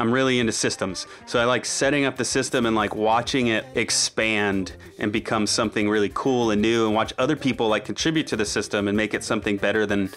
I'm 0.00 0.10
really 0.10 0.40
into 0.40 0.50
systems. 0.50 1.06
So 1.26 1.38
I 1.38 1.44
like 1.44 1.66
setting 1.66 2.06
up 2.06 2.16
the 2.16 2.24
system 2.24 2.64
and 2.64 2.74
like 2.74 2.94
watching 2.94 3.48
it 3.48 3.66
expand 3.74 4.72
and 4.98 5.12
become 5.12 5.46
something 5.46 5.90
really 5.90 6.10
cool 6.14 6.50
and 6.50 6.62
new 6.62 6.86
and 6.86 6.94
watch 6.94 7.12
other 7.18 7.36
people 7.36 7.68
like 7.68 7.84
contribute 7.84 8.26
to 8.28 8.36
the 8.36 8.46
system 8.46 8.88
and 8.88 8.96
make 8.96 9.12
it 9.12 9.22
something 9.22 9.58
better 9.58 9.84
than 9.84 10.08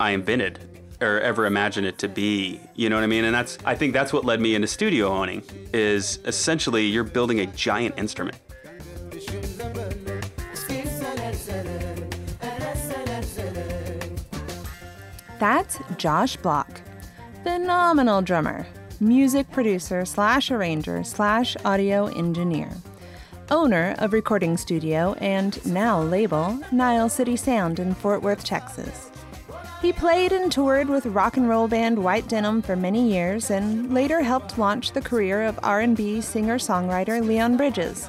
I 0.00 0.12
invented 0.12 0.60
or 1.02 1.20
ever 1.20 1.44
imagined 1.44 1.86
it 1.86 1.98
to 1.98 2.08
be. 2.08 2.58
You 2.74 2.88
know 2.88 2.96
what 2.96 3.04
I 3.04 3.06
mean? 3.06 3.26
And 3.26 3.34
that's 3.34 3.58
I 3.66 3.74
think 3.74 3.92
that's 3.92 4.14
what 4.14 4.24
led 4.24 4.40
me 4.40 4.54
into 4.54 4.66
studio 4.66 5.08
owning 5.08 5.42
is 5.74 6.18
essentially 6.24 6.86
you're 6.86 7.04
building 7.04 7.40
a 7.40 7.46
giant 7.46 7.98
instrument. 7.98 8.38
That's 15.38 15.78
Josh 15.98 16.36
Block, 16.36 16.80
phenomenal 17.42 18.22
drummer, 18.22 18.64
music 19.02 19.50
producer 19.50 20.04
slash 20.04 20.52
arranger 20.52 21.02
slash 21.02 21.56
audio 21.64 22.06
engineer, 22.06 22.70
owner 23.50 23.96
of 23.98 24.12
recording 24.12 24.56
studio 24.56 25.12
and 25.14 25.64
now 25.66 26.00
label 26.00 26.56
Niles 26.70 27.12
City 27.12 27.34
Sound 27.34 27.80
in 27.80 27.94
Fort 27.94 28.22
Worth, 28.22 28.44
Texas. 28.44 29.10
He 29.80 29.92
played 29.92 30.30
and 30.30 30.52
toured 30.52 30.88
with 30.88 31.06
rock 31.06 31.36
and 31.36 31.48
roll 31.48 31.66
band 31.66 31.98
White 31.98 32.28
Denim 32.28 32.62
for 32.62 32.76
many 32.76 33.12
years 33.12 33.50
and 33.50 33.92
later 33.92 34.22
helped 34.22 34.56
launch 34.56 34.92
the 34.92 35.02
career 35.02 35.42
of 35.42 35.58
R&B 35.64 36.20
singer-songwriter 36.20 37.26
Leon 37.26 37.56
Bridges, 37.56 38.06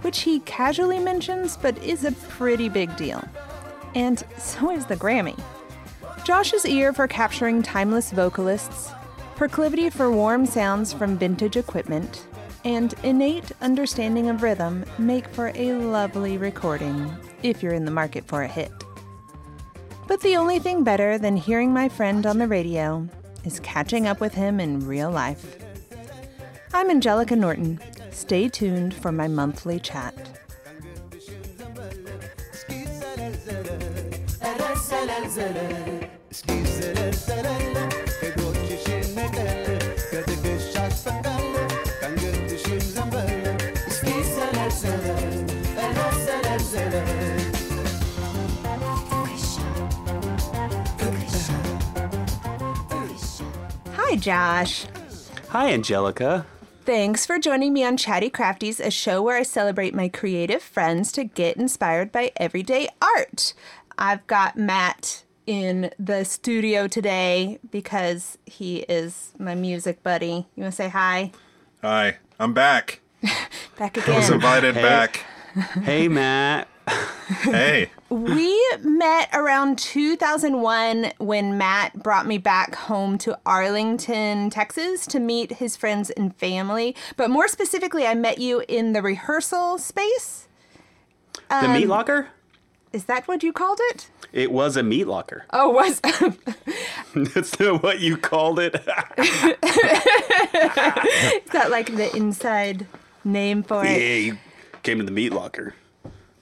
which 0.00 0.20
he 0.20 0.40
casually 0.40 0.98
mentions 0.98 1.58
but 1.58 1.76
is 1.84 2.06
a 2.06 2.12
pretty 2.12 2.70
big 2.70 2.96
deal. 2.96 3.22
And 3.94 4.24
so 4.38 4.70
is 4.70 4.86
the 4.86 4.96
Grammy. 4.96 5.38
Josh's 6.24 6.64
ear 6.64 6.94
for 6.94 7.06
capturing 7.06 7.62
timeless 7.62 8.10
vocalists, 8.10 8.90
proclivity 9.40 9.88
for 9.88 10.12
warm 10.12 10.44
sounds 10.44 10.92
from 10.92 11.16
vintage 11.16 11.56
equipment, 11.56 12.26
and 12.66 12.92
innate 13.04 13.50
understanding 13.62 14.28
of 14.28 14.42
rhythm 14.42 14.84
make 14.98 15.26
for 15.28 15.50
a 15.54 15.72
lovely 15.72 16.36
recording 16.36 17.10
if 17.42 17.62
you're 17.62 17.72
in 17.72 17.86
the 17.86 17.90
market 17.90 18.22
for 18.26 18.42
a 18.42 18.46
hit. 18.46 18.70
But 20.06 20.20
the 20.20 20.36
only 20.36 20.58
thing 20.58 20.84
better 20.84 21.16
than 21.16 21.38
hearing 21.38 21.72
my 21.72 21.88
friend 21.88 22.26
on 22.26 22.36
the 22.36 22.46
radio 22.46 23.08
is 23.42 23.60
catching 23.60 24.06
up 24.06 24.20
with 24.20 24.34
him 24.34 24.60
in 24.60 24.86
real 24.86 25.10
life. 25.10 25.56
I'm 26.74 26.90
Angelica 26.90 27.34
Norton. 27.34 27.80
Stay 28.10 28.46
tuned 28.46 28.92
for 28.92 29.10
my 29.10 29.26
monthly 29.26 29.80
chat. 29.80 30.14
Hi, 54.10 54.16
Josh. 54.16 54.86
Hi 55.50 55.70
Angelica. 55.72 56.44
Thanks 56.84 57.24
for 57.24 57.38
joining 57.38 57.72
me 57.72 57.84
on 57.84 57.96
Chatty 57.96 58.28
Crafties, 58.28 58.84
a 58.84 58.90
show 58.90 59.22
where 59.22 59.36
I 59.36 59.44
celebrate 59.44 59.94
my 59.94 60.08
creative 60.08 60.64
friends 60.64 61.12
to 61.12 61.22
get 61.22 61.56
inspired 61.56 62.10
by 62.10 62.32
everyday 62.36 62.88
art. 63.00 63.54
I've 63.96 64.26
got 64.26 64.56
Matt 64.56 65.22
in 65.46 65.92
the 65.96 66.24
studio 66.24 66.88
today 66.88 67.60
because 67.70 68.36
he 68.46 68.78
is 68.88 69.32
my 69.38 69.54
music 69.54 70.02
buddy. 70.02 70.48
You 70.56 70.62
want 70.64 70.72
to 70.72 70.76
say 70.76 70.88
hi? 70.88 71.30
Hi, 71.80 72.16
I'm 72.40 72.52
back. 72.52 72.98
Back 73.78 73.96
again. 73.96 74.12
I 74.12 74.18
was 74.18 74.30
invited 74.30 74.74
Hey. 74.74 74.82
back. 74.82 75.24
Hey 75.84 76.08
Matt. 76.08 76.66
Hey, 77.44 77.90
we 78.10 78.60
met 78.82 79.30
around 79.32 79.78
2001 79.78 81.12
when 81.18 81.56
Matt 81.56 82.02
brought 82.02 82.26
me 82.26 82.38
back 82.38 82.74
home 82.74 83.16
to 83.18 83.38
Arlington, 83.46 84.50
Texas 84.50 85.06
to 85.06 85.20
meet 85.20 85.52
his 85.52 85.76
friends 85.76 86.10
and 86.10 86.34
family. 86.36 86.96
But 87.16 87.30
more 87.30 87.46
specifically, 87.46 88.06
I 88.06 88.14
met 88.14 88.38
you 88.38 88.64
in 88.68 88.92
the 88.92 89.00
rehearsal 89.00 89.78
space. 89.78 90.48
The 91.48 91.68
meat 91.68 91.84
um, 91.84 91.88
locker? 91.88 92.28
Is 92.92 93.04
that 93.04 93.28
what 93.28 93.44
you 93.44 93.52
called 93.52 93.78
it? 93.82 94.10
It 94.32 94.50
was 94.50 94.76
a 94.76 94.82
meat 94.82 95.06
locker. 95.06 95.44
Oh, 95.52 95.70
was 95.70 96.00
That's 97.14 97.60
not 97.60 97.82
what 97.82 98.00
you 98.00 98.16
called 98.16 98.58
it. 98.58 98.74
Is 98.76 98.82
that 101.52 101.68
like 101.70 101.94
the 101.94 102.14
inside 102.16 102.86
name 103.24 103.62
for 103.62 103.84
it? 103.84 103.90
yeah, 103.90 104.14
you 104.14 104.38
came 104.82 104.98
to 104.98 105.04
the 105.04 105.12
meat 105.12 105.32
locker. 105.32 105.74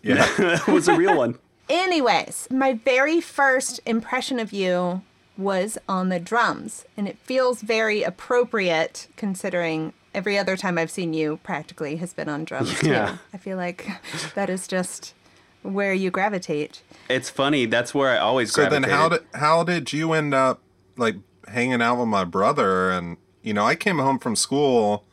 yeah. 0.03 0.27
that 0.39 0.67
was 0.67 0.89
a 0.89 0.95
real 0.97 1.17
one. 1.17 1.39
Anyways, 1.69 2.49
my 2.51 2.75
very 2.75 3.21
first 3.21 3.81
impression 3.87 4.39
of 4.39 4.53
you 4.53 5.03
was 5.37 5.79
on 5.89 6.09
the 6.09 6.19
drums, 6.19 6.85
and 6.97 7.07
it 7.07 7.19
feels 7.19 7.61
very 7.63 8.03
appropriate 8.03 9.07
considering 9.17 9.93
every 10.15 10.37
other 10.39 10.57
time 10.57 10.79
I've 10.79 10.91
seen 10.91 11.13
you 11.15 11.39
practically 11.43 11.97
has 11.97 12.13
been 12.13 12.29
on 12.29 12.45
drums 12.45 12.83
Yeah. 12.83 13.11
too. 13.13 13.19
I 13.33 13.37
feel 13.37 13.57
like 13.57 13.87
that 14.35 14.51
is 14.51 14.67
just 14.67 15.15
where 15.63 15.93
you 15.93 16.11
gravitate. 16.11 16.83
It's 17.09 17.31
funny. 17.31 17.67
That's 17.67 17.95
where 17.95 18.11
I 18.11 18.19
always 18.19 18.51
gravitate. 18.51 18.83
So 18.85 18.89
then, 18.89 18.91
how 18.99 19.09
did 19.11 19.21
how 19.35 19.63
did 19.65 19.93
you 19.93 20.13
end 20.13 20.35
up 20.35 20.61
like 20.97 21.17
hanging 21.47 21.83
out 21.83 21.99
with 21.99 22.09
my 22.09 22.25
brother? 22.25 22.91
And 22.91 23.17
you 23.43 23.53
know, 23.55 23.65
I 23.65 23.75
came 23.77 23.99
home 23.99 24.19
from 24.19 24.35
school, 24.35 25.05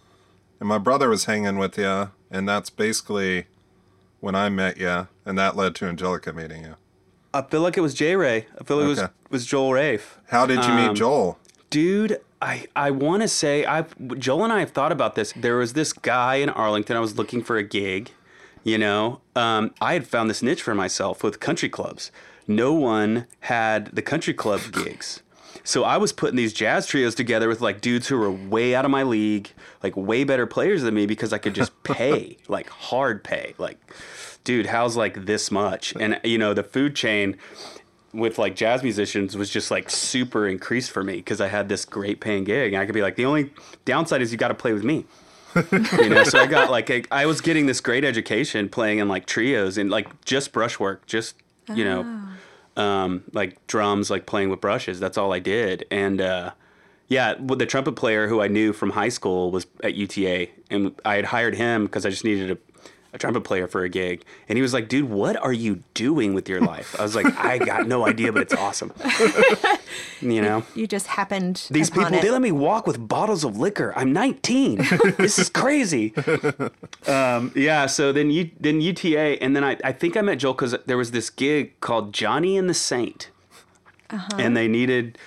and 0.59 0.67
my 0.69 0.77
brother 0.77 1.09
was 1.09 1.25
hanging 1.25 1.57
with 1.57 1.77
you, 1.77 2.09
and 2.31 2.47
that's 2.49 2.69
basically 2.69 3.45
when 4.25 4.33
I 4.33 4.49
met 4.49 4.77
you, 4.77 5.07
and 5.23 5.37
that 5.37 5.55
led 5.55 5.75
to 5.75 5.85
Angelica 5.85 6.33
meeting 6.33 6.63
you. 6.63 6.75
I 7.31 7.43
feel 7.43 7.61
like 7.61 7.77
it 7.77 7.81
was 7.81 7.93
J 7.93 8.15
Ray. 8.15 8.47
I 8.59 8.63
feel 8.63 8.77
like 8.77 8.85
it 8.85 8.89
was 8.89 9.03
was 9.29 9.45
Joel 9.45 9.73
Rafe. 9.73 10.19
How 10.29 10.47
did 10.47 10.65
you 10.65 10.73
meet 10.73 10.89
Um, 10.89 10.95
Joel? 10.95 11.37
Dude, 11.69 12.19
I 12.41 12.65
I 12.75 12.89
want 12.89 13.21
to 13.21 13.27
say 13.27 13.65
I 13.67 13.83
Joel 14.17 14.45
and 14.45 14.51
I 14.51 14.61
have 14.61 14.71
thought 14.71 14.91
about 14.91 15.13
this. 15.13 15.31
There 15.33 15.57
was 15.57 15.73
this 15.73 15.93
guy 15.93 16.35
in 16.35 16.49
Arlington. 16.49 16.97
I 16.97 17.01
was 17.01 17.17
looking 17.19 17.43
for 17.43 17.57
a 17.57 17.63
gig. 17.63 18.11
You 18.63 18.79
know, 18.79 19.21
um, 19.35 19.75
I 19.79 19.93
had 19.93 20.07
found 20.07 20.27
this 20.27 20.41
niche 20.41 20.63
for 20.63 20.73
myself 20.73 21.23
with 21.23 21.39
country 21.39 21.69
clubs. 21.69 22.11
No 22.47 22.73
one 22.73 23.27
had 23.41 23.95
the 23.95 24.01
country 24.01 24.33
club 24.33 24.61
gigs. 24.71 25.21
So 25.65 25.83
I 25.83 25.97
was 25.97 26.13
putting 26.13 26.35
these 26.35 26.53
jazz 26.53 26.85
trios 26.85 27.15
together 27.15 27.49
with 27.49 27.59
like 27.59 27.81
dudes 27.81 28.07
who 28.07 28.17
were 28.17 28.31
way 28.31 28.75
out 28.75 28.85
of 28.85 28.91
my 28.91 29.01
league, 29.01 29.49
like 29.81 29.97
way 29.97 30.23
better 30.23 30.45
players 30.45 30.83
than 30.83 30.93
me 30.93 31.07
because 31.07 31.33
I 31.33 31.39
could 31.39 31.55
just 31.55 31.71
pay, 31.83 32.37
like 32.47 32.69
hard 32.69 33.23
pay. 33.23 33.55
Like, 33.57 33.79
dude, 34.43 34.67
how's 34.67 34.95
like 34.95 35.25
this 35.25 35.49
much? 35.49 35.93
And 35.99 36.21
you 36.23 36.37
know, 36.37 36.53
the 36.53 36.63
food 36.63 36.95
chain 36.95 37.37
with 38.13 38.37
like 38.37 38.55
jazz 38.55 38.83
musicians 38.83 39.35
was 39.35 39.49
just 39.49 39.71
like 39.71 39.89
super 39.89 40.47
increased 40.47 40.91
for 40.91 41.03
me 41.03 41.15
because 41.15 41.41
I 41.41 41.47
had 41.47 41.67
this 41.67 41.83
great 41.83 42.21
paying 42.21 42.45
gig 42.45 42.73
and 42.73 42.81
I 42.81 42.85
could 42.85 42.95
be 42.95 43.01
like 43.01 43.15
the 43.15 43.25
only 43.25 43.51
downside 43.83 44.21
is 44.21 44.31
you 44.31 44.37
got 44.37 44.49
to 44.49 44.53
play 44.53 44.71
with 44.71 44.83
me. 44.83 45.05
you 45.71 46.09
know, 46.09 46.23
so 46.23 46.39
I 46.39 46.47
got 46.47 46.69
like 46.69 46.89
a, 46.91 47.03
I 47.11 47.25
was 47.25 47.41
getting 47.41 47.65
this 47.65 47.81
great 47.81 48.03
education 48.03 48.69
playing 48.69 48.99
in 48.99 49.07
like 49.07 49.25
trios 49.25 49.77
and 49.77 49.89
like 49.89 50.25
just 50.25 50.51
brushwork, 50.51 51.05
just 51.07 51.35
you 51.73 51.83
know, 51.83 52.03
oh. 52.05 52.34
Um, 52.75 53.23
like 53.33 53.65
drums, 53.67 54.09
like 54.09 54.25
playing 54.25 54.49
with 54.49 54.61
brushes. 54.61 54.99
That's 54.99 55.17
all 55.17 55.33
I 55.33 55.39
did. 55.39 55.85
And 55.91 56.21
uh, 56.21 56.51
yeah, 57.07 57.35
the 57.39 57.65
trumpet 57.65 57.93
player 57.93 58.27
who 58.27 58.41
I 58.41 58.47
knew 58.47 58.73
from 58.73 58.91
high 58.91 59.09
school 59.09 59.51
was 59.51 59.67
at 59.83 59.95
UTA, 59.95 60.47
and 60.69 60.99
I 61.05 61.15
had 61.15 61.25
hired 61.25 61.55
him 61.55 61.85
because 61.85 62.05
I 62.05 62.09
just 62.09 62.23
needed 62.23 62.57
a, 63.15 63.17
a 63.17 63.19
trumpet 63.19 63.41
player 63.41 63.67
for 63.67 63.83
a 63.83 63.89
gig. 63.89 64.23
And 64.47 64.57
he 64.57 64.61
was 64.61 64.73
like, 64.73 64.87
"Dude, 64.87 65.09
what 65.09 65.35
are 65.37 65.53
you 65.53 65.83
doing 65.93 66.33
with 66.33 66.47
your 66.49 66.61
life?" 66.61 66.99
I 66.99 67.03
was 67.03 67.15
like, 67.15 67.25
"I 67.37 67.57
got 67.57 67.87
no 67.87 68.05
idea, 68.05 68.31
but 68.31 68.41
it's 68.41 68.53
awesome." 68.53 68.93
you 70.21 70.41
know. 70.41 70.63
You 70.75 70.87
just 70.87 71.07
happened 71.07 71.67
These 71.71 71.89
people, 71.89 72.13
it. 72.13 72.21
they 72.21 72.31
let 72.31 72.41
me 72.41 72.51
walk 72.51 72.87
with 72.87 73.07
bottles 73.07 73.43
of 73.43 73.57
liquor. 73.57 73.93
I'm 73.95 74.13
19. 74.13 74.77
this 75.17 75.39
is 75.39 75.49
crazy. 75.49 76.13
Um, 77.07 77.51
yeah. 77.55 77.85
So 77.85 78.11
then 78.11 78.31
you 78.31 78.49
then 78.59 78.81
UTA, 78.81 79.41
and 79.41 79.55
then 79.55 79.63
I, 79.63 79.77
I 79.83 79.91
think 79.91 80.17
I 80.17 80.21
met 80.21 80.39
Joel 80.39 80.53
because 80.53 80.75
there 80.85 80.97
was 80.97 81.11
this 81.11 81.29
gig 81.29 81.79
called 81.79 82.13
Johnny 82.13 82.57
and 82.57 82.67
the 82.69 82.73
Saint, 82.73 83.29
and 84.37 84.57
they 84.57 84.67
needed 84.67 85.17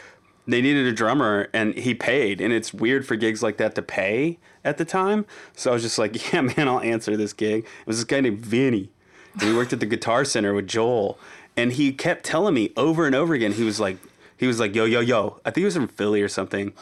they 0.48 0.62
needed 0.62 0.86
a 0.86 0.92
drummer, 0.92 1.48
and 1.52 1.74
he 1.74 1.94
paid. 1.94 2.40
And 2.40 2.52
it's 2.52 2.72
weird 2.72 3.06
for 3.06 3.16
gigs 3.16 3.42
like 3.42 3.58
that 3.58 3.74
to 3.74 3.82
pay 3.82 4.38
at 4.64 4.78
the 4.78 4.84
time. 4.84 5.26
So 5.54 5.70
I 5.70 5.74
was 5.74 5.82
just 5.82 5.98
like, 5.98 6.32
yeah, 6.32 6.40
man, 6.40 6.66
I'll 6.66 6.80
answer 6.80 7.16
this 7.16 7.32
gig. 7.34 7.64
It 7.64 7.86
was 7.86 7.98
this 7.98 8.04
guy 8.04 8.20
named 8.20 8.40
Vinny, 8.40 8.90
and 9.34 9.42
he 9.42 9.54
worked 9.54 9.74
at 9.74 9.80
the 9.80 9.86
Guitar 9.86 10.24
Center 10.24 10.54
with 10.54 10.66
Joel, 10.66 11.18
and 11.56 11.72
he 11.74 11.92
kept 11.92 12.24
telling 12.24 12.54
me 12.54 12.72
over 12.76 13.06
and 13.06 13.14
over 13.14 13.34
again. 13.34 13.52
He 13.52 13.62
was 13.64 13.78
like. 13.78 13.98
He 14.38 14.46
was 14.46 14.60
like, 14.60 14.72
yo, 14.72 14.84
yo, 14.84 15.00
yo. 15.00 15.40
I 15.44 15.50
think 15.50 15.62
he 15.62 15.64
was 15.64 15.74
from 15.74 15.88
Philly 15.88 16.22
or 16.22 16.28
something. 16.28 16.72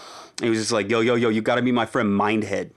He 0.43 0.51
was 0.51 0.59
just 0.59 0.73
like, 0.73 0.91
yo, 0.91 1.01
yo, 1.01 1.15
yo, 1.15 1.31
you 1.31 1.41
got 1.41 1.55
to 1.55 1.63
be 1.63 1.73
my 1.73 1.87
friend 1.87 2.11
Mindhead. 2.11 2.73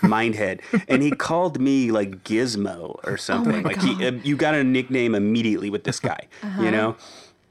Mindhead. 0.00 0.60
and 0.88 1.02
he 1.02 1.10
called 1.10 1.60
me 1.60 1.90
like 1.90 2.24
Gizmo 2.24 2.98
or 3.04 3.18
something. 3.18 3.62
like, 3.62 3.82
he, 3.82 4.06
uh, 4.06 4.12
you 4.24 4.34
got 4.34 4.54
a 4.54 4.64
nickname 4.64 5.14
immediately 5.14 5.68
with 5.68 5.84
this 5.84 6.00
guy, 6.00 6.26
you 6.58 6.70
know, 6.70 6.96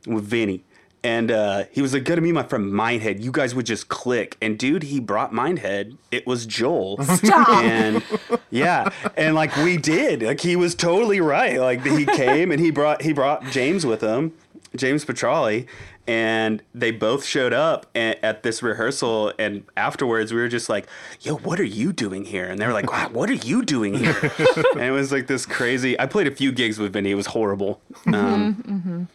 with 0.08 0.24
Vinny. 0.24 0.64
And 1.04 1.32
uh, 1.32 1.64
he 1.72 1.82
was 1.82 1.94
like, 1.94 2.04
"Gotta 2.04 2.22
meet 2.22 2.34
my 2.34 2.44
friend 2.44 2.72
Mindhead. 2.72 3.24
You 3.24 3.32
guys 3.32 3.56
would 3.56 3.66
just 3.66 3.90
click." 3.90 4.38
And 4.40 4.58
dude, 4.60 4.84
he 4.84 5.00
brought 5.00 5.32
Mindhead. 5.34 5.98
It 6.12 6.28
was 6.28 6.46
Joel. 6.46 7.04
Stop. 7.04 7.50
And 7.50 8.04
yeah, 8.52 8.90
and 9.18 9.34
like 9.34 9.56
we 9.58 9.78
did. 9.78 10.22
Like 10.22 10.42
he 10.42 10.56
was 10.56 10.76
totally 10.76 11.20
right. 11.20 11.60
Like 11.60 11.84
he 11.84 12.06
came 12.06 12.52
and 12.52 12.60
he 12.62 12.70
brought 12.70 13.02
he 13.02 13.14
brought 13.14 13.44
James 13.46 13.84
with 13.84 14.02
him, 14.02 14.34
James 14.76 15.04
Petralli, 15.04 15.66
and 16.06 16.62
they 16.76 16.92
both 16.92 17.26
showed 17.26 17.52
up 17.54 17.88
a- 17.96 18.24
at 18.24 18.44
this 18.44 18.62
rehearsal. 18.62 19.34
And 19.40 19.64
afterwards, 19.76 20.32
we 20.32 20.40
were 20.40 20.50
just 20.50 20.70
like, 20.70 20.86
"Yo, 21.22 21.36
what 21.38 21.60
are 21.60 21.64
you 21.64 21.94
doing 21.94 22.26
here?" 22.26 22.46
And 22.46 22.60
they 22.62 22.68
were 22.68 22.74
like, 22.74 22.92
wow, 22.92 23.10
"What 23.12 23.28
are 23.32 23.34
you 23.34 23.64
doing 23.64 23.96
here?" 23.96 24.16
and 24.74 24.82
it 24.84 24.92
was 24.92 25.12
like 25.12 25.26
this 25.26 25.48
crazy. 25.48 26.00
I 26.00 26.06
played 26.06 26.28
a 26.28 26.32
few 26.32 26.52
gigs 26.52 26.78
with 26.78 26.94
Vinny. 26.94 27.10
It 27.10 27.16
was 27.16 27.26
horrible. 27.28 27.82
Um, 28.06 29.08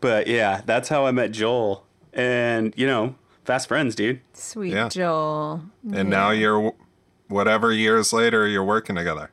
But 0.00 0.26
yeah, 0.26 0.62
that's 0.64 0.88
how 0.88 1.06
I 1.06 1.10
met 1.10 1.32
Joel. 1.32 1.86
And 2.12 2.74
you 2.76 2.86
know, 2.86 3.14
fast 3.44 3.68
friends, 3.68 3.94
dude. 3.94 4.20
Sweet 4.32 4.72
Yeah. 4.72 4.88
Joel. 4.88 5.62
And 5.92 6.08
now 6.10 6.30
you're, 6.30 6.72
whatever 7.28 7.72
years 7.72 8.12
later, 8.12 8.46
you're 8.46 8.64
working 8.64 8.96
together. 8.96 9.30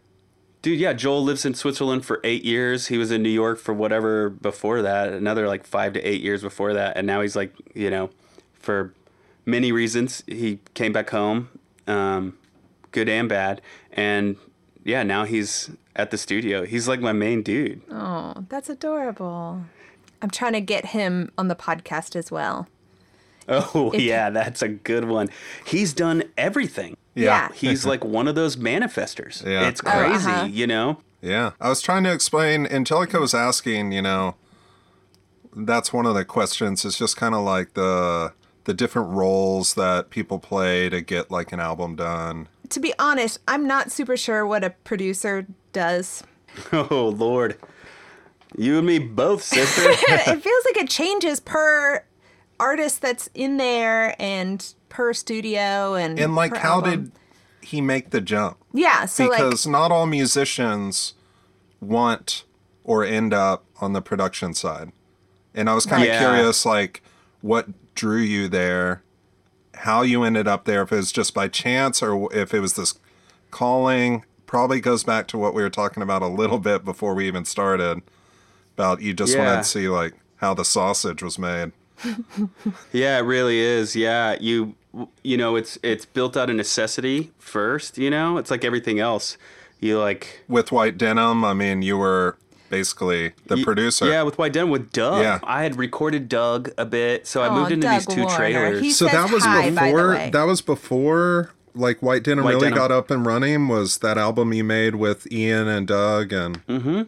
Dude, 0.61 0.79
yeah, 0.79 0.93
Joel 0.93 1.23
lives 1.23 1.45
in 1.45 1.53
Switzerland 1.53 2.05
for 2.05 2.19
eight 2.23 2.43
years. 2.43 2.87
He 2.87 2.97
was 2.97 3.11
in 3.11 3.21
New 3.23 3.29
York 3.29 3.59
for 3.59 3.73
whatever 3.73 4.29
before 4.29 4.81
that, 4.81 5.13
another 5.13 5.47
like 5.47 5.65
five 5.65 5.93
to 5.93 6.01
eight 6.01 6.21
years 6.21 6.41
before 6.41 6.73
that. 6.73 6.97
And 6.97 7.07
now 7.07 7.21
he's 7.21 7.35
like, 7.35 7.53
you 7.73 7.89
know, 7.89 8.09
for 8.53 8.93
many 9.45 9.71
reasons, 9.71 10.23
he 10.27 10.59
came 10.73 10.91
back 10.91 11.09
home, 11.11 11.49
um, 11.85 12.37
good 12.91 13.07
and 13.07 13.29
bad. 13.29 13.61
And 13.93 14.35
yeah, 14.83 15.03
now 15.03 15.23
he's 15.25 15.69
at 15.95 16.11
the 16.11 16.17
studio. 16.17 16.65
He's 16.65 16.87
like 16.87 16.99
my 16.99 17.13
main 17.13 17.43
dude. 17.43 17.81
Oh, 17.91 18.33
that's 18.49 18.69
adorable. 18.69 19.61
I'm 20.21 20.29
trying 20.29 20.53
to 20.53 20.61
get 20.61 20.87
him 20.87 21.31
on 21.37 21.47
the 21.47 21.55
podcast 21.55 22.15
as 22.15 22.31
well. 22.31 22.67
Oh, 23.49 23.91
yeah, 23.93 24.29
that's 24.29 24.61
a 24.61 24.67
good 24.67 25.05
one. 25.05 25.29
He's 25.65 25.93
done 25.93 26.23
everything. 26.37 26.97
Yeah. 27.15 27.49
He's 27.53 27.85
like 27.85 28.03
one 28.03 28.27
of 28.27 28.35
those 28.35 28.57
manifestors. 28.57 29.45
Yeah. 29.45 29.67
It's 29.67 29.81
Oh, 29.85 29.89
crazy, 29.89 30.29
uh-huh. 30.29 30.45
you 30.45 30.67
know? 30.67 30.97
Yeah. 31.21 31.51
I 31.61 31.69
was 31.69 31.81
trying 31.81 32.03
to 32.03 32.11
explain, 32.13 32.67
Angelica 32.67 33.19
was 33.19 33.33
asking, 33.33 33.91
you 33.93 34.01
know, 34.01 34.35
that's 35.55 35.91
one 35.91 36.05
of 36.05 36.13
the 36.13 36.25
questions. 36.25 36.85
It's 36.85 36.97
just 36.97 37.17
kind 37.17 37.33
of 37.33 37.41
like 37.43 37.73
the 37.73 38.33
the 38.65 38.73
different 38.73 39.09
roles 39.11 39.75
that 39.75 40.09
people 40.09 40.39
play 40.39 40.89
to 40.89 40.99
get 40.99 41.31
like 41.31 41.53
an 41.53 41.59
album 41.61 41.95
done. 41.95 42.49
To 42.67 42.81
be 42.81 42.93
honest, 42.99 43.39
I'm 43.47 43.65
not 43.65 43.93
super 43.93 44.17
sure 44.17 44.45
what 44.45 44.63
a 44.63 44.71
producer 44.71 45.47
does. 45.71 46.23
Oh, 46.73 47.13
Lord. 47.15 47.57
You 48.55 48.77
and 48.77 48.87
me 48.87 48.99
both, 48.99 49.43
sister. 49.43 49.81
it 49.87 50.41
feels 50.41 50.65
like 50.65 50.77
it 50.77 50.89
changes 50.89 51.39
per 51.39 52.03
artist 52.59 53.01
that's 53.01 53.29
in 53.35 53.57
there 53.57 54.15
and 54.19 54.73
per 54.89 55.13
studio 55.13 55.93
and 55.95 56.17
And 56.19 56.35
like 56.35 56.51
per 56.53 56.59
how 56.59 56.75
album. 56.75 57.11
did 57.61 57.67
he 57.67 57.81
make 57.81 58.09
the 58.11 58.21
jump? 58.21 58.57
yeah 58.73 59.05
so 59.05 59.27
because 59.29 59.67
not 59.67 59.91
all 59.91 60.05
musicians 60.05 61.13
want 61.81 62.45
or 62.83 63.03
end 63.03 63.33
up 63.33 63.65
on 63.81 63.93
the 63.93 64.01
production 64.01 64.53
side. 64.53 64.91
And 65.53 65.69
I 65.69 65.73
was 65.75 65.85
kind 65.85 66.03
of 66.03 66.09
Right. 66.09 66.17
curious, 66.17 66.65
like, 66.65 67.01
what 67.41 67.67
drew 67.95 68.19
you 68.21 68.47
there, 68.47 69.01
how 69.73 70.03
you 70.03 70.23
ended 70.23 70.47
up 70.47 70.65
there, 70.65 70.83
if 70.83 70.91
it 70.91 70.95
was 70.97 71.11
just 71.11 71.33
by 71.33 71.47
chance 71.47 72.01
or 72.01 72.31
if 72.33 72.53
it 72.53 72.59
was 72.59 72.73
this 72.73 72.93
calling. 73.51 74.23
Probably 74.45 74.79
goes 74.79 75.03
back 75.03 75.27
to 75.29 75.37
what 75.37 75.53
we 75.53 75.61
were 75.61 75.69
talking 75.69 76.01
about 76.01 76.21
a 76.21 76.27
little 76.27 76.59
bit 76.59 76.85
before 76.85 77.13
we 77.13 77.27
even 77.27 77.43
started 77.43 78.01
about 78.77 79.01
you 79.01 79.13
just 79.13 79.33
Yeah. 79.33 79.39
wanted 79.45 79.57
to 79.63 79.67
see, 79.67 79.89
like, 79.89 80.13
how 80.37 80.53
the 80.53 80.63
sausage 80.63 81.23
was 81.23 81.39
made. 81.39 81.71
Yeah, 82.93 83.17
it 83.17 83.21
really 83.21 83.59
is. 83.59 83.95
Yeah, 83.95 84.37
you 84.39 84.75
you 85.23 85.37
know, 85.37 85.55
it's 85.55 85.77
it's 85.83 86.05
built 86.05 86.35
out 86.37 86.49
of 86.49 86.55
necessity 86.55 87.31
first, 87.39 87.97
you 87.97 88.09
know? 88.09 88.37
It's 88.37 88.49
like 88.51 88.63
everything 88.63 88.99
else. 88.99 89.37
You 89.79 89.99
like 89.99 90.41
With 90.47 90.71
White 90.71 90.97
Denim, 90.97 91.43
I 91.45 91.53
mean, 91.53 91.81
you 91.81 91.97
were 91.97 92.37
basically 92.69 93.33
the 93.47 93.55
y- 93.57 93.63
producer. 93.63 94.05
Yeah, 94.07 94.23
with 94.23 94.37
White 94.37 94.53
Denim 94.53 94.69
with 94.69 94.91
Doug. 94.91 95.21
Yeah. 95.21 95.39
I 95.43 95.63
had 95.63 95.75
recorded 95.77 96.27
Doug 96.29 96.71
a 96.77 96.85
bit, 96.85 97.27
so 97.27 97.41
I 97.41 97.47
Oh, 97.47 97.55
moved 97.55 97.71
into 97.71 97.87
Doug 97.87 97.95
these 98.01 98.05
two 98.15 98.21
Warner. 98.21 98.35
trailers. 98.35 98.81
He 98.81 98.91
so 98.91 99.05
that 99.05 99.31
was 99.31 99.43
hi, 99.43 99.69
before 99.69 100.17
that 100.31 100.43
was 100.43 100.61
before 100.61 101.51
like 101.75 102.01
White 102.01 102.23
Denim 102.23 102.43
White 102.43 102.51
really 102.55 102.65
Denim. 102.69 102.77
got 102.77 102.91
up 102.91 103.11
and 103.11 103.25
running 103.25 103.67
was 103.67 103.99
that 103.99 104.17
album 104.17 104.51
you 104.53 104.63
made 104.63 104.95
with 104.95 105.31
Ian 105.31 105.67
and 105.67 105.85
Doug 105.87 106.33
and 106.33 106.65
mm-hmm. 106.67 107.01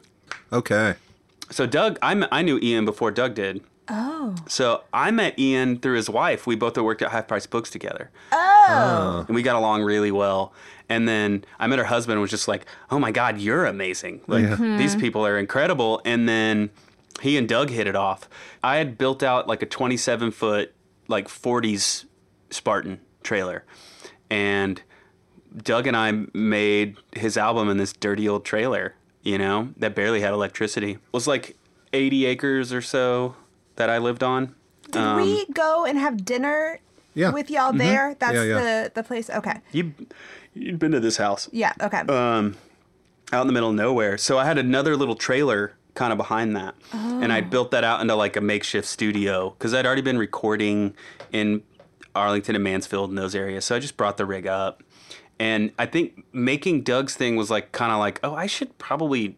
okay 0.54 0.96
So 1.50 1.66
Doug, 1.66 1.98
I, 2.02 2.28
I 2.32 2.42
knew 2.42 2.60
Ian 2.62 2.86
before 2.86 3.12
Doug 3.12 3.34
did. 3.36 3.62
oh 3.88 4.36
So 4.48 4.84
I 4.94 5.10
met 5.12 5.38
Ian 5.40 5.80
through 5.80 5.96
his 5.96 6.10
wife. 6.10 6.46
We 6.46 6.56
both 6.56 6.78
worked 6.78 7.02
at 7.02 7.12
Half 7.12 7.28
Price 7.28 7.46
Books 7.48 7.70
together. 7.70 8.12
oh 8.32 9.26
and 9.28 9.36
we 9.36 9.42
got 9.42 9.56
along 9.56 9.84
really 9.84 10.12
well. 10.12 10.54
And 10.88 11.08
then 11.08 11.44
I 11.60 11.68
met 11.68 11.78
her 11.80 11.86
husband 11.86 12.14
and 12.14 12.22
was 12.22 12.32
just 12.32 12.48
like, 12.48 12.66
"Oh 12.90 12.98
my 13.00 13.12
God, 13.12 13.40
you're 13.40 13.66
amazing! 13.66 14.22
Like 14.28 14.44
Yeah. 14.44 14.56
these 14.78 14.96
people 14.96 15.26
are 15.26 15.38
incredible." 15.38 16.02
And 16.04 16.28
then 16.28 16.72
he 17.22 17.38
and 17.38 17.48
Doug 17.48 17.70
hit 17.70 17.86
it 17.86 17.96
off. 17.96 18.28
I 18.64 18.78
had 18.78 18.98
built 18.98 19.22
out 19.22 19.48
like 19.48 19.62
a 19.62 19.68
27 19.68 20.32
foot 20.32 20.74
like 21.08 21.28
40s 21.28 22.06
Spartan 22.50 23.00
trailer, 23.24 23.66
and 24.32 24.82
Doug 25.58 25.86
and 25.88 25.96
I 25.98 26.26
made 26.34 26.98
his 27.16 27.38
album 27.38 27.70
in 27.70 27.78
this 27.78 27.94
dirty 27.94 28.28
old 28.28 28.44
trailer. 28.46 28.96
You 29.30 29.38
know 29.38 29.70
that 29.78 29.96
barely 29.96 30.22
had 30.22 30.34
electricity. 30.34 30.92
It 30.94 31.00
was 31.14 31.28
like 31.28 31.56
80 31.94 32.26
acres 32.26 32.74
or 32.74 32.82
so 32.82 33.36
that 33.76 33.90
I 33.90 33.98
lived 33.98 34.24
on. 34.24 34.56
did 34.92 35.16
we 35.18 35.46
go 35.54 35.86
and 35.86 35.98
have 36.00 36.26
dinner 36.26 36.80
Yeah. 37.14 37.32
with 37.32 37.50
y'all 37.52 37.74
there 37.74 38.16
that's 38.20 38.34
Yeah, 38.36 38.44
yeah. 38.44 38.60
the 38.62 38.92
the 38.96 39.04
place 39.04 39.30
okay 39.30 39.58
You 39.72 39.94
you'd 40.54 40.80
been 40.80 40.92
to 40.94 41.00
this 41.00 41.18
house. 41.18 41.48
yeah 41.52 41.74
okay 41.82 42.00
um, 42.10 42.56
out 43.32 43.42
in 43.42 43.48
the 43.48 43.54
middle 43.54 43.70
of 43.70 43.76
nowhere. 43.76 44.18
So 44.18 44.38
I 44.40 44.46
had 44.46 44.58
another 44.58 44.96
little 44.98 45.16
trailer 45.16 45.74
kind 45.94 46.12
of 46.12 46.18
behind 46.18 46.56
that, 46.56 46.74
and 46.94 47.32
I 47.34 47.42
built 47.42 47.70
that 47.72 47.84
out 47.84 48.00
into 48.02 48.16
like 48.16 48.36
a 48.38 48.42
makeshift 48.42 48.88
studio 48.88 49.52
because 49.52 49.74
I'd 49.74 49.86
already 49.86 50.02
been 50.02 50.18
recording 50.18 50.96
in 51.32 51.62
Arlington 52.16 52.56
and 52.56 52.64
Mansfield 52.64 53.10
and 53.10 53.18
those 53.18 53.36
areas. 53.36 53.66
So 53.66 53.76
I 53.76 53.80
just 53.80 53.98
brought 53.98 54.18
the 54.18 54.26
rig 54.26 54.48
up, 54.48 54.82
and 55.40 55.72
I 55.80 55.86
think 55.86 56.24
making 56.34 56.84
Doug's 56.84 57.16
thing 57.16 57.36
was 57.36 57.50
like 57.50 57.72
kind 57.72 57.92
of 57.92 58.00
like, 58.00 58.20
oh, 58.24 58.36
I 58.36 58.46
should 58.48 58.78
probably 58.78 59.38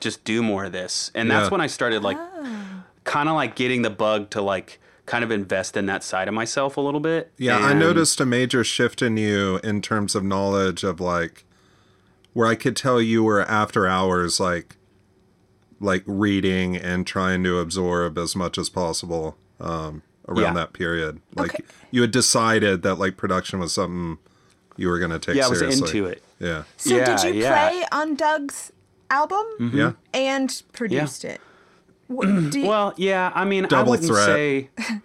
just 0.00 0.24
do 0.24 0.42
more 0.42 0.64
of 0.66 0.72
this, 0.72 1.10
and 1.14 1.30
that's 1.30 1.46
Yeah. 1.46 1.50
when 1.50 1.60
I 1.60 1.66
started 1.66 2.02
like 2.02 2.18
kind 3.04 3.28
of 3.28 3.34
like 3.34 3.54
getting 3.56 3.82
the 3.82 3.90
bug 3.90 4.30
to 4.30 4.40
like 4.42 4.78
kind 5.06 5.24
of 5.24 5.30
invest 5.32 5.76
in 5.76 5.86
that 5.86 6.04
side 6.04 6.28
of 6.28 6.34
myself 6.34 6.76
a 6.76 6.80
little 6.80 7.00
bit. 7.00 7.32
yeah 7.36 7.58
I 7.58 7.72
noticed 7.72 8.20
a 8.20 8.24
major 8.26 8.62
shift 8.62 9.02
in 9.02 9.16
you 9.16 9.58
in 9.64 9.82
terms 9.82 10.14
of 10.14 10.22
knowledge 10.22 10.84
of 10.84 11.00
like 11.00 11.44
where 12.32 12.46
I 12.46 12.54
could 12.54 12.76
tell 12.76 13.00
you 13.02 13.24
were 13.24 13.42
after 13.42 13.86
hours 13.88 14.38
like 14.38 14.76
like 15.80 16.04
reading 16.06 16.76
and 16.76 17.04
trying 17.04 17.42
to 17.42 17.58
absorb 17.58 18.16
as 18.16 18.36
much 18.36 18.56
as 18.56 18.68
possible 18.70 19.36
um 19.60 20.02
around 20.28 20.38
Yeah. 20.42 20.52
that 20.54 20.72
period 20.72 21.20
like 21.34 21.54
Okay. 21.54 21.64
you 21.90 22.00
had 22.02 22.12
decided 22.12 22.82
that 22.82 22.94
like 22.94 23.16
production 23.16 23.58
was 23.58 23.72
something 23.72 24.18
you 24.76 24.88
were 24.88 24.98
going 24.98 25.10
to 25.10 25.18
take 25.18 25.36
Yeah, 25.36 25.46
I 25.46 25.48
was 25.48 25.58
seriously 25.60 25.98
into 26.00 26.04
it. 26.10 26.22
yeah 26.38 26.62
so 26.76 27.04
did 27.04 27.22
you 27.34 27.42
yeah. 27.42 27.68
play 27.70 27.84
on 27.92 28.14
doug's 28.14 28.72
album 29.10 29.44
yeah 29.74 29.92
and 30.14 30.62
produced 30.72 31.24
it 31.24 31.40
Wh- 32.08 32.20
do 32.50 32.60
you- 32.60 32.66
Well, 32.66 32.92
yeah. 32.96 33.32
I 33.34 33.44
mean, 33.44 33.66
I 33.72 33.82
wouldn't 33.82 34.08
threat. 34.08 34.26
say. 34.26 34.70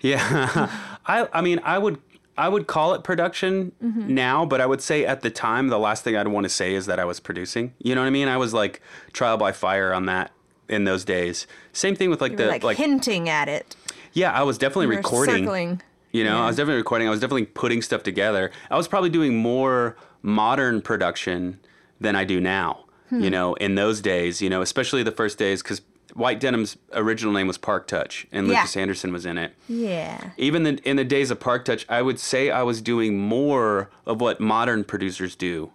Yeah, 0.00 0.70
I. 1.06 1.28
I 1.32 1.40
mean, 1.40 1.60
I 1.64 1.78
would. 1.78 1.98
I 2.38 2.48
would 2.48 2.66
call 2.66 2.92
it 2.94 3.02
production 3.02 3.72
Mm-hmm. 3.82 4.14
now, 4.14 4.44
but 4.44 4.60
I 4.60 4.66
would 4.66 4.80
say 4.82 5.04
at 5.06 5.22
the 5.22 5.30
time, 5.30 5.68
the 5.68 5.78
last 5.78 6.04
thing 6.04 6.16
I'd 6.16 6.28
want 6.28 6.44
to 6.44 6.50
say 6.50 6.74
is 6.74 6.84
that 6.86 6.98
I 7.00 7.04
was 7.04 7.18
producing. 7.18 7.72
You 7.78 7.94
know 7.94 8.02
what 8.02 8.06
I 8.06 8.10
mean? 8.10 8.28
I 8.28 8.36
was 8.36 8.52
like 8.54 8.80
trial 9.12 9.36
by 9.38 9.52
fire 9.52 9.92
on 9.92 10.04
that 10.06 10.30
in 10.68 10.84
those 10.84 11.04
days. 11.04 11.46
Same 11.72 11.96
thing 11.96 12.10
with 12.10 12.20
like 12.20 12.32
you 12.32 12.36
the 12.36 12.44
were 12.44 12.50
like, 12.50 12.62
like. 12.62 12.76
hinting 12.76 13.28
at 13.28 13.48
it 13.48 13.74
yeah, 14.12 14.32
I 14.32 14.42
was 14.44 14.56
definitely 14.58 14.84
You 14.86 14.90
were 14.90 14.96
recording. 14.98 15.44
circling. 15.44 15.82
You 16.12 16.24
know, 16.24 16.36
Yeah. 16.36 16.44
I 16.44 16.46
was 16.46 16.56
definitely 16.56 16.78
recording. 16.78 17.06
I 17.08 17.10
was 17.10 17.20
definitely 17.20 17.46
putting 17.46 17.82
stuff 17.82 18.02
together. 18.02 18.50
I 18.70 18.76
was 18.76 18.88
probably 18.88 19.10
doing 19.10 19.36
more 19.36 19.96
modern 20.22 20.80
production 20.82 21.58
than 22.00 22.16
I 22.16 22.24
do 22.24 22.40
now. 22.40 22.84
Hmm. 23.10 23.22
You 23.22 23.30
know, 23.30 23.54
in 23.54 23.74
those 23.76 24.00
days, 24.00 24.40
you 24.42 24.50
know, 24.50 24.62
especially 24.62 25.02
the 25.02 25.12
first 25.12 25.38
days, 25.38 25.62
because 25.62 25.82
White 26.14 26.40
Denim's 26.40 26.76
original 26.92 27.32
name 27.32 27.46
was 27.46 27.58
Parque 27.58 27.86
Touch, 27.86 28.26
and 28.32 28.46
Yeah. 28.48 28.54
Lucas 28.60 28.76
Anderson 28.76 29.12
was 29.12 29.26
in 29.26 29.36
it. 29.38 29.52
yeah 29.68 30.30
Even 30.38 30.62
the, 30.62 30.76
in 30.88 30.96
the 30.96 31.04
days 31.04 31.30
of 31.30 31.38
Parque 31.38 31.64
Touch, 31.66 31.84
I 31.88 32.00
would 32.02 32.18
say 32.18 32.50
I 32.50 32.62
was 32.62 32.80
doing 32.80 33.18
more 33.18 33.90
of 34.06 34.20
what 34.20 34.40
modern 34.40 34.82
producers 34.84 35.36
do 35.36 35.70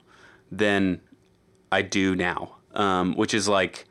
than 0.51 0.99
I 1.71 1.83
do 1.83 2.15
now, 2.15 2.55
um, 2.73 3.13
which 3.15 3.33
is 3.33 3.47
like 3.47 3.85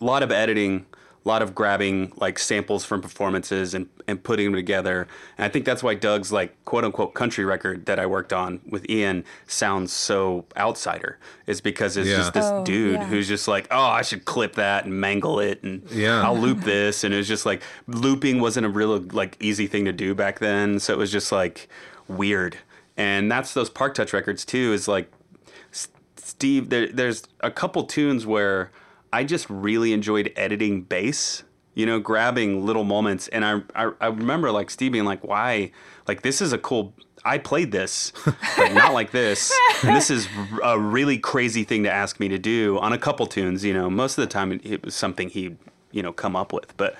a 0.00 0.04
lot 0.04 0.22
of 0.22 0.32
editing, 0.32 0.86
a 1.24 1.28
lot 1.28 1.40
of 1.42 1.54
grabbing 1.54 2.12
like 2.16 2.36
samples 2.38 2.84
from 2.84 3.00
performances 3.00 3.74
and, 3.74 3.88
and 4.08 4.22
putting 4.24 4.46
them 4.46 4.54
together. 4.54 5.06
And 5.38 5.44
I 5.44 5.48
think 5.48 5.64
that's 5.64 5.82
why 5.82 5.94
Doug's 5.94 6.32
like 6.32 6.52
quote 6.64 6.84
unquote 6.84 7.14
country 7.14 7.44
record 7.44 7.86
that 7.86 8.00
I 8.00 8.06
worked 8.06 8.32
on 8.32 8.60
with 8.68 8.88
Ian 8.90 9.24
sounds 9.46 9.92
so 9.92 10.44
outsider. 10.56 11.18
Is 11.46 11.60
because 11.60 11.96
it's 11.96 12.08
Yeah. 12.08 12.16
just 12.16 12.34
this 12.34 12.44
Oh, 12.46 12.64
dude 12.64 12.94
yeah. 12.94 13.04
who's 13.06 13.28
just 13.28 13.46
like, 13.46 13.68
oh, 13.70 13.80
I 13.84 14.02
should 14.02 14.24
clip 14.24 14.54
that 14.56 14.84
and 14.84 15.00
mangle 15.00 15.38
it 15.38 15.62
and 15.62 15.88
Yeah. 15.90 16.22
I'll 16.22 16.36
loop 16.36 16.60
this. 16.62 17.04
And 17.04 17.14
it 17.14 17.18
was 17.18 17.28
just 17.28 17.46
like 17.46 17.62
looping 17.86 18.40
wasn't 18.40 18.66
a 18.66 18.70
real 18.70 18.98
like 18.98 19.36
easy 19.40 19.68
thing 19.68 19.84
to 19.84 19.92
do 19.92 20.14
back 20.16 20.40
then. 20.40 20.80
So 20.80 20.92
it 20.92 20.98
was 20.98 21.12
just 21.12 21.30
like 21.30 21.68
weird. 22.08 22.58
And 22.96 23.30
that's 23.30 23.54
those 23.54 23.70
Parque 23.70 23.94
Touch 23.94 24.12
records 24.12 24.44
too. 24.44 24.72
Is 24.72 24.88
like 24.88 25.10
Steve, 26.16 26.68
there, 26.70 26.88
there's 26.88 27.24
a 27.40 27.50
couple 27.50 27.84
tunes 27.84 28.26
where 28.26 28.70
I 29.12 29.24
just 29.24 29.48
really 29.48 29.92
enjoyed 29.92 30.32
editing 30.36 30.82
bass. 30.82 31.44
You 31.74 31.86
know, 31.86 32.00
grabbing 32.00 32.66
little 32.66 32.84
moments, 32.84 33.28
and 33.28 33.46
I, 33.46 33.62
I 33.74 33.92
I 33.98 34.06
remember 34.08 34.50
like 34.50 34.68
Steve 34.68 34.92
being 34.92 35.06
like, 35.06 35.24
"Why? 35.24 35.72
Like 36.06 36.20
this 36.20 36.42
is 36.42 36.52
a 36.52 36.58
cool. 36.58 36.92
I 37.24 37.38
played 37.38 37.72
this, 37.72 38.12
but 38.56 38.74
not 38.74 38.92
like 38.92 39.10
this. 39.10 39.58
And 39.82 39.96
this 39.96 40.10
is 40.10 40.28
a 40.62 40.78
really 40.78 41.16
crazy 41.16 41.64
thing 41.64 41.84
to 41.84 41.90
ask 41.90 42.20
me 42.20 42.28
to 42.28 42.38
do 42.38 42.78
on 42.80 42.92
a 42.92 42.98
couple 42.98 43.26
tunes. 43.26 43.64
You 43.64 43.72
know, 43.72 43.88
most 43.88 44.18
of 44.18 44.22
the 44.22 44.28
time 44.28 44.60
it, 44.62 44.84
was 44.84 44.94
something 44.94 45.30
he'd 45.30 45.56
you 45.92 46.02
know 46.02 46.12
come 46.12 46.36
up 46.36 46.52
with, 46.52 46.76
but 46.76 46.94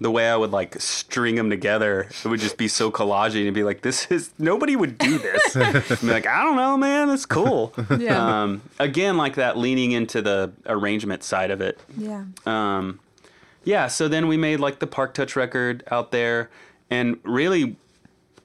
the 0.00 0.10
way 0.10 0.28
I 0.28 0.36
would 0.36 0.50
like 0.50 0.80
string 0.80 1.36
them 1.36 1.50
together, 1.50 2.08
it 2.24 2.28
would 2.28 2.40
just 2.40 2.56
be 2.56 2.68
so 2.68 2.90
collaging 2.90 3.46
and 3.46 3.54
be 3.54 3.62
like, 3.62 3.82
this 3.82 4.10
is 4.10 4.32
nobody 4.38 4.74
would 4.74 4.98
do 4.98 5.18
this. 5.18 5.56
and 5.56 6.00
be 6.00 6.06
like, 6.08 6.26
I 6.26 6.42
don't 6.42 6.56
know, 6.56 6.76
man, 6.76 7.10
it's 7.10 7.26
cool. 7.26 7.72
Yeah. 7.98 8.42
Um, 8.42 8.62
again, 8.78 9.16
like 9.16 9.36
that 9.36 9.56
leaning 9.56 9.92
into 9.92 10.22
the 10.22 10.52
arrangement 10.66 11.22
side 11.22 11.50
of 11.50 11.60
it. 11.60 11.78
yeah. 11.96 12.24
Um, 12.46 13.00
yeah, 13.64 13.86
so 13.86 14.08
then 14.08 14.26
we 14.26 14.36
made 14.36 14.58
like 14.58 14.80
the 14.80 14.88
Parque 14.88 15.14
Touch 15.14 15.36
record 15.36 15.84
out 15.88 16.10
there, 16.10 16.50
and 16.90 17.18
really, 17.22 17.76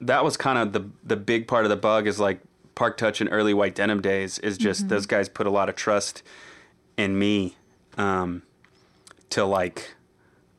that 0.00 0.22
was 0.22 0.36
kind 0.36 0.58
of 0.58 0.72
the 0.72 0.88
the 1.02 1.16
big 1.16 1.48
part 1.48 1.64
of 1.64 1.70
the 1.70 1.76
bug 1.76 2.06
is 2.06 2.20
like 2.20 2.38
Parque 2.76 2.96
Touch 2.96 3.20
and 3.20 3.28
early 3.32 3.52
White 3.52 3.74
Denim 3.74 4.00
days 4.00 4.38
is 4.38 4.56
just 4.56 4.88
those 4.88 5.06
guys 5.06 5.28
put 5.28 5.48
a 5.48 5.50
lot 5.50 5.68
of 5.68 5.74
trust 5.74 6.22
in 6.96 7.18
me 7.18 7.56
um, 7.96 8.42
to 9.30 9.44
like, 9.44 9.94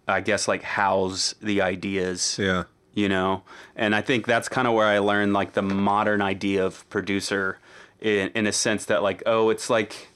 I 0.10 0.22
guess 0.22 0.48
like 0.48 0.64
house 0.64 1.36
the 1.42 1.62
ideas 1.62 2.38
Yeah. 2.40 2.64
you 2.94 3.08
know? 3.10 3.44
And 3.76 3.96
i 3.96 4.02
think 4.02 4.26
that's 4.26 4.50
kind 4.50 4.68
of 4.68 4.74
where 4.74 4.88
i 4.88 5.00
learned 5.00 5.34
like 5.34 5.54
the 5.54 5.62
modern 5.62 6.22
idea 6.22 6.66
of 6.66 6.88
producer 6.90 7.60
in, 8.02 8.30
in 8.36 8.48
a 8.48 8.52
sense 8.52 8.86
that 8.86 9.04
like 9.04 9.22
oh 9.26 9.50
it's 9.50 9.70
like 9.70 10.08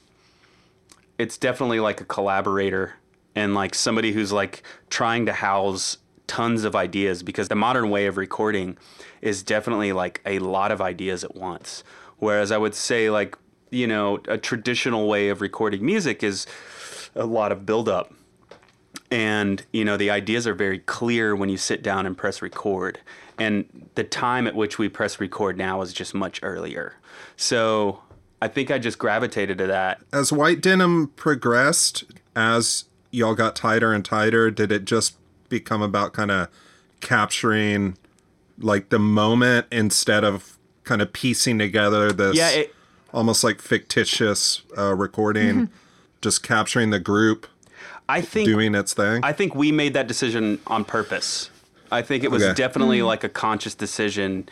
it's 1.18 1.38
definitely 1.38 1.80
like 1.80 2.00
a 2.00 2.04
collaborator 2.04 2.94
and 3.34 3.54
like 3.54 3.74
somebody 3.74 4.12
who's 4.12 4.32
like 4.32 4.62
trying 4.90 5.26
to 5.26 5.32
house 5.32 5.98
tons 6.26 6.64
of 6.64 6.74
ideas 6.74 7.22
because 7.22 7.48
the 7.48 7.54
modern 7.54 7.90
way 7.90 8.06
of 8.06 8.16
recording 8.16 8.76
is 9.20 9.42
definitely 9.42 9.92
like 9.92 10.20
a 10.24 10.38
lot 10.38 10.72
of 10.72 10.80
ideas 10.80 11.22
at 11.24 11.34
once. 11.36 11.84
Whereas 12.18 12.50
i 12.50 12.56
would 12.58 12.74
say 12.74 13.10
like 13.10 13.36
you 13.70 13.86
know 13.86 14.20
a 14.28 14.38
traditional 14.38 15.08
way 15.08 15.28
of 15.28 15.40
recording 15.40 15.84
music 15.84 16.22
is 16.22 16.46
a 17.14 17.26
lot 17.26 17.52
of 17.52 17.66
build 17.66 17.88
up 17.88 18.12
and 19.10 19.64
you 19.72 19.84
know 19.84 19.96
the 19.96 20.10
ideas 20.10 20.46
are 20.46 20.54
very 20.54 20.78
clear 20.80 21.34
when 21.36 21.48
you 21.48 21.56
sit 21.56 21.82
down 21.82 22.06
and 22.06 22.16
press 22.16 22.42
record. 22.42 23.00
And 23.38 23.88
the 23.96 24.04
time 24.04 24.46
at 24.46 24.54
which 24.54 24.78
we 24.78 24.88
press 24.88 25.18
record 25.18 25.58
now 25.58 25.82
is 25.82 25.92
just 25.92 26.14
much 26.14 26.40
earlier. 26.42 26.94
So 27.36 28.00
i 28.42 28.48
think 28.48 28.70
i 28.70 28.78
just 28.78 28.98
gravitated 28.98 29.58
to 29.58 29.66
that. 29.66 30.00
As 30.12 30.32
White 30.32 30.60
Denim 30.60 31.08
progressed, 31.16 32.04
as 32.36 32.84
y'all 33.10 33.34
got 33.34 33.56
tighter 33.56 33.92
and 33.92 34.04
tighter, 34.04 34.50
did 34.50 34.72
it 34.72 34.84
just 34.84 35.16
become 35.48 35.82
about 35.82 36.12
kind 36.12 36.30
of 36.30 36.48
capturing 37.00 37.96
like 38.58 38.88
the 38.88 38.98
moment 38.98 39.66
instead 39.70 40.24
of 40.24 40.58
kind 40.84 41.02
of 41.02 41.12
piecing 41.12 41.58
together 41.58 42.12
this 42.12 42.36
yeah 42.36 42.50
it, 42.50 42.74
almost 43.14 43.44
like 43.44 43.62
fictitious 43.62 44.62
uh, 44.76 44.94
recording, 44.94 45.70
just 46.20 46.42
capturing 46.42 46.90
the 46.90 46.98
group 46.98 47.46
i 48.08 48.20
think 48.20 48.46
doing 48.46 48.74
its 48.74 48.92
thing? 48.94 49.20
i 49.24 49.32
think 49.32 49.54
we 49.54 49.72
made 49.72 49.94
that 49.94 50.06
decision 50.06 50.58
on 50.66 50.84
purpose. 50.84 51.50
I 51.92 52.02
think 52.02 52.24
it 52.24 52.30
was 52.30 52.42
Okay. 52.42 52.54
definitely 52.54 53.02
like 53.02 53.22
a 53.22 53.28
conscious 53.28 53.74
decision 53.74 54.48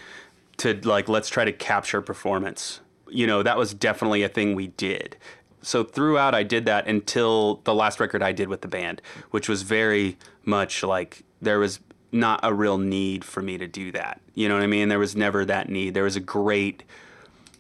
to 0.59 0.75
like 0.85 1.09
let's 1.09 1.29
try 1.29 1.45
to 1.45 1.51
capture 1.53 2.01
performance. 2.01 2.81
You 3.09 3.27
know 3.27 3.43
that 3.43 3.57
was 3.57 3.75
definitely 3.75 4.23
a 4.23 4.29
thing 4.29 4.55
we 4.55 4.69
did. 4.69 5.17
So 5.63 5.83
throughout 5.83 6.35
i 6.35 6.43
did 6.45 6.67
that 6.67 6.87
until 6.87 7.61
the 7.65 7.75
last 7.75 7.99
record 8.01 8.23
i 8.23 8.31
did 8.33 8.49
with 8.49 8.61
the 8.61 8.69
band 8.69 9.01
which 9.31 9.49
was 9.49 9.63
very 9.63 10.17
much 10.45 10.83
like 10.85 11.23
there 11.41 11.59
was 11.59 11.81
not 12.13 12.39
a 12.43 12.53
real 12.55 12.79
need 12.79 13.25
for 13.25 13.43
me 13.43 13.59
to 13.59 13.67
do 13.67 13.91
that. 13.93 14.21
You 14.35 14.49
know 14.49 14.55
what 14.55 14.63
i 14.63 14.67
mean? 14.69 14.89
There 14.89 14.99
was 15.01 15.17
never 15.17 15.45
that 15.47 15.69
need. 15.69 15.95
There 15.95 16.05
was 16.05 16.15
a 16.17 16.21
great 16.21 16.85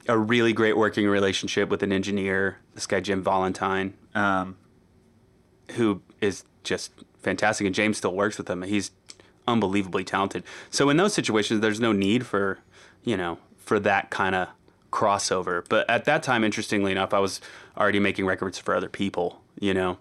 a 0.08 0.16
really 0.18 0.52
great 0.52 0.76
working 0.76 1.08
relationship 1.08 1.68
with 1.70 1.82
an 1.82 1.92
engineer 1.92 2.58
this 2.74 2.86
guy 2.86 3.00
jim 3.00 3.24
vollentine. 3.24 3.92
Um, 4.14 4.56
who 5.72 6.00
is 6.20 6.44
just 6.64 6.92
fantastic 7.22 7.66
and 7.66 7.74
james 7.74 7.96
still 7.98 8.14
works 8.14 8.38
with 8.38 8.48
him 8.48 8.62
he's 8.62 8.90
unbelievably 9.48 10.04
talented 10.04 10.42
so 10.70 10.88
in 10.88 10.96
those 10.96 11.12
situations 11.14 11.60
there's 11.60 11.80
no 11.80 11.92
need 11.92 12.24
for 12.26 12.58
you 13.04 13.16
know 13.16 13.38
for 13.58 13.78
that 13.80 14.10
kind 14.10 14.34
of 14.34 14.48
crossover 14.92 15.64
but 15.68 15.88
at 15.88 16.04
that 16.04 16.22
time 16.22 16.44
interestingly 16.44 16.92
enough 16.92 17.12
i 17.14 17.18
was 17.18 17.40
already 17.76 17.98
making 17.98 18.26
records 18.26 18.58
for 18.58 18.74
other 18.74 18.88
people 18.88 19.40
you 19.58 19.72
know 19.74 19.98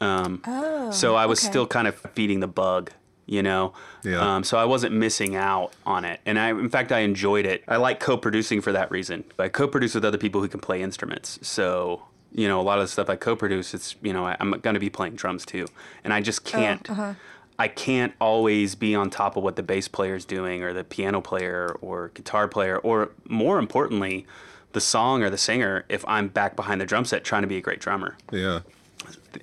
um, 0.00 0.40
Oh. 0.46 0.90
so 0.90 1.14
i 1.14 1.26
was 1.26 1.38
okay. 1.40 1.50
still 1.50 1.66
kind 1.66 1.86
of 1.86 1.94
feeding 2.14 2.40
the 2.40 2.48
bug 2.48 2.90
you 3.26 3.42
know 3.42 3.72
Yeah. 4.02 4.36
um, 4.36 4.44
so 4.44 4.58
i 4.58 4.64
wasn't 4.64 4.94
missing 4.94 5.36
out 5.36 5.72
on 5.86 6.04
it 6.04 6.20
and 6.26 6.38
i 6.38 6.48
in 6.50 6.68
fact 6.68 6.90
i 6.90 7.00
enjoyed 7.00 7.46
it 7.46 7.62
i 7.68 7.76
like 7.76 8.00
co-producing 8.00 8.60
for 8.60 8.72
that 8.72 8.90
reason 8.90 9.24
i 9.38 9.48
co-produce 9.48 9.94
with 9.94 10.04
other 10.04 10.18
people 10.18 10.40
who 10.40 10.48
can 10.48 10.60
play 10.60 10.82
instruments 10.82 11.38
so 11.42 12.02
you 12.34 12.48
know 12.48 12.60
a 12.60 12.62
lot 12.62 12.78
of 12.78 12.84
the 12.84 12.88
stuff 12.88 13.08
i 13.08 13.16
co-produce 13.16 13.74
it's 13.74 13.96
you 14.02 14.12
know 14.12 14.26
I, 14.26 14.36
i'm 14.40 14.50
going 14.52 14.74
to 14.74 14.80
be 14.80 14.90
playing 14.90 15.14
drums 15.14 15.46
too 15.46 15.66
and 16.02 16.12
i 16.12 16.20
just 16.20 16.46
oh, 16.46 16.50
can't 16.50 16.90
uh-huh. 16.90 17.14
i 17.58 17.68
can't 17.68 18.12
always 18.20 18.74
be 18.74 18.94
on 18.94 19.10
top 19.10 19.36
of 19.36 19.42
what 19.42 19.56
the 19.56 19.62
bass 19.62 19.88
player 19.88 20.14
is 20.14 20.24
doing 20.24 20.62
or 20.62 20.72
the 20.72 20.84
piano 20.84 21.20
player 21.20 21.76
or 21.80 22.08
guitar 22.14 22.48
player 22.48 22.78
or 22.78 23.10
more 23.28 23.58
importantly 23.58 24.26
the 24.72 24.80
song 24.80 25.22
or 25.22 25.30
the 25.30 25.38
singer 25.38 25.84
if 25.88 26.04
i'm 26.08 26.28
back 26.28 26.56
behind 26.56 26.80
the 26.80 26.86
drum 26.86 27.04
set 27.04 27.24
trying 27.24 27.42
to 27.42 27.48
be 27.48 27.56
a 27.56 27.62
great 27.62 27.80
drummer 27.80 28.16
yeah. 28.32 28.60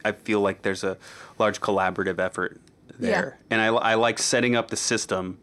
I 0.06 0.12
feel 0.12 0.40
like 0.40 0.62
there's 0.62 0.84
a 0.84 0.98
large 1.38 1.62
collaborative 1.62 2.20
effort 2.20 2.60
there. 3.00 3.40
And 3.50 3.62
I, 3.62 3.68
I 3.68 3.96
like 3.96 4.20
setting 4.20 4.56
up 4.56 4.70
the 4.70 4.78
system. 4.78 5.38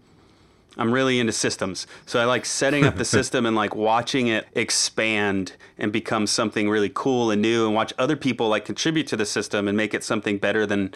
I'm 0.79 0.93
really 0.93 1.19
into 1.19 1.33
systems. 1.33 1.87
So 2.07 2.21
I 2.21 2.25
like 2.25 2.45
setting 2.47 2.85
up 2.87 2.97
the 2.97 3.05
system 3.17 3.45
and 3.47 3.57
like 3.57 3.75
watching 3.75 4.29
it 4.29 4.47
expand 4.55 5.55
and 5.77 5.93
become 5.93 6.27
something 6.27 6.71
really 6.71 6.91
cool 6.95 7.31
and 7.33 7.43
new 7.43 7.67
and 7.67 7.75
watch 7.75 7.93
other 7.99 8.17
people 8.17 8.49
like 8.49 8.65
contribute 8.65 9.07
to 9.09 9.17
the 9.17 9.27
system 9.27 9.67
and 9.67 9.77
make 9.77 9.93
it 9.93 10.05
something 10.05 10.39
better 10.39 10.65
than 10.67 10.95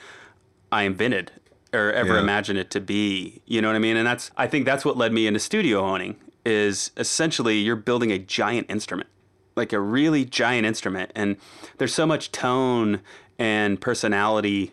I 0.71 0.85
invented 0.85 1.33
or 1.73 1.91
ever 1.93 2.15
Yeah. 2.15 2.21
imagined 2.21 2.59
it 2.59 2.71
to 2.71 2.81
be. 2.81 3.41
You 3.47 3.61
know 3.61 3.69
what 3.69 3.77
I 3.77 3.81
mean? 3.81 3.97
And 3.97 4.07
that's 4.07 4.31
I 4.37 4.47
think 4.47 4.65
that's 4.67 4.85
what 4.85 4.97
led 4.97 5.13
me 5.13 5.27
into 5.27 5.41
studio 5.41 5.81
owning 5.81 6.17
is 6.47 6.91
essentially 6.97 7.59
you're 7.59 7.77
building 7.77 8.13
a 8.13 8.19
giant 8.19 8.71
instrument. 8.71 9.09
Like 9.57 9.73
a 9.73 9.81
really 9.81 10.25
giant 10.25 10.65
instrument 10.67 11.11
and 11.15 11.37
there's 11.79 11.93
so 11.95 12.07
much 12.07 12.31
tone 12.33 13.01
and 13.39 13.81
personality 13.81 14.73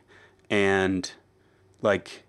and 0.51 1.11
like 1.81 2.23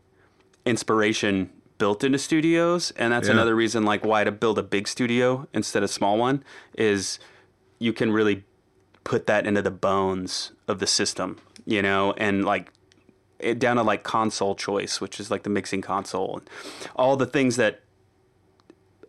inspiration 0.65 1.51
built 1.81 2.05
into 2.05 2.19
studios 2.19 2.93
and 2.97 3.13
that's 3.13 3.27
Yeah. 3.27 3.35
another 3.35 3.57
reason 3.57 3.85
like 3.85 4.05
why 4.05 4.23
to 4.23 4.31
build 4.31 4.59
a 4.59 4.63
big 4.63 4.87
studio 4.87 5.49
instead 5.53 5.83
of 5.83 5.91
small 5.91 6.17
one 6.19 6.45
is 6.79 7.19
you 7.81 7.93
can 7.93 8.13
really 8.13 8.45
put 9.03 9.27
that 9.27 9.47
into 9.49 9.63
the 9.63 9.71
bones 9.71 10.53
of 10.69 10.79
the 10.79 10.87
system 10.87 11.39
you 11.67 11.81
know 11.83 12.13
and 12.19 12.45
like 12.45 12.71
it 13.39 13.59
down 13.59 13.77
to 13.77 13.83
like 13.83 14.03
console 14.05 14.55
choice 14.55 15.01
which 15.01 15.19
is 15.19 15.31
like 15.31 15.43
the 15.43 15.51
mixing 15.59 15.81
console 15.81 16.37
and 16.39 16.51
all 16.95 17.17
the 17.17 17.27
things 17.27 17.57
that 17.57 17.81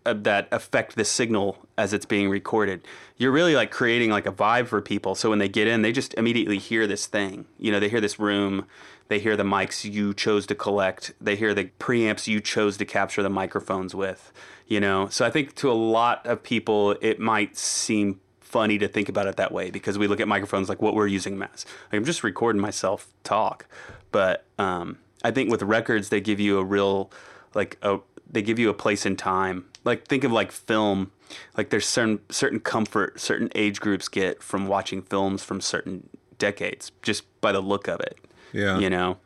uh, 0.05 0.13
that 0.13 0.47
affect 0.51 0.95
the 0.95 1.05
signal 1.05 1.57
as 1.77 1.93
it's 1.93 2.07
being 2.07 2.27
recorded. 2.27 2.81
You're 3.17 3.31
really 3.31 3.53
like 3.55 3.69
creating 3.69 4.09
like 4.09 4.25
a 4.25 4.31
vibe 4.31 4.65
for 4.67 4.81
people. 4.81 5.13
So 5.13 5.29
when 5.29 5.37
they 5.37 5.47
get 5.47 5.67
in, 5.67 5.83
they 5.83 5.91
just 5.91 6.15
immediately 6.15 6.57
hear 6.57 6.87
this 6.87 7.05
thing. 7.05 7.45
You 7.59 7.71
know, 7.71 7.79
they 7.79 7.87
hear 7.87 8.01
this 8.01 8.17
room, 8.17 8.65
they 9.11 9.19
hear 9.19 9.35
the 9.35 9.43
mics 9.43 9.83
you 9.83 10.13
chose 10.13 10.47
to 10.47 10.55
collect, 10.55 11.11
they 11.19 11.35
hear 11.35 11.53
the 11.53 11.65
preamps 11.81 12.27
you 12.27 12.39
chose 12.39 12.77
to 12.77 12.85
capture 12.85 13.21
the 13.21 13.29
microphones 13.29 13.93
with. 13.93 14.31
You 14.67 14.79
know, 14.79 15.09
so 15.09 15.25
I 15.25 15.29
think 15.29 15.53
to 15.55 15.69
a 15.69 15.73
lot 15.73 16.25
of 16.25 16.43
people, 16.43 16.91
it 17.01 17.19
might 17.19 17.57
seem 17.57 18.21
funny 18.39 18.77
to 18.77 18.87
think 18.87 19.09
about 19.09 19.27
it 19.27 19.35
that 19.35 19.51
way 19.51 19.69
because 19.69 19.97
we 19.97 20.07
look 20.07 20.21
at 20.21 20.29
microphones 20.29 20.69
like 20.69 20.81
what 20.81 20.95
we're 20.95 21.07
using 21.07 21.37
as. 21.43 21.65
Like 21.91 21.99
I'm 21.99 22.05
just 22.05 22.23
recording 22.23 22.61
myself 22.61 23.09
talk, 23.25 23.65
but 24.13 24.45
um, 24.57 24.97
I 25.25 25.31
think 25.31 25.51
with 25.51 25.61
records 25.61 26.07
they 26.07 26.21
give 26.21 26.39
you 26.39 26.57
a 26.57 26.63
real 26.63 27.11
like 27.53 27.77
a 27.81 27.99
they 28.31 28.41
give 28.41 28.59
you 28.59 28.69
a 28.69 28.73
place 28.73 29.05
in 29.05 29.17
time. 29.17 29.65
Like 29.83 30.07
think 30.07 30.23
of 30.23 30.31
like 30.31 30.53
film. 30.53 31.11
Like 31.57 31.69
there's 31.69 31.85
certain 31.85 32.21
certain 32.29 32.61
comfort 32.61 33.19
certain 33.19 33.49
age 33.55 33.81
groups 33.81 34.07
get 34.07 34.41
from 34.41 34.67
watching 34.67 35.01
films 35.01 35.43
from 35.43 35.59
certain 35.59 36.07
decades 36.37 36.93
just 37.01 37.23
by 37.41 37.51
the 37.51 37.59
look 37.59 37.89
of 37.89 37.99
it. 37.99 38.17
Yeah. 38.53 38.79
You 38.79 38.89
know. 38.89 39.17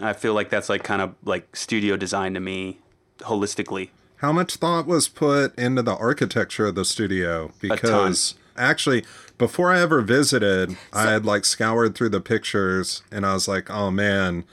I 0.00 0.12
feel 0.12 0.34
like 0.34 0.50
that's 0.50 0.68
like 0.68 0.84
kind 0.84 1.00
of 1.00 1.14
like 1.24 1.56
studio 1.56 1.96
design 1.96 2.34
to 2.34 2.40
me, 2.40 2.78
holistically. 3.20 3.90
How 4.16 4.32
much 4.32 4.56
thought 4.56 4.86
was 4.86 5.08
put 5.08 5.58
into 5.58 5.82
the 5.82 5.94
architecture 5.96 6.66
of 6.66 6.74
the 6.74 6.84
studio? 6.84 7.52
Because 7.60 8.34
actually, 8.56 9.04
before 9.38 9.70
I 9.72 9.80
ever 9.80 10.00
visited, 10.02 10.76
I 10.92 11.10
had 11.10 11.24
like 11.24 11.44
scoured 11.44 11.94
through 11.94 12.10
the 12.10 12.20
pictures 12.20 13.02
and 13.10 13.24
I 13.26 13.34
was 13.34 13.46
like, 13.48 13.70
oh 13.70 13.90
man, 13.90 14.44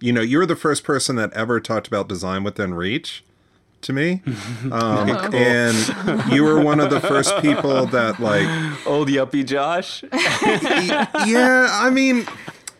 you 0.00 0.12
know, 0.12 0.22
you 0.22 0.38
were 0.38 0.46
the 0.46 0.56
first 0.56 0.84
person 0.84 1.16
that 1.16 1.32
ever 1.32 1.60
talked 1.60 1.86
about 1.86 2.08
design 2.08 2.44
within 2.44 2.74
reach 2.74 3.24
to 3.82 3.92
me. 3.92 4.22
Um, 4.72 5.08
And 5.34 6.32
you 6.32 6.44
were 6.44 6.60
one 6.60 6.80
of 6.80 6.90
the 6.90 7.00
first 7.00 7.36
people 7.40 7.86
that 7.86 8.20
like 8.20 8.46
Old 8.86 9.08
yuppie 9.08 9.44
Josh. 9.44 10.02
yeah, 10.12 11.68
I 11.70 11.90
mean, 11.90 12.26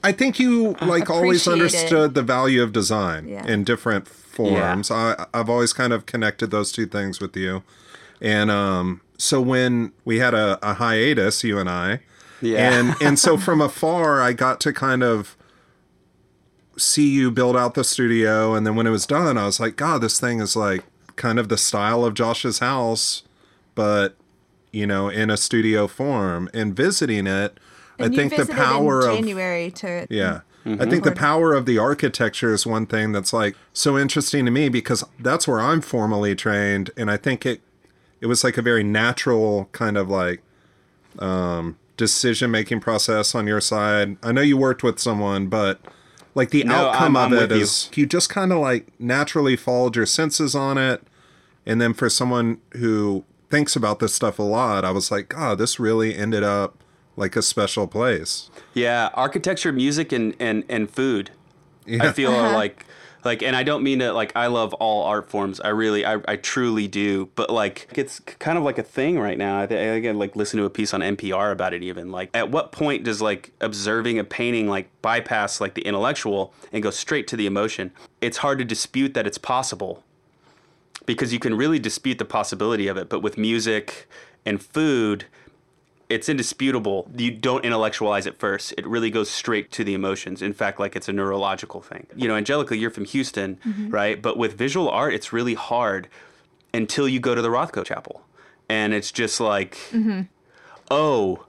I 0.03 0.13
think 0.13 0.39
you 0.39 0.77
like 0.81 1.11
always 1.11 1.47
Appreciate 1.47 1.53
it. 1.53 1.53
understood 1.77 2.15
the 2.15 2.23
value 2.23 2.63
of 2.63 2.73
design 2.73 3.29
Yeah. 3.29 3.47
in 3.47 3.65
different 3.65 4.09
forms. 4.09 4.91
I, 4.91 5.27
I've 5.35 5.51
always 5.51 5.73
kind 5.73 5.93
of 5.93 6.07
connected 6.07 6.51
those 6.51 6.73
two 6.73 6.87
things 6.87 7.21
with 7.21 7.37
you, 7.37 7.63
and 8.21 8.51
um, 8.51 9.01
so 9.19 9.41
when 9.41 9.93
we 10.05 10.19
had 10.19 10.33
a, 10.35 10.59
a 10.63 10.75
hiatus, 10.75 11.45
you 11.45 11.59
and 11.59 11.69
I, 11.69 12.01
Yeah. 12.41 12.71
and 12.73 12.95
and 13.03 13.19
so 13.19 13.37
from 13.37 13.61
afar, 13.61 14.21
I 14.23 14.33
got 14.33 14.61
to 14.61 14.73
kind 14.73 15.03
of 15.03 15.37
see 16.77 17.09
you 17.11 17.31
build 17.31 17.57
out 17.57 17.75
the 17.75 17.85
studio, 17.85 18.55
and 18.55 18.67
then 18.67 18.75
when 18.77 18.87
it 18.87 18.91
was 18.91 19.07
done, 19.07 19.37
I 19.37 19.45
was 19.47 19.61
like, 19.61 19.77
God, 19.77 20.01
this 20.01 20.19
thing 20.19 20.41
is 20.41 20.57
like 20.57 20.85
kind 21.17 21.39
of 21.39 21.49
the 21.51 21.59
style 21.59 22.05
of 22.05 22.15
Josh's 22.15 22.61
house, 22.61 23.23
but 23.75 24.17
you 24.73 24.87
know, 24.87 25.09
in 25.09 25.31
a 25.31 25.37
studio 25.37 25.87
form. 25.89 26.49
And 26.55 26.75
visiting 26.75 27.27
it, 27.27 27.59
And 28.03 28.13
I 28.13 28.17
think 28.17 28.33
you 28.37 28.45
the 28.45 28.53
power 28.53 29.03
in 29.03 29.09
of 29.11 29.15
January 29.17 29.71
to 29.73 30.07
yeah. 30.11 30.41
I 30.67 30.85
think 30.85 31.05
the 31.05 31.13
power 31.13 31.55
of 31.55 31.65
the 31.65 31.79
architecture 31.79 32.53
is 32.53 32.67
one 32.67 32.85
thing 32.87 33.13
that's 33.13 33.33
like 33.33 33.57
so 33.73 33.99
interesting 33.99 34.45
to 34.45 34.51
me 34.51 34.69
because 34.69 35.03
that's 35.19 35.49
where 35.49 35.59
I'm 35.61 35.81
formally 35.81 36.35
trained 36.35 36.91
and 36.99 37.11
I 37.11 37.17
think 37.17 37.47
it 37.47 37.61
it 38.21 38.27
was 38.27 38.45
like 38.45 38.59
a 38.59 38.63
very 38.63 38.83
natural 38.85 39.69
kind 39.73 39.97
of 39.97 40.09
like 40.11 40.43
um 41.19 41.77
decision 41.97 42.51
making 42.51 42.81
process 42.81 43.35
on 43.35 43.47
your 43.47 43.61
side. 43.61 44.17
I 44.23 44.33
know 44.33 44.41
you 44.43 44.57
worked 44.57 44.83
with 44.83 44.99
someone 44.99 45.49
but 45.49 45.81
like 46.35 46.51
the 46.51 46.65
No, 46.65 46.75
outcome 46.75 47.17
I'm- 47.17 47.33
of 47.33 47.39
I'm 47.51 47.51
it 47.51 47.57
you. 47.59 48.03
you 48.03 48.07
just 48.07 48.29
kind 48.29 48.53
of 48.53 48.59
like 48.59 48.89
naturally 48.99 49.57
followed 49.57 49.97
your 49.97 50.07
senses 50.07 50.55
on 50.55 50.79
it 50.79 51.03
and 51.67 51.81
then 51.81 51.93
for 51.95 52.09
someone 52.09 52.59
who 52.73 53.25
thinks 53.51 53.75
about 53.77 53.99
this 53.99 54.15
stuff 54.15 54.39
a 54.39 54.43
lot, 54.45 54.85
I 54.85 54.93
was 54.93 55.11
like, 55.11 55.29
"God, 55.31 55.59
this 55.59 55.81
really 55.81 56.15
ended 56.17 56.43
up 56.45 56.80
like 57.21 57.37
a 57.37 57.43
special 57.43 57.87
place." 57.87 58.51
Yeah, 58.75 59.11
architecture, 59.15 59.73
music, 59.73 60.11
and 60.11 60.35
and 60.41 60.65
and 60.69 60.91
food. 60.91 61.31
Yeah. 61.87 62.09
I 62.09 62.13
feel 62.13 62.35
are 62.35 62.53
like 62.53 62.85
like, 63.25 63.43
and 63.43 63.55
I 63.55 63.63
don't 63.63 63.83
mean 63.83 63.99
to 63.99 64.13
like. 64.13 64.33
I 64.35 64.47
love 64.47 64.73
all 64.75 65.05
art 65.05 65.29
forms. 65.29 65.61
I 65.61 65.69
really, 65.69 66.05
I, 66.05 66.21
I 66.27 66.37
truly 66.37 66.89
do. 66.89 67.29
But 67.35 67.51
like, 67.51 67.89
it's 67.95 68.21
kind 68.21 68.57
of 68.57 68.65
like 68.65 68.79
a 68.79 68.83
thing 68.83 69.19
right 69.19 69.37
now. 69.37 69.61
I 69.61 69.67
think 69.67 69.99
again, 69.99 70.19
like 70.19 70.37
listen 70.37 70.59
to 70.59 70.65
a 70.65 70.71
piece 70.71 70.95
on 70.95 71.01
NPR 71.01 71.53
about 71.53 71.75
it. 71.75 71.83
Even 71.83 72.11
like, 72.11 72.31
at 72.35 72.51
what 72.51 72.73
point 72.73 73.05
does 73.05 73.21
like 73.21 73.53
observing 73.61 74.19
a 74.19 74.25
painting 74.25 74.69
like 74.69 74.89
bypass 75.03 75.61
like 75.61 75.75
the 75.75 75.83
intellectual 75.83 76.55
and 76.73 76.83
go 76.83 76.91
straight 76.91 77.27
to 77.29 77.37
the 77.37 77.47
emotion? 77.47 77.93
It's 78.21 78.39
hard 78.39 78.59
to 78.59 78.65
dispute 78.65 79.15
that 79.15 79.27
it's 79.27 79.39
possible 79.39 80.03
because 81.05 81.33
you 81.33 81.39
can 81.39 81.55
really 81.55 81.79
dispute 81.79 82.19
the 82.19 82.25
possibility 82.25 82.89
of 82.89 82.97
it. 82.97 83.09
But 83.09 83.21
with 83.21 83.37
music 83.37 84.09
and 84.47 84.63
food, 84.63 85.27
it's 86.11 86.29
indisputable. 86.29 87.09
You 87.17 87.31
don't 87.31 87.65
intellectualize 87.65 88.27
it 88.27 88.37
first. 88.39 88.75
It 88.77 88.87
really 88.87 89.11
goes 89.11 89.31
straight 89.31 89.71
to 89.73 89.85
the 89.85 89.95
emotions. 89.95 90.43
In 90.43 90.53
fact, 90.53 90.81
like 90.81 90.97
it's 90.97 91.09
a 91.09 91.13
neurological 91.13 91.81
thing. 91.81 92.09
You 92.17 92.27
know, 92.27 92.35
Angelica, 92.35 92.77
you're 92.77 92.91
from 92.91 93.05
Houston, 93.05 93.59
mm-hmm. 93.65 93.91
right? 93.91 94.21
But 94.21 94.37
with 94.37 94.59
visual 94.59 94.91
art, 94.91 95.15
it's 95.15 95.33
really 95.33 95.55
hard 95.55 96.09
until 96.75 97.09
you 97.09 97.21
go 97.21 97.37
to 97.37 97.41
the 97.41 97.49
Rothko 97.49 97.85
Chapel. 97.85 98.23
And 98.69 98.93
it's 98.93 99.13
just 99.13 99.41
like, 99.41 99.77
mm-hmm. 99.93 100.23
oh, 100.91 101.47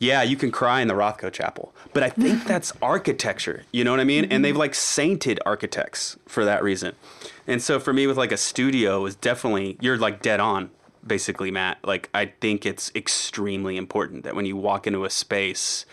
yeah, 0.00 0.22
you 0.22 0.36
can 0.36 0.50
cry 0.50 0.80
in 0.80 0.88
the 0.88 0.94
Rothko 0.94 1.32
Chapel. 1.32 1.72
But 1.92 2.02
I 2.02 2.10
think 2.10 2.44
that's 2.46 2.72
architecture. 2.82 3.62
You 3.70 3.84
know 3.84 3.92
what 3.92 4.00
I 4.00 4.04
mean? 4.04 4.24
And 4.24 4.44
they've 4.44 4.56
like 4.56 4.74
sainted 4.74 5.38
architects 5.46 6.18
for 6.26 6.44
that 6.44 6.64
reason. 6.64 6.96
And 7.46 7.62
so 7.62 7.78
for 7.78 7.92
me, 7.92 8.08
with 8.08 8.18
like 8.18 8.32
a 8.32 8.36
studio, 8.36 9.06
is 9.06 9.14
definitely, 9.14 9.76
you're 9.80 9.98
like 9.98 10.20
dead 10.20 10.40
on, 10.40 10.70
basically, 11.06 11.50
Matt. 11.50 11.78
Like, 11.84 12.08
I 12.14 12.26
think 12.26 12.66
it's 12.66 12.90
extremely 12.94 13.76
important 13.76 14.24
that 14.24 14.34
when 14.34 14.46
you 14.46 14.56
walk 14.56 14.86
into 14.86 15.04
a 15.04 15.10
space, 15.10 15.86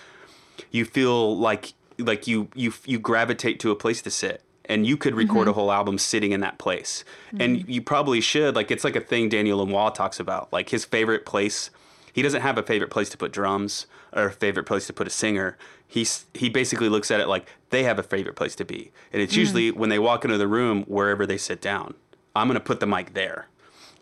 you 0.72 0.86
feel 0.86 1.38
like 1.38 1.74
like 1.98 2.28
you 2.28 2.50
you 2.54 2.74
you 2.86 3.00
gravitate 3.00 3.60
to 3.60 3.72
a 3.72 3.76
place 3.76 4.02
to 4.04 4.12
sit 4.12 4.44
and 4.66 4.86
you 4.86 4.98
could 4.98 5.16
record 5.16 5.42
mm-hmm. 5.42 5.50
a 5.50 5.54
whole 5.54 5.72
album 5.72 5.98
sitting 5.98 6.32
in 6.32 6.42
that 6.42 6.60
place. 6.60 7.04
Mm-hmm. 7.28 7.42
And 7.42 7.70
you 7.70 7.82
probably 7.82 8.22
should 8.22 8.56
like 8.56 8.70
it's 8.70 8.84
like 8.84 8.96
a 8.96 9.02
thing 9.02 9.30
daniel 9.30 9.58
lanois 9.60 9.90
talks 9.92 10.20
about 10.20 10.52
like 10.54 10.70
his 10.70 10.86
favorite 10.86 11.26
place 11.26 11.72
he 12.14 12.22
doesn't 12.22 12.42
have 12.42 12.58
a 12.58 12.64
favorite 12.64 12.90
place 12.90 13.10
to 13.10 13.18
put 13.18 13.32
drums 13.32 13.88
or 14.14 14.26
a 14.26 14.32
favorite 14.32 14.66
place 14.66 14.88
to 14.88 14.94
put 14.94 15.08
a 15.08 15.12
singer. 15.12 15.58
He's 15.88 16.26
he 16.34 16.50
basically 16.50 16.90
looks 16.90 17.10
at 17.10 17.20
it 17.20 17.28
like 17.28 17.48
they 17.72 17.84
have 17.84 17.98
a 17.98 18.04
favorite 18.04 18.36
place 18.36 18.56
to 18.56 18.66
be. 18.66 18.92
And 19.12 19.22
it's 19.22 19.34
mm. 19.34 19.38
usually 19.38 19.72
when 19.72 19.90
they 19.90 20.00
walk 20.00 20.24
into 20.24 20.38
the 20.38 20.48
room 20.48 20.84
wherever 20.84 21.26
they 21.26 21.38
sit 21.38 21.62
down 21.62 21.96
i'm 22.38 22.48
going 22.48 22.60
to 22.60 22.64
put 22.64 22.80
the 22.80 22.88
mic 22.88 23.14
there 23.14 23.48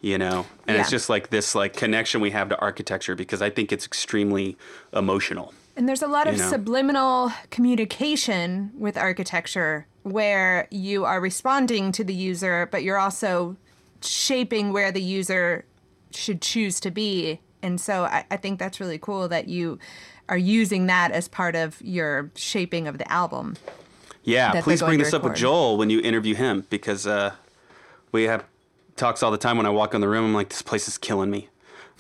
you 0.06 0.20
know 0.20 0.46
and 0.68 0.78
it's 0.78 0.92
just 0.92 1.10
like 1.10 1.32
this 1.32 1.56
like 1.56 1.74
connection 1.74 2.22
we 2.22 2.30
have 2.30 2.48
to 2.48 2.60
architecture 2.60 3.16
because 3.16 3.42
i 3.42 3.50
think 3.50 3.72
it's 3.72 3.86
extremely 3.86 4.56
emotional 4.94 5.52
And 5.76 5.90
there's 5.90 6.04
a 6.04 6.08
lot 6.08 6.28
of 6.28 6.38
know. 6.38 6.50
subliminal 6.50 7.32
communication 7.50 8.72
with 8.78 8.98
architecture 8.98 9.88
where 10.04 10.68
you 10.70 11.04
are 11.04 11.20
responding 11.20 11.92
to 11.92 12.04
the 12.04 12.14
user, 12.14 12.70
but 12.72 12.84
you're 12.84 13.00
also 13.00 13.58
shaping 14.02 14.72
where 14.72 14.92
the 14.92 15.02
user 15.02 15.66
should 16.12 16.42
choose 16.42 16.80
to 16.80 16.92
be. 16.92 17.42
And 17.64 17.82
so 17.82 18.06
I, 18.06 18.24
I 18.30 18.38
think 18.38 18.60
that's 18.60 18.80
really 18.80 19.00
cool 19.00 19.28
that 19.28 19.48
you 19.48 19.80
are 20.30 20.38
using 20.38 20.86
that 20.86 21.12
as 21.12 21.28
part 21.28 21.56
of 21.56 21.82
your 21.82 22.30
shaping 22.36 22.88
of 22.88 23.00
the 23.00 23.12
album. 23.12 23.56
Yeah, 24.24 24.62
please 24.62 24.82
bring 24.82 25.00
this 25.00 25.14
up 25.14 25.24
with. 25.24 25.36
Joel 25.36 25.78
when 25.78 25.90
you 25.90 26.00
interview 26.02 26.36
him 26.36 26.66
because 26.70 27.06
uh, 27.08 27.34
we 28.12 28.24
have 28.24 28.46
talks 28.96 29.24
all 29.24 29.32
the 29.32 29.38
time 29.38 29.58
when 29.58 29.66
I 29.66 29.70
walk 29.70 29.94
in 29.94 30.02
the 30.02 30.08
room. 30.08 30.26
I'm 30.26 30.34
like, 30.34 30.50
this 30.50 30.62
place 30.62 30.88
is 30.88 30.98
killing 30.98 31.32
me. 31.32 31.50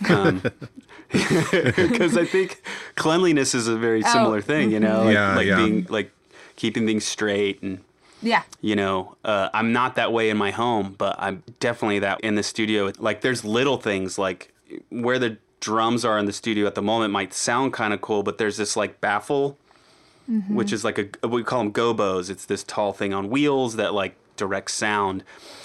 Um, 0.09 0.41
because 1.11 2.17
I 2.17 2.25
think 2.25 2.61
cleanliness 2.95 3.55
is 3.55 3.67
a 3.67 3.77
very 3.77 4.03
oh. 4.03 4.11
similar 4.11 4.41
thing, 4.41 4.71
you 4.71 4.79
know, 4.79 4.99
mm-hmm. 4.99 5.05
like, 5.05 5.13
Yeah, 5.13 5.35
like 5.35 5.47
yeah. 5.47 5.55
being 5.57 5.87
like 5.89 6.11
keeping 6.55 6.85
things 6.85 7.05
straight 7.05 7.61
and 7.61 7.79
Yeah. 8.21 8.43
you 8.61 8.75
know 8.75 9.15
uh, 9.23 9.49
i'm 9.53 9.73
not 9.73 9.95
that 9.95 10.11
way 10.11 10.29
in 10.29 10.37
my 10.37 10.51
home 10.51 10.95
but 10.97 11.15
i'm 11.19 11.43
definitely 11.59 11.99
that 11.99 12.21
in 12.21 12.35
the 12.35 12.43
studio 12.43 12.91
like 12.97 13.21
there's 13.21 13.43
little 13.43 13.77
things 13.77 14.17
like 14.17 14.53
where 14.89 15.19
the 15.19 15.37
drums 15.59 16.05
are 16.05 16.17
in 16.17 16.25
the 16.25 16.33
studio 16.33 16.67
at 16.67 16.75
the 16.75 16.81
moment 16.81 17.11
might 17.11 17.33
sound 17.33 17.73
kind 17.73 17.93
of 17.93 18.01
cool 18.01 18.23
but 18.23 18.37
there's 18.37 18.57
this 18.57 18.75
like 18.75 19.01
baffle 19.01 19.57
mm-hmm. 20.29 20.55
which 20.55 20.71
is 20.71 20.83
like 20.83 21.17
a 21.23 21.27
we 21.27 21.43
call 21.43 21.59
them 21.59 21.71
gobos 21.73 22.29
it's 22.29 22.45
this 22.45 22.63
tall 22.63 22.93
thing 22.93 23.13
on 23.13 23.29
wheels 23.29 23.75
that 23.75 23.93
like 23.93 24.15
directs 24.37 24.73
sound 24.73 25.23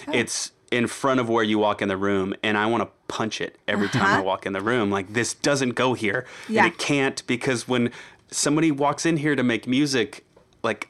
oh. 0.09 0.13
it's 0.13 0.53
in 0.71 0.87
front 0.87 1.19
of 1.21 1.29
where 1.29 1.43
you 1.45 1.59
walk 1.59 1.83
in 1.83 1.89
the 1.89 1.97
room 1.97 2.35
and 2.43 2.57
i 2.57 2.65
want 2.67 2.83
to 2.83 2.89
punch 3.09 3.41
it 3.41 3.59
every 3.67 3.89
time 3.89 4.03
i 4.07 4.13
Uh-huh. 4.15 4.23
walk 4.23 4.47
in 4.47 4.53
the 4.53 4.61
room 4.61 4.91
like 4.91 5.13
this 5.13 5.35
doesn't 5.35 5.71
go 5.75 5.95
here 5.95 6.25
Yeah. 6.49 6.65
and 6.65 6.73
it 6.73 6.79
can't 6.79 7.27
because 7.27 7.67
when 7.67 7.91
somebody 8.31 8.71
walks 8.71 9.05
in 9.05 9.17
here 9.17 9.35
to 9.35 9.43
make 9.43 9.67
music 9.67 10.25
like 10.63 10.89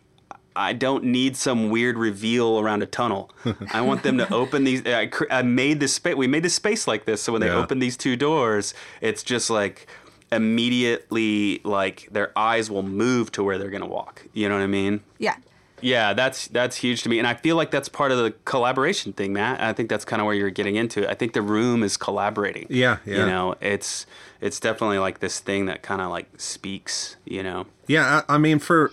I 0.57 0.73
don't 0.73 1.05
need 1.05 1.37
some 1.37 1.71
weird 1.71 1.97
reveal 1.97 2.59
around 2.59 2.83
a 2.83 2.87
tunnel. 2.87 3.31
I 3.73 3.83
want 3.83 4.03
them 4.03 4.19
to 4.19 4.31
open 4.35 4.65
these. 4.65 4.85
I, 4.85 5.07
cr- 5.07 5.31
I 5.31 5.43
made 5.43 5.79
this 5.79 5.95
space. 5.95 6.17
We 6.17 6.27
made 6.27 6.43
this 6.43 6.55
space 6.57 6.89
like 6.89 7.05
this, 7.05 7.23
so 7.23 7.31
when 7.33 7.41
they 7.41 7.47
Yeah. 7.47 7.55
open 7.63 7.79
these 7.79 7.97
two 7.97 8.17
doors, 8.17 8.75
it's 9.01 9.23
just 9.23 9.49
like 9.49 9.87
immediately 10.33 11.61
like 11.65 12.09
their 12.11 12.37
eyes 12.37 12.69
will 12.71 12.83
move 12.83 13.31
to 13.33 13.43
where 13.45 13.59
they're 13.59 13.71
gonna 13.71 13.87
walk. 13.87 14.27
You 14.35 14.49
know 14.49 14.57
what 14.57 14.63
I 14.65 14.67
mean? 14.67 15.01
Yeah. 15.19 15.37
Yeah, 15.83 16.13
that's 16.13 16.49
that's 16.49 16.77
huge 16.77 17.03
to 17.03 17.09
me, 17.09 17.19
and 17.19 17.27
I 17.27 17.35
feel 17.35 17.57
like 17.57 17.71
that's 17.71 17.89
part 17.89 18.13
of 18.13 18.19
the 18.19 18.33
collaboration 18.45 19.13
thing, 19.13 19.33
Matt. 19.33 19.61
I 19.61 19.73
think 19.73 19.89
that's 19.89 20.05
kind 20.05 20.21
of 20.21 20.27
where 20.27 20.35
you're 20.35 20.51
getting 20.51 20.77
into. 20.77 21.03
it. 21.03 21.09
I 21.09 21.15
think 21.15 21.33
the 21.33 21.43
room 21.43 21.83
is 21.83 21.97
collaborating. 21.97 22.67
Yeah, 22.71 22.99
yeah. 23.05 23.19
You 23.19 23.27
know, 23.27 23.55
it's 23.61 24.07
it's 24.41 24.61
definitely 24.61 24.99
like 24.99 25.21
this 25.21 25.41
thing 25.41 25.67
that 25.67 25.83
kind 25.83 26.01
of 26.01 26.11
like 26.11 26.29
speaks. 26.41 27.17
You 27.25 27.43
know. 27.43 27.67
Yeah, 27.87 28.23
I, 28.29 28.35
I 28.35 28.39
mean, 28.39 28.59
for 28.59 28.93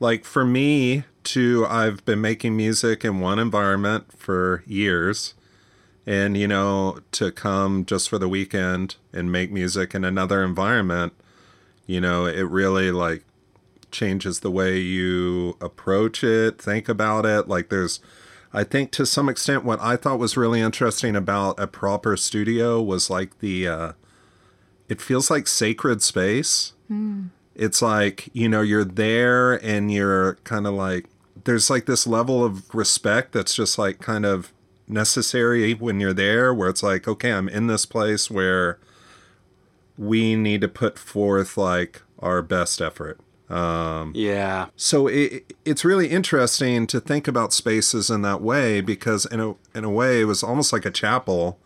like 0.00 0.24
for 0.24 0.44
me 0.44 1.04
too, 1.24 1.66
I've 1.68 2.04
been 2.04 2.20
making 2.20 2.56
music 2.56 3.04
in 3.04 3.20
one 3.20 3.38
environment 3.38 4.12
for 4.16 4.64
years, 4.66 5.34
and 6.06 6.36
you 6.36 6.48
know, 6.48 6.98
to 7.12 7.30
come 7.30 7.84
just 7.84 8.08
for 8.08 8.18
the 8.18 8.28
weekend 8.28 8.96
and 9.12 9.30
make 9.30 9.50
music 9.52 9.94
in 9.94 10.04
another 10.04 10.42
environment, 10.42 11.12
you 11.86 12.00
know, 12.00 12.26
it 12.26 12.42
really 12.42 12.90
like 12.90 13.24
changes 13.92 14.40
the 14.40 14.50
way 14.50 14.78
you 14.78 15.56
approach 15.60 16.24
it, 16.24 16.60
think 16.60 16.88
about 16.88 17.24
it. 17.26 17.48
Like 17.48 17.68
there's 17.68 18.00
I 18.52 18.64
think 18.64 18.90
to 18.92 19.06
some 19.06 19.28
extent 19.28 19.64
what 19.64 19.80
I 19.80 19.96
thought 19.96 20.18
was 20.18 20.36
really 20.36 20.60
interesting 20.60 21.16
about 21.16 21.58
a 21.58 21.66
proper 21.66 22.16
studio 22.16 22.82
was 22.82 23.08
like 23.10 23.38
the 23.38 23.68
uh 23.68 23.92
it 24.88 25.00
feels 25.00 25.30
like 25.30 25.46
sacred 25.46 26.02
space. 26.02 26.72
It's 27.54 27.80
like, 27.82 28.28
you 28.32 28.48
know, 28.48 28.62
you're 28.62 28.84
there 28.84 29.54
and 29.64 29.92
you're 29.92 30.34
kind 30.44 30.66
of 30.66 30.74
like 30.74 31.06
there's 31.44 31.70
like 31.70 31.86
this 31.86 32.06
level 32.06 32.44
of 32.44 32.74
respect 32.74 33.32
that's 33.32 33.54
just 33.54 33.78
like 33.78 34.00
kind 34.00 34.24
of 34.26 34.52
necessary 34.88 35.72
when 35.74 36.00
you're 36.00 36.12
there 36.12 36.52
where 36.52 36.68
it's 36.68 36.82
like 36.82 37.08
okay 37.08 37.32
i'm 37.32 37.48
in 37.48 37.66
this 37.66 37.86
place 37.86 38.30
where 38.30 38.78
we 39.96 40.34
need 40.36 40.60
to 40.60 40.68
put 40.68 40.98
forth 40.98 41.56
like 41.56 42.02
our 42.18 42.42
best 42.42 42.80
effort 42.80 43.18
Yeah. 44.14 44.66
so 44.76 45.06
it, 45.08 45.52
it's 45.64 45.84
really 45.84 46.08
interesting 46.08 46.86
to 46.88 47.00
think 47.00 47.28
about 47.28 47.52
spaces 47.52 48.08
in 48.10 48.22
that 48.22 48.40
way 48.40 48.80
because 48.80 49.26
in 49.26 49.40
a 49.40 49.54
in 49.74 49.84
a 49.84 49.90
way 49.90 50.20
it 50.22 50.24
was 50.24 50.42
almost 50.42 50.72
like 50.72 50.86
a 50.86 50.90
chapel 50.90 51.58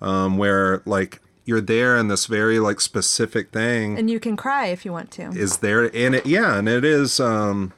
um, 0.00 0.38
where 0.38 0.82
like 0.86 1.20
you're 1.44 1.60
there 1.60 1.96
in 1.96 2.08
this 2.08 2.26
very 2.26 2.58
like 2.58 2.80
specific 2.80 3.50
thing 3.52 3.98
And 3.98 4.10
you 4.10 4.20
can 4.20 4.36
cry 4.36 4.66
if 4.66 4.84
you 4.84 4.92
want 4.92 5.10
to. 5.12 5.22
is 5.30 5.58
there 5.58 5.84
and 5.96 6.14
it 6.14 6.26
yeah 6.26 6.58
and 6.58 6.68
it 6.68 6.84
is 6.84 7.18
um 7.20 7.72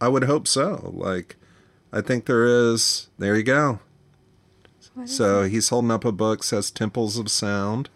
i 0.00 0.08
would 0.08 0.24
hope 0.24 0.46
so 0.48 0.92
like 0.96 1.36
i 1.92 2.00
think 2.00 2.26
there 2.26 2.44
is 2.46 3.08
there 3.18 3.36
you 3.36 3.42
go 3.42 3.78
so 5.06 5.42
he's 5.44 5.68
holding 5.70 5.90
up 5.90 6.04
a 6.04 6.12
book 6.12 6.42
says 6.44 6.70
temples 6.70 7.18
of 7.18 7.28
sound 7.30 7.88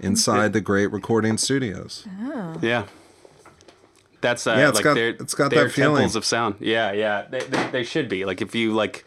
inside 0.00 0.52
the 0.52 0.60
great 0.60 0.90
recording 0.92 1.38
studios 1.38 2.06
Yeah. 2.60 2.86
That's 4.24 4.46
uh, 4.46 4.54
Yeah, 4.56 4.68
it's 4.70 4.76
like 4.76 4.84
got- 4.84 4.94
they're, 4.94 5.08
it's 5.10 5.34
got 5.34 5.50
they're 5.50 5.64
that 5.64 5.70
feeling. 5.72 5.96
temples 5.96 6.16
of 6.16 6.24
sound. 6.24 6.54
Yeah, 6.58 6.92
yeah, 6.92 7.26
they, 7.30 7.40
they, 7.40 7.66
they 7.70 7.82
should 7.84 8.08
be. 8.08 8.24
Like 8.24 8.40
if 8.40 8.54
you 8.54 8.72
like, 8.72 9.04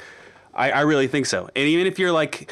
I, 0.53 0.69
I 0.71 0.81
really 0.81 1.07
think 1.07 1.25
so. 1.25 1.49
And 1.55 1.67
even 1.67 1.87
if 1.87 1.97
you're 1.97 2.11
like 2.11 2.51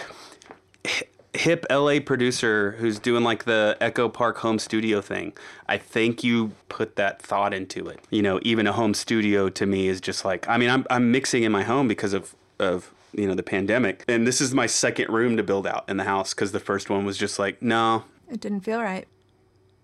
hip 1.34 1.66
LA 1.70 2.00
producer 2.00 2.72
who's 2.80 2.98
doing 2.98 3.24
like 3.24 3.44
the 3.44 3.78
Echo 3.82 4.08
Park 4.10 4.38
home 4.38 4.58
studio 4.58 5.02
thing, 5.02 5.34
I 5.68 5.78
think 5.78 6.24
you 6.24 6.54
put 6.70 6.96
that 6.96 7.22
thought 7.22 7.54
into 7.54 7.88
it. 7.88 8.00
You 8.10 8.22
know, 8.22 8.40
even 8.44 8.68
a 8.68 8.74
home 8.74 8.94
studio 8.94 9.50
to 9.50 9.66
me 9.66 9.88
is 9.88 10.00
just 10.02 10.26
like, 10.26 10.48
I 10.50 10.58
mean, 10.58 10.70
I'm 10.70 10.86
I'm 10.90 11.12
mixing 11.12 11.44
in 11.44 11.52
my 11.52 11.64
home 11.64 11.88
because 11.88 12.14
of 12.14 12.36
of 12.60 12.92
you 13.14 13.28
know 13.28 13.36
the 13.36 13.44
pandemic, 13.44 14.04
and 14.08 14.26
this 14.26 14.42
is 14.42 14.54
my 14.54 14.66
second 14.66 15.10
room 15.10 15.38
to 15.38 15.44
build 15.44 15.68
out 15.68 15.86
in 15.88 15.98
the 15.98 16.04
house 16.06 16.34
because 16.34 16.52
the 16.52 16.60
first 16.60 16.90
one 16.90 17.06
was 17.06 17.18
just 17.18 17.38
like, 17.38 17.62
no, 17.62 18.06
It 18.32 18.40
didn't 18.40 18.62
feel 18.62 18.82
right. 18.82 19.08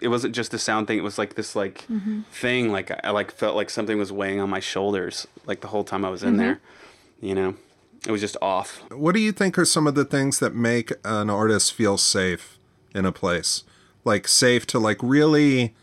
It 0.02 0.08
wasn't 0.08 0.36
just 0.36 0.54
a 0.54 0.58
sound 0.58 0.88
thing. 0.88 0.98
It 0.98 1.04
was 1.04 1.18
like 1.18 1.36
this 1.36 1.56
like 1.56 1.86
mm-hmm. 1.88 2.22
thing. 2.32 2.72
Like 2.72 2.92
I 3.06 3.12
like 3.12 3.32
felt 3.32 3.56
like 3.56 3.70
something 3.70 3.98
was 3.98 4.12
weighing 4.12 4.40
on 4.40 4.50
my 4.50 4.60
shoulders 4.60 5.28
like 5.46 5.62
the 5.62 5.68
whole 5.68 5.84
time 5.84 6.04
I 6.04 6.10
was 6.10 6.24
in 6.24 6.32
mm-hmm. 6.32 6.38
there. 6.40 6.62
You 7.22 7.36
know, 7.36 7.56
it 8.06 8.12
was 8.12 8.22
just 8.22 8.38
off. 8.42 8.82
what 8.92 9.14
do 9.14 9.22
you 9.22 9.32
think 9.32 9.58
are 9.58 9.66
some 9.66 9.88
of 9.88 9.96
the 9.96 10.06
things 10.06 10.40
that 10.40 10.56
make 10.56 10.92
an 11.06 11.30
artist 11.30 11.74
feel 11.74 11.98
safe 11.98 12.58
in 12.94 13.06
a 13.06 13.12
place 13.12 13.64
like 14.04 14.28
safe 14.28 14.66
to 14.68 14.80
like 14.80 14.98
really 15.02 15.74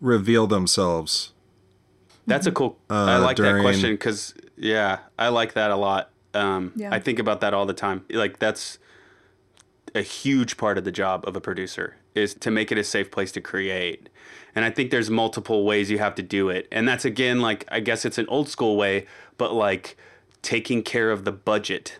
reveal 0.00 0.46
themselves 0.46 1.32
That's 2.26 2.46
a 2.46 2.50
mm-hmm. 2.50 2.56
cool. 2.56 2.78
I 2.88 3.16
uh, 3.16 3.20
like 3.20 3.36
that 3.36 3.60
question 3.60 3.92
because 3.92 4.34
yeah, 4.56 5.00
I 5.18 5.28
like 5.28 5.54
that 5.54 5.70
a 5.70 5.76
lot. 5.76 6.10
Um, 6.34 6.72
Yeah. 6.76 6.94
I 6.94 6.98
think 6.98 7.18
about 7.18 7.40
that 7.40 7.52
all 7.52 7.66
the 7.66 7.74
time. 7.74 8.04
Like 8.10 8.38
that's 8.38 8.78
a 9.94 10.02
huge 10.02 10.56
part 10.56 10.78
of 10.78 10.84
the 10.84 10.92
job 10.92 11.26
of 11.26 11.36
a 11.36 11.40
producer 11.40 11.96
is 12.14 12.34
to 12.34 12.50
make 12.50 12.70
it 12.72 12.78
a 12.78 12.84
safe 12.84 13.10
place 13.10 13.32
to 13.32 13.40
create. 13.40 14.08
And 14.54 14.64
I 14.64 14.70
think 14.70 14.90
there's 14.90 15.10
multiple 15.10 15.64
ways 15.64 15.90
you 15.90 15.98
have 15.98 16.14
to 16.16 16.22
do 16.22 16.48
it. 16.48 16.68
And 16.70 16.86
that's 16.86 17.04
again 17.04 17.40
like 17.40 17.64
I 17.70 17.80
guess 17.80 18.04
it's 18.04 18.18
an 18.18 18.26
old 18.28 18.48
school 18.48 18.76
way, 18.76 19.06
but 19.38 19.52
like 19.52 19.96
taking 20.42 20.82
care 20.82 21.10
of 21.10 21.24
the 21.24 21.32
budget 21.32 21.98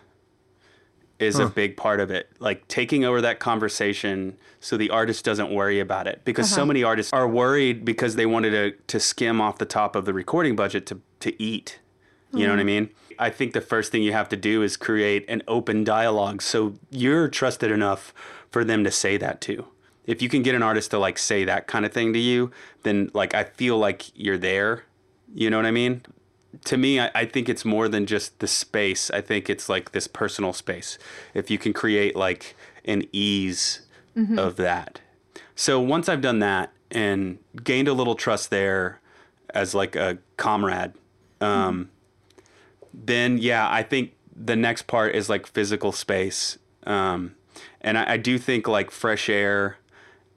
is 1.19 1.39
a 1.39 1.47
big 1.47 1.77
part 1.77 1.99
of 1.99 2.11
it. 2.11 2.29
Like 2.39 2.67
taking 2.67 3.05
over 3.05 3.21
that 3.21 3.39
conversation 3.39 4.37
so 4.59 4.77
the 4.77 4.89
artist 4.89 5.23
doesn't 5.23 5.51
worry 5.51 5.79
about 5.79 6.07
it. 6.07 6.21
Because 6.25 6.49
so 6.49 6.57
uh-huh. 6.57 6.65
many 6.65 6.83
artists 6.83 7.13
are 7.13 7.27
worried 7.27 7.85
because 7.85 8.15
they 8.15 8.25
wanted 8.25 8.51
to, 8.51 8.71
to 8.87 8.99
skim 8.99 9.39
off 9.39 9.57
the 9.57 9.65
top 9.65 9.95
of 9.95 10.05
the 10.05 10.13
recording 10.13 10.55
budget 10.55 10.85
to, 10.87 10.99
to 11.21 11.41
eat. 11.41 11.79
You 12.33 12.47
know 12.47 12.53
what 12.53 12.59
I 12.59 12.63
hmm. 12.63 12.67
mean? 12.67 12.89
I 13.19 13.29
think 13.29 13.53
the 13.53 13.61
first 13.61 13.91
thing 13.91 14.01
you 14.01 14.11
have 14.11 14.27
to 14.29 14.35
do 14.35 14.63
is 14.63 14.75
create 14.75 15.23
an 15.27 15.43
open 15.47 15.83
dialogue 15.83 16.41
so 16.41 16.73
you're 16.89 17.27
trusted 17.27 17.69
enough 17.69 18.11
for 18.49 18.63
them 18.63 18.83
to 18.83 18.91
say 18.91 19.17
that 19.17 19.39
to. 19.41 19.67
If 20.05 20.21
you 20.21 20.29
can 20.29 20.41
get 20.41 20.55
an 20.55 20.63
artist 20.63 20.91
to 20.91 20.99
like 20.99 21.17
say 21.17 21.45
that 21.45 21.67
kind 21.67 21.85
of 21.85 21.93
thing 21.93 22.13
to 22.13 22.19
you, 22.19 22.51
then 22.83 23.09
like 23.13 23.33
I 23.33 23.43
feel 23.43 23.77
like 23.77 24.11
you're 24.15 24.37
there. 24.37 24.83
You 25.33 25.49
know 25.49 25.57
what 25.57 25.65
I 25.65 25.71
mean? 25.71 26.03
to 26.65 26.77
me, 26.77 26.99
I, 26.99 27.11
I 27.15 27.25
think 27.25 27.49
it's 27.49 27.65
more 27.65 27.87
than 27.87 28.05
just 28.05 28.39
the 28.39 28.47
space. 28.47 29.09
I 29.11 29.21
think 29.21 29.49
it's 29.49 29.69
like 29.69 29.91
this 29.91 30.07
personal 30.07 30.53
space. 30.53 30.97
If 31.33 31.49
you 31.49 31.57
can 31.57 31.73
create 31.73 32.15
like 32.15 32.55
an 32.85 33.03
ease 33.11 33.81
of 34.37 34.57
that. 34.57 35.01
So 35.55 35.79
once 35.79 36.07
I've 36.07 36.21
done 36.21 36.39
that 36.39 36.71
and 36.91 37.39
gained 37.63 37.87
a 37.87 37.93
little 37.93 38.15
trust 38.15 38.49
there 38.49 38.99
as 39.53 39.73
like 39.73 39.95
a 39.95 40.19
comrade, 40.37 40.93
um, 41.41 41.89
then 42.93 43.37
yeah, 43.37 43.67
I 43.69 43.81
think 43.83 44.13
the 44.35 44.55
next 44.55 44.83
part 44.83 45.15
is 45.15 45.29
like 45.29 45.47
physical 45.47 45.91
space. 45.91 46.59
Um, 46.85 47.35
and 47.81 47.97
I, 47.97 48.13
I 48.13 48.17
do 48.17 48.37
think 48.37 48.67
like 48.67 48.91
fresh 48.91 49.29
air 49.29 49.77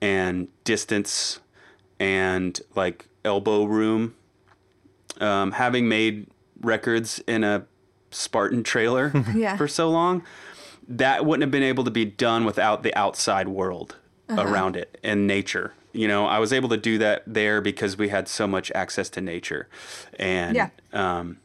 and 0.01 0.49
distance 0.65 1.41
and 1.99 2.61
like 2.75 3.09
elbow 3.25 3.65
room 3.65 4.15
um, 5.21 5.53
having 5.53 5.89
made 5.89 6.27
records 6.61 7.19
in 7.27 7.43
a 7.45 7.67
Spartan 8.11 8.63
trailer 8.63 9.13
Yeah. 9.35 9.57
for 9.57 9.67
so 9.69 9.91
long, 9.91 10.23
that 10.89 11.25
wouldn't 11.25 11.43
have 11.43 11.51
been 11.51 11.63
able 11.63 11.85
to 11.85 11.91
be 11.91 12.05
done 12.05 12.45
without 12.45 12.83
the 12.83 12.95
outside 12.95 13.49
world 13.49 13.97
around 14.29 14.77
it 14.77 14.99
and 15.03 15.27
nature. 15.27 15.73
You 15.93 16.07
know, 16.09 16.27
I 16.27 16.39
was 16.39 16.53
able 16.53 16.69
to 16.71 16.77
do 16.77 16.99
that 16.99 17.23
there 17.27 17.61
because 17.61 17.97
we 17.97 18.09
had 18.11 18.29
so 18.29 18.47
much 18.47 18.71
access 18.75 19.09
to 19.11 19.21
nature, 19.21 19.69
and 20.19 20.55
Yeah. 20.57 20.69
um, 20.93 21.39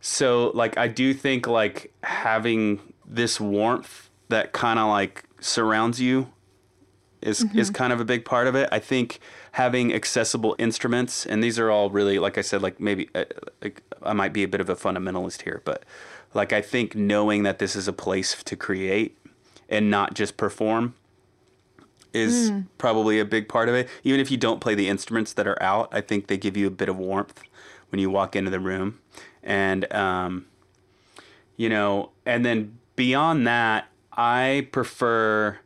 so 0.00 0.50
like 0.54 0.76
I 0.76 0.88
do 0.88 1.14
think 1.14 1.46
like 1.46 1.92
having 2.02 2.80
this 3.06 3.40
warmth 3.40 4.10
that 4.28 4.52
kind 4.52 4.78
of 4.78 4.88
like 4.88 5.24
surrounds 5.40 6.00
you 6.00 6.30
is 7.26 7.44
is 7.54 7.70
kind 7.70 7.92
of 7.92 8.00
a 8.00 8.04
big 8.04 8.24
part 8.24 8.46
of 8.46 8.54
it. 8.54 8.68
I 8.70 8.78
think 8.78 9.18
having 9.52 9.92
accessible 9.92 10.54
instruments, 10.58 11.26
and 11.26 11.42
these 11.42 11.58
are 11.58 11.70
all 11.70 11.90
really, 11.90 12.18
like 12.18 12.38
I 12.38 12.42
said, 12.42 12.62
like 12.62 12.80
maybe 12.80 13.08
uh, 13.14 13.24
like 13.62 13.82
I 14.02 14.12
might 14.12 14.32
be 14.32 14.42
a 14.44 14.48
bit 14.48 14.60
of 14.60 14.68
a 14.68 14.76
fundamentalist 14.76 15.42
here, 15.42 15.60
but 15.64 15.82
like 16.34 16.52
I 16.52 16.62
think 16.62 16.94
knowing 16.94 17.42
that 17.42 17.58
this 17.58 17.74
is 17.74 17.88
a 17.88 17.92
place 17.92 18.42
to 18.44 18.56
create 18.56 19.18
and 19.68 19.90
not 19.90 20.14
just 20.14 20.36
perform 20.36 20.94
is 22.12 22.50
probably 22.78 23.20
a 23.20 23.24
big 23.24 23.48
part 23.48 23.68
of 23.68 23.74
it. 23.74 23.88
Even 24.04 24.20
if 24.20 24.30
you 24.30 24.38
don't 24.38 24.60
play 24.60 24.74
the 24.74 24.88
instruments 24.88 25.34
that 25.34 25.46
are 25.46 25.60
out, 25.62 25.88
I 25.92 26.00
think 26.00 26.28
they 26.28 26.38
give 26.38 26.56
you 26.56 26.66
a 26.66 26.70
bit 26.70 26.88
of 26.88 26.96
warmth 26.96 27.42
when 27.90 28.00
you 28.00 28.08
walk 28.08 28.34
into 28.34 28.50
the 28.50 28.60
room, 28.60 29.00
and 29.42 29.92
um, 29.92 30.46
you 31.56 31.68
know, 31.68 32.10
and 32.24 32.44
then 32.44 32.78
beyond 32.94 33.46
that, 33.46 33.88
I 34.12 34.68
prefer 34.72 35.58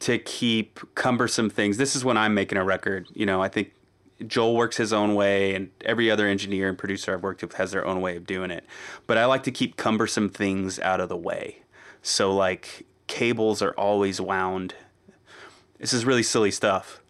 to 0.00 0.18
keep 0.18 0.80
cumbersome 0.94 1.50
things. 1.50 1.76
This 1.76 1.94
is 1.94 2.04
when 2.04 2.16
I'm 2.16 2.34
making 2.34 2.58
a 2.58 2.64
record. 2.64 3.08
You 3.14 3.26
know, 3.26 3.42
I 3.42 3.48
think 3.48 3.72
Joel 4.26 4.56
works 4.56 4.76
his 4.76 4.92
own 4.92 5.14
way, 5.14 5.54
and 5.54 5.70
every 5.84 6.10
other 6.10 6.26
engineer 6.26 6.68
and 6.68 6.76
producer 6.76 7.14
I've 7.14 7.22
worked 7.22 7.42
with 7.42 7.54
has 7.54 7.70
their 7.72 7.86
own 7.86 8.00
way 8.00 8.16
of 8.16 8.26
doing 8.26 8.50
it. 8.50 8.64
But 9.06 9.18
I 9.18 9.24
like 9.26 9.42
to 9.44 9.50
keep 9.50 9.76
cumbersome 9.76 10.28
things 10.28 10.78
out 10.78 11.00
of 11.00 11.08
the 11.08 11.16
way. 11.16 11.62
So, 12.02 12.34
like, 12.34 12.86
cables 13.06 13.60
are 13.62 13.72
always 13.72 14.20
wound. 14.20 14.74
This 15.78 15.92
is 15.92 16.04
really 16.04 16.22
silly 16.22 16.50
stuff, 16.50 17.00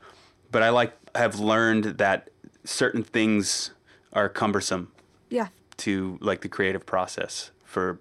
but 0.53 0.63
I 0.63 0.71
like 0.71 0.97
have 1.17 1.41
learned 1.41 1.99
that 1.99 2.31
certain 2.65 3.03
things 3.03 3.73
are 4.13 4.29
cumbersome 4.29 4.93
Yeah. 5.29 5.49
to 5.79 6.19
like 6.21 6.41
the 6.43 6.49
creative 6.49 6.87
process 6.87 7.51
for 7.65 7.99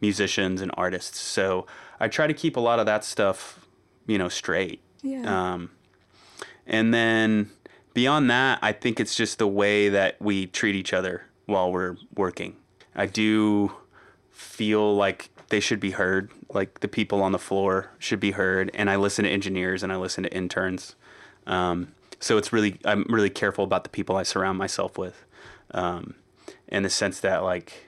musicians 0.00 0.60
and 0.60 0.70
artists. 0.76 1.18
So 1.18 1.66
I 1.98 2.06
try 2.06 2.28
to 2.28 2.34
keep 2.34 2.56
a 2.56 2.60
lot 2.60 2.78
of 2.78 2.86
that 2.86 3.04
stuff, 3.04 3.65
you 4.06 4.18
know, 4.18 4.28
straight. 4.28 4.80
Yeah. 5.02 5.52
Um, 5.52 5.70
and 6.66 6.92
then 6.92 7.50
beyond 7.94 8.30
that, 8.30 8.58
I 8.62 8.72
think 8.72 9.00
it's 9.00 9.14
just 9.14 9.38
the 9.38 9.46
way 9.46 9.88
that 9.88 10.20
we 10.20 10.46
treat 10.46 10.74
each 10.74 10.92
other 10.92 11.24
while 11.46 11.70
we're 11.72 11.96
working. 12.14 12.56
I 12.94 13.06
do 13.06 13.72
feel 14.30 14.94
like 14.94 15.30
they 15.48 15.60
should 15.60 15.80
be 15.80 15.92
heard, 15.92 16.30
like 16.52 16.80
the 16.80 16.88
people 16.88 17.22
on 17.22 17.32
the 17.32 17.38
floor 17.38 17.90
should 17.98 18.20
be 18.20 18.32
heard. 18.32 18.70
And 18.74 18.90
I 18.90 18.96
listen 18.96 19.24
to 19.24 19.30
engineers 19.30 19.82
and 19.82 19.92
I 19.92 19.96
listen 19.96 20.24
to 20.24 20.32
interns. 20.32 20.96
Um, 21.46 21.94
so 22.18 22.36
it's 22.36 22.52
really, 22.52 22.78
I'm 22.84 23.04
really 23.08 23.30
careful 23.30 23.64
about 23.64 23.84
the 23.84 23.90
people 23.90 24.16
I 24.16 24.24
surround 24.24 24.58
myself 24.58 24.98
with. 24.98 25.24
Um, 25.72 26.14
in 26.68 26.82
the 26.82 26.90
sense 26.90 27.20
that 27.20 27.44
like, 27.44 27.86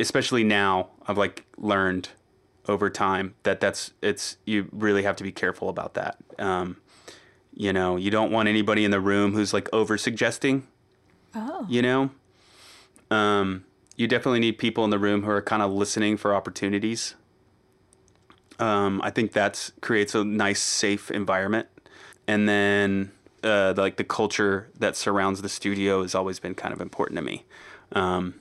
especially 0.00 0.42
now, 0.42 0.90
I've 1.06 1.18
like 1.18 1.44
learned 1.56 2.08
over 2.68 2.88
time 2.88 3.34
that 3.42 3.60
that's 3.60 3.92
it's 4.02 4.36
you 4.44 4.68
really 4.72 5.02
have 5.02 5.16
to 5.16 5.24
be 5.24 5.32
careful 5.32 5.68
about 5.68 5.94
that. 5.94 6.16
Um, 6.38 6.76
you 7.54 7.72
know, 7.72 7.96
you 7.96 8.10
don't 8.10 8.30
want 8.30 8.48
anybody 8.48 8.84
in 8.84 8.90
the 8.90 9.00
room 9.00 9.32
who's 9.32 9.52
like 9.52 9.68
over 9.72 9.98
suggesting. 9.98 10.66
Oh. 11.34 11.66
You 11.68 11.82
know, 11.82 12.10
um, 13.10 13.64
you 13.96 14.06
definitely 14.06 14.40
need 14.40 14.58
people 14.58 14.84
in 14.84 14.90
the 14.90 14.98
room 14.98 15.22
who 15.22 15.30
are 15.30 15.42
kind 15.42 15.62
of 15.62 15.70
listening 15.70 16.16
for 16.16 16.34
opportunities. 16.34 17.14
Um, 18.58 19.00
I 19.02 19.10
think 19.10 19.32
that 19.32 19.70
creates 19.80 20.14
a 20.14 20.24
nice, 20.24 20.60
safe 20.60 21.10
environment. 21.10 21.68
And 22.28 22.48
then 22.48 23.10
uh, 23.42 23.74
like 23.76 23.96
the 23.96 24.04
culture 24.04 24.68
that 24.78 24.96
surrounds 24.96 25.42
the 25.42 25.48
studio 25.48 26.02
has 26.02 26.14
always 26.14 26.38
been 26.38 26.54
kind 26.54 26.72
of 26.72 26.80
important 26.80 27.16
to 27.16 27.22
me. 27.22 27.44
Um, 27.92 28.34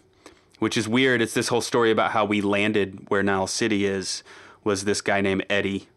which 0.62 0.78
is 0.78 0.88
weird. 0.88 1.24
It's 1.24 1.34
this 1.34 1.48
whole 1.48 1.60
story 1.62 1.90
about 1.90 2.12
how 2.12 2.24
we 2.24 2.40
landed 2.40 3.06
where 3.10 3.24
Niles 3.24 3.50
City 3.52 3.86
is. 3.86 4.22
Was 4.64 4.86
this 4.86 5.02
guy 5.02 5.20
named 5.20 5.44
Eddie? 5.50 5.88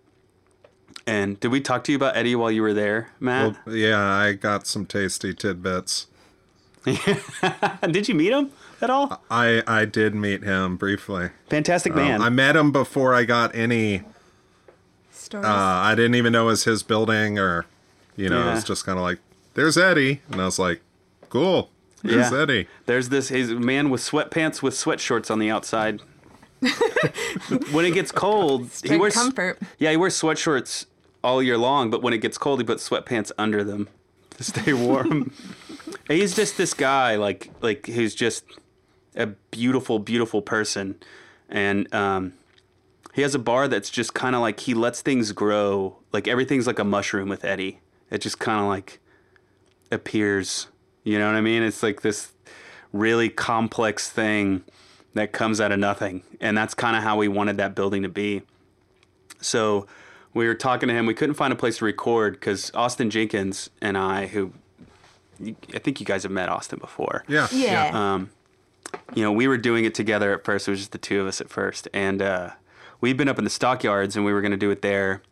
And 1.06 1.38
did 1.38 1.48
we 1.48 1.60
talk 1.60 1.84
to 1.84 1.92
you 1.92 1.96
about 1.96 2.16
Eddie 2.16 2.34
while 2.34 2.50
you 2.50 2.62
were 2.62 2.72
there, 2.72 3.10
Matt? 3.20 3.58
Well, 3.66 3.76
yeah, 3.76 4.00
I 4.02 4.32
got 4.32 4.66
some 4.66 4.86
tasty 4.86 5.34
tidbits. 5.34 6.06
did 7.90 8.08
you 8.08 8.14
meet 8.14 8.32
him 8.32 8.52
at 8.80 8.88
all? 8.88 9.22
I 9.30 9.62
I 9.66 9.84
did 9.84 10.14
meet 10.14 10.42
him 10.42 10.76
briefly. 10.78 11.28
Fantastic 11.50 11.92
Um, 11.92 11.98
man. 11.98 12.22
I 12.22 12.30
met 12.30 12.56
him 12.56 12.72
before 12.72 13.12
I 13.14 13.24
got 13.24 13.54
any. 13.54 14.02
Stories. 15.10 15.44
Uh, 15.46 15.50
I 15.50 15.94
didn't 15.94 16.14
even 16.14 16.32
know 16.32 16.44
it 16.44 16.52
was 16.52 16.64
his 16.64 16.82
building, 16.82 17.38
or 17.38 17.66
you 18.16 18.30
know, 18.30 18.48
it 18.48 18.54
was 18.54 18.64
just 18.64 18.86
kind 18.86 18.98
of 18.98 19.02
like, 19.02 19.18
"There's 19.54 19.76
Eddie," 19.76 20.20
and 20.30 20.40
I 20.40 20.44
was 20.46 20.58
like, 20.58 20.80
"Cool, 21.28 21.70
there's 22.10 22.30
Yeah. 22.30 22.42
Eddie." 22.42 22.68
There's 22.86 23.08
this 23.08 23.28
he's 23.28 23.50
a 23.50 23.54
man 23.56 23.90
with 23.90 24.00
sweatpants 24.00 24.62
with 24.62 24.74
sweatshorts 24.74 25.30
on 25.30 25.38
the 25.38 25.50
outside. 25.50 26.00
when 27.72 27.84
it 27.84 27.92
gets 27.92 28.10
cold, 28.12 28.62
he 28.62 28.68
Straight 28.68 29.00
wears 29.00 29.14
comfort. 29.14 29.58
Yeah, 29.78 29.90
he 29.90 29.96
wears 29.96 30.18
sweatshorts 30.20 30.86
all 31.22 31.42
year 31.42 31.58
long, 31.58 31.90
but 31.90 32.02
when 32.02 32.12
it 32.12 32.18
gets 32.18 32.38
cold, 32.38 32.60
he 32.60 32.64
puts 32.64 32.88
sweatpants 32.88 33.30
under 33.36 33.62
them 33.64 33.88
to 34.36 34.44
stay 34.44 34.72
warm. 34.86 35.32
And 36.08 36.18
he's 36.18 36.34
just 36.34 36.56
this 36.56 36.72
guy, 36.74 37.16
like 37.16 37.50
like 37.60 37.86
who's 37.86 38.14
just 38.14 38.44
a 39.16 39.26
beautiful, 39.50 39.98
beautiful 39.98 40.42
person, 40.42 40.96
and 41.48 41.92
um, 41.94 42.32
he 43.14 43.22
has 43.22 43.34
a 43.34 43.38
bar 43.38 43.68
that's 43.68 43.90
just 43.90 44.14
kind 44.14 44.34
of 44.34 44.40
like 44.40 44.60
he 44.60 44.74
lets 44.74 45.02
things 45.02 45.32
grow. 45.32 45.96
Like 46.12 46.26
everything's 46.28 46.66
like 46.66 46.78
a 46.78 46.84
mushroom 46.84 47.28
with 47.28 47.44
Eddie. 47.44 47.80
It 48.10 48.18
just 48.18 48.38
kind 48.38 48.60
of 48.60 48.66
like 48.66 49.00
appears. 49.90 50.68
You 51.04 51.18
know 51.18 51.26
what 51.26 51.36
I 51.36 51.40
mean? 51.40 51.62
It's 51.62 51.82
like 51.82 52.00
this 52.00 52.32
really 52.92 53.28
complex 53.28 54.10
thing 54.10 54.64
that 55.14 55.32
comes 55.32 55.60
out 55.60 55.70
of 55.70 55.78
nothing. 55.78 56.22
And 56.40 56.56
that's 56.56 56.74
kind 56.74 56.96
of 56.96 57.02
how 57.02 57.16
we 57.16 57.28
wanted 57.28 57.56
that 57.58 57.74
building 57.74 58.02
to 58.02 58.08
be. 58.08 58.42
So 59.40 59.86
we 60.32 60.46
were 60.46 60.54
talking 60.54 60.88
to 60.88 60.94
him. 60.94 61.06
We 61.06 61.14
couldn't 61.14 61.36
find 61.36 61.52
a 61.52 61.56
place 61.56 61.78
to 61.78 61.84
record 61.84 62.34
because 62.34 62.72
Austin 62.74 63.10
Jenkins 63.10 63.70
and 63.80 63.96
I, 63.96 64.26
who 64.26 64.52
I 65.72 65.78
think 65.78 66.00
you 66.00 66.06
guys 66.06 66.22
have 66.22 66.32
met 66.32 66.48
Austin 66.48 66.78
before. 66.78 67.24
Yeah, 67.28 67.48
Yeah. 67.90 68.14
Um, 68.14 68.30
you 69.14 69.22
know, 69.22 69.32
we 69.32 69.48
were 69.48 69.58
doing 69.58 69.84
it 69.84 69.94
together 69.94 70.32
at 70.32 70.44
first. 70.44 70.68
It 70.68 70.72
was 70.72 70.80
just 70.80 70.92
the 70.92 70.98
two 70.98 71.20
of 71.20 71.26
us 71.26 71.40
at 71.40 71.48
first, 71.48 71.88
and 71.92 72.22
uh, 72.22 72.50
we'd 73.00 73.16
been 73.16 73.28
up 73.28 73.38
in 73.38 73.44
the 73.44 73.50
stockyards, 73.50 74.16
and 74.16 74.24
we 74.24 74.32
were 74.32 74.40
going 74.40 74.52
to 74.52 74.56
do 74.56 74.70
it 74.70 74.82
there, 74.82 75.22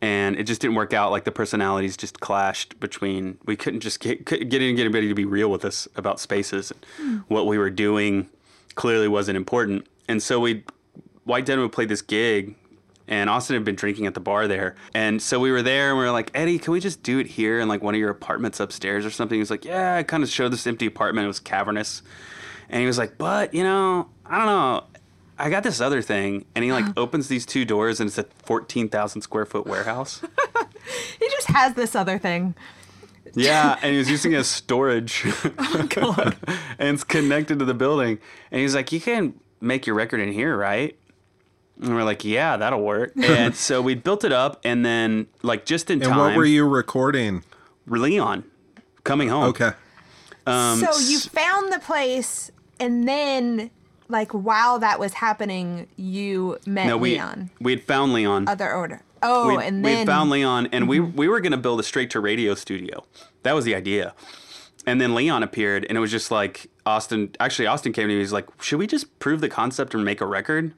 and 0.00 0.36
it 0.36 0.44
just 0.44 0.60
didn't 0.60 0.74
work 0.74 0.92
out. 0.92 1.10
Like 1.10 1.24
the 1.24 1.32
personalities 1.32 1.96
just 1.96 2.20
clashed 2.20 2.78
between. 2.80 3.38
We 3.44 3.56
couldn't 3.56 3.80
just 3.80 4.00
get 4.00 4.26
couldn't 4.26 4.48
get 4.48 4.62
in, 4.62 4.74
get 4.76 4.82
anybody 4.82 5.08
to 5.08 5.14
be 5.14 5.24
real 5.24 5.50
with 5.50 5.64
us 5.64 5.88
about 5.96 6.20
spaces. 6.20 6.72
Hmm. 6.96 7.18
What 7.28 7.46
we 7.46 7.58
were 7.58 7.70
doing 7.70 8.28
clearly 8.74 9.08
wasn't 9.08 9.36
important, 9.36 9.86
and 10.08 10.22
so 10.22 10.40
we 10.40 10.64
White 11.24 11.46
Denim 11.46 11.62
would 11.62 11.72
play 11.72 11.86
this 11.86 12.02
gig. 12.02 12.56
And 13.08 13.28
Austin 13.28 13.54
had 13.54 13.64
been 13.64 13.74
drinking 13.74 14.06
at 14.06 14.14
the 14.14 14.20
bar 14.20 14.46
there. 14.46 14.76
And 14.94 15.20
so 15.20 15.40
we 15.40 15.50
were 15.50 15.60
there 15.60 15.90
and 15.90 15.98
we 15.98 16.04
were 16.04 16.12
like, 16.12 16.30
Eddie, 16.34 16.58
can 16.58 16.72
we 16.72 16.80
just 16.80 17.02
do 17.02 17.18
it 17.18 17.26
here 17.26 17.58
in 17.58 17.68
like 17.68 17.82
one 17.82 17.94
of 17.94 17.98
your 17.98 18.10
apartments 18.10 18.60
upstairs 18.60 19.04
or 19.04 19.10
something? 19.10 19.34
He 19.34 19.40
was 19.40 19.50
like, 19.50 19.64
Yeah, 19.64 19.96
I 19.96 20.04
kind 20.04 20.22
of 20.22 20.30
showed 20.30 20.52
this 20.52 20.66
empty 20.68 20.86
apartment. 20.86 21.24
It 21.24 21.28
was 21.28 21.40
cavernous. 21.40 22.02
And 22.72 22.80
he 22.80 22.86
was 22.86 22.98
like, 22.98 23.18
but, 23.18 23.52
you 23.52 23.62
know, 23.62 24.08
I 24.24 24.38
don't 24.38 24.46
know. 24.46 24.84
I 25.42 25.50
got 25.50 25.64
this 25.64 25.80
other 25.80 26.00
thing. 26.00 26.44
And 26.54 26.64
he 26.64 26.72
like 26.72 26.86
opens 26.96 27.28
these 27.28 27.44
two 27.44 27.64
doors 27.64 28.00
and 28.00 28.08
it's 28.08 28.18
a 28.18 28.24
14,000 28.44 29.22
square 29.22 29.44
foot 29.44 29.66
warehouse. 29.66 30.22
he 31.18 31.28
just 31.28 31.48
has 31.48 31.74
this 31.74 31.94
other 31.94 32.18
thing. 32.18 32.54
Yeah. 33.34 33.78
And 33.82 33.92
he 33.92 33.98
was 33.98 34.10
using 34.10 34.32
it 34.32 34.36
as 34.36 34.48
storage. 34.48 35.24
God. 35.88 36.36
and 36.78 36.94
it's 36.94 37.04
connected 37.04 37.58
to 37.58 37.64
the 37.64 37.74
building. 37.74 38.18
And 38.50 38.60
he's 38.60 38.74
like, 38.74 38.92
you 38.92 39.00
can 39.00 39.34
make 39.60 39.86
your 39.86 39.96
record 39.96 40.20
in 40.20 40.32
here, 40.32 40.56
right? 40.56 40.96
And 41.80 41.94
we're 41.94 42.04
like, 42.04 42.24
yeah, 42.24 42.56
that'll 42.56 42.82
work. 42.82 43.12
And 43.16 43.56
so 43.56 43.82
we 43.82 43.96
built 43.96 44.22
it 44.22 44.30
up. 44.32 44.60
And 44.62 44.84
then, 44.84 45.26
like, 45.42 45.64
just 45.64 45.90
in 45.90 46.00
And 46.00 46.10
time, 46.10 46.18
what 46.18 46.36
were 46.36 46.44
you 46.44 46.68
recording? 46.68 47.42
Leon 47.86 48.44
coming 49.02 49.28
home. 49.28 49.44
Okay. 49.44 49.72
Um, 50.46 50.78
so 50.78 50.96
you 50.98 51.18
found 51.18 51.72
the 51.72 51.78
place, 51.78 52.50
and 52.78 53.08
then, 53.08 53.70
like, 54.12 54.30
while 54.32 54.78
that 54.78 55.00
was 55.00 55.14
happening, 55.14 55.88
you 55.96 56.58
met 56.66 56.86
No, 56.86 56.96
we, 56.96 57.14
Leon. 57.14 57.50
we 57.60 57.72
had 57.72 57.82
found 57.82 58.12
Leon. 58.12 58.46
Other 58.46 58.72
order. 58.72 59.02
Oh, 59.24 59.56
we, 59.56 59.64
and 59.64 59.82
we 59.82 59.90
then 59.90 59.98
Mm-hmm. 59.98 60.06
found 60.06 60.30
Leon, 60.30 60.68
and 60.72 60.88
we 60.88 61.00
we 61.00 61.26
were 61.28 61.40
gonna 61.40 61.56
build 61.56 61.78
a 61.80 61.82
straight 61.82 62.10
to 62.10 62.20
radio 62.20 62.54
studio. 62.54 63.04
That 63.42 63.54
was 63.54 63.64
the 63.64 63.74
idea. 63.74 64.14
And 64.86 65.00
then 65.00 65.14
Leon 65.14 65.42
appeared, 65.44 65.84
and 65.88 65.96
it 65.96 66.00
was 66.00 66.10
just 66.10 66.30
like 66.32 66.66
Austin. 66.84 67.30
Actually, 67.38 67.66
Austin 67.68 67.92
came 67.92 68.08
to 68.08 68.14
me. 68.14 68.18
He's 68.20 68.32
like, 68.32 68.48
"Should 68.60 68.78
we 68.80 68.86
just 68.88 69.16
prove 69.20 69.40
the 69.40 69.48
concept 69.48 69.94
and 69.94 70.04
make 70.04 70.20
a 70.20 70.26
record?" 70.26 70.74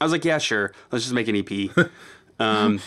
I 0.00 0.04
was 0.04 0.12
like, 0.12 0.24
"Yeah, 0.24 0.38
sure. 0.38 0.72
Let's 0.90 1.04
just 1.04 1.14
make 1.14 1.28
an 1.28 1.36
EP." 1.36 1.90
um, 2.40 2.80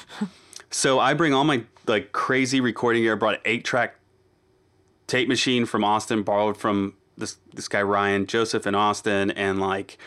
so 0.71 0.99
I 0.99 1.13
bring 1.13 1.34
all 1.36 1.43
my 1.43 1.63
like 1.86 2.12
crazy 2.12 2.60
recording 2.60 3.03
gear. 3.03 3.13
I 3.13 3.15
brought 3.15 3.36
an 3.36 3.41
eight 3.45 3.63
track 3.63 3.97
tape 5.05 5.27
machine 5.27 5.67
from 5.67 5.84
Austin, 5.84 6.23
borrowed 6.23 6.58
from 6.58 6.95
this 7.17 7.38
this 7.54 7.67
guy 7.67 7.82
Ryan 7.82 8.25
Joseph 8.25 8.67
in 8.67 8.75
Austin, 8.75 9.32
and 9.32 9.60
like 9.60 9.97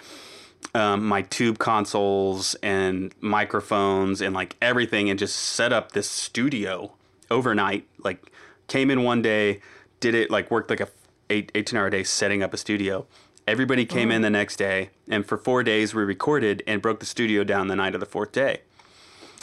um, 0.75 1.07
my 1.07 1.23
tube 1.23 1.59
consoles 1.59 2.55
and 2.63 3.15
microphones 3.21 4.21
and 4.21 4.35
like 4.35 4.57
everything, 4.61 5.09
and 5.11 5.19
just 5.19 5.37
set 5.37 5.73
up 5.73 5.93
this 5.93 6.09
studio 6.09 6.93
overnight. 7.31 7.87
Like 8.03 8.33
came 8.67 8.91
in 8.91 9.03
one 9.03 9.23
day, 9.23 9.61
did 10.01 10.15
it 10.15 10.31
like 10.31 10.51
worked 10.51 10.71
like 10.71 10.81
a 10.81 10.89
eight 11.31 11.53
18 11.55 11.79
hour 11.79 11.91
day 11.91 12.05
setting 12.05 12.43
up 12.43 12.53
a 12.55 12.57
studio. 12.57 13.07
Everybody 13.47 13.87
came 13.87 14.11
in 14.11 14.21
the 14.21 14.29
next 14.29 14.57
day, 14.57 14.91
and 15.09 15.25
for 15.25 15.39
four 15.39 15.63
days 15.63 15.95
we 15.95 16.03
recorded 16.03 16.63
and 16.67 16.83
broke 16.83 17.01
the 17.01 17.07
studio 17.07 17.45
down 17.45 17.69
the 17.69 17.77
night 17.77 17.95
of 17.95 18.01
the 18.01 18.07
fourth 18.07 18.31
day. 18.33 18.61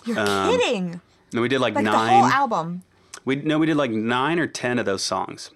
You're 0.05 0.19
um, 0.19 0.51
kidding. 0.51 1.01
And 1.31 1.41
we 1.41 1.47
did 1.47 1.59
like, 1.59 1.73
Like 1.73 1.85
the 1.85 1.91
nine. 1.91 2.09
whole 2.21 2.25
album. 2.25 2.83
we 3.25 3.37
no, 3.37 3.57
we 3.57 3.65
did 3.65 3.77
like 3.77 3.89
nine 3.89 4.37
or 4.37 4.45
ten 4.45 4.77
of 4.77 4.85
those 4.85 5.03
songs. 5.03 5.49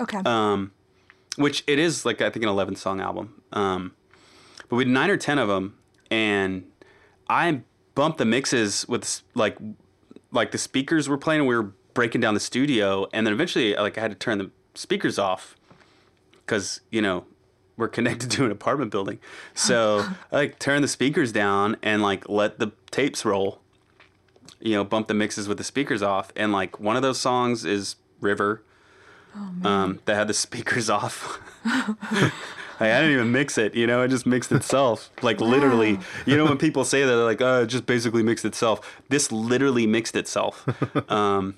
Okay. 0.00 0.18
Um, 0.24 0.72
which 1.36 1.64
it 1.66 1.78
is 1.78 2.04
like 2.04 2.20
I 2.20 2.30
think 2.30 2.42
an 2.42 2.48
eleven 2.48 2.76
song 2.76 3.00
album. 3.00 3.42
Um, 3.52 3.94
but 4.68 4.76
we 4.76 4.84
did 4.84 4.92
nine 4.92 5.10
or 5.10 5.16
ten 5.16 5.38
of 5.38 5.48
them, 5.48 5.78
and 6.10 6.64
I 7.28 7.62
bumped 7.94 8.18
the 8.18 8.24
mixes 8.24 8.86
with 8.88 9.22
like 9.34 9.56
like 10.32 10.50
the 10.50 10.58
speakers 10.58 11.08
were 11.08 11.18
playing, 11.18 11.40
and 11.40 11.48
we 11.48 11.56
were 11.56 11.72
breaking 11.94 12.20
down 12.20 12.34
the 12.34 12.40
studio, 12.40 13.06
and 13.12 13.26
then 13.26 13.32
eventually 13.32 13.74
like 13.74 13.98
I 13.98 14.00
had 14.00 14.10
to 14.10 14.16
turn 14.16 14.38
the 14.38 14.50
speakers 14.74 15.18
off 15.18 15.56
because 16.44 16.80
you 16.90 17.00
know 17.00 17.24
we're 17.76 17.88
connected 17.88 18.30
to 18.32 18.44
an 18.44 18.50
apartment 18.50 18.90
building. 18.90 19.18
So 19.54 20.06
I 20.32 20.36
like 20.36 20.58
turn 20.58 20.82
the 20.82 20.88
speakers 20.88 21.32
down 21.32 21.76
and 21.82 22.02
like 22.02 22.28
let 22.28 22.58
the 22.58 22.72
tapes 22.90 23.24
roll. 23.24 23.60
You 24.60 24.76
know, 24.76 24.84
bump 24.84 25.08
the 25.08 25.14
mixes 25.14 25.46
with 25.46 25.58
the 25.58 25.64
speakers 25.64 26.02
off, 26.02 26.32
and 26.36 26.52
like 26.52 26.80
one 26.80 26.96
of 26.96 27.02
those 27.02 27.20
songs 27.20 27.66
is 27.66 27.96
River 28.20 28.62
um, 29.62 30.00
that 30.04 30.14
had 30.14 30.28
the 30.28 30.34
speakers 30.34 30.90
off. 30.90 31.40
like, 31.64 32.32
I 32.80 33.00
didn't 33.00 33.12
even 33.12 33.32
mix 33.32 33.58
it, 33.58 33.74
you 33.74 33.86
know, 33.86 34.02
it 34.02 34.08
just 34.08 34.26
mixed 34.26 34.52
itself. 34.52 35.10
Like 35.22 35.40
literally, 35.40 35.98
you 36.26 36.36
know, 36.36 36.44
when 36.44 36.58
people 36.58 36.84
say 36.84 37.02
that, 37.02 37.06
they're 37.06 37.24
like, 37.24 37.40
oh, 37.40 37.62
it 37.62 37.66
just 37.66 37.86
basically 37.86 38.22
mixed 38.22 38.44
itself. 38.44 39.02
This 39.08 39.32
literally 39.32 39.86
mixed 39.86 40.16
itself. 40.16 40.66
um, 41.10 41.56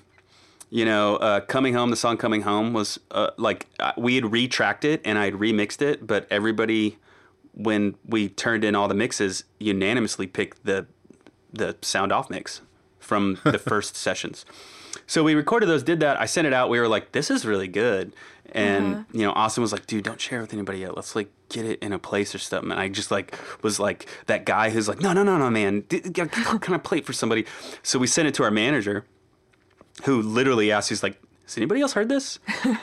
you 0.69 0.85
know, 0.85 1.15
uh, 1.17 1.41
Coming 1.41 1.73
Home, 1.73 1.89
the 1.89 1.95
song 1.95 2.17
Coming 2.17 2.41
Home 2.41 2.73
was 2.73 2.99
uh, 3.11 3.31
like, 3.37 3.67
we 3.97 4.15
had 4.15 4.25
retracked 4.25 4.83
it 4.83 5.01
and 5.05 5.17
I 5.17 5.25
had 5.25 5.35
remixed 5.35 5.81
it, 5.81 6.05
but 6.05 6.27
everybody, 6.29 6.97
when 7.53 7.95
we 8.05 8.29
turned 8.29 8.63
in 8.63 8.75
all 8.75 8.87
the 8.87 8.93
mixes, 8.93 9.45
unanimously 9.59 10.27
picked 10.27 10.65
the, 10.65 10.85
the 11.53 11.77
sound 11.81 12.11
off 12.11 12.29
mix 12.29 12.61
from 12.99 13.39
the 13.45 13.57
first 13.57 13.95
sessions. 13.95 14.45
So 15.07 15.23
we 15.23 15.35
recorded 15.35 15.67
those, 15.67 15.83
did 15.83 16.01
that. 16.01 16.19
I 16.19 16.25
sent 16.25 16.47
it 16.47 16.53
out. 16.53 16.69
We 16.69 16.79
were 16.79 16.87
like, 16.87 17.13
this 17.13 17.31
is 17.31 17.45
really 17.45 17.69
good. 17.69 18.13
And, 18.51 18.93
uh-huh. 18.93 19.03
you 19.13 19.21
know, 19.21 19.31
Austin 19.31 19.61
was 19.61 19.71
like, 19.71 19.87
dude, 19.87 20.03
don't 20.03 20.19
share 20.19 20.39
it 20.39 20.41
with 20.41 20.53
anybody 20.53 20.79
yet. 20.79 20.95
Let's 20.95 21.15
like 21.15 21.29
get 21.49 21.65
it 21.65 21.79
in 21.79 21.93
a 21.93 21.99
place 21.99 22.35
or 22.35 22.39
something. 22.39 22.71
And 22.71 22.79
I 22.79 22.89
just 22.89 23.09
like 23.09 23.33
was 23.63 23.79
like 23.79 24.07
that 24.25 24.45
guy 24.45 24.69
who's 24.69 24.87
like, 24.87 24.99
no, 24.99 25.13
no, 25.13 25.23
no, 25.23 25.37
no, 25.37 25.49
man. 25.49 25.83
Can 25.83 26.29
I 26.73 26.77
play 26.77 26.99
it 26.99 27.05
for 27.05 27.13
somebody? 27.13 27.45
So 27.83 27.97
we 27.99 28.07
sent 28.07 28.27
it 28.27 28.33
to 28.35 28.43
our 28.43 28.51
manager 28.51 29.05
who 30.03 30.21
literally 30.21 30.71
asked, 30.71 30.89
he's 30.89 31.03
like, 31.03 31.19
has 31.43 31.57
anybody 31.57 31.81
else 31.81 31.93
heard 31.93 32.09
this? 32.09 32.39
and 32.65 32.77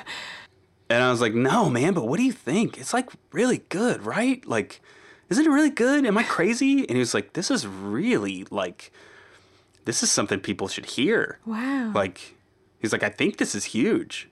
I 1.02 1.10
was 1.10 1.20
like, 1.20 1.34
no, 1.34 1.68
man, 1.68 1.92
but 1.92 2.08
what 2.08 2.16
do 2.16 2.24
you 2.24 2.32
think? 2.32 2.78
It's 2.78 2.94
like 2.94 3.10
really 3.32 3.58
good, 3.68 4.04
right? 4.04 4.44
Like, 4.46 4.80
isn't 5.28 5.44
it 5.44 5.50
really 5.50 5.70
good? 5.70 6.06
Am 6.06 6.16
I 6.16 6.22
crazy? 6.22 6.80
And 6.80 6.92
he 6.92 6.98
was 6.98 7.12
like, 7.12 7.34
this 7.34 7.50
is 7.50 7.66
really 7.66 8.46
like, 8.50 8.90
this 9.84 10.02
is 10.02 10.10
something 10.10 10.40
people 10.40 10.68
should 10.68 10.86
hear. 10.86 11.38
wow. 11.46 11.92
Like, 11.94 12.36
he's 12.78 12.92
like, 12.92 13.02
I 13.02 13.08
think 13.08 13.38
this 13.38 13.54
is 13.54 13.66
huge. 13.66 14.28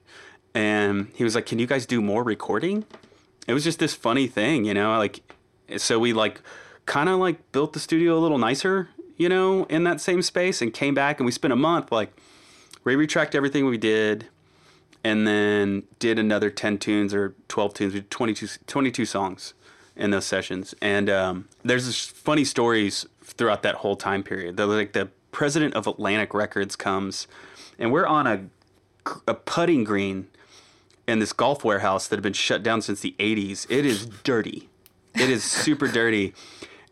And 0.55 1.11
he 1.15 1.25
was 1.25 1.35
like, 1.35 1.47
Can 1.47 1.59
you 1.59 1.67
guys 1.67 1.87
do 1.87 2.01
more 2.03 2.23
recording? 2.23 2.85
It 3.47 3.55
was 3.55 3.65
just 3.65 3.79
this 3.79 3.95
funny 3.95 4.27
thing, 4.27 4.65
you 4.65 4.75
know? 4.75 4.97
Like, 4.99 5.21
so 5.79 5.99
we 5.99 6.13
like 6.13 6.41
kind 6.87 7.09
of 7.09 7.19
like 7.19 7.53
built 7.53 7.73
the 7.73 7.81
studio 7.81 8.17
a 8.17 8.21
little 8.21 8.39
nicer, 8.39 8.91
you 9.17 9.29
know, 9.29 9.65
in 9.65 9.85
that 9.85 10.01
same 10.01 10.23
space 10.23 10.61
and 10.61 10.73
came 10.73 10.95
back 10.95 11.19
and 11.19 11.27
we 11.27 11.33
spent 11.33 11.53
a 11.53 11.57
month 11.57 11.91
like 11.91 12.13
Ray 12.85 12.97
retracked 12.97 13.35
everything 13.35 13.67
we 13.67 13.79
did, 13.79 14.27
and 15.05 15.27
then 15.27 15.85
did 15.99 16.19
another 16.19 16.51
10 16.51 16.79
tunes 16.79 17.15
or 17.15 17.35
12 17.49 17.75
tunes. 17.75 17.95
We 17.95 18.01
did 18.01 18.11
22, 18.11 18.49
22 18.67 19.05
songs 19.05 19.55
in 19.97 20.11
those 20.11 20.27
sessions. 20.27 20.75
And 20.81 21.11
um, 21.11 21.49
there's 21.65 21.87
this 21.87 22.07
funny 22.07 22.45
stories 22.45 23.07
throughout 23.23 23.63
that 23.63 23.77
whole 23.77 23.97
time 23.97 24.23
period. 24.23 24.57
The, 24.57 24.67
like 24.67 24.93
the 24.93 25.11
president 25.33 25.75
of 25.75 25.87
Atlantic 25.87 26.33
Records 26.35 26.77
comes, 26.77 27.27
and 27.79 27.91
we're 27.91 28.07
on 28.07 28.27
a, 28.27 28.45
a 29.27 29.35
putting 29.35 29.83
green 29.83 30.29
in 31.09 31.19
this 31.19 31.33
golf 31.33 31.65
warehouse 31.65 32.07
that 32.07 32.17
had 32.17 32.23
been 32.23 32.33
shut 32.33 32.63
down 32.63 32.81
since 32.81 33.01
the 33.01 33.17
80s. 33.19 33.67
It 33.69 33.85
is 33.85 34.07
dirty. 34.07 34.69
It 35.15 35.29
is 35.29 35.43
super 35.43 35.89
dirty. 35.89 36.35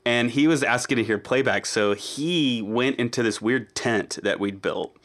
And 0.04 0.30
he 0.30 0.48
was 0.48 0.62
asking 0.62 0.96
to 0.96 1.04
hear 1.04 1.18
playback, 1.18 1.66
so 1.66 1.94
he 1.94 2.62
went 2.62 2.96
into 2.96 3.22
this 3.22 3.40
weird 3.40 3.74
tent 3.74 4.18
that 4.22 4.40
we'd 4.40 4.62
built. 4.62 4.96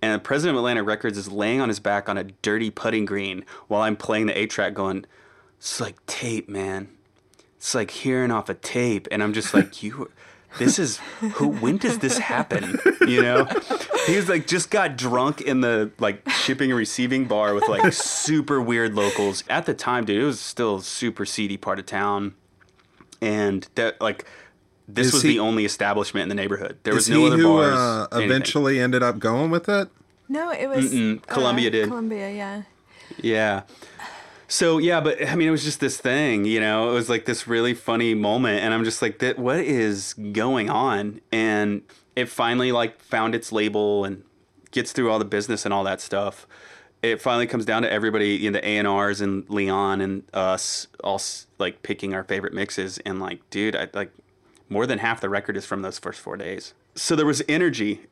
And 0.00 0.14
the 0.14 0.24
president 0.24 0.56
of 0.56 0.60
Atlantic 0.60 0.86
Records 0.86 1.18
is 1.18 1.30
laying 1.30 1.60
on 1.60 1.68
his 1.68 1.80
back 1.80 2.08
on 2.08 2.16
a 2.16 2.24
dirty 2.24 2.70
putting 2.70 3.04
green 3.04 3.44
while 3.66 3.82
I'm 3.82 3.96
playing 3.96 4.26
the 4.26 4.38
eight 4.38 4.50
track, 4.50 4.74
going, 4.74 5.04
"It's 5.58 5.80
like 5.80 6.04
tape, 6.06 6.48
man. 6.48 6.88
It's 7.56 7.74
like 7.74 7.90
hearing 7.90 8.30
off 8.30 8.48
a 8.48 8.54
tape." 8.54 9.08
And 9.10 9.22
I'm 9.22 9.32
just 9.32 9.52
like, 9.52 9.82
"You, 9.82 10.10
this 10.58 10.78
is 10.78 10.98
who? 11.34 11.48
When 11.48 11.76
does 11.78 11.98
this 11.98 12.18
happen? 12.18 12.78
You 13.06 13.22
know?" 13.22 13.48
He 14.06 14.14
was 14.16 14.28
like, 14.28 14.46
just 14.46 14.70
got 14.70 14.96
drunk 14.96 15.40
in 15.40 15.60
the 15.62 15.90
like 15.98 16.28
shipping 16.30 16.70
and 16.70 16.78
receiving 16.78 17.26
bar 17.26 17.54
with 17.54 17.68
like 17.68 17.92
super 17.92 18.60
weird 18.60 18.94
locals. 18.94 19.42
At 19.48 19.66
the 19.66 19.74
time, 19.74 20.04
dude, 20.04 20.22
it 20.22 20.24
was 20.24 20.38
still 20.40 20.76
a 20.76 20.82
super 20.82 21.24
seedy 21.26 21.56
part 21.56 21.78
of 21.78 21.86
town, 21.86 22.34
and 23.20 23.66
that 23.74 24.00
like. 24.00 24.24
This 24.88 25.08
Is 25.08 25.12
was 25.14 25.22
he- 25.24 25.28
the 25.30 25.40
only 25.40 25.64
establishment 25.64 26.22
in 26.22 26.28
the 26.28 26.36
neighborhood. 26.36 26.78
There 26.84 26.94
was 26.94 27.08
no 27.10 27.18
he 27.18 27.26
other 27.26 27.36
who 27.38 27.42
bars. 27.56 27.74
uh, 27.74 28.06
anything. 28.12 28.30
eventually 28.30 28.78
ended 28.78 29.02
up 29.02 29.18
going 29.18 29.50
with 29.50 29.68
it? 29.68 29.88
No, 30.28 30.52
it 30.52 30.68
was 30.68 30.92
Mm-mm, 30.94 31.26
Columbia 31.26 31.70
did. 31.70 31.88
Columbia, 31.88 32.30
yeah. 32.30 32.62
Yeah. 33.20 33.62
So 34.48 34.78
yeah, 34.78 35.00
but 35.00 35.26
I 35.26 35.34
mean, 35.34 35.48
it 35.48 35.50
was 35.50 35.64
just 35.64 35.80
this 35.80 35.98
thing, 35.98 36.44
you 36.44 36.60
know. 36.60 36.90
It 36.90 36.94
was 36.94 37.08
like 37.08 37.24
this 37.24 37.48
really 37.48 37.74
funny 37.74 38.14
moment, 38.14 38.62
and 38.62 38.72
I'm 38.72 38.84
just 38.84 39.02
like, 39.02 39.18
"That 39.18 39.38
what 39.38 39.58
is 39.58 40.14
going 40.14 40.70
on?" 40.70 41.20
And 41.32 41.82
it 42.14 42.28
finally 42.28 42.72
like 42.72 43.00
found 43.00 43.34
its 43.34 43.50
label 43.52 44.04
and 44.04 44.22
gets 44.70 44.92
through 44.92 45.10
all 45.10 45.18
the 45.18 45.24
business 45.24 45.64
and 45.64 45.74
all 45.74 45.84
that 45.84 46.00
stuff. 46.00 46.46
It 47.02 47.20
finally 47.20 47.46
comes 47.46 47.64
down 47.64 47.82
to 47.82 47.92
everybody, 47.92 48.30
you 48.30 48.50
know, 48.50 48.58
the 48.58 48.68
A 48.68 48.78
and 48.78 48.88
R's 48.88 49.20
and 49.20 49.48
Leon 49.50 50.00
and 50.00 50.22
us 50.32 50.86
all 51.04 51.20
like 51.58 51.82
picking 51.82 52.14
our 52.14 52.24
favorite 52.24 52.54
mixes, 52.54 52.98
and 52.98 53.20
like, 53.20 53.48
dude, 53.50 53.74
I 53.74 53.88
like 53.94 54.12
more 54.68 54.86
than 54.86 54.98
half 54.98 55.20
the 55.20 55.28
record 55.28 55.56
is 55.56 55.66
from 55.66 55.82
those 55.82 55.98
first 55.98 56.20
four 56.20 56.36
days. 56.36 56.72
So 56.94 57.14
there 57.14 57.26
was 57.26 57.42
energy, 57.48 58.06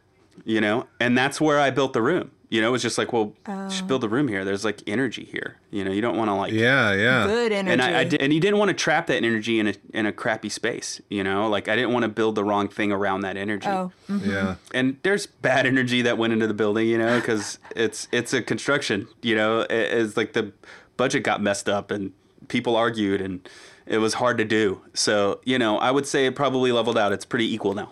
you 0.45 0.61
know, 0.61 0.87
and 1.01 1.17
that's 1.17 1.41
where 1.41 1.59
I 1.61 1.71
built 1.71 1.93
the 1.93 2.03
room. 2.03 2.31
You 2.51 2.61
know, 2.61 2.69
it 2.69 2.73
was 2.73 2.83
just 2.83 2.99
like, 2.99 3.13
well, 3.13 3.33
just 3.69 3.89
build 3.89 4.05
a 4.05 4.09
room 4.09 4.29
here. 4.29 4.45
There's 4.45 4.65
like 4.65 4.81
energy 4.87 5.25
here. 5.25 5.57
You 5.73 5.83
know, 5.85 5.91
you 5.91 6.01
don't 6.01 6.17
want 6.17 6.29
to 6.29 6.35
like 6.35 6.53
Yeah, 6.53 6.93
yeah. 6.93 7.27
Good 7.27 7.51
energy. 7.51 7.73
and 7.73 7.83
I, 7.83 8.01
I 8.01 8.05
did, 8.05 8.23
and 8.23 8.33
you 8.33 8.39
didn't 8.39 8.59
want 8.59 8.69
to 8.69 8.75
trap 8.75 9.09
that 9.09 9.17
energy 9.25 9.59
in 9.59 9.67
a 9.69 9.75
in 9.93 10.07
a 10.07 10.13
crappy 10.13 10.49
space. 10.49 11.01
You 11.09 11.25
know, 11.25 11.49
like 11.49 11.69
I 11.69 11.75
didn't 11.75 11.93
want 11.93 12.05
to 12.05 12.09
build 12.09 12.37
the 12.37 12.45
wrong 12.45 12.69
thing 12.69 12.93
around 12.93 13.23
that 13.23 13.37
energy. 13.37 13.67
Oh, 13.67 13.91
Yeah. 14.09 14.57
And 14.73 14.99
there's 15.03 15.27
bad 15.27 15.67
energy 15.67 16.03
that 16.03 16.17
went 16.17 16.33
into 16.33 16.47
the 16.47 16.55
building, 16.55 16.87
you 16.87 16.99
know, 16.99 17.19
because 17.19 17.59
it's 17.75 18.07
it's 18.13 18.33
a 18.33 18.41
construction. 18.41 19.09
You 19.23 19.35
know, 19.35 19.61
it, 19.63 19.73
it's 19.73 20.17
like 20.17 20.35
the 20.35 20.53
budget 20.97 21.25
got 21.25 21.43
messed 21.43 21.69
up 21.69 21.91
and 21.91 22.13
people 22.47 22.77
argued 22.77 23.21
and 23.21 23.49
it 23.87 23.99
was 23.99 24.15
hard 24.15 24.39
to 24.39 24.45
do. 24.45 24.81
So 24.93 25.41
you 25.45 25.59
know, 25.59 25.79
I 25.79 25.91
would 25.91 26.07
say 26.07 26.27
it 26.27 26.37
probably 26.37 26.71
leveled 26.71 26.99
out. 26.99 27.11
It's 27.13 27.25
pretty 27.25 27.53
equal 27.53 27.75
now. 27.75 27.91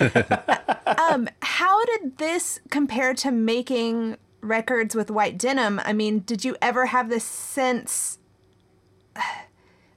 Um, 1.10 1.28
how 1.54 1.84
did 1.84 2.18
this 2.18 2.58
compare 2.68 3.14
to 3.14 3.30
making 3.30 4.16
records 4.40 4.96
with 4.96 5.08
white 5.08 5.38
denim? 5.38 5.80
I 5.84 5.92
mean, 5.92 6.18
did 6.18 6.44
you 6.44 6.56
ever 6.60 6.86
have 6.86 7.08
this 7.08 7.24
sense 7.24 8.18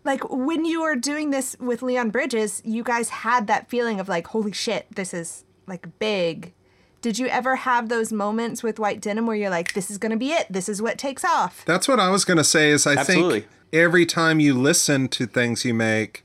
like 0.04 0.30
when 0.30 0.66
you 0.66 0.84
were 0.84 0.96
doing 0.96 1.32
this 1.32 1.56
with 1.60 1.82
Leon 1.82 2.12
Bridges, 2.12 2.62
you 2.64 2.84
guys 2.84 3.10
had 3.10 3.48
that 3.48 3.70
feeling 3.72 4.00
of 4.00 4.08
like, 4.08 4.28
holy 4.28 4.52
shit, 4.52 4.86
this 4.96 5.16
is 5.16 5.46
like 5.66 5.88
big. 5.98 6.54
Did 7.02 7.18
you 7.18 7.26
ever 7.26 7.56
have 7.56 7.90
those 7.90 8.14
moments 8.14 8.62
with 8.62 8.78
white 8.78 9.02
denim 9.02 9.26
where 9.26 9.36
you're 9.36 9.50
like, 9.50 9.74
this 9.74 9.90
is 9.90 9.98
gonna 9.98 10.16
be 10.16 10.32
it, 10.32 10.46
this 10.52 10.70
is 10.70 10.80
what 10.80 11.00
takes 11.00 11.26
off? 11.26 11.66
That's 11.66 11.88
what 11.88 12.00
I 12.00 12.12
was 12.12 12.24
going 12.24 12.38
to 12.38 12.44
say 12.44 12.70
is 12.70 12.86
I 12.86 12.96
Absolutely. 12.96 13.42
think 13.42 13.52
every 13.74 14.06
time 14.06 14.40
you 14.40 14.54
listen 14.54 15.08
to 15.10 15.26
things 15.26 15.66
you 15.66 15.74
make, 15.74 16.24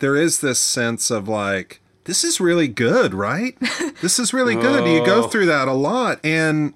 there 0.00 0.14
is 0.14 0.40
this 0.40 0.58
sense 0.58 1.10
of 1.10 1.26
like, 1.26 1.80
this 2.08 2.24
is 2.24 2.40
really 2.40 2.66
good, 2.68 3.14
right? 3.14 3.56
this 4.02 4.18
is 4.18 4.32
really 4.34 4.56
good. 4.56 4.84
You 4.88 5.04
go 5.06 5.24
Oh. 5.24 5.28
through 5.28 5.46
that 5.46 5.68
a 5.68 5.72
lot. 5.72 6.18
And 6.24 6.74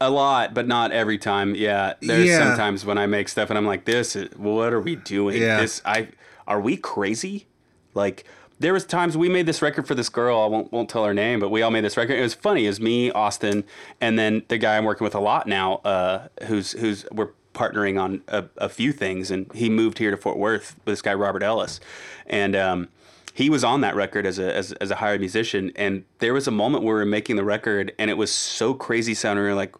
A 0.00 0.08
lot, 0.10 0.54
but 0.54 0.66
not 0.66 0.92
every 0.92 1.18
time. 1.18 1.54
Yeah, 1.54 1.92
there's 2.00 2.26
Yeah. 2.26 2.38
sometimes 2.38 2.86
when 2.86 2.96
I 2.96 3.04
make 3.06 3.28
stuff 3.28 3.50
and 3.50 3.58
I'm 3.58 3.66
like, 3.66 3.84
"This 3.84 4.16
is 4.16 4.30
what 4.36 4.72
are 4.72 4.80
we 4.80 4.96
doing? 4.96 5.40
Yeah. 5.42 5.60
This 5.60 5.82
I 5.84 6.08
are 6.48 6.58
we 6.60 6.78
crazy?" 6.78 7.46
Like 7.94 8.24
there 8.58 8.72
was 8.72 8.84
times 8.86 9.16
we 9.16 9.28
made 9.28 9.44
this 9.44 9.60
record 9.60 9.86
for 9.86 9.94
this 9.94 10.08
girl. 10.08 10.40
I 10.40 10.46
won't 10.46 10.72
won't 10.72 10.88
tell 10.88 11.04
her 11.04 11.12
name, 11.12 11.38
but 11.38 11.50
we 11.50 11.60
all 11.60 11.70
made 11.70 11.84
this 11.84 11.98
record. 11.98 12.14
It 12.18 12.22
was 12.22 12.32
funny. 12.34 12.64
It 12.64 12.68
was 12.68 12.80
me, 12.80 13.10
Austin, 13.10 13.64
and 14.00 14.18
then 14.18 14.42
the 14.48 14.56
guy 14.56 14.78
I'm 14.78 14.84
working 14.86 15.04
with 15.04 15.14
a 15.14 15.20
lot 15.20 15.46
now, 15.46 15.80
uh, 15.84 16.28
who's 16.46 16.72
who's 16.72 17.04
we're 17.12 17.28
partnering 17.52 18.00
on 18.00 18.22
a, 18.28 18.44
a 18.56 18.68
few 18.70 18.92
things, 18.92 19.30
and 19.30 19.52
he 19.54 19.68
moved 19.68 19.98
here 19.98 20.10
to 20.10 20.16
Fort 20.16 20.38
Worth 20.38 20.76
with 20.86 20.92
this 20.94 21.02
guy 21.02 21.12
Robert 21.12 21.42
Ellis, 21.42 21.78
and 22.26 22.54
um, 22.56 22.88
he 23.34 23.50
was 23.50 23.64
on 23.64 23.80
that 23.82 23.94
record 23.94 24.26
as 24.26 24.38
a 24.38 24.54
as, 24.54 24.72
as 24.72 24.90
a 24.90 24.96
hired 24.96 25.20
musician. 25.20 25.72
And 25.76 26.04
there 26.18 26.34
was 26.34 26.46
a 26.46 26.50
moment 26.50 26.84
where 26.84 26.94
we 26.94 27.00
were 27.00 27.06
making 27.06 27.36
the 27.36 27.44
record, 27.44 27.92
and 27.98 28.10
it 28.10 28.16
was 28.16 28.32
so 28.32 28.74
crazy 28.74 29.14
sounding. 29.14 29.44
We 29.44 29.50
were 29.50 29.54
like, 29.54 29.74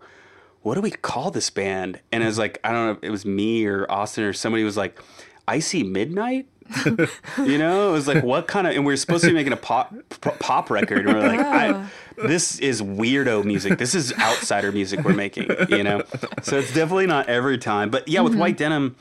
"What 0.63 0.75
do 0.75 0.81
we 0.81 0.91
call 0.91 1.31
this 1.31 1.51
band?" 1.51 2.01
And 2.13 2.23
it 2.23 2.27
was 2.27 2.39
like, 2.39 2.59
I 2.65 2.73
don't 2.73 2.87
know, 2.87 2.93
if 2.93 2.99
it 3.03 3.11
was 3.11 3.25
me 3.25 3.67
or 3.67 3.91
Austin 3.91 4.25
or 4.25 4.33
somebody 4.33 4.65
was 4.65 4.77
like, 4.77 5.01
"Icy 5.49 5.83
Midnight." 5.83 6.47
you 6.87 7.59
know, 7.59 7.89
it 7.89 7.93
was 7.93 8.07
like, 8.07 8.23
what 8.23 8.47
kind 8.47 8.65
of? 8.67 8.77
And 8.77 8.87
we 8.87 8.93
are 8.93 8.97
supposed 8.97 9.25
to 9.25 9.31
be 9.31 9.35
making 9.35 9.53
a 9.53 9.57
pop 9.57 9.93
pop 10.21 10.71
record, 10.71 11.07
and 11.07 11.17
we 11.17 11.21
are 11.21 11.37
like, 11.37 11.41
I, 11.41 11.89
this 12.17 12.61
is 12.61 12.81
weirdo 12.81 13.45
music. 13.45 13.79
This 13.79 13.95
is 13.95 14.13
outsider 14.19 14.71
music 14.71 15.05
we're 15.05 15.15
making. 15.15 15.51
You 15.69 15.83
know, 15.83 16.05
so 16.43 16.59
it's 16.59 16.73
definitely 16.73 17.07
not 17.07 17.29
every 17.29 17.59
time. 17.59 17.91
But 17.91 18.07
yeah, 18.07 18.21
with 18.21 18.33
mm-hmm. 18.33 18.41
White 18.41 18.57
Denim, 18.57 18.95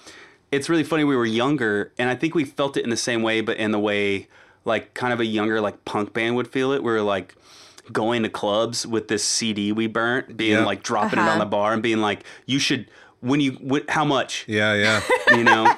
it's 0.52 0.70
really 0.70 0.84
funny. 0.84 1.04
We 1.04 1.16
were 1.16 1.26
younger, 1.26 1.94
and 1.98 2.10
I 2.10 2.16
think 2.16 2.36
we 2.36 2.44
felt 2.46 2.78
it 2.78 2.84
in 2.84 2.90
the 2.90 2.98
same 2.98 3.22
way, 3.22 3.42
but 3.42 3.58
in 3.58 3.72
the 3.72 3.80
way 3.80 4.28
like 4.66 4.94
kind 4.94 5.14
of 5.14 5.20
a 5.20 5.26
younger 5.26 5.62
like 5.62 5.84
punk 5.86 6.14
band 6.14 6.36
would 6.36 6.48
feel 6.48 6.72
it. 6.74 6.84
We 6.84 6.92
were 6.92 7.02
like 7.02 7.36
going 7.92 8.24
to 8.24 8.30
clubs 8.30 8.86
with 8.86 9.08
this 9.08 9.24
CD 9.24 9.72
we 9.72 9.88
burnt, 9.88 10.38
being 10.38 10.54
Yeah. 10.60 10.66
like 10.66 10.84
dropping 10.84 11.18
it 11.20 11.24
Uh-huh. 11.24 11.32
on 11.32 11.40
the 11.40 11.46
bar 11.46 11.74
and 11.74 11.82
being 11.82 12.00
like, 12.02 12.24
you 12.46 12.60
should 12.60 12.90
when 13.22 13.40
you 13.42 13.54
wh- 13.68 13.92
how 13.92 14.06
much 14.06 14.46
yeah, 14.48 14.74
yeah. 14.76 15.02
you 15.38 15.44
know 15.44 15.74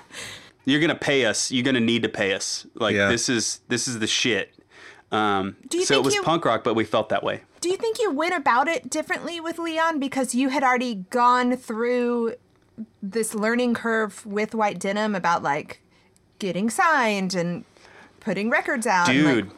you're 0.65 0.79
gonna 0.81 0.93
pay 0.93 1.25
us 1.25 1.51
you're 1.51 1.63
gonna 1.63 1.79
need 1.79 2.03
to 2.03 2.09
pay 2.09 2.33
us 2.33 2.67
like 2.75 2.95
Yeah. 2.95 3.07
this 3.09 3.29
is 3.29 3.61
this 3.67 3.87
is 3.87 3.97
the 3.97 4.05
shit 4.05 4.53
um 5.11 5.55
Do 5.67 5.79
you 5.79 5.85
so 5.85 5.95
it 5.95 6.03
was 6.03 6.13
you- 6.13 6.21
punk 6.21 6.45
rock 6.45 6.63
but 6.63 6.75
we 6.75 6.83
felt 6.85 7.09
that 7.09 7.23
way 7.23 7.41
Do 7.61 7.69
you 7.69 7.77
think 7.77 7.97
you 7.99 8.11
went 8.11 8.35
about 8.35 8.67
it 8.67 8.89
differently 8.91 9.39
with 9.39 9.57
Leon 9.57 9.99
because 9.99 10.35
you 10.35 10.49
had 10.49 10.63
already 10.63 10.95
gone 11.09 11.57
through 11.57 12.35
this 13.01 13.33
learning 13.33 13.73
curve 13.73 14.25
with 14.25 14.53
White 14.55 14.79
Denim 14.79 15.15
about 15.15 15.43
like 15.43 15.81
getting 16.39 16.69
signed 16.69 17.33
and 17.33 17.65
putting 18.19 18.49
records 18.49 18.87
out? 18.87 19.09
and, 19.09 19.25
like- 19.25 19.35
dude. 19.35 19.51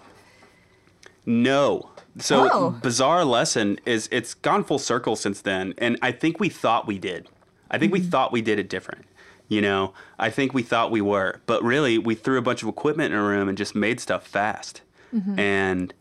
No. 1.26 1.90
So 2.20 2.50
Oh. 2.52 2.70
bizarre 2.82 3.26
lesson 3.26 3.80
is 3.86 4.08
it's 4.12 4.34
gone 4.34 4.64
full 4.64 4.78
circle 4.78 5.16
since 5.16 5.42
then 5.42 5.74
and 5.80 5.98
i 6.04 6.12
think 6.12 6.40
we 6.40 6.50
thought 6.50 6.86
we 6.86 7.00
did. 7.00 7.28
I 7.72 7.80
think 7.80 7.92
we 7.92 8.02
mm-hmm. 8.02 8.10
thought 8.10 8.32
we 8.32 8.42
did 8.42 8.60
it 8.60 8.70
different 8.70 9.06
you 9.50 9.62
know? 9.62 9.94
I 10.18 10.30
think 10.30 10.54
we 10.54 10.64
thought 10.64 10.92
we 10.92 11.02
were 11.02 11.42
but 11.46 11.64
really 11.64 11.98
we 11.98 12.16
threw 12.16 12.38
a 12.38 12.42
bunch 12.42 12.64
of 12.64 12.70
equipment 12.70 13.14
in 13.14 13.20
a 13.20 13.24
room 13.24 13.48
and 13.50 13.58
just 13.58 13.76
made 13.76 14.00
stuff 14.00 14.26
fast. 14.28 14.82
Mm-hmm. 15.14 15.40
And 15.40 15.94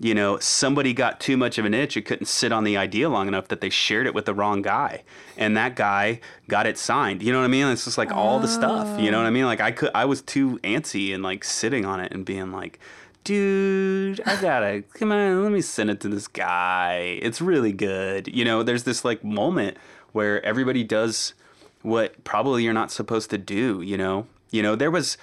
you 0.00 0.14
know 0.14 0.38
somebody 0.38 0.94
got 0.94 1.20
too 1.20 1.36
much 1.36 1.58
of 1.58 1.66
an 1.66 1.74
itch 1.74 1.96
it 1.96 2.06
couldn't 2.06 2.26
sit 2.26 2.52
on 2.52 2.64
the 2.64 2.76
idea 2.76 3.08
long 3.08 3.28
enough 3.28 3.48
that 3.48 3.60
they 3.60 3.68
shared 3.68 4.06
it 4.06 4.14
with 4.14 4.24
the 4.24 4.34
wrong 4.34 4.62
guy. 4.62 5.02
And 5.36 5.56
that 5.56 5.76
guy 5.76 6.20
got 6.48 6.66
it 6.66 6.78
signed. 6.78 7.22
You 7.22 7.32
know 7.32 7.38
what 7.38 7.44
i 7.44 7.48
mean? 7.48 7.66
It's 7.66 7.84
just 7.84 7.98
like 7.98 8.10
all 8.10 8.40
the 8.40 8.48
stuff. 8.48 8.98
You 8.98 9.10
know 9.10 9.18
what 9.18 9.26
i 9.26 9.30
mean? 9.30 9.44
Like 9.44 9.60
i 9.60 9.70
could 9.70 9.90
i 9.94 10.06
was 10.06 10.22
too 10.22 10.58
antsy 10.64 11.14
and 11.14 11.22
like 11.22 11.44
sitting 11.44 11.84
on 11.84 12.00
it 12.00 12.12
and 12.12 12.24
being 12.24 12.50
like 12.50 12.80
dude 13.22 14.18
i 14.24 14.40
gotta 14.40 14.82
come 14.94 15.12
on 15.12 15.42
let 15.42 15.52
me 15.52 15.60
send 15.60 15.90
it 15.90 16.00
to 16.00 16.08
this 16.08 16.26
guy. 16.26 17.18
It's 17.22 17.42
really 17.42 17.72
good. 17.72 18.26
You 18.34 18.44
know 18.44 18.62
there's 18.62 18.84
this 18.84 19.04
like 19.04 19.22
moment 19.22 19.76
where 20.12 20.42
everybody 20.44 20.82
does 20.82 21.34
what 21.82 22.24
probably 22.24 22.64
you're 22.64 22.72
not 22.72 22.90
supposed 22.90 23.28
to 23.30 23.38
do 23.38 23.82
you 23.82 23.98
know? 23.98 24.26
You 24.50 24.62
know 24.62 24.76
there 24.76 24.90
was 24.90 25.18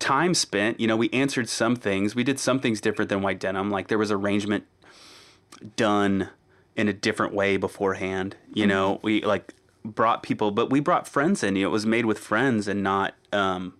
time 0.00 0.34
spent 0.34 0.80
you 0.80 0.86
know 0.88 0.96
we 0.96 1.08
answered 1.10 1.48
some 1.48 1.76
things. 1.76 2.14
We 2.16 2.24
did 2.24 2.40
some 2.40 2.58
things 2.58 2.80
different 2.80 3.08
than 3.08 3.22
white 3.22 3.38
denim. 3.38 3.70
Like 3.70 3.86
there 3.86 3.98
was 3.98 4.10
arrangement 4.10 4.64
done 5.76 6.28
in 6.76 6.88
a 6.88 6.92
different 6.92 7.34
way 7.34 7.56
beforehand 7.56 8.36
you 8.54 8.66
know? 8.66 8.98
We 9.02 9.22
like 9.22 9.54
brought 9.84 10.22
people 10.22 10.50
but 10.50 10.70
we 10.70 10.80
brought 10.80 11.06
friends 11.06 11.42
in. 11.44 11.54
You 11.56 11.62
know 11.62 11.68
it 11.68 11.72
was 11.72 11.86
made 11.86 12.06
with 12.06 12.18
friends 12.18 12.66
and 12.66 12.82
not 12.82 13.14
um 13.32 13.74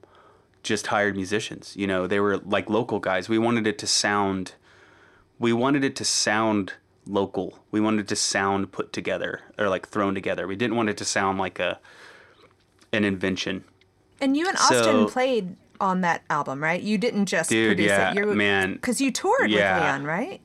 just 0.63 0.89
hired 0.89 1.17
musicians. 1.17 1.75
You 1.77 1.87
know 1.87 2.07
they 2.07 2.21
were 2.21 2.39
like 2.39 2.69
local 2.71 3.01
guys. 3.01 3.29
We 3.29 3.39
wanted 3.39 3.67
it 3.67 3.79
to 3.79 3.87
sound 3.87 4.55
we 5.39 5.53
wanted 5.55 5.83
it 5.85 5.97
to 5.97 6.05
sound 6.05 6.75
local. 7.07 7.59
We 7.71 7.81
wanted 7.81 8.01
it 8.03 8.09
to 8.09 8.17
sound 8.17 8.73
put 8.73 8.93
together 8.93 9.41
or 9.59 9.69
like 9.71 9.89
thrown 9.89 10.15
together. 10.15 10.47
We 10.47 10.55
didn't 10.57 10.77
want 10.77 10.91
it 10.91 10.97
to 10.99 11.05
sound 11.05 11.39
like 11.39 11.59
a 11.59 11.81
an 12.93 13.05
invention. 13.05 13.65
And 14.21 14.37
you 14.37 14.47
and 14.49 14.59
So- 14.59 14.79
Austin 14.79 15.07
played 15.07 15.57
on 15.81 16.03
that 16.03 16.23
album, 16.31 16.63
right? 16.63 16.81
You 16.81 16.99
didn't 16.99 17.27
just 17.27 17.51
Dude, 17.51 17.71
produce 17.71 17.87
yeah, 17.89 18.11
it. 18.11 18.17
You 18.17 18.27
man. 18.35 18.75
Because 18.75 19.01
you 19.01 19.11
toured 19.11 19.51
Yeah. 19.51 19.75
with 19.75 19.83
Leon, 19.85 20.05
right? 20.05 20.41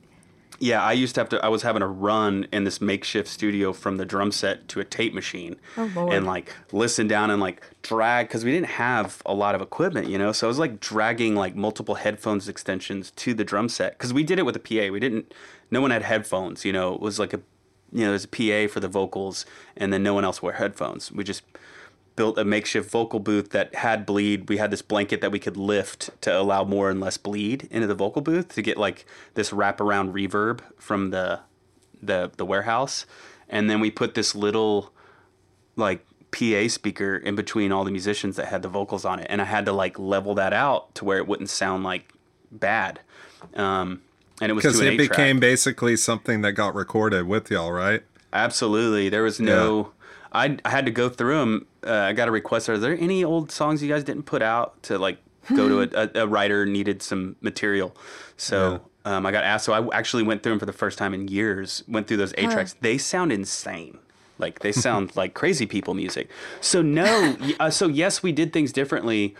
Yeah, 0.58 0.82
I 0.82 0.92
used 0.92 1.14
to 1.16 1.20
have 1.20 1.28
to. 1.30 1.44
I 1.44 1.48
was 1.48 1.60
having 1.60 1.80
to 1.80 1.86
run 1.86 2.46
in 2.50 2.64
this 2.64 2.80
makeshift 2.80 3.28
studio 3.28 3.74
from 3.74 3.98
the 3.98 4.06
drum 4.06 4.32
set 4.32 4.68
to 4.68 4.80
a 4.80 4.84
tape 4.84 5.12
machine, 5.12 5.56
Oh, 5.76 5.90
Lord. 5.94 6.14
and 6.14 6.24
like 6.24 6.50
listen 6.72 7.06
down 7.06 7.30
and 7.30 7.42
like 7.42 7.62
drag 7.82 8.28
because 8.28 8.42
we 8.42 8.52
didn't 8.52 8.68
have 8.70 9.20
a 9.26 9.34
lot 9.34 9.54
of 9.54 9.60
equipment, 9.60 10.08
you 10.08 10.16
know. 10.16 10.32
So 10.32 10.46
I 10.46 10.48
was 10.48 10.58
like 10.58 10.80
dragging 10.80 11.34
like 11.34 11.54
multiple 11.56 11.96
headphones 11.96 12.48
extensions 12.48 13.10
to 13.16 13.34
the 13.34 13.44
drum 13.44 13.68
set 13.68 13.98
because 13.98 14.14
we 14.14 14.22
did 14.22 14.38
it 14.38 14.46
with 14.46 14.56
a 14.56 14.58
PA. 14.58 14.90
We 14.90 14.98
didn't. 14.98 15.34
No 15.70 15.82
one 15.82 15.90
had 15.90 16.02
headphones, 16.04 16.64
you 16.64 16.72
know. 16.72 16.94
It 16.94 17.00
was 17.02 17.18
like 17.18 17.34
a, 17.34 17.40
you 17.92 18.04
know, 18.06 18.16
there's 18.16 18.24
a 18.24 18.28
PA 18.66 18.72
for 18.72 18.80
the 18.80 18.88
vocals, 18.88 19.44
and 19.76 19.92
then 19.92 20.02
no 20.02 20.14
one 20.14 20.24
else 20.24 20.40
wore 20.40 20.52
headphones. 20.52 21.12
We 21.12 21.22
just 21.22 21.42
built 22.16 22.38
a 22.38 22.44
makeshift 22.44 22.90
vocal 22.90 23.20
booth 23.20 23.50
that 23.50 23.74
had 23.74 24.06
bleed. 24.06 24.48
We 24.48 24.56
had 24.56 24.70
this 24.70 24.82
blanket 24.82 25.20
that 25.20 25.30
we 25.30 25.38
could 25.38 25.56
lift 25.56 26.10
to 26.22 26.36
allow 26.36 26.64
more 26.64 26.90
and 26.90 26.98
less 27.00 27.16
bleed 27.18 27.68
into 27.70 27.86
the 27.86 27.94
vocal 27.94 28.22
booth 28.22 28.54
to 28.54 28.62
get 28.62 28.76
like 28.78 29.06
this 29.34 29.50
wraparound 29.50 30.12
reverb 30.12 30.60
from 30.78 31.10
the 31.10 31.40
the 32.02 32.30
the 32.36 32.44
warehouse. 32.46 33.06
And 33.48 33.70
then 33.70 33.80
we 33.80 33.90
put 33.90 34.14
this 34.14 34.34
little 34.34 34.92
like 35.76 36.04
PA 36.32 36.68
speaker 36.68 37.16
in 37.16 37.34
between 37.36 37.70
all 37.70 37.84
the 37.84 37.90
musicians 37.90 38.36
that 38.36 38.46
had 38.46 38.62
the 38.62 38.68
vocals 38.68 39.04
on 39.04 39.20
it. 39.20 39.26
And 39.30 39.40
I 39.40 39.44
had 39.44 39.66
to 39.66 39.72
like 39.72 39.98
level 39.98 40.34
that 40.34 40.52
out 40.52 40.94
to 40.96 41.04
where 41.04 41.18
it 41.18 41.26
wouldn't 41.28 41.50
sound 41.50 41.84
like 41.84 42.12
bad. 42.50 43.00
Um, 43.54 44.02
and 44.40 44.50
it 44.50 44.54
was 44.54 44.64
Because 44.64 44.80
it 44.80 44.96
track. 44.96 45.10
became 45.10 45.40
basically 45.40 45.96
something 45.96 46.42
that 46.42 46.52
got 46.52 46.74
recorded 46.74 47.26
with 47.26 47.50
y'all, 47.50 47.72
right? 47.72 48.02
Absolutely. 48.32 49.08
There 49.08 49.22
was 49.22 49.40
no. 49.40 49.92
I, 50.36 50.58
I 50.64 50.70
had 50.70 50.86
to 50.86 50.92
go 50.92 51.08
through 51.08 51.38
them. 51.38 51.66
Uh, 51.86 51.92
I 51.92 52.12
got 52.12 52.28
a 52.28 52.30
request. 52.30 52.68
Are 52.68 52.78
there 52.78 52.96
any 52.98 53.24
old 53.24 53.50
songs 53.50 53.82
you 53.82 53.88
guys 53.88 54.04
didn't 54.04 54.24
put 54.24 54.42
out 54.42 54.82
to 54.84 54.98
like 54.98 55.18
go 55.54 55.68
to 55.68 55.80
a, 55.82 56.10
a, 56.14 56.24
a 56.24 56.26
writer 56.26 56.66
needed 56.66 57.02
some 57.02 57.36
material? 57.40 57.96
So 58.36 58.82
um, 59.04 59.24
I 59.24 59.32
got 59.32 59.44
asked. 59.44 59.64
So 59.64 59.72
I 59.72 59.96
actually 59.96 60.24
went 60.24 60.42
through 60.42 60.52
them 60.52 60.58
for 60.58 60.66
the 60.66 60.72
first 60.72 60.98
time 60.98 61.14
in 61.14 61.28
years. 61.28 61.82
Went 61.88 62.06
through 62.06 62.18
those 62.18 62.34
eight 62.36 62.50
tracks. 62.50 62.74
They 62.80 62.98
sound 62.98 63.32
insane. 63.32 63.98
Like 64.38 64.58
they 64.58 64.72
sound 64.72 65.16
like 65.16 65.32
crazy 65.32 65.64
people 65.64 65.94
music. 65.94 66.28
So 66.60 66.82
no. 66.82 67.36
uh, 67.60 67.70
so 67.70 67.88
yes, 67.88 68.22
we 68.22 68.32
did 68.32 68.52
things 68.52 68.72
differently 68.72 69.34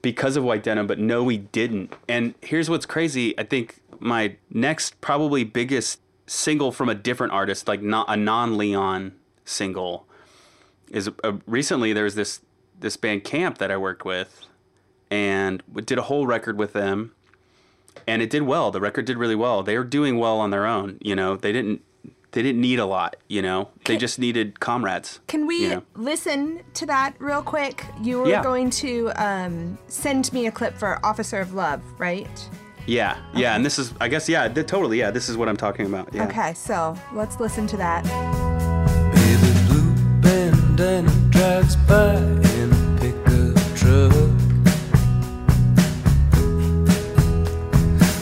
because 0.00 0.36
of 0.36 0.44
White 0.44 0.62
Denim, 0.62 0.86
but 0.86 0.98
no, 0.98 1.22
we 1.24 1.38
didn't. 1.38 1.92
And 2.08 2.34
here's 2.40 2.70
what's 2.70 2.86
crazy. 2.86 3.38
I 3.38 3.42
think 3.42 3.80
my 4.00 4.36
next 4.50 5.00
probably 5.00 5.44
biggest 5.44 6.00
single 6.26 6.72
from 6.72 6.88
a 6.88 6.94
different 6.94 7.32
artist, 7.32 7.68
like 7.68 7.82
not 7.82 8.06
a 8.08 8.16
non-Leon 8.16 9.14
single, 9.44 10.06
is 10.90 11.10
uh, 11.22 11.32
recently 11.46 11.92
there 11.92 12.04
was 12.04 12.14
this 12.14 12.40
this 12.78 12.96
band 12.96 13.24
Camp 13.24 13.58
that 13.58 13.70
I 13.70 13.76
worked 13.76 14.04
with, 14.04 14.46
and 15.10 15.62
did 15.86 15.98
a 15.98 16.02
whole 16.02 16.26
record 16.26 16.58
with 16.58 16.72
them, 16.72 17.12
and 18.06 18.22
it 18.22 18.30
did 18.30 18.42
well. 18.42 18.70
The 18.70 18.80
record 18.80 19.04
did 19.04 19.16
really 19.16 19.36
well. 19.36 19.62
They 19.62 19.78
were 19.78 19.84
doing 19.84 20.18
well 20.18 20.38
on 20.40 20.50
their 20.50 20.66
own. 20.66 20.98
You 21.00 21.14
know, 21.16 21.36
they 21.36 21.52
didn't 21.52 21.82
they 22.32 22.42
didn't 22.42 22.60
need 22.60 22.80
a 22.80 22.86
lot. 22.86 23.16
You 23.28 23.42
know, 23.42 23.70
they 23.84 23.96
just 23.96 24.18
needed 24.18 24.58
comrades. 24.60 25.20
Can 25.28 25.46
we 25.46 25.62
you 25.62 25.68
know? 25.70 25.82
listen 25.94 26.62
to 26.74 26.86
that 26.86 27.14
real 27.20 27.42
quick? 27.42 27.86
You 28.02 28.20
were 28.20 28.28
Yeah. 28.28 28.42
going 28.42 28.70
to 28.70 29.12
um, 29.16 29.78
send 29.86 30.32
me 30.32 30.46
a 30.46 30.52
clip 30.52 30.76
for 30.76 30.98
Officer 31.06 31.38
of 31.38 31.54
Love, 31.54 31.80
right? 31.98 32.48
Yeah, 32.86 33.16
yeah, 33.34 33.56
and 33.56 33.64
this 33.64 33.78
is, 33.78 33.94
I 33.98 34.08
guess, 34.08 34.28
yeah, 34.28 34.46
totally, 34.48 34.98
yeah, 34.98 35.10
this 35.10 35.30
is 35.30 35.38
what 35.38 35.48
I'm 35.48 35.56
talking 35.56 35.86
about. 35.86 36.12
Yeah. 36.12 36.26
Okay, 36.26 36.52
so 36.52 36.94
let's 37.14 37.40
listen 37.40 37.66
to 37.68 37.76
that. 37.78 38.53
Baby 40.76 41.06
blue 41.06 41.06
bandana 41.06 41.30
drives 41.30 41.76
by 41.76 42.16
in 42.16 42.72
a 42.72 42.98
pickup 43.00 43.76
truck. 43.76 44.12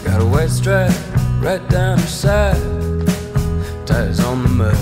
Got 0.04 0.20
a 0.20 0.26
white 0.26 0.50
stripe 0.50 0.92
right 1.40 1.66
down 1.68 1.98
her 1.98 2.06
side, 2.06 2.56
tires 3.86 4.20
on 4.20 4.42
the 4.42 4.48
mud. 4.48 4.76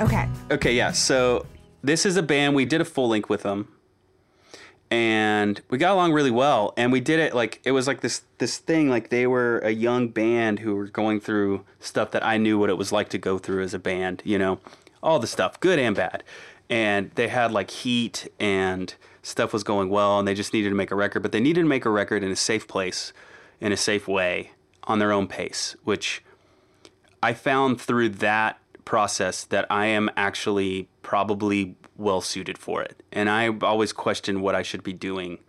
Okay. 0.00 0.28
Okay, 0.50 0.74
yeah. 0.74 0.92
So 0.92 1.46
this 1.82 2.06
is 2.06 2.16
a 2.16 2.22
band. 2.22 2.54
We 2.54 2.64
did 2.64 2.80
a 2.80 2.84
full 2.84 3.08
link 3.08 3.28
with 3.28 3.42
them, 3.42 3.68
and 4.90 5.60
we 5.70 5.78
got 5.78 5.92
along 5.92 6.12
really 6.12 6.30
well. 6.30 6.72
And 6.76 6.92
we 6.92 7.00
did 7.00 7.20
it 7.20 7.34
like 7.34 7.60
it 7.64 7.72
was 7.72 7.86
like 7.86 8.00
this 8.00 8.22
this 8.38 8.58
thing. 8.58 8.88
Like 8.88 9.08
they 9.10 9.26
were 9.26 9.58
a 9.60 9.70
young 9.70 10.08
band 10.08 10.60
who 10.60 10.74
were 10.76 10.86
going 10.86 11.20
through 11.20 11.64
stuff 11.80 12.10
that 12.12 12.24
I 12.24 12.36
knew 12.36 12.58
what 12.58 12.70
it 12.70 12.78
was 12.78 12.92
like 12.92 13.08
to 13.10 13.18
go 13.18 13.38
through 13.38 13.62
as 13.62 13.74
a 13.74 13.78
band. 13.78 14.22
You 14.24 14.38
know, 14.38 14.60
all 15.02 15.18
the 15.18 15.26
stuff, 15.26 15.58
good 15.60 15.78
and 15.78 15.96
bad. 15.96 16.22
And 16.72 17.10
they 17.16 17.28
had 17.28 17.52
like 17.52 17.70
heat 17.70 18.28
and 18.40 18.94
stuff 19.22 19.52
was 19.52 19.62
going 19.62 19.90
well, 19.90 20.18
and 20.18 20.26
they 20.26 20.32
just 20.32 20.54
needed 20.54 20.70
to 20.70 20.74
make 20.74 20.90
a 20.90 20.94
record. 20.94 21.20
But 21.20 21.30
they 21.30 21.38
needed 21.38 21.60
to 21.60 21.68
make 21.68 21.84
a 21.84 21.90
record 21.90 22.24
in 22.24 22.30
a 22.30 22.36
safe 22.36 22.66
place, 22.66 23.12
in 23.60 23.72
a 23.72 23.76
safe 23.76 24.08
way, 24.08 24.52
on 24.84 24.98
their 24.98 25.12
own 25.12 25.26
pace, 25.26 25.76
which 25.84 26.24
I 27.22 27.34
found 27.34 27.78
through 27.78 28.08
that 28.08 28.58
process 28.86 29.44
that 29.44 29.66
I 29.68 29.84
am 29.84 30.10
actually 30.16 30.88
probably 31.02 31.76
well 31.98 32.22
suited 32.22 32.56
for 32.56 32.80
it. 32.80 33.02
And 33.12 33.28
I 33.28 33.50
always 33.60 33.92
questioned 33.92 34.40
what 34.40 34.54
I 34.54 34.62
should 34.62 34.82
be 34.82 34.94
doing 34.94 35.40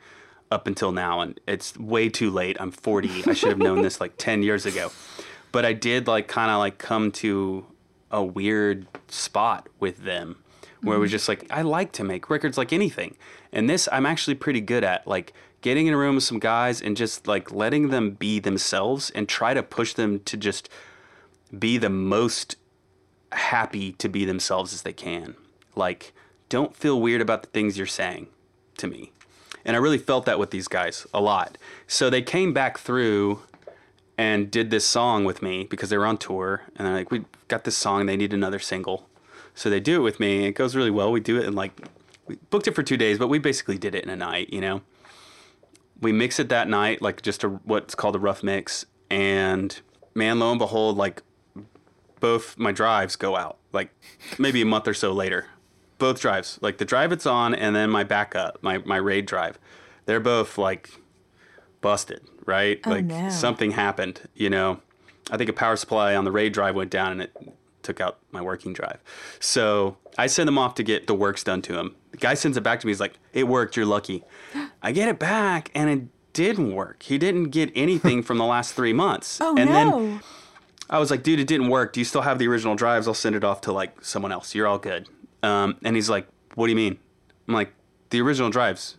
up 0.52 0.68
until 0.68 0.92
now. 0.92 1.22
And 1.22 1.40
it's 1.48 1.78
way 1.78 2.10
too 2.10 2.32
late. 2.32 2.58
I'm 2.60 2.72
40. 2.72 3.24
I 3.28 3.34
should 3.34 3.48
have 3.48 3.58
known 3.60 3.82
this 3.82 4.02
like 4.02 4.14
10 4.18 4.44
years 4.44 4.66
ago. 4.66 4.92
But 5.54 5.64
I 5.64 5.72
did 5.72 6.06
like 6.06 6.28
kind 6.28 6.52
of 6.52 6.58
like 6.60 6.80
come 6.80 7.12
to 7.14 7.66
a 8.12 8.22
weird 8.22 8.88
spot 9.08 9.70
with 9.80 10.04
them 10.04 10.43
where 10.84 10.98
it 10.98 11.00
was 11.00 11.10
mm-hmm. 11.10 11.16
just 11.16 11.30
like, 11.30 11.46
I 11.50 11.62
like 11.64 11.92
to 11.94 12.04
make 12.04 12.30
records 12.30 12.58
like 12.58 12.72
anything. 12.72 13.16
And 13.52 13.70
this 13.70 13.90
I'm 13.92 14.06
actually 14.06 14.36
pretty 14.36 14.62
good 14.62 14.84
at. 14.84 15.08
Like, 15.08 15.34
getting 15.64 15.88
in 15.88 15.94
a 15.94 15.98
room 15.98 16.16
with 16.16 16.24
some 16.26 16.40
guys 16.40 16.82
and 16.82 16.96
just 16.96 17.26
like 17.26 17.52
letting 17.52 17.90
them 17.90 18.12
be 18.12 18.38
themselves 18.38 19.10
and 19.12 19.28
try 19.28 19.54
to 19.56 19.64
push 19.64 19.94
them 19.94 20.20
to 20.20 20.38
just 20.38 20.70
be 21.58 21.78
the 21.78 21.90
most 21.90 22.58
happy 23.32 23.94
to 23.94 24.08
be 24.08 24.26
themselves 24.26 24.74
as 24.74 24.84
they 24.84 24.94
can. 24.94 25.36
Like, 25.76 26.14
don't 26.50 26.76
feel 26.76 27.02
weird 27.02 27.22
about 27.22 27.42
the 27.42 27.50
things 27.50 27.78
you're 27.78 27.88
saying 27.88 28.28
to 28.78 28.88
me. 28.88 29.12
And 29.66 29.76
I 29.76 29.80
really 29.80 29.98
felt 29.98 30.26
that 30.26 30.38
with 30.38 30.52
these 30.52 30.68
guys 30.68 31.08
a 31.14 31.22
lot. 31.22 31.58
So 31.88 32.10
they 32.10 32.22
came 32.22 32.54
back 32.54 32.78
through 32.78 33.42
and 34.18 34.52
did 34.52 34.70
this 34.70 34.86
song 34.86 35.24
with 35.24 35.42
me 35.42 35.64
because 35.64 35.90
they 35.90 35.98
were 35.98 36.06
on 36.06 36.18
tour. 36.18 36.64
And 36.76 36.86
they're 36.86 36.94
like, 36.94 37.10
we 37.10 37.24
got 37.48 37.64
this 37.64 37.78
song, 37.78 38.06
they 38.06 38.18
need 38.18 38.34
another 38.34 38.60
single. 38.60 39.08
So 39.56 39.70
they 39.70 39.80
do 39.80 39.98
it 39.98 40.04
with 40.04 40.20
me. 40.20 40.46
It 40.46 40.54
goes 40.54 40.76
really 40.76 40.92
well. 40.92 41.12
We 41.12 41.20
do 41.20 41.38
it 41.38 41.46
in 41.46 41.54
like, 41.54 41.80
we 42.28 42.36
booked 42.50 42.68
it 42.68 42.76
for 42.76 42.84
two 42.84 42.98
days, 42.98 43.20
but 43.20 43.28
we 43.28 43.40
basically 43.40 43.78
did 43.78 43.96
it 43.96 44.04
in 44.04 44.10
a 44.10 44.16
night, 44.16 44.52
you 44.52 44.62
know? 44.62 44.82
we 46.04 46.12
mix 46.12 46.40
it 46.40 46.50
that 46.50 46.68
night, 46.68 47.02
like 47.02 47.22
just 47.22 47.44
a 47.44 47.50
what's 47.50 47.96
called 47.96 48.16
a 48.16 48.20
rough 48.20 48.44
mix, 48.44 48.86
and 49.10 49.82
man, 50.14 50.40
lo 50.40 50.52
and 50.52 50.60
behold, 50.60 50.98
like 50.98 51.24
both 52.20 52.58
my 52.58 52.72
drives 52.72 53.16
go 53.16 53.36
out, 53.36 53.58
like 53.72 53.90
maybe 54.38 54.62
a 54.62 54.66
month 54.66 54.88
or 54.88 54.94
so 54.94 55.12
later. 55.12 55.48
Both 55.98 56.20
drives, 56.20 56.60
like 56.62 56.78
the 56.78 56.86
drive 56.86 57.12
it's 57.12 57.26
on, 57.26 57.56
and 57.56 57.76
then 57.76 57.90
my 57.90 58.04
backup, 58.04 58.62
my 58.62 58.80
my 58.80 58.98
raid 58.98 59.26
drive, 59.26 59.58
they're 60.06 60.20
both 60.20 60.58
like 60.58 60.90
busted, 61.82 62.22
right? 62.46 62.80
Oh, 62.86 62.92
like 62.92 63.06
no. 63.06 63.30
something 63.30 63.72
happened, 63.72 64.22
you 64.36 64.50
know. 64.50 64.82
I 65.32 65.38
think 65.38 65.50
a 65.50 65.54
power 65.54 65.78
supply 65.78 66.16
on 66.16 66.26
the 66.26 66.32
raid 66.32 66.54
drive 66.54 66.76
went 66.76 66.92
down, 66.92 67.14
and 67.14 67.22
it 67.24 67.54
took 67.84 68.02
out 68.02 68.20
my 68.32 68.42
working 68.42 68.74
drive. 68.74 69.00
So 69.40 69.98
I 70.18 70.28
send 70.28 70.48
them 70.48 70.58
off 70.58 70.76
to 70.76 70.84
get 70.84 71.08
the 71.08 71.14
works 71.14 71.44
done 71.44 71.62
to 71.64 71.78
him. 71.78 71.96
The 72.12 72.18
guy 72.18 72.34
sends 72.34 72.58
it 72.58 72.62
back 72.62 72.80
to 72.80 72.88
me. 72.88 72.92
He's 72.92 73.00
like, 73.00 73.20
"It 73.34 73.48
worked. 73.48 73.76
You're 73.76 73.86
lucky." 73.86 74.24
I 74.82 74.92
get 74.92 75.08
it 75.08 75.20
back, 75.20 75.70
and 75.76 75.90
it 75.90 76.34
didn't 76.34 76.74
work. 76.74 77.04
He 77.04 77.18
didn't 77.18 77.50
get 77.50 77.72
anything 77.76 78.24
from 78.24 78.38
the 78.38 78.46
last 78.46 78.74
three 78.74 78.94
months. 78.94 79.40
Oh 79.42 79.56
and 79.58 79.70
no. 79.70 79.74
then 79.74 80.22
I 80.90 81.00
was 81.00 81.10
like, 81.12 81.24
"Dude, 81.24 81.40
it 81.40 81.48
didn't 81.48 81.70
work. 81.70 81.94
Do 81.94 82.00
you 82.02 82.06
still 82.06 82.22
have 82.22 82.40
the 82.40 82.48
original 82.48 82.76
drives? 82.76 83.08
I'll 83.08 83.14
send 83.14 83.36
it 83.36 83.44
off 83.44 83.62
to 83.62 83.72
like 83.72 84.04
someone 84.04 84.32
else. 84.32 84.54
You're 84.56 84.68
all 84.68 84.80
good." 84.80 85.08
Um, 85.42 85.78
and 85.84 85.96
he's 85.96 86.10
like, 86.10 86.28
"What 86.56 86.68
do 86.68 86.72
you 86.72 86.76
mean?" 86.76 86.98
I'm 87.48 87.54
like, 87.54 87.74
"The 88.10 88.22
original 88.22 88.50
drives." 88.50 88.98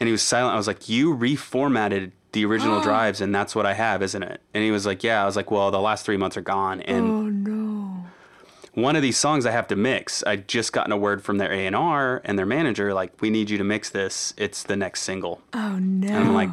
And 0.00 0.08
he 0.08 0.12
was 0.12 0.22
silent. 0.22 0.54
I 0.54 0.56
was 0.56 0.66
like, 0.66 0.88
"You 0.88 1.14
reformatted." 1.16 2.12
The 2.32 2.44
original 2.44 2.80
drives, 2.90 3.20
and 3.20 3.32
that's 3.32 3.54
what 3.54 3.64
I 3.64 3.74
have, 3.74 4.02
isn't 4.02 4.22
it? 4.22 4.40
And 4.52 4.64
he 4.64 4.70
was 4.72 4.84
like, 4.86 5.04
"Yeah." 5.04 5.22
I 5.22 5.26
was 5.26 5.36
like, 5.36 5.50
"Well, 5.52 5.70
the 5.70 5.80
last 5.80 6.04
three 6.04 6.16
months 6.16 6.36
are 6.36 6.40
gone, 6.42 6.80
and 6.82 7.06
oh. 7.06 7.13
One 8.74 8.96
of 8.96 9.02
these 9.02 9.16
songs 9.16 9.46
I 9.46 9.50
have 9.52 9.68
to 9.68 9.76
mix. 9.76 10.22
I 10.24 10.36
just 10.36 10.72
gotten 10.72 10.92
a 10.92 10.96
word 10.96 11.22
from 11.22 11.38
their 11.38 11.52
A 11.52 11.66
and 11.66 11.76
R 11.76 12.20
and 12.24 12.38
their 12.38 12.46
manager, 12.46 12.92
like, 12.92 13.20
we 13.20 13.30
need 13.30 13.50
you 13.50 13.58
to 13.58 13.64
mix 13.64 13.90
this. 13.90 14.34
It's 14.36 14.62
the 14.62 14.76
next 14.76 15.02
single. 15.02 15.40
Oh 15.52 15.78
no. 15.78 16.08
And 16.08 16.16
I'm 16.16 16.34
like, 16.34 16.50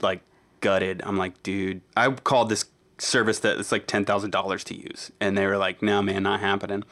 like 0.00 0.22
gutted. 0.60 1.02
I'm 1.04 1.16
like, 1.16 1.42
dude, 1.42 1.80
I 1.96 2.10
called 2.10 2.48
this 2.48 2.66
service 2.98 3.40
that 3.40 3.58
it's 3.58 3.72
like 3.72 3.86
ten 3.86 4.04
thousand 4.04 4.30
dollars 4.30 4.64
to 4.64 4.76
use, 4.76 5.10
and 5.20 5.36
they 5.36 5.46
were 5.46 5.56
like, 5.56 5.82
no, 5.82 6.02
man, 6.02 6.22
not 6.22 6.40
happening. 6.40 6.84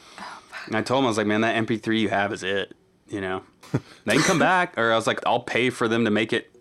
and 0.66 0.76
I 0.76 0.82
told 0.82 0.98
them 0.98 1.06
I 1.06 1.08
was 1.08 1.18
like, 1.18 1.26
man, 1.26 1.42
that 1.42 1.56
MP3 1.66 1.98
you 1.98 2.08
have 2.08 2.32
is 2.32 2.42
it. 2.42 2.74
You 3.08 3.20
know, 3.20 3.42
they 4.04 4.14
can 4.14 4.22
come 4.22 4.38
back, 4.38 4.76
or 4.78 4.92
I 4.92 4.96
was 4.96 5.06
like, 5.06 5.20
I'll 5.26 5.40
pay 5.40 5.70
for 5.70 5.88
them 5.88 6.04
to 6.04 6.10
make 6.10 6.32
it 6.32 6.54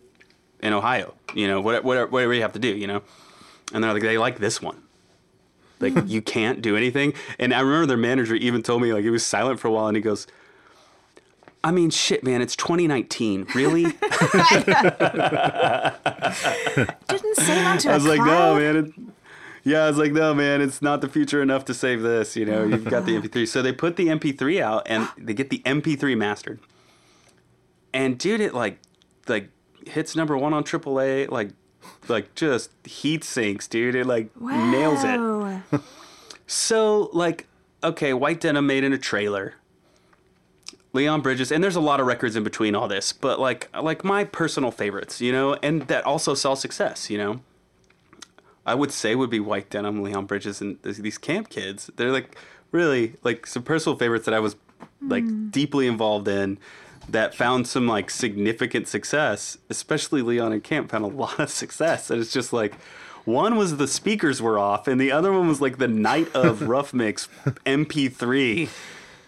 in 0.61 0.73
Ohio. 0.73 1.13
You 1.33 1.47
know, 1.47 1.61
whatever, 1.61 1.85
whatever, 1.85 2.11
whatever 2.11 2.33
you 2.33 2.41
have 2.41 2.53
to 2.53 2.59
do. 2.59 2.75
You 2.75 2.87
know, 2.87 3.01
and 3.73 3.83
they're 3.83 3.93
like, 3.93 4.01
they 4.01 4.17
like 4.17 4.39
this 4.39 4.61
one. 4.61 4.83
Like 5.79 5.93
hmm. 5.93 6.07
you 6.07 6.21
can't 6.21 6.61
do 6.61 6.75
anything. 6.75 7.13
And 7.37 7.53
I 7.53 7.61
remember 7.61 7.85
their 7.87 7.97
manager 7.97 8.35
even 8.35 8.61
told 8.63 8.81
me 8.81 8.93
like 8.93 9.03
he 9.03 9.09
was 9.09 9.25
silent 9.25 9.59
for 9.59 9.67
a 9.67 9.71
while 9.71 9.87
and 9.87 9.95
he 9.95 10.01
goes, 10.01 10.27
I 11.63 11.71
mean, 11.71 11.89
shit, 11.89 12.23
man, 12.23 12.41
it's 12.41 12.55
2019. 12.55 13.47
Really? 13.53 13.83
Didn't 13.83 13.97
save 17.35 17.65
onto 17.65 17.89
I 17.89 17.91
a 17.91 17.95
was 17.95 18.05
like, 18.05 18.19
no, 18.19 18.55
man. 18.55 18.75
It, 18.77 18.93
yeah, 19.65 19.83
I 19.83 19.87
was 19.89 19.97
like, 19.97 20.13
no, 20.13 20.33
man, 20.33 20.61
it's 20.61 20.81
not 20.81 21.01
the 21.01 21.09
future 21.09 21.41
enough 21.41 21.65
to 21.65 21.73
save 21.73 22.01
this. 22.01 22.37
You 22.37 22.45
know, 22.45 22.63
you've 22.63 22.85
got 22.85 23.05
the 23.05 23.19
MP3. 23.19 23.47
So 23.49 23.61
they 23.61 23.73
put 23.73 23.97
the 23.97 24.07
MP3 24.07 24.61
out 24.61 24.83
and 24.85 25.09
they 25.17 25.33
get 25.33 25.49
the 25.49 25.59
MP3 25.59 26.17
mastered. 26.17 26.59
And 27.93 28.17
dude, 28.17 28.39
it 28.39 28.53
like, 28.53 28.79
like 29.27 29.49
hits 29.85 30.15
number 30.15 30.37
one 30.37 30.53
on 30.53 30.63
AAA, 30.63 31.29
like, 31.29 31.49
like 32.09 32.35
just 32.35 32.71
heat 32.85 33.23
sinks, 33.23 33.67
dude. 33.67 33.95
It 33.95 34.05
like 34.05 34.29
nails 34.39 35.03
it. 35.03 35.81
So, 36.51 37.11
like, 37.13 37.45
okay, 37.83 38.11
White 38.11 38.41
Denim 38.41 38.65
made 38.65 38.83
in 38.83 38.91
a 38.91 38.97
trailer. 38.97 39.53
Leon 40.93 41.21
Bridges, 41.21 41.51
and 41.51 41.63
there's 41.63 41.75
a 41.75 41.79
lot 41.79 41.99
of 41.99 42.07
records 42.07 42.35
in 42.35 42.43
between 42.43 42.73
all 42.73 42.87
this, 42.87 43.13
but 43.13 43.39
like, 43.39 43.69
like 43.79 44.03
my 44.03 44.23
personal 44.23 44.71
favorites, 44.71 45.21
you 45.21 45.31
know, 45.31 45.53
and 45.61 45.83
that 45.83 46.03
also 46.05 46.33
sell 46.33 46.55
success, 46.55 47.11
you 47.11 47.19
know. 47.19 47.41
I 48.65 48.73
would 48.73 48.91
say 48.91 49.13
would 49.13 49.29
be 49.29 49.39
White 49.39 49.69
Denim, 49.69 50.01
Leon 50.01 50.25
Bridges, 50.25 50.59
and 50.59 50.81
these 50.81 51.19
camp 51.19 51.49
kids. 51.49 51.91
They're 51.95 52.11
like 52.11 52.35
really 52.71 53.13
like 53.23 53.45
some 53.45 53.61
personal 53.61 53.95
favorites 53.95 54.25
that 54.25 54.33
I 54.33 54.39
was 54.39 54.55
like 55.01 55.23
hmm. 55.23 55.49
deeply 55.49 55.85
involved 55.85 56.27
in 56.27 56.57
that 57.07 57.33
found 57.33 57.67
some 57.67 57.87
like 57.87 58.09
significant 58.09 58.87
success, 58.87 59.57
especially 59.69 60.21
Leon 60.21 60.53
and 60.53 60.63
Camp 60.63 60.91
found 60.91 61.03
a 61.03 61.07
lot 61.15 61.39
of 61.39 61.49
success. 61.49 62.09
And 62.09 62.21
it's 62.21 62.33
just 62.33 62.51
like 62.53 62.75
one 63.25 63.55
was 63.55 63.77
the 63.77 63.87
speakers 63.87 64.41
were 64.41 64.57
off, 64.57 64.87
and 64.87 64.99
the 64.99 65.11
other 65.11 65.31
one 65.31 65.47
was 65.47 65.61
like 65.61 65.77
the 65.77 65.87
night 65.87 66.33
of 66.35 66.61
Rough 66.67 66.93
Mix 66.93 67.27
MP3. 67.65 68.69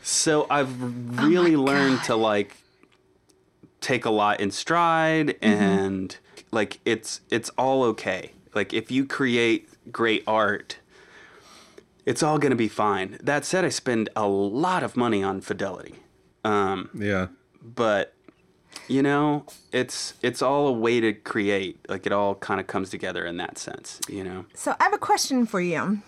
So 0.01 0.47
I've 0.49 1.21
really 1.21 1.55
learned 1.55 2.03
to 2.05 2.15
like 2.15 2.57
take 3.79 4.05
a 4.05 4.09
lot 4.09 4.39
in 4.39 4.51
stride 4.51 5.37
and 5.41 6.15
like 6.51 6.79
it's 6.85 7.21
it's 7.29 7.49
all 7.51 7.83
okay. 7.83 8.31
Like 8.53 8.73
if 8.73 8.91
you 8.91 9.05
create 9.05 9.69
great 9.91 10.23
art, 10.27 10.77
it's 12.05 12.23
all 12.23 12.39
going 12.39 12.51
to 12.51 12.55
be 12.55 12.67
fine. 12.67 13.17
That 13.21 13.45
said, 13.45 13.63
I 13.63 13.69
spend 13.69 14.09
a 14.15 14.27
lot 14.27 14.83
of 14.83 14.97
money 14.97 15.23
on 15.23 15.41
fidelity. 15.41 15.95
Um, 16.43 16.89
Yeah. 16.93 17.27
But 17.61 18.13
you 18.87 19.01
know, 19.01 19.45
it's 19.71 20.13
it's 20.21 20.41
all 20.41 20.67
a 20.67 20.71
way 20.71 20.99
to 20.99 21.13
create. 21.13 21.79
Like 21.89 22.05
it 22.05 22.11
all 22.11 22.35
kind 22.35 22.59
of 22.59 22.67
comes 22.67 22.89
together 22.89 23.25
in 23.25 23.37
that 23.37 23.57
sense, 23.57 23.99
you 24.09 24.23
know. 24.23 24.45
So 24.53 24.75
I 24.79 24.83
have 24.83 24.93
a 24.93 24.97
question 24.97 25.45
for 25.45 25.59
you. 25.61 25.99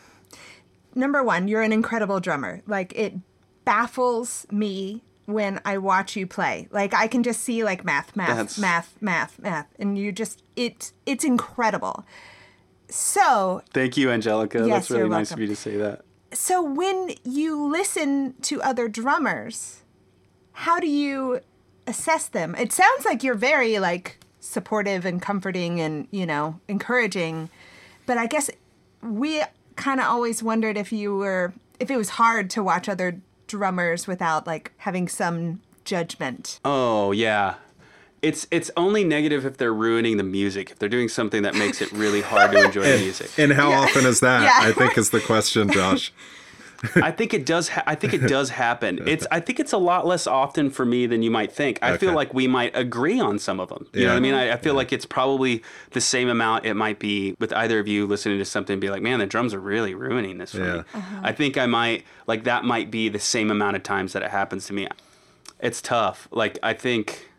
Number 0.95 1.23
one, 1.23 1.47
you're 1.47 1.61
an 1.61 1.71
incredible 1.73 2.19
drummer. 2.19 2.61
Like 2.67 2.93
it 2.95 3.15
baffles 3.65 4.45
me 4.51 5.03
when 5.25 5.59
I 5.65 5.77
watch 5.77 6.15
you 6.15 6.27
play. 6.27 6.67
Like 6.71 6.93
I 6.93 7.07
can 7.07 7.23
just 7.23 7.41
see 7.41 7.63
like 7.63 7.83
math, 7.85 8.15
math, 8.15 8.27
That's- 8.29 8.57
math, 8.57 8.95
math, 9.01 9.39
math, 9.39 9.67
and 9.79 9.97
you 9.97 10.11
just 10.11 10.43
it's 10.55 10.93
it's 11.05 11.23
incredible. 11.23 12.05
So 12.89 13.61
Thank 13.73 13.97
you, 13.97 14.11
Angelica. 14.11 14.59
Yes, 14.59 14.67
That's 14.69 14.89
really 14.91 14.99
you're 15.01 15.09
nice 15.09 15.29
welcome. 15.31 15.43
of 15.43 15.49
you 15.49 15.55
to 15.55 15.61
say 15.61 15.77
that. 15.77 16.01
so 16.33 16.61
when 16.61 17.11
you 17.23 17.65
listen 17.71 18.35
to 18.43 18.61
other 18.61 18.87
drummers, 18.87 19.82
how 20.53 20.79
do 20.79 20.87
you 20.87 21.41
assess 21.87 22.27
them? 22.27 22.55
It 22.55 22.71
sounds 22.71 23.05
like 23.05 23.23
you're 23.23 23.35
very 23.35 23.79
like 23.79 24.19
supportive 24.39 25.05
and 25.05 25.21
comforting 25.21 25.79
and, 25.79 26.07
you 26.11 26.25
know, 26.25 26.59
encouraging. 26.67 27.49
But 28.05 28.17
I 28.17 28.27
guess 28.27 28.49
we 29.01 29.41
kind 29.75 29.99
of 29.99 30.05
always 30.05 30.43
wondered 30.43 30.77
if 30.77 30.91
you 30.91 31.15
were 31.15 31.53
if 31.79 31.89
it 31.89 31.97
was 31.97 32.09
hard 32.09 32.49
to 32.51 32.63
watch 32.63 32.87
other 32.87 33.19
drummers 33.47 34.07
without 34.07 34.47
like 34.47 34.71
having 34.77 35.07
some 35.07 35.61
judgment. 35.83 36.59
Oh 36.63 37.11
yeah. 37.11 37.55
It's 38.21 38.47
it's 38.51 38.71
only 38.77 39.03
negative 39.03 39.45
if 39.45 39.57
they're 39.57 39.73
ruining 39.73 40.15
the 40.17 40.23
music. 40.23 40.71
If 40.71 40.79
they're 40.79 40.87
doing 40.87 41.09
something 41.09 41.43
that 41.43 41.55
makes 41.55 41.81
it 41.81 41.91
really 41.91 42.21
hard 42.21 42.51
to 42.51 42.63
enjoy 42.63 42.83
the 42.83 42.97
music. 43.03 43.31
And 43.37 43.51
how 43.51 43.71
often 43.71 44.05
is 44.05 44.21
that? 44.21 44.43
Yeah. 44.43 44.69
I 44.69 44.71
think 44.71 44.97
is 44.97 45.09
the 45.09 45.19
question, 45.19 45.69
Josh. 45.71 46.13
I 46.95 47.11
think 47.11 47.33
it 47.33 47.45
does. 47.45 47.69
Ha- 47.69 47.83
I 47.85 47.95
think 47.95 48.13
it 48.13 48.27
does 48.27 48.49
happen. 48.49 48.99
It's. 49.07 49.25
I 49.31 49.39
think 49.39 49.59
it's 49.59 49.71
a 49.73 49.77
lot 49.77 50.05
less 50.07 50.27
often 50.27 50.69
for 50.69 50.85
me 50.85 51.05
than 51.07 51.21
you 51.23 51.31
might 51.31 51.51
think. 51.51 51.79
I 51.81 51.97
feel 51.97 52.13
like 52.13 52.33
we 52.33 52.47
might 52.47 52.71
agree 52.75 53.19
on 53.19 53.39
some 53.39 53.59
of 53.59 53.69
them. 53.69 53.87
You 53.93 54.03
know 54.03 54.09
what 54.09 54.17
I 54.17 54.19
mean? 54.19 54.33
I, 54.33 54.53
I 54.53 54.57
feel 54.57 54.73
like 54.73 54.91
it's 54.91 55.05
probably 55.05 55.61
the 55.91 56.01
same 56.01 56.29
amount. 56.29 56.65
It 56.65 56.73
might 56.75 56.99
be 56.99 57.35
with 57.39 57.53
either 57.53 57.79
of 57.79 57.87
you 57.87 58.05
listening 58.05 58.37
to 58.39 58.45
something 58.45 58.73
and 58.73 58.81
be 58.81 58.89
like, 58.89 59.01
"Man, 59.01 59.19
the 59.19 59.25
drums 59.25 59.53
are 59.53 59.59
really 59.59 59.93
ruining 59.93 60.37
this 60.39 60.51
for 60.51 60.63
Yeah. 60.63 60.75
me." 60.95 61.01
I 61.23 61.31
think 61.31 61.57
I 61.57 61.65
might 61.67 62.05
like 62.27 62.43
that. 62.45 62.63
Might 62.65 62.91
be 62.91 63.09
the 63.09 63.19
same 63.19 63.49
amount 63.51 63.75
of 63.75 63.83
times 63.83 64.13
that 64.13 64.21
it 64.23 64.31
happens 64.31 64.65
to 64.67 64.73
me. 64.73 64.87
It's 65.59 65.81
tough. 65.81 66.27
Like 66.31 66.59
I 66.63 66.73
think, 66.73 67.29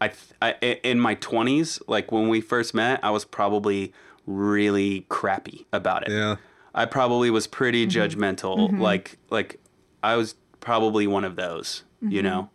I, 0.00 0.12
I 0.42 0.52
in 0.84 1.00
my 1.00 1.14
twenties, 1.14 1.80
like 1.88 2.12
when 2.12 2.28
we 2.28 2.40
first 2.40 2.74
met, 2.74 3.00
I 3.02 3.10
was 3.10 3.24
probably 3.24 3.92
really 4.26 5.06
crappy 5.08 5.66
about 5.72 6.06
it. 6.08 6.12
Yeah. 6.12 6.36
I 6.74 6.86
probably 6.86 7.30
was 7.30 7.46
pretty 7.46 7.86
Mm-hmm. 7.86 7.98
judgmental. 8.20 8.78
Like 8.78 9.18
like 9.30 9.60
I 10.02 10.16
was 10.16 10.34
probably 10.60 11.06
one 11.06 11.24
of 11.24 11.36
those, 11.36 11.84
you 12.02 12.20
Mm-hmm. 12.20 12.26
know. 12.26 12.50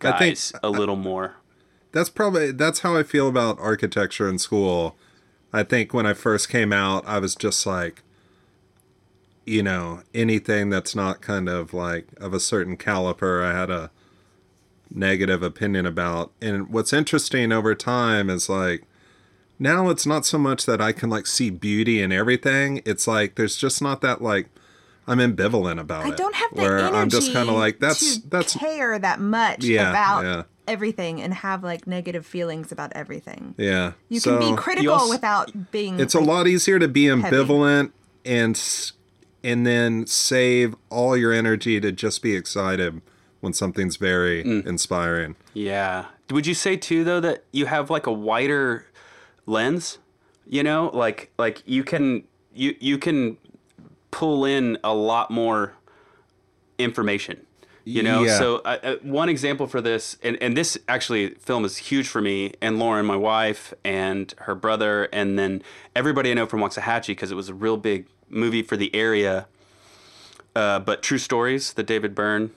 I 0.00 0.12
think- 0.18 0.36
Guys 0.36 0.52
a 0.62 0.70
little 0.70 0.96
more. 0.96 1.36
That's 1.92 2.10
probably 2.10 2.52
that's 2.52 2.80
how 2.80 2.96
I 2.96 3.02
feel 3.02 3.28
about 3.28 3.58
architecture 3.58 4.28
in 4.28 4.38
school. 4.38 4.96
I 5.52 5.62
think 5.62 5.94
when 5.94 6.04
I 6.06 6.12
first 6.12 6.48
came 6.50 6.72
out, 6.72 7.02
I 7.06 7.18
was 7.18 7.34
just 7.34 7.66
like 7.66 8.02
you 9.46 9.62
know, 9.62 10.02
anything 10.12 10.68
that's 10.68 10.94
not 10.94 11.22
kind 11.22 11.48
of 11.48 11.72
like 11.72 12.06
of 12.18 12.34
a 12.34 12.40
certain 12.40 12.76
caliper, 12.76 13.42
I 13.42 13.58
had 13.58 13.70
a 13.70 13.90
negative 14.90 15.42
opinion 15.42 15.86
about. 15.86 16.32
And 16.42 16.68
what's 16.68 16.92
interesting 16.92 17.50
over 17.50 17.74
time 17.74 18.28
is 18.28 18.50
like 18.50 18.84
now 19.58 19.88
it's 19.90 20.06
not 20.06 20.24
so 20.26 20.38
much 20.38 20.66
that 20.66 20.80
I 20.80 20.92
can 20.92 21.10
like 21.10 21.26
see 21.26 21.50
beauty 21.50 22.00
in 22.00 22.12
everything. 22.12 22.82
It's 22.84 23.06
like 23.06 23.34
there's 23.36 23.56
just 23.56 23.82
not 23.82 24.00
that 24.02 24.22
like 24.22 24.48
I'm 25.06 25.18
ambivalent 25.18 25.80
about 25.80 26.04
I 26.04 26.08
it. 26.08 26.12
I 26.12 26.16
don't 26.16 26.34
have 26.34 26.50
the 26.54 26.62
where 26.62 26.78
energy 26.78 26.96
I'm 26.96 27.08
just 27.08 27.32
kind 27.32 27.48
of 27.48 27.54
like 27.54 27.78
that's 27.80 28.18
to 28.18 28.28
that's 28.28 28.54
care 28.56 28.98
that 28.98 29.20
much 29.20 29.64
Yeah, 29.64 29.90
about 29.90 30.24
yeah. 30.24 30.42
everything 30.66 31.20
and 31.22 31.32
have 31.34 31.64
like 31.64 31.86
negative 31.86 32.26
feelings 32.26 32.70
about 32.72 32.92
everything. 32.94 33.54
yeah. 33.56 33.92
You 34.08 34.20
so, 34.20 34.38
can 34.38 34.54
be 34.54 34.60
critical 34.60 34.92
also- 34.92 35.10
without 35.10 35.70
being. 35.70 35.98
It's 35.98 36.14
a 36.14 36.20
lot 36.20 36.46
easier 36.46 36.78
to 36.78 36.88
be 36.88 37.04
ambivalent 37.04 37.92
and 38.24 38.60
and 39.44 39.66
then 39.66 40.06
save 40.06 40.74
all 40.90 41.16
your 41.16 41.32
energy 41.32 41.80
to 41.80 41.92
just 41.92 42.22
be 42.22 42.34
excited 42.34 43.00
when 43.40 43.52
something's 43.52 43.96
very 43.96 44.42
Mm. 44.42 44.66
inspiring. 44.66 45.36
Yeah. 45.54 46.06
Would 46.30 46.46
you 46.46 46.54
say 46.54 46.76
too 46.76 47.04
though 47.04 47.20
that 47.20 47.44
you 47.52 47.66
have 47.66 47.88
like 47.88 48.06
a 48.06 48.12
wider 48.12 48.84
lens? 49.48 49.98
You 50.46 50.62
know, 50.62 50.90
like 50.94 51.30
like 51.38 51.62
you 51.66 51.82
can 51.84 52.24
you 52.54 52.74
you 52.80 52.98
can 52.98 53.36
pull 54.10 54.44
in 54.44 54.78
a 54.84 54.94
lot 54.94 55.30
more 55.30 55.74
information. 56.78 57.44
You 57.84 58.02
know, 58.02 58.22
Yeah. 58.22 58.38
so 58.38 58.56
uh, 58.66 58.78
uh, 58.82 58.96
one 59.02 59.30
example 59.30 59.66
for 59.66 59.80
this, 59.80 60.18
and, 60.22 60.36
and 60.42 60.54
this 60.54 60.76
actually 60.88 61.30
film 61.36 61.64
is 61.64 61.78
huge 61.78 62.06
for 62.06 62.20
me 62.20 62.52
and 62.60 62.78
Lauren, 62.78 63.06
my 63.06 63.16
wife, 63.16 63.72
and 63.82 64.34
her 64.40 64.54
brother, 64.54 65.04
and 65.10 65.38
then 65.38 65.62
everybody 65.96 66.30
I 66.30 66.34
know 66.34 66.44
from 66.44 66.60
Waxahachie 66.60 67.08
because 67.08 67.30
it 67.30 67.34
was 67.34 67.48
a 67.48 67.54
real 67.54 67.78
big 67.78 68.06
movie 68.28 68.62
for 68.62 68.76
the 68.76 68.94
area. 68.94 69.46
Uh, 70.54 70.78
but 70.80 71.02
True 71.02 71.16
Stories, 71.16 71.72
the 71.72 71.82
David 71.82 72.14
Byrne, 72.14 72.50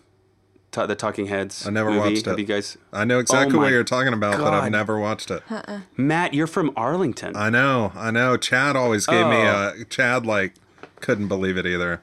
ta- 0.71 0.85
the 0.85 0.95
Talking 0.95 1.27
Heads. 1.27 1.65
I 1.67 1.69
never 1.69 1.89
movie. 1.91 1.99
watched 2.13 2.25
Have 2.25 2.37
it. 2.37 2.41
you 2.41 2.45
guys? 2.47 2.77
I 2.93 3.05
know 3.05 3.19
exactly 3.19 3.57
Oh 3.57 3.61
what 3.61 3.71
you're 3.71 3.83
talking 3.83 4.13
about, 4.13 4.37
but 4.39 4.53
I've 4.53 4.71
never 4.71 4.99
watched 4.99 5.29
it. 5.31 5.43
Uh-uh. 5.49 5.81
Matt, 5.97 6.33
you're 6.33 6.47
from 6.47 6.71
Arlington. 6.75 7.35
I 7.35 7.49
know, 7.49 7.91
I 7.95 8.11
know. 8.11 8.37
Chad 8.37 8.75
always 8.75 9.05
gave 9.05 9.25
me 9.27 9.35
Oh. 9.37 9.73
a 9.81 9.85
Chad 9.85 10.25
like 10.25 10.53
couldn't 11.01 11.27
believe 11.27 11.57
it 11.57 11.65
either. 11.65 12.01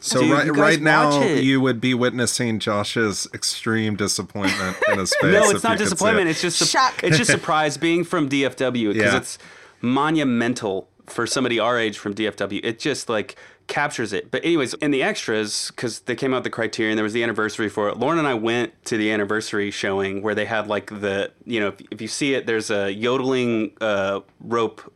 So 0.00 0.20
Dude, 0.20 0.30
right 0.30 0.50
right 0.56 0.80
now 0.80 1.20
it. 1.22 1.42
you 1.42 1.60
would 1.60 1.80
be 1.80 1.92
witnessing 1.92 2.60
Josh's 2.60 3.26
extreme 3.34 3.96
disappointment 3.96 4.76
in 4.92 4.98
his 5.00 5.12
face. 5.20 5.32
no, 5.32 5.50
it's 5.50 5.64
not 5.64 5.72
you 5.72 5.78
could 5.78 5.78
see 5.78 5.84
disappointment. 5.86 6.28
it. 6.28 6.30
It's 6.30 6.40
just 6.40 6.70
Shock. 6.70 7.02
it's 7.02 7.18
just 7.18 7.30
surprise 7.38 7.76
being 7.76 8.04
from 8.04 8.28
DFW 8.28 8.92
because 8.92 9.12
Yeah. 9.12 9.16
it's 9.18 9.38
monumental 9.80 10.88
for 11.06 11.26
somebody 11.26 11.58
our 11.58 11.78
age 11.78 11.98
from 11.98 12.14
DFW. 12.14 12.60
It 12.62 12.78
just 12.78 13.08
like 13.08 13.34
captures 13.68 14.12
it. 14.12 14.30
But 14.30 14.44
anyways, 14.44 14.74
in 14.74 14.90
the 14.90 15.02
extras, 15.02 15.70
because 15.70 16.00
they 16.00 16.16
came 16.16 16.34
out 16.34 16.42
the 16.42 16.50
Criterion, 16.50 16.96
there 16.96 17.04
was 17.04 17.12
the 17.12 17.22
anniversary 17.22 17.68
for 17.68 17.88
it. 17.88 17.98
Lauren 17.98 18.18
and 18.18 18.26
I 18.26 18.34
went 18.34 18.84
to 18.86 18.96
the 18.96 19.10
anniversary 19.12 19.70
showing 19.70 20.22
where 20.22 20.34
they 20.34 20.46
had 20.46 20.66
like 20.66 20.86
the 21.00 21.30
you 21.44 21.60
know 21.60 21.68
if, 21.68 21.80
if 21.90 22.02
you 22.02 22.08
see 22.08 22.34
it, 22.34 22.46
there's 22.46 22.70
a 22.70 22.90
yodeling 22.90 23.72
uh, 23.80 24.20
rope 24.40 24.92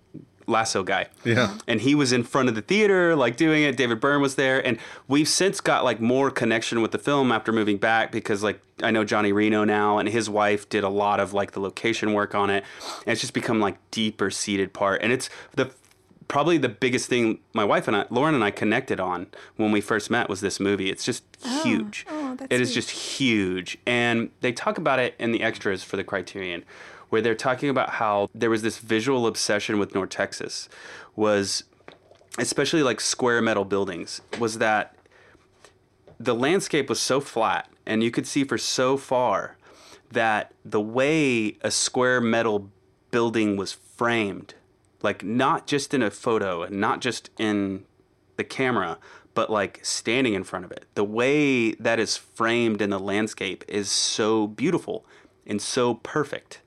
lasso 0.46 0.82
guy. 0.82 1.06
Yeah. 1.24 1.56
And 1.66 1.80
he 1.80 1.94
was 1.94 2.12
in 2.12 2.24
front 2.24 2.48
of 2.48 2.54
the 2.54 2.62
theater, 2.62 3.14
like 3.14 3.36
doing 3.36 3.62
it. 3.62 3.76
David 3.76 4.00
Byrne 4.00 4.20
was 4.20 4.34
there. 4.34 4.64
And 4.64 4.78
we've 5.08 5.28
since 5.28 5.60
got 5.60 5.84
like 5.84 6.00
more 6.00 6.30
connection 6.30 6.82
with 6.82 6.90
the 6.90 6.98
film 6.98 7.32
after 7.32 7.52
moving 7.52 7.78
back 7.78 8.12
because 8.12 8.42
like 8.42 8.60
I 8.82 8.90
know 8.90 9.04
Johnny 9.04 9.32
Reno 9.32 9.64
now 9.64 9.98
and 9.98 10.08
his 10.08 10.28
wife 10.28 10.68
did 10.68 10.84
a 10.84 10.88
lot 10.88 11.20
of 11.20 11.32
like 11.32 11.52
the 11.52 11.60
location 11.60 12.12
work 12.12 12.34
on 12.34 12.50
it. 12.50 12.64
And 13.06 13.12
it's 13.12 13.20
just 13.20 13.34
become 13.34 13.60
like 13.60 13.78
deeper 13.90 14.30
seated 14.30 14.72
part. 14.72 15.02
And 15.02 15.12
it's 15.12 15.30
the 15.52 15.72
probably 16.32 16.56
the 16.56 16.68
biggest 16.70 17.10
thing 17.10 17.38
my 17.52 17.62
wife 17.62 17.86
and 17.86 17.94
I, 17.94 18.06
Lauren 18.08 18.34
and 18.34 18.42
I 18.42 18.50
connected 18.50 18.98
on 18.98 19.26
when 19.56 19.70
we 19.70 19.82
first 19.82 20.10
met 20.10 20.30
was 20.30 20.40
this 20.40 20.58
movie. 20.58 20.88
It's 20.88 21.04
just 21.04 21.24
oh. 21.44 21.62
huge. 21.62 22.06
oh, 22.08 22.38
It 22.48 22.58
is 22.58 22.72
just 22.72 22.88
huge. 22.90 23.76
And 23.84 24.30
they 24.40 24.50
talk 24.50 24.78
about 24.78 24.98
it 24.98 25.14
in 25.18 25.32
the 25.32 25.42
extras 25.42 25.84
for 25.84 25.98
the 25.98 26.04
Criterion, 26.04 26.64
where 27.10 27.20
they're 27.20 27.34
talking 27.34 27.68
about 27.68 27.90
how 27.90 28.30
there 28.34 28.48
was 28.48 28.62
this 28.62 28.78
visual 28.78 29.26
obsession 29.26 29.78
with 29.78 29.94
North 29.94 30.08
Texas, 30.08 30.70
was 31.14 31.64
especially 32.38 32.82
like 32.82 33.02
square 33.02 33.42
metal 33.42 33.66
buildings, 33.66 34.22
was 34.38 34.56
that 34.56 34.96
the 36.18 36.34
landscape 36.34 36.88
was 36.88 36.98
so 36.98 37.20
flat 37.20 37.68
and 37.84 38.02
you 38.02 38.10
could 38.10 38.26
see 38.26 38.42
for 38.42 38.56
so 38.56 38.96
far 38.96 39.58
that 40.10 40.54
the 40.64 40.80
way 40.80 41.58
a 41.60 41.70
square 41.70 42.22
metal 42.22 42.70
building 43.10 43.58
was 43.58 43.74
framed, 43.74 44.54
like 45.02 45.24
not 45.24 45.66
just 45.66 45.94
in 45.94 46.02
a 46.02 46.10
photo 46.10 46.62
and 46.62 46.80
not 46.80 47.00
just 47.00 47.30
in 47.38 47.84
the 48.36 48.44
camera, 48.44 48.98
but 49.34 49.50
like 49.50 49.80
standing 49.82 50.34
in 50.34 50.44
front 50.44 50.64
of 50.64 50.72
it, 50.72 50.84
the 50.94 51.04
way 51.04 51.72
that 51.72 51.98
is 51.98 52.16
framed 52.16 52.82
in 52.82 52.90
the 52.90 52.98
landscape 52.98 53.64
is 53.68 53.90
so 53.90 54.46
beautiful 54.46 55.04
and 55.46 55.60
so 55.60 55.94
perfect 55.94 56.60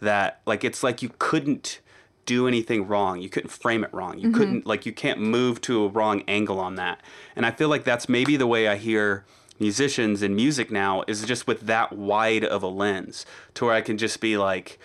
that 0.00 0.40
like 0.46 0.64
it's 0.64 0.82
like 0.82 1.02
you 1.02 1.10
couldn't 1.18 1.80
do 2.26 2.46
anything 2.46 2.86
wrong. 2.86 3.20
You 3.20 3.30
couldn't 3.30 3.50
frame 3.50 3.82
it 3.82 3.92
wrong. 3.92 4.18
You 4.18 4.28
mm-hmm. 4.28 4.38
couldn't 4.38 4.66
like 4.66 4.84
you 4.84 4.92
can't 4.92 5.20
move 5.20 5.60
to 5.62 5.84
a 5.84 5.88
wrong 5.88 6.22
angle 6.28 6.60
on 6.60 6.74
that. 6.74 7.00
And 7.34 7.46
I 7.46 7.50
feel 7.50 7.68
like 7.68 7.84
that's 7.84 8.08
maybe 8.08 8.36
the 8.36 8.46
way 8.46 8.68
I 8.68 8.76
hear 8.76 9.24
musicians 9.58 10.22
and 10.22 10.36
music 10.36 10.70
now 10.70 11.02
is 11.08 11.24
just 11.24 11.46
with 11.46 11.62
that 11.62 11.92
wide 11.92 12.44
of 12.44 12.62
a 12.62 12.68
lens 12.68 13.26
to 13.54 13.64
where 13.64 13.74
I 13.74 13.80
can 13.80 13.98
just 13.98 14.20
be 14.20 14.36
like 14.36 14.78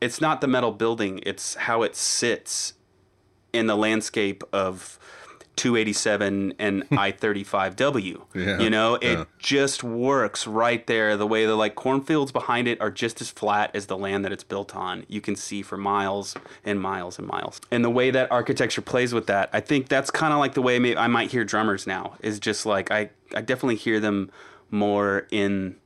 it's 0.00 0.20
not 0.20 0.40
the 0.40 0.46
metal 0.46 0.72
building, 0.72 1.20
it's 1.24 1.54
how 1.54 1.82
it 1.82 1.96
sits 1.96 2.74
in 3.52 3.66
the 3.66 3.76
landscape 3.76 4.42
of 4.52 4.98
287 5.56 6.54
and 6.58 6.84
I-35W. 6.92 8.22
Yeah, 8.34 8.58
You 8.60 8.70
know, 8.70 8.94
it 8.94 9.18
yeah. 9.18 9.24
just 9.38 9.82
works 9.82 10.46
right 10.46 10.86
there. 10.86 11.16
The 11.16 11.26
way 11.26 11.46
the 11.46 11.56
like 11.56 11.74
cornfields 11.74 12.30
behind 12.32 12.68
it 12.68 12.80
are 12.80 12.90
just 12.90 13.20
as 13.20 13.30
flat 13.30 13.70
as 13.74 13.86
the 13.86 13.96
land 13.96 14.24
that 14.24 14.32
it's 14.32 14.44
built 14.44 14.76
on. 14.76 15.04
You 15.08 15.20
can 15.20 15.34
see 15.34 15.62
for 15.62 15.76
miles 15.76 16.36
and 16.64 16.80
miles 16.80 17.18
and 17.18 17.26
miles. 17.26 17.60
And 17.70 17.84
the 17.84 17.90
way 17.90 18.10
that 18.12 18.30
architecture 18.30 18.82
plays 18.82 19.12
with 19.12 19.26
that, 19.26 19.50
I 19.52 19.60
think 19.60 19.88
that's 19.88 20.10
kind 20.10 20.32
of 20.32 20.38
like 20.38 20.54
the 20.54 20.62
way 20.62 20.96
I 20.96 21.08
might 21.08 21.30
hear 21.32 21.44
drummers 21.44 21.86
now. 21.86 22.14
Is 22.22 22.38
just 22.38 22.64
like 22.64 22.90
I 22.92 23.10
I 23.34 23.40
definitely 23.40 23.76
hear 23.76 23.98
them 23.98 24.30
more 24.70 25.26
in 25.30 25.76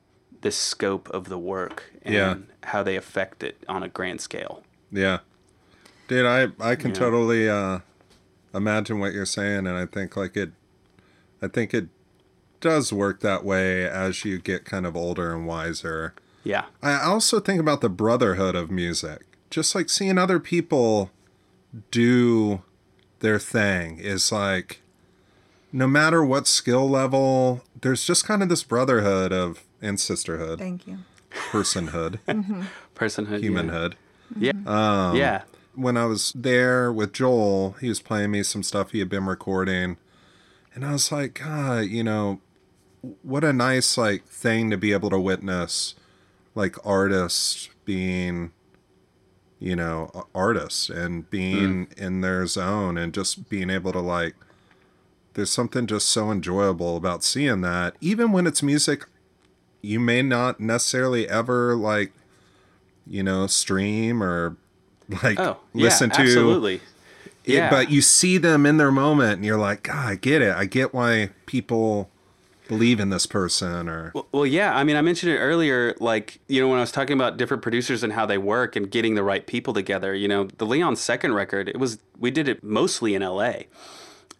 the 0.43 0.51
scope 0.51 1.09
of 1.11 1.29
the 1.29 1.39
work 1.39 1.85
and 2.03 2.15
Yeah. 2.15 2.35
How 2.65 2.83
they 2.83 2.97
affect 2.97 3.43
it 3.43 3.57
on 3.69 3.83
a 3.83 3.89
grand 3.89 4.21
scale. 4.21 4.63
Yeah. 4.91 5.19
Dude, 6.09 6.27
I 6.27 6.49
I 6.61 6.75
can 6.77 6.91
Yeah. 6.91 6.97
totally 6.97 7.49
uh 7.49 7.81
imagine 8.55 8.99
what 8.99 9.13
you're 9.15 9.25
saying 9.27 9.67
and 9.67 9.77
I 9.77 9.87
think 9.87 10.17
like 10.17 10.37
it 10.37 10.53
I 11.41 11.49
think 11.49 11.73
it 11.75 11.89
does 12.61 12.93
work 12.93 13.21
that 13.21 13.45
way 13.45 13.85
as 13.89 14.25
you 14.25 14.39
get 14.39 14.65
kind 14.65 14.87
of 14.87 14.97
older 14.97 15.35
and 15.35 15.47
wiser. 15.47 16.15
Yeah. 16.45 16.67
I 16.83 17.01
also 17.03 17.41
think 17.41 17.61
about 17.61 17.81
the 17.81 17.89
brotherhood 17.89 18.55
of 18.55 18.71
music. 18.71 19.23
Just 19.51 19.75
like 19.75 19.89
seeing 19.91 20.19
other 20.19 20.39
people 20.39 21.11
do 21.91 22.63
their 23.21 23.39
thing 23.39 23.99
is 23.99 24.31
like 24.33 24.81
no 25.73 25.87
matter 25.89 26.23
what 26.23 26.47
skill 26.47 26.89
level, 26.89 27.63
there's 27.81 28.05
just 28.05 28.27
kind 28.27 28.43
of 28.43 28.49
this 28.51 28.63
brotherhood 28.63 29.33
of 29.33 29.65
and 29.81 29.99
sisterhood, 29.99 30.59
Thank 30.59 30.87
you. 30.87 30.99
Personhood, 31.35 32.19
mm-hmm. 32.29 32.63
Personhood. 32.95 33.41
humanhood. 33.41 33.97
Yeah. 34.39 34.53
Yeah. 34.65 35.13
yeah. 35.15 35.43
when 35.75 35.97
I 35.97 36.07
was 36.07 36.33
there 36.35 36.93
with 36.93 37.13
Joel, 37.13 37.77
he 37.81 37.89
was 37.89 38.01
playing 38.01 38.31
me 38.31 38.43
some 38.43 38.63
stuff 38.63 38.93
he 38.93 38.99
had 38.99 39.09
been 39.09 39.27
recording, 39.27 39.97
and 40.75 40.85
I 40.85 40.93
was 40.93 41.13
like, 41.13 41.41
God, 41.43 41.87
you 41.87 42.05
know, 42.05 42.41
what 43.23 43.45
a 43.45 43.53
nice 43.53 43.99
like 43.99 44.27
thing 44.27 44.71
to 44.71 44.77
be 44.77 44.93
able 44.93 45.11
to 45.11 45.19
witness, 45.19 45.95
like 46.55 46.77
artists 46.87 47.69
being, 47.85 48.53
you 49.59 49.77
know, 49.77 50.11
artists 50.35 50.89
and 50.89 51.29
being 51.31 51.87
mm. 51.87 51.99
in 51.99 52.21
their 52.21 52.47
zone 52.47 52.97
and 52.97 53.13
just 53.13 53.49
being 53.49 53.71
able 53.71 53.93
to 53.93 54.01
like. 54.01 54.35
There's 55.35 55.51
something 55.51 55.87
just 55.87 56.09
so 56.09 56.31
enjoyable 56.31 56.95
about 56.97 57.25
seeing 57.25 57.63
that, 57.63 57.97
even 58.03 58.33
when 58.33 58.47
it's 58.47 58.63
music 58.63 59.07
you 59.83 59.99
may 60.01 60.23
not 60.23 60.61
necessarily 60.61 61.29
ever 61.29 61.75
like, 61.77 62.13
you 63.07 63.23
know, 63.23 63.47
stream 63.47 64.23
or 64.23 64.57
like 65.23 65.39
Oh, 65.39 65.59
listen 65.75 66.11
yeah, 66.11 66.17
to 66.17 66.23
absolutely. 66.23 66.75
it, 66.77 66.81
Yeah. 67.45 67.69
but 67.71 67.91
you 67.91 68.01
see 68.01 68.39
them 68.39 68.65
in 68.65 68.77
their 68.77 68.93
moment 68.93 69.35
and 69.35 69.45
you're 69.45 69.59
like, 69.59 69.83
God, 69.83 70.07
I 70.07 70.15
get 70.15 70.41
it. 70.41 70.55
I 70.55 70.65
get 70.65 70.95
why 70.95 71.31
people 71.47 72.09
believe 72.69 73.01
in 73.01 73.11
this 73.11 73.27
person 73.27 73.89
or 73.89 74.13
Well, 74.15 74.27
well, 74.33 74.47
yeah. 74.47 74.75
I 74.75 74.85
mean, 74.85 74.97
I 74.97 75.03
mentioned 75.03 75.33
it 75.33 75.39
earlier. 75.39 75.95
Like, 75.99 76.39
you 76.47 76.61
know, 76.61 76.69
when 76.69 76.79
I 76.79 76.81
was 76.81 76.93
talking 76.93 77.15
about 77.15 77.37
different 77.37 77.63
producers 77.63 78.03
and 78.05 78.13
how 78.13 78.25
they 78.25 78.39
work 78.39 78.77
and 78.77 78.89
getting 78.91 79.15
the 79.17 79.25
right 79.25 79.47
people 79.47 79.75
together. 79.75 80.15
You 80.15 80.29
know, 80.29 80.45
the 80.45 80.65
Leon 80.65 80.95
second 80.97 81.35
record. 81.35 81.69
It 81.69 81.79
was 81.79 81.99
we 82.19 82.31
did 82.31 82.47
it 82.49 82.63
mostly 82.63 83.15
in 83.17 83.23
L.A. 83.23 83.67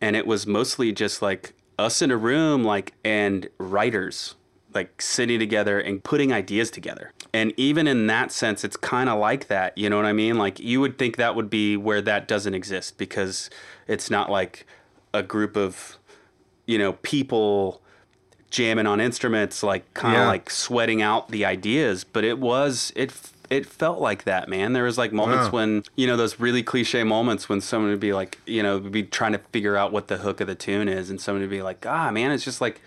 and 0.01 0.15
it 0.15 0.27
was 0.27 0.47
mostly 0.47 0.93
just 0.93 1.21
like 1.21 1.53
us 1.79 2.01
in 2.01 2.11
a 2.13 2.17
room, 2.17 2.63
like 2.63 2.95
and 3.05 3.49
writers 3.59 4.37
like 4.75 5.01
sitting 5.03 5.39
together 5.39 5.79
and 5.79 6.03
putting 6.03 6.33
ideas 6.33 6.71
together. 6.71 7.13
And 7.35 7.53
even 7.57 7.87
in 7.87 8.07
that 8.09 8.31
sense, 8.33 8.65
it's 8.65 8.77
kind 8.77 9.09
of 9.09 9.19
like 9.19 9.49
that. 9.49 9.77
You 9.79 9.89
know 9.91 9.97
what 9.97 10.07
I 10.07 10.13
mean? 10.13 10.37
Like 10.39 10.59
you 10.61 10.81
would 10.81 10.99
think 10.99 11.17
that 11.17 11.35
would 11.37 11.49
be 11.51 11.77
where 11.77 12.03
that 12.03 12.29
doesn't 12.29 12.55
exist 12.55 12.99
because 12.99 13.49
it's 13.89 14.11
not 14.11 14.31
like 14.31 14.67
a 15.15 15.23
group 15.23 15.57
of 15.57 15.99
you 16.67 16.79
know 16.79 16.93
people 17.03 17.81
jamming 18.51 18.87
on 18.87 19.01
instruments 19.01 19.63
like 19.63 19.93
kind 19.95 20.15
of 20.15 20.21
Yeah. 20.23 20.29
like 20.29 20.51
sweating 20.51 21.01
out 21.01 21.29
the 21.31 21.45
ideas 21.45 22.05
but 22.05 22.23
it 22.23 22.39
was 22.39 22.93
it 22.95 23.13
it 23.51 23.65
felt 23.67 23.99
like 23.99 24.25
that 24.25 24.47
man 24.49 24.75
there 24.75 24.85
was 24.85 24.97
like 24.99 25.11
moments 25.13 25.47
Wow. 25.47 25.53
when 25.53 25.83
you 25.97 26.07
know 26.07 26.17
those 26.19 26.39
really 26.39 26.63
cliche 26.63 27.03
moments 27.03 27.49
when 27.49 27.61
someone 27.63 27.91
would 27.91 28.01
be 28.01 28.13
like 28.13 28.39
you 28.47 28.63
know 28.63 28.79
be 28.79 29.03
trying 29.05 29.33
to 29.33 29.39
figure 29.39 29.77
out 29.77 29.91
what 29.91 30.09
the 30.09 30.19
hook 30.19 30.41
of 30.43 30.47
the 30.49 30.55
tune 30.55 30.87
is 30.89 31.09
and 31.11 31.19
someone 31.21 31.41
would 31.41 31.51
be 31.51 31.63
like 31.63 31.85
ah 31.87 32.11
man 32.11 32.31
it's 32.31 32.45
just 32.45 32.61
like 32.61 32.81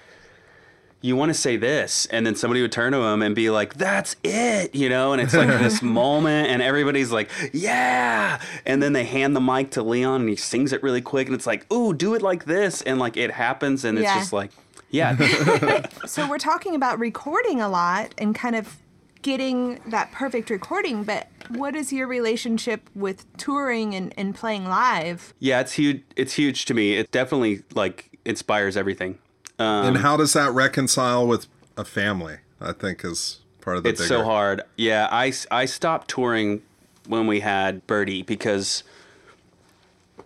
you 1.01 1.15
want 1.15 1.29
to 1.29 1.33
say 1.33 1.55
this 1.55 2.07
and 2.07 2.25
then 2.25 2.35
somebody 2.35 2.61
would 2.61 2.71
turn 2.71 2.91
to 2.91 2.99
him 2.99 3.21
and 3.21 3.35
be 3.35 3.49
like 3.49 3.75
that's 3.75 4.15
it 4.23 4.73
you 4.73 4.89
know 4.89 5.13
and 5.13 5.21
it's 5.21 5.33
like 5.33 5.47
this 5.59 5.81
moment 5.81 6.49
and 6.49 6.61
everybody's 6.61 7.11
like 7.11 7.29
yeah 7.53 8.39
and 8.65 8.81
then 8.81 8.93
they 8.93 9.03
hand 9.03 9.35
the 9.35 9.41
mic 9.41 9.69
to 9.69 9.83
leon 9.83 10.21
and 10.21 10.29
he 10.29 10.35
sings 10.35 10.73
it 10.73 10.81
really 10.81 11.01
quick 11.01 11.27
and 11.27 11.35
it's 11.35 11.45
like 11.45 11.71
ooh 11.71 11.93
do 11.93 12.15
it 12.15 12.21
like 12.21 12.45
this 12.45 12.81
and 12.81 12.97
like 12.97 13.17
it 13.17 13.31
happens 13.31 13.85
and 13.85 13.99
it's 13.99 14.11
just 14.13 14.33
like 14.33 14.51
yeah. 14.95 15.85
So 16.05 16.27
we're 16.29 16.37
talking 16.37 16.75
about 16.75 16.99
recording 16.99 17.61
a 17.61 17.67
lot 17.67 18.13
and 18.17 18.33
kind 18.33 18.55
of 18.55 18.77
getting 19.21 19.81
that 19.87 20.11
perfect 20.11 20.49
recording, 20.49 21.03
but 21.03 21.27
what 21.49 21.75
is 21.75 21.91
your 21.91 22.07
relationship 22.07 22.89
with 22.95 23.25
touring 23.37 23.95
and, 23.95 24.13
and 24.17 24.35
playing 24.35 24.65
live? 24.65 25.33
yeah 25.39 25.59
it's 25.59 25.73
huge 25.73 26.03
it's 26.15 26.33
huge 26.33 26.65
to 26.65 26.73
me. 26.73 26.93
It 26.93 27.11
definitely 27.11 27.63
like 27.73 28.17
inspires 28.25 28.77
everything 28.77 29.17
um, 29.59 29.87
and 29.87 29.97
how 29.97 30.17
does 30.17 30.33
that 30.33 30.51
reconcile 30.51 31.27
with 31.27 31.47
a 31.77 31.85
family? 31.85 32.37
I 32.59 32.71
think 32.71 33.03
is 33.03 33.39
part 33.61 33.77
of 33.77 33.83
the 33.83 33.89
it's 33.89 34.01
bigger. 34.01 34.07
so 34.07 34.23
hard 34.23 34.61
yeah 34.77 35.07
I 35.11 35.33
I 35.51 35.65
stopped 35.65 36.07
touring 36.07 36.61
when 37.07 37.27
we 37.27 37.39
had 37.39 37.85
birdie 37.87 38.21
because 38.21 38.83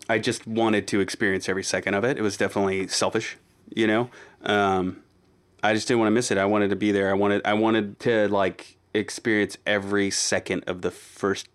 i 0.08 0.18
just 0.18 0.48
wanted 0.48 0.88
to 0.88 1.00
experience 1.00 1.50
every 1.50 1.64
second 1.64 1.94
of 1.94 2.04
it 2.04 2.18
it 2.18 2.22
was 2.22 2.38
definitely 2.38 2.88
selfish 2.88 3.38
you 3.74 3.86
know 3.86 4.10
um, 4.44 5.02
i 5.62 5.74
just 5.74 5.88
didn't 5.88 6.00
want 6.00 6.08
to 6.08 6.12
miss 6.12 6.32
it 6.32 6.38
i 6.38 6.46
wanted 6.46 6.70
to 6.70 6.76
be 6.76 6.92
there 6.92 7.10
i 7.10 7.14
wanted 7.14 7.42
i 7.46 7.54
wanted 7.54 8.00
to 8.00 8.28
like 8.30 8.78
experience 8.94 9.58
every 9.66 10.10
second 10.10 10.64
of 10.68 10.82
the 10.82 10.92
first 10.92 11.48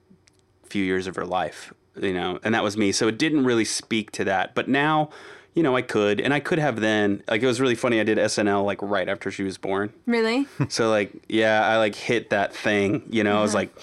few 0.64 0.84
years 0.84 1.06
of 1.06 1.16
her 1.16 1.24
life, 1.24 1.72
you 2.00 2.12
know, 2.12 2.38
and 2.42 2.54
that 2.54 2.62
was 2.62 2.76
me. 2.76 2.92
So 2.92 3.08
it 3.08 3.18
didn't 3.18 3.44
really 3.44 3.64
speak 3.64 4.10
to 4.12 4.24
that. 4.24 4.54
But 4.54 4.68
now, 4.68 5.10
you 5.54 5.62
know, 5.62 5.76
I 5.76 5.82
could, 5.82 6.20
and 6.20 6.34
I 6.34 6.40
could 6.40 6.58
have 6.58 6.80
then. 6.80 7.22
Like 7.28 7.42
it 7.42 7.46
was 7.46 7.60
really 7.60 7.74
funny. 7.76 8.00
I 8.00 8.04
did 8.04 8.18
SNL 8.18 8.64
like 8.64 8.82
right 8.82 9.08
after 9.08 9.30
she 9.30 9.42
was 9.42 9.56
born. 9.56 9.92
Really? 10.06 10.46
So 10.68 10.90
like, 10.90 11.12
yeah, 11.28 11.66
I 11.66 11.76
like 11.76 11.94
hit 11.94 12.30
that 12.30 12.54
thing. 12.54 13.04
You 13.10 13.24
know, 13.24 13.38
I 13.38 13.42
was 13.42 13.54
like. 13.54 13.74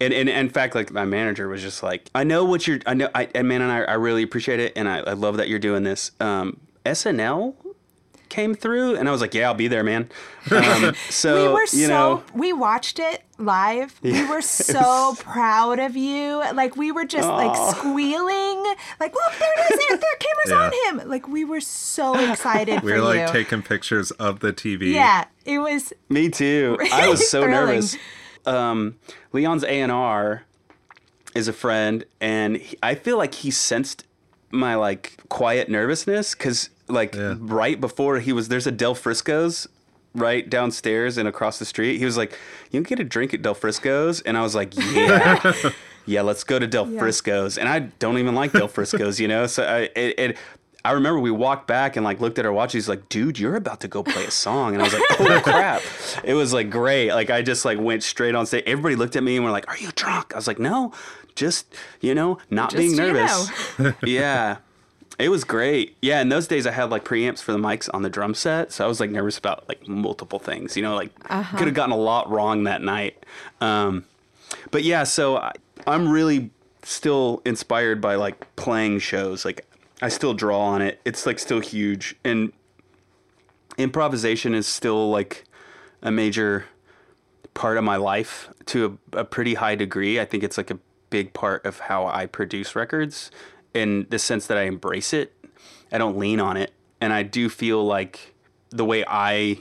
And, 0.00 0.12
and, 0.12 0.28
and 0.28 0.48
in 0.48 0.50
fact, 0.50 0.74
like 0.74 0.90
my 0.92 1.04
manager 1.04 1.48
was 1.48 1.62
just 1.62 1.82
like, 1.82 2.10
I 2.14 2.24
know 2.24 2.44
what 2.44 2.66
you're, 2.66 2.80
I 2.84 2.94
know, 2.94 3.08
I, 3.14 3.28
and 3.34 3.46
man, 3.46 3.62
and 3.62 3.70
I, 3.70 3.82
I 3.82 3.94
really 3.94 4.24
appreciate 4.24 4.58
it, 4.58 4.72
and 4.74 4.88
I, 4.88 4.98
I 4.98 5.12
love 5.12 5.36
that 5.36 5.48
you're 5.48 5.60
doing 5.60 5.84
this. 5.84 6.10
Um, 6.18 6.58
SNL 6.84 7.54
came 8.28 8.54
through, 8.54 8.96
and 8.96 9.08
I 9.08 9.12
was 9.12 9.20
like, 9.20 9.32
yeah, 9.34 9.46
I'll 9.46 9.54
be 9.54 9.68
there, 9.68 9.84
man. 9.84 10.10
Um, 10.50 10.94
so 11.08 11.48
we 11.48 11.54
were 11.54 11.60
you 11.60 11.86
so 11.86 11.88
know, 11.88 12.24
we 12.34 12.52
watched 12.52 12.98
it 12.98 13.22
live. 13.38 13.98
We 14.02 14.24
were 14.26 14.40
so 14.70 15.14
proud 15.18 15.78
of 15.78 15.96
you. 15.96 16.38
Like 16.54 16.76
we 16.76 16.92
were 16.92 17.04
just 17.04 17.28
like 17.28 17.54
squealing. 17.76 18.64
Like 19.00 19.14
look, 19.14 19.32
there 19.38 19.52
it 19.58 19.72
is. 19.72 19.86
There, 19.88 19.96
there 19.98 20.16
camera's 20.18 20.72
on 20.88 20.98
him. 21.00 21.08
Like 21.08 21.28
we 21.28 21.44
were 21.44 21.60
so 21.60 22.14
excited 22.30 22.80
We 22.82 22.92
for 22.92 22.98
were 22.98 23.02
like 23.04 23.20
you. 23.28 23.32
taking 23.32 23.62
pictures 23.62 24.10
of 24.12 24.40
the 24.40 24.52
TV. 24.52 24.92
yeah, 24.92 25.24
it 25.44 25.58
was. 25.58 25.92
Me 26.08 26.28
too. 26.28 26.78
I 26.92 27.08
was 27.08 27.28
so 27.30 27.42
Thrilling. 27.42 27.66
nervous. 27.66 27.96
Um, 28.46 28.96
Leon's 29.32 29.64
A 29.64 29.68
and 29.80 29.90
R 29.92 30.44
is 31.34 31.48
a 31.48 31.52
friend, 31.52 32.04
and 32.20 32.56
he, 32.56 32.76
I 32.82 32.94
feel 32.94 33.16
like 33.18 33.34
he 33.34 33.50
sensed 33.50 34.04
my 34.50 34.74
like 34.76 35.16
quiet 35.28 35.68
nervousness 35.68 36.34
because 36.34 36.70
like 36.86 37.14
Yeah. 37.14 37.34
right 37.38 37.80
before 37.80 38.20
he 38.20 38.32
was 38.32 38.48
there's 38.48 38.66
a 38.66 38.70
Del 38.70 38.94
Frisco's 38.94 39.66
right 40.14 40.48
downstairs 40.48 41.18
and 41.18 41.28
across 41.28 41.58
the 41.58 41.64
street. 41.64 41.98
He 41.98 42.04
was 42.04 42.16
like, 42.16 42.38
"You 42.70 42.80
can 42.82 42.96
get 42.96 43.00
a 43.00 43.04
drink 43.08 43.34
at 43.34 43.42
Del 43.42 43.54
Frisco's," 43.54 44.20
and 44.20 44.36
I 44.36 44.42
was 44.42 44.54
like, 44.54 44.74
"Yeah." 44.94 45.52
Yeah, 46.06 46.20
let's 46.20 46.44
go 46.44 46.58
to 46.58 46.66
Del 46.66 46.86
Frisco's, 46.98 47.56
and 47.56 47.66
I 47.66 47.78
don't 47.78 48.18
even 48.18 48.34
like 48.34 48.52
Del 48.52 48.68
Frisco's, 48.68 49.18
you 49.18 49.26
know. 49.26 49.46
So 49.46 49.64
I, 49.64 49.78
it, 49.98 50.18
it, 50.18 50.36
I 50.84 50.92
remember 50.92 51.18
we 51.18 51.30
walked 51.30 51.66
back 51.66 51.96
and 51.96 52.04
like 52.04 52.20
looked 52.20 52.38
at 52.38 52.44
our 52.44 52.52
watch. 52.52 52.74
He's 52.74 52.90
like, 52.90 53.08
"Dude, 53.08 53.38
you're 53.38 53.56
about 53.56 53.80
to 53.80 53.88
go 53.88 54.02
play 54.02 54.24
a 54.26 54.30
song," 54.30 54.74
and 54.74 54.82
I 54.82 54.84
was 54.84 54.92
like, 54.92 55.02
"Oh 55.18 55.40
crap!" 55.44 55.80
It 56.22 56.34
was 56.34 56.52
like 56.52 56.68
great. 56.68 57.12
Like 57.12 57.30
I 57.30 57.40
just 57.40 57.64
like 57.64 57.78
went 57.80 58.02
straight 58.02 58.34
on 58.34 58.44
stage. 58.44 58.64
Everybody 58.66 58.96
looked 58.96 59.16
at 59.16 59.22
me 59.22 59.36
and 59.36 59.44
were 59.46 59.50
like, 59.50 59.66
"Are 59.68 59.78
you 59.78 59.90
drunk?" 59.94 60.34
I 60.34 60.36
was 60.36 60.46
like, 60.46 60.58
"No, 60.58 60.92
just 61.34 61.74
you 62.02 62.14
know, 62.14 62.36
not 62.50 62.70
Just, 62.70 62.78
being 62.78 62.90
you 62.90 62.96
nervous." 62.98 63.50
yeah. 64.02 64.58
It 65.18 65.28
was 65.28 65.44
great. 65.44 65.96
Yeah, 66.02 66.20
in 66.20 66.28
those 66.28 66.48
days 66.48 66.66
I 66.66 66.72
had 66.72 66.90
like 66.90 67.04
preamps 67.04 67.40
for 67.40 67.52
the 67.52 67.58
mics 67.58 67.88
on 67.94 68.02
the 68.02 68.10
drum 68.10 68.34
set, 68.34 68.72
so 68.72 68.84
I 68.84 68.88
was 68.88 68.98
like 68.98 69.10
nervous 69.10 69.38
about 69.38 69.68
like 69.68 69.86
multiple 69.86 70.38
things. 70.38 70.76
You 70.76 70.82
know, 70.82 70.94
like 70.94 71.12
could 71.56 71.66
have 71.66 71.74
gotten 71.74 71.92
a 71.92 71.96
lot 71.96 72.28
wrong 72.30 72.64
that 72.64 72.82
night. 72.82 73.24
Um, 73.60 74.04
but 74.70 74.82
yeah, 74.82 75.04
so 75.04 75.36
I, 75.36 75.52
I'm 75.86 76.08
really 76.08 76.50
still 76.82 77.42
inspired 77.44 78.00
by 78.00 78.16
like 78.16 78.54
playing 78.56 78.98
shows. 78.98 79.44
Like 79.44 79.66
I 80.02 80.08
still 80.08 80.34
draw 80.34 80.60
on 80.60 80.82
it. 80.82 81.00
It's 81.04 81.26
like 81.26 81.38
still 81.38 81.60
huge, 81.60 82.16
and 82.24 82.52
improvisation 83.78 84.54
is 84.54 84.66
still 84.66 85.10
like 85.10 85.44
a 86.02 86.10
major 86.10 86.64
part 87.54 87.78
of 87.78 87.84
my 87.84 87.96
life 87.96 88.48
to 88.66 88.98
a, 89.12 89.20
a 89.20 89.24
pretty 89.24 89.54
high 89.54 89.76
degree. 89.76 90.18
I 90.18 90.24
think 90.24 90.42
it's 90.42 90.58
like 90.58 90.72
a 90.72 90.78
big 91.10 91.32
part 91.32 91.64
of 91.64 91.78
how 91.78 92.06
I 92.06 92.26
produce 92.26 92.74
records 92.74 93.30
in 93.74 94.06
the 94.08 94.18
sense 94.18 94.46
that 94.46 94.56
I 94.56 94.62
embrace 94.62 95.12
it. 95.12 95.32
I 95.92 95.98
don't 95.98 96.16
lean 96.16 96.40
on 96.40 96.56
it. 96.56 96.72
And 97.00 97.12
I 97.12 97.22
do 97.22 97.48
feel 97.48 97.84
like 97.84 98.34
the 98.70 98.84
way 98.84 99.04
I 99.06 99.58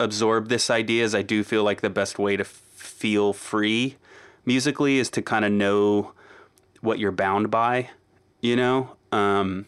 absorb 0.00 0.48
this 0.48 0.70
idea 0.70 1.04
is 1.04 1.14
I 1.14 1.22
do 1.22 1.44
feel 1.44 1.64
like 1.64 1.80
the 1.80 1.90
best 1.90 2.18
way 2.18 2.36
to 2.36 2.44
f- 2.44 2.62
feel 2.74 3.32
free 3.32 3.96
musically 4.44 4.98
is 4.98 5.10
to 5.10 5.22
kind 5.22 5.44
of 5.44 5.52
know 5.52 6.12
what 6.80 6.98
you're 6.98 7.12
bound 7.12 7.50
by, 7.50 7.90
you 8.40 8.56
know? 8.56 8.96
Um, 9.12 9.66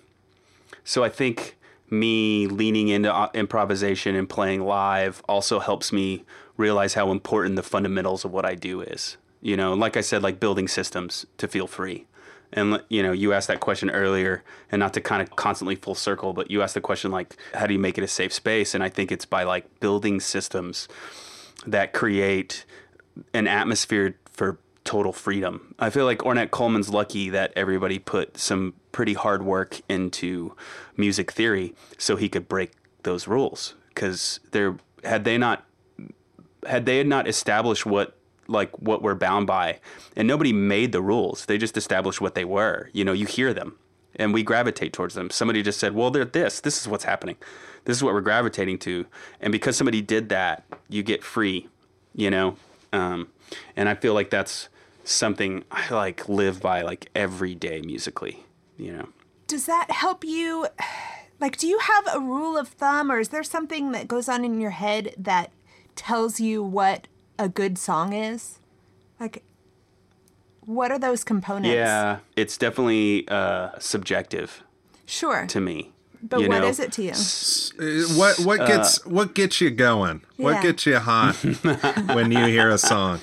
so 0.85 1.05
I 1.05 1.09
think 1.09 1.57
me 1.91 2.47
leaning 2.47 2.89
into 2.89 3.13
uh, 3.13 3.29
improvisation 3.35 4.15
and 4.15 4.29
playing 4.29 4.63
live 4.63 5.23
also 5.29 5.59
helps 5.59 5.93
me 5.93 6.25
realize 6.57 6.95
how 6.95 7.11
important 7.11 7.57
the 7.57 7.63
fundamentals 7.63 8.25
of 8.25 8.33
what 8.33 8.45
I 8.47 8.55
do 8.55 8.81
is. 8.81 9.17
You 9.41 9.57
know, 9.57 9.75
like 9.75 9.97
I 9.97 10.01
said, 10.01 10.23
like 10.23 10.39
building 10.39 10.69
systems 10.69 11.27
to 11.39 11.49
feel 11.49 11.67
free. 11.67 12.07
And 12.53 12.83
you 12.89 13.03
know, 13.03 13.13
you 13.13 13.33
asked 13.33 13.49
that 13.49 13.61
question 13.61 13.91
earlier, 13.91 14.43
and 14.73 14.81
not 14.81 14.95
to 14.95 15.01
kind 15.01 15.23
of 15.23 15.37
constantly 15.37 15.77
full 15.77 15.95
circle, 15.95 16.33
but 16.33 16.51
you 16.51 16.63
asked 16.63 16.75
the 16.75 16.81
question 16.81 17.11
like, 17.11 17.37
how 17.55 17.67
do 17.67 17.73
you 17.73 17.79
make 17.79 17.99
it 17.99 18.05
a 18.05 18.09
safe 18.09 18.33
space? 18.33 18.75
And 18.75 18.83
I 18.83 18.89
think 18.89 19.13
it's 19.13 19.25
by 19.25 19.45
like 19.45 19.81
building 19.81 20.21
systems 20.21 20.89
that 21.67 21.93
create 21.93 22.65
an 23.35 23.47
atmosphere 23.47 24.17
for 24.33 24.59
total 24.85 25.13
freedom. 25.13 25.75
I 25.79 25.91
feel 25.91 26.05
like 26.05 26.19
Ornette 26.21 26.51
Coleman's 26.51 26.89
lucky 26.89 27.29
that 27.31 27.53
everybody 27.55 27.99
put 27.99 28.39
some 28.39 28.75
pretty 28.93 29.15
hard 29.15 29.43
work 29.43 29.81
into 29.89 30.57
music 30.97 31.31
theory 31.31 31.75
so 31.99 32.17
he 32.17 32.29
could 32.29 32.49
break 32.49 32.73
those 33.03 33.29
rules. 33.29 33.75
Because 33.89 34.41
there, 34.53 34.77
had 35.05 35.25
they 35.25 35.39
not, 35.39 35.65
had 36.67 36.87
they 36.87 37.05
not 37.05 37.29
established 37.29 37.85
what 37.87 38.17
like 38.51 38.77
what 38.79 39.03
we're 39.03 39.15
bound 39.15 39.47
by, 39.47 39.81
and 40.17 40.27
nobody 40.27 40.53
made 40.53 40.93
the 40.93 41.03
rules, 41.03 41.47
they 41.47 41.59
just 41.59 41.77
established 41.77 42.21
what 42.21 42.35
they 42.35 42.45
were. 42.45 42.91
You 42.93 43.05
know, 43.05 43.13
you 43.13 43.27
hear 43.27 43.55
them, 43.55 43.77
and 44.17 44.35
we 44.35 44.43
gravitate 44.43 44.93
towards 44.93 45.15
them. 45.15 45.31
Somebody 45.31 45.63
just 45.63 45.79
said, 45.79 45.95
"Well, 45.95 46.11
they're 46.11 46.25
this. 46.25 46.61
This 46.61 46.81
is 46.81 46.89
what's 46.89 47.05
happening. 47.05 47.37
This 47.85 47.97
is 47.97 48.03
what 48.03 48.15
we're 48.15 48.21
gravitating 48.21 48.79
to." 48.81 49.07
And 49.41 49.53
because 49.53 49.77
somebody 49.77 50.03
did 50.03 50.29
that, 50.29 50.65
you 50.89 51.03
get 51.03 51.23
free. 51.23 51.69
You 52.15 52.31
know, 52.31 52.57
um, 52.93 53.29
and 53.77 53.89
I 53.89 53.95
feel 53.95 54.15
like 54.15 54.31
that's 54.31 54.69
something 55.05 55.65
I 55.71 55.93
like 55.95 56.29
live 56.29 56.61
by 56.61 56.83
like 56.83 57.09
every 57.15 57.55
day 57.55 57.81
musically. 57.83 58.45
You 58.77 58.93
know. 58.93 59.09
Does 59.47 59.67
that 59.67 59.91
help 59.91 60.25
you? 60.25 60.67
Like, 61.41 61.57
do 61.57 61.67
you 61.67 61.79
have 61.79 62.15
a 62.15 62.21
rule 62.21 62.59
of 62.59 62.69
thumb, 62.69 63.11
or 63.11 63.19
is 63.19 63.31
there 63.31 63.43
something 63.43 63.93
that 63.93 64.07
goes 64.07 64.29
on 64.29 64.45
in 64.45 64.61
your 64.61 64.73
head 64.73 65.15
that 65.17 65.51
tells 65.97 66.39
you 66.39 66.63
what 66.63 67.09
a 67.41 67.49
good 67.49 67.79
song 67.79 68.13
is? 68.13 68.59
Like, 69.19 69.43
what 70.61 70.93
are 70.93 70.99
those 70.99 71.25
components? 71.25 71.75
Yeah, 71.75 72.19
it's 72.37 72.57
definitely 72.57 73.27
uh, 73.29 73.71
subjective 73.79 74.63
Sure. 75.07 75.47
to 75.47 75.61
me. 75.61 75.93
but 76.23 76.41
you 76.41 76.49
what 76.49 76.61
know? 76.61 76.69
is 76.69 76.79
it 76.79 76.93
to 76.93 77.03
you? 77.03 77.11
Uh, 77.13 78.15
What 78.19 78.39
what 78.41 78.59
gets 78.67 79.05
what 79.07 79.35
gets 79.35 79.61
you 79.61 79.71
going? 79.71 80.23
What 80.37 80.63
gets 80.63 80.87
you 80.87 80.99
hot 80.99 81.35
when 82.15 82.31
you 82.31 82.45
hear 82.47 82.69
a 82.71 82.79
song? 82.79 83.21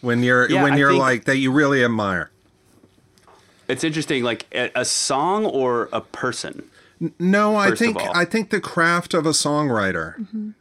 When 0.00 0.22
you're 0.22 0.50
Yeah, 0.50 0.62
when 0.62 0.74
I 0.74 0.76
you're 0.76 0.92
like 0.94 1.24
that 1.24 1.36
you 1.36 1.52
really 1.52 1.84
admire. 1.84 2.30
It's 3.68 3.82
interesting, 3.84 4.22
like 4.22 4.46
a, 4.52 4.70
a 4.74 4.84
song 4.84 5.46
or 5.46 5.88
a 5.92 6.00
person. 6.02 6.68
No, 7.18 7.56
I 7.56 7.74
think. 7.74 7.96
I 8.14 8.24
think 8.26 8.50
the 8.50 8.60
craft 8.60 9.14
of 9.14 9.24
a 9.26 9.30
songwriter. 9.30 10.54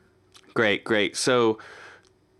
Great, 0.53 0.83
great. 0.83 1.17
So 1.17 1.57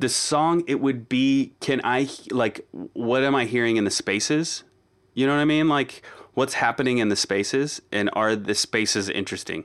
the 0.03 0.09
song, 0.09 0.63
it 0.67 0.81
would 0.81 1.07
be, 1.07 1.53
can 1.61 1.79
I, 1.83 2.09
like, 2.29 2.67
what 2.71 3.23
am 3.23 3.35
I 3.35 3.45
hearing 3.45 3.77
in 3.77 3.85
the 3.85 3.91
spaces? 3.91 4.65
You 5.13 5.25
know 5.25 5.33
what 5.33 5.41
I 5.41 5.45
mean? 5.45 5.69
Like, 5.69 6.03
what's 6.33 6.55
happening 6.55 6.97
in 6.97 7.07
the 7.07 7.15
spaces? 7.15 7.81
And 7.89 8.09
are 8.11 8.35
the 8.35 8.53
spaces 8.53 9.07
interesting? 9.07 9.63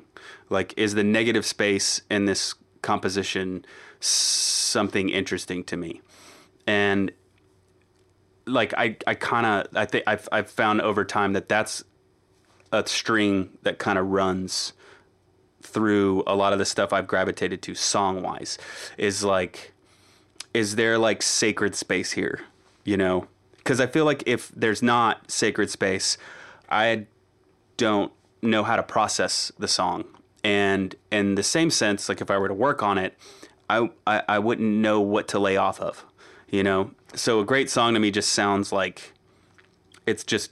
Like, 0.49 0.74
is 0.76 0.95
the 0.95 1.03
negative 1.03 1.45
space 1.45 2.03
in 2.09 2.26
this 2.26 2.55
composition 2.82 3.64
something 3.99 5.09
interesting 5.09 5.64
to 5.64 5.76
me? 5.76 6.03
And 6.68 7.11
like 8.47 8.72
I, 8.78 8.97
I 9.07 9.14
kind 9.14 9.45
of 9.45 9.76
I 9.76 9.86
think 9.86 10.05
I've 10.07 10.28
I've 10.30 10.51
found 10.51 10.80
over 10.80 11.05
time 11.05 11.32
that 11.32 11.49
that's 11.49 11.82
a 12.72 12.86
string 12.86 13.59
that 13.62 13.78
kind 13.78 13.99
of 13.99 14.07
runs 14.07 14.72
through 15.62 16.22
a 16.26 16.36
lot 16.36 16.53
of 16.53 16.59
the 16.59 16.64
stuff 16.64 16.93
I've 16.93 17.07
gravitated 17.07 17.61
to 17.62 17.74
song 17.74 18.22
wise 18.22 18.57
is 18.97 19.24
like 19.24 19.74
is 20.55 20.77
there 20.77 20.99
like 20.99 21.23
sacred 21.23 21.75
space 21.75 22.13
here 22.13 22.41
you 22.89 22.97
know? 22.97 23.29
Because 23.59 23.81
I 23.81 23.87
feel 23.87 24.07
like 24.07 24.23
if 24.25 24.51
there's 24.57 24.83
not 24.83 25.31
sacred 25.31 25.71
space 25.71 26.17
I 26.71 27.07
don't 27.77 28.13
know 28.41 28.65
how 28.65 28.77
to 28.77 28.83
process 28.83 29.53
the 29.59 29.69
song. 29.69 30.05
And 30.43 30.95
in 31.11 31.35
the 31.35 31.43
same 31.43 31.71
sense 31.71 32.09
like 32.09 32.21
if 32.21 32.31
I 32.31 32.39
were 32.39 32.49
to 32.49 32.55
work 32.55 32.83
on 32.83 32.97
it 32.97 33.17
I, 33.69 33.91
I, 34.07 34.23
I 34.27 34.39
wouldn't 34.39 34.69
know 34.69 35.01
what 35.01 35.29
to 35.29 35.39
lay 35.39 35.57
off 35.57 35.81
of 35.81 36.05
you 36.51 36.63
know? 36.63 36.93
So 37.15 37.41
a 37.41 37.45
great 37.45 37.69
song 37.69 37.95
to 37.95 38.01
me 38.01 38.11
just 38.11 38.33
sounds 38.33 38.73
like 38.73 39.13
it's 40.07 40.25
just 40.25 40.51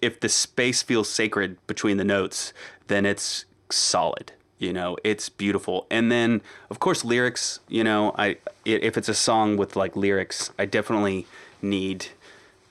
if 0.00 0.20
the 0.20 0.28
space 0.28 0.82
feels 0.82 1.10
sacred 1.10 1.58
between 1.66 1.96
the 1.96 2.04
notes 2.04 2.52
then 2.86 3.04
it's 3.04 3.46
solid 3.70 4.32
you 4.64 4.72
know 4.72 4.96
it's 5.04 5.28
beautiful 5.28 5.86
and 5.90 6.10
then 6.10 6.40
of 6.70 6.78
course 6.80 7.04
lyrics 7.04 7.60
you 7.68 7.84
know 7.84 8.14
i 8.18 8.36
if 8.64 8.96
it's 8.96 9.08
a 9.08 9.14
song 9.14 9.56
with 9.56 9.76
like 9.76 9.94
lyrics 9.94 10.50
i 10.58 10.64
definitely 10.64 11.26
need 11.60 12.06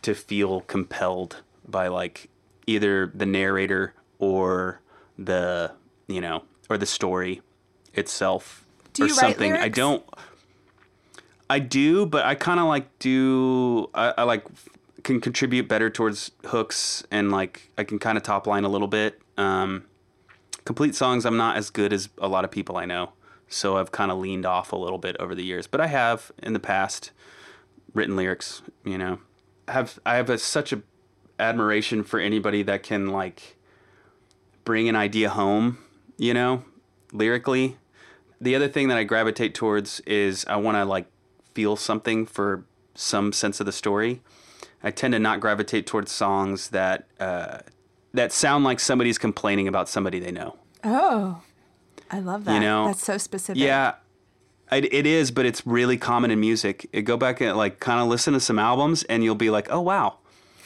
to 0.01 0.13
feel 0.13 0.61
compelled 0.61 1.37
by 1.67 1.87
like 1.87 2.29
either 2.67 3.11
the 3.13 3.25
narrator 3.25 3.93
or 4.19 4.81
the 5.17 5.71
you 6.07 6.19
know 6.19 6.43
or 6.69 6.77
the 6.77 6.85
story 6.85 7.41
itself 7.93 8.65
Do 8.93 9.05
or 9.05 9.09
something 9.09 9.53
i 9.53 9.69
don't 9.69 10.03
I 11.49 11.59
do, 11.59 12.07
but 12.07 12.25
I 12.25 12.33
kind 12.33 12.59
of 12.59 12.65
like 12.65 12.97
do. 12.97 13.89
I, 13.93 14.13
I 14.17 14.23
like 14.23 14.43
can 15.03 15.21
contribute 15.21 15.67
better 15.67 15.89
towards 15.89 16.31
hooks 16.45 17.03
and 17.11 17.31
like 17.31 17.69
I 17.77 17.83
can 17.83 17.99
kind 17.99 18.17
of 18.17 18.23
top 18.23 18.47
line 18.47 18.63
a 18.63 18.69
little 18.69 18.87
bit. 18.87 19.21
Um, 19.37 19.83
complete 20.65 20.95
songs, 20.95 21.25
I'm 21.25 21.37
not 21.37 21.57
as 21.57 21.69
good 21.69 21.93
as 21.93 22.09
a 22.17 22.27
lot 22.27 22.45
of 22.45 22.51
people 22.51 22.77
I 22.77 22.85
know, 22.85 23.13
so 23.47 23.77
I've 23.77 23.91
kind 23.91 24.11
of 24.11 24.17
leaned 24.17 24.45
off 24.45 24.71
a 24.71 24.75
little 24.75 24.97
bit 24.97 25.15
over 25.19 25.35
the 25.35 25.43
years. 25.43 25.67
But 25.67 25.81
I 25.81 25.87
have 25.87 26.31
in 26.41 26.53
the 26.53 26.59
past 26.59 27.11
written 27.93 28.15
lyrics. 28.15 28.61
You 28.83 28.97
know, 28.97 29.19
I 29.67 29.73
have 29.73 29.99
I 30.05 30.15
have 30.15 30.29
a, 30.29 30.37
such 30.37 30.73
a 30.73 30.81
admiration 31.39 32.03
for 32.03 32.19
anybody 32.19 32.63
that 32.63 32.83
can 32.83 33.07
like 33.07 33.57
bring 34.63 34.87
an 34.89 34.95
idea 34.95 35.29
home. 35.29 35.77
You 36.17 36.33
know, 36.33 36.63
lyrically. 37.11 37.77
The 38.39 38.55
other 38.55 38.67
thing 38.67 38.89
that 38.89 38.97
I 38.97 39.03
gravitate 39.03 39.55
towards 39.55 40.01
is 40.01 40.45
I 40.47 40.57
want 40.57 40.75
to 40.75 40.83
like 40.85 41.07
feel 41.53 41.75
something 41.75 42.25
for 42.25 42.65
some 42.93 43.31
sense 43.31 43.59
of 43.59 43.65
the 43.65 43.71
story. 43.71 44.21
I 44.83 44.91
tend 44.91 45.13
to 45.13 45.19
not 45.19 45.39
gravitate 45.39 45.87
towards 45.87 46.11
songs 46.11 46.69
that 46.69 47.07
uh, 47.19 47.59
that 48.13 48.31
sound 48.31 48.63
like 48.63 48.79
somebody's 48.79 49.17
complaining 49.17 49.67
about 49.67 49.89
somebody 49.89 50.19
they 50.19 50.31
know. 50.31 50.57
Oh, 50.83 51.41
I 52.11 52.19
love 52.19 52.45
that. 52.45 52.55
You 52.55 52.59
know, 52.59 52.85
That's 52.87 53.03
so 53.03 53.17
specific. 53.17 53.61
Yeah, 53.61 53.95
it, 54.71 54.93
it 54.93 55.05
is, 55.05 55.31
but 55.31 55.45
it's 55.45 55.65
really 55.65 55.97
common 55.97 56.31
in 56.31 56.39
music. 56.39 56.87
It, 56.93 57.03
go 57.03 57.17
back 57.17 57.41
and 57.41 57.57
like 57.57 57.79
kind 57.79 57.99
of 57.99 58.07
listen 58.07 58.33
to 58.33 58.39
some 58.39 58.59
albums, 58.59 59.03
and 59.03 59.23
you'll 59.23 59.35
be 59.35 59.49
like, 59.49 59.67
oh 59.71 59.81
wow, 59.81 60.17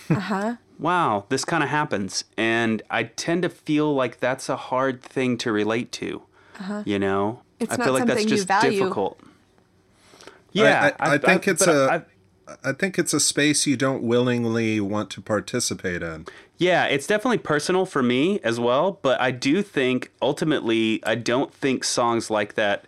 Uh 0.09 0.15
huh. 0.15 0.55
wow, 0.79 1.25
this 1.29 1.45
kind 1.45 1.63
of 1.63 1.69
happens. 1.69 2.25
And 2.35 2.81
I 2.89 3.03
tend 3.03 3.43
to 3.43 3.49
feel 3.49 3.93
like 3.93 4.19
that's 4.19 4.49
a 4.49 4.55
hard 4.55 5.01
thing 5.01 5.37
to 5.39 5.51
relate 5.51 5.91
to. 5.93 6.23
You 6.85 6.99
know? 6.99 7.29
Uh-huh. 7.29 7.41
It's 7.59 7.73
I 7.73 7.77
not 7.77 7.83
feel 7.85 7.93
like 7.93 8.05
that's 8.05 8.21
something 8.21 8.37
just 8.37 8.61
difficult. 8.61 9.19
Yeah, 10.51 10.95
I, 10.99 11.15
I 11.15 11.17
think 11.17 11.47
it's 11.47 11.65
but 11.65 11.73
a. 11.73 12.05
I- 12.47 12.69
I 12.69 12.73
think 12.73 12.97
it's 12.97 13.13
a 13.13 13.19
space 13.19 13.67
you 13.67 13.75
don't 13.77 14.03
willingly 14.03 14.79
want 14.79 15.09
to 15.11 15.21
participate 15.21 16.01
in. 16.01 16.25
Yeah, 16.57 16.85
it's 16.85 17.05
definitely 17.05 17.37
personal 17.39 17.85
for 17.85 18.01
me 18.01 18.39
as 18.43 18.59
well, 18.59 18.99
but 19.01 19.19
I 19.21 19.31
do 19.31 19.61
think 19.61 20.11
ultimately 20.21 21.01
I 21.05 21.15
don't 21.15 21.53
think 21.53 21.83
songs 21.83 22.29
like 22.29 22.55
that 22.55 22.85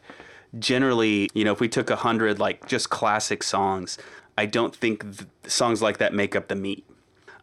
generally, 0.57 1.29
you 1.33 1.43
know, 1.43 1.51
if 1.51 1.59
we 1.59 1.67
took 1.69 1.89
a 1.89 1.97
hundred 1.97 2.39
like 2.39 2.67
just 2.67 2.89
classic 2.89 3.43
songs, 3.43 3.97
I 4.37 4.45
don't 4.45 4.75
think 4.75 5.03
th- 5.03 5.29
songs 5.45 5.81
like 5.81 5.97
that 5.99 6.13
make 6.13 6.35
up 6.35 6.47
the 6.47 6.55
meat. 6.55 6.85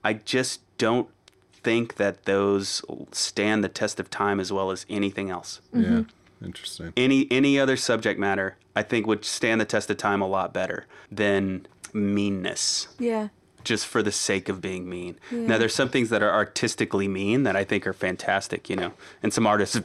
I 0.02 0.14
just 0.14 0.60
don't 0.78 1.08
think 1.52 1.96
that 1.96 2.24
those 2.24 2.82
stand 3.12 3.62
the 3.62 3.68
test 3.68 4.00
of 4.00 4.10
time 4.10 4.40
as 4.40 4.52
well 4.52 4.70
as 4.70 4.86
anything 4.88 5.30
else. 5.30 5.60
Yeah, 5.72 5.80
mm-hmm. 5.82 6.44
interesting. 6.44 6.92
Any 6.96 7.28
any 7.30 7.58
other 7.58 7.76
subject 7.76 8.18
matter, 8.18 8.56
I 8.74 8.82
think 8.82 9.06
would 9.06 9.24
stand 9.24 9.60
the 9.60 9.64
test 9.64 9.90
of 9.90 9.96
time 9.96 10.20
a 10.20 10.26
lot 10.26 10.52
better 10.52 10.86
than 11.10 11.66
meanness 11.96 12.88
Yeah. 12.98 13.28
just 13.64 13.86
for 13.86 14.02
the 14.02 14.12
sake 14.12 14.48
of 14.48 14.60
being 14.60 14.88
mean. 14.88 15.16
Now, 15.32 15.58
there's 15.58 15.74
some 15.74 15.88
things 15.88 16.10
that 16.10 16.22
are 16.22 16.30
artistically 16.30 17.08
mean 17.08 17.42
that 17.44 17.56
I 17.56 17.64
think 17.64 17.86
are 17.86 17.92
fantastic, 17.92 18.70
you 18.70 18.76
know, 18.76 18.92
and 19.22 19.32
some 19.32 19.46
artists 19.46 19.74
have 19.74 19.84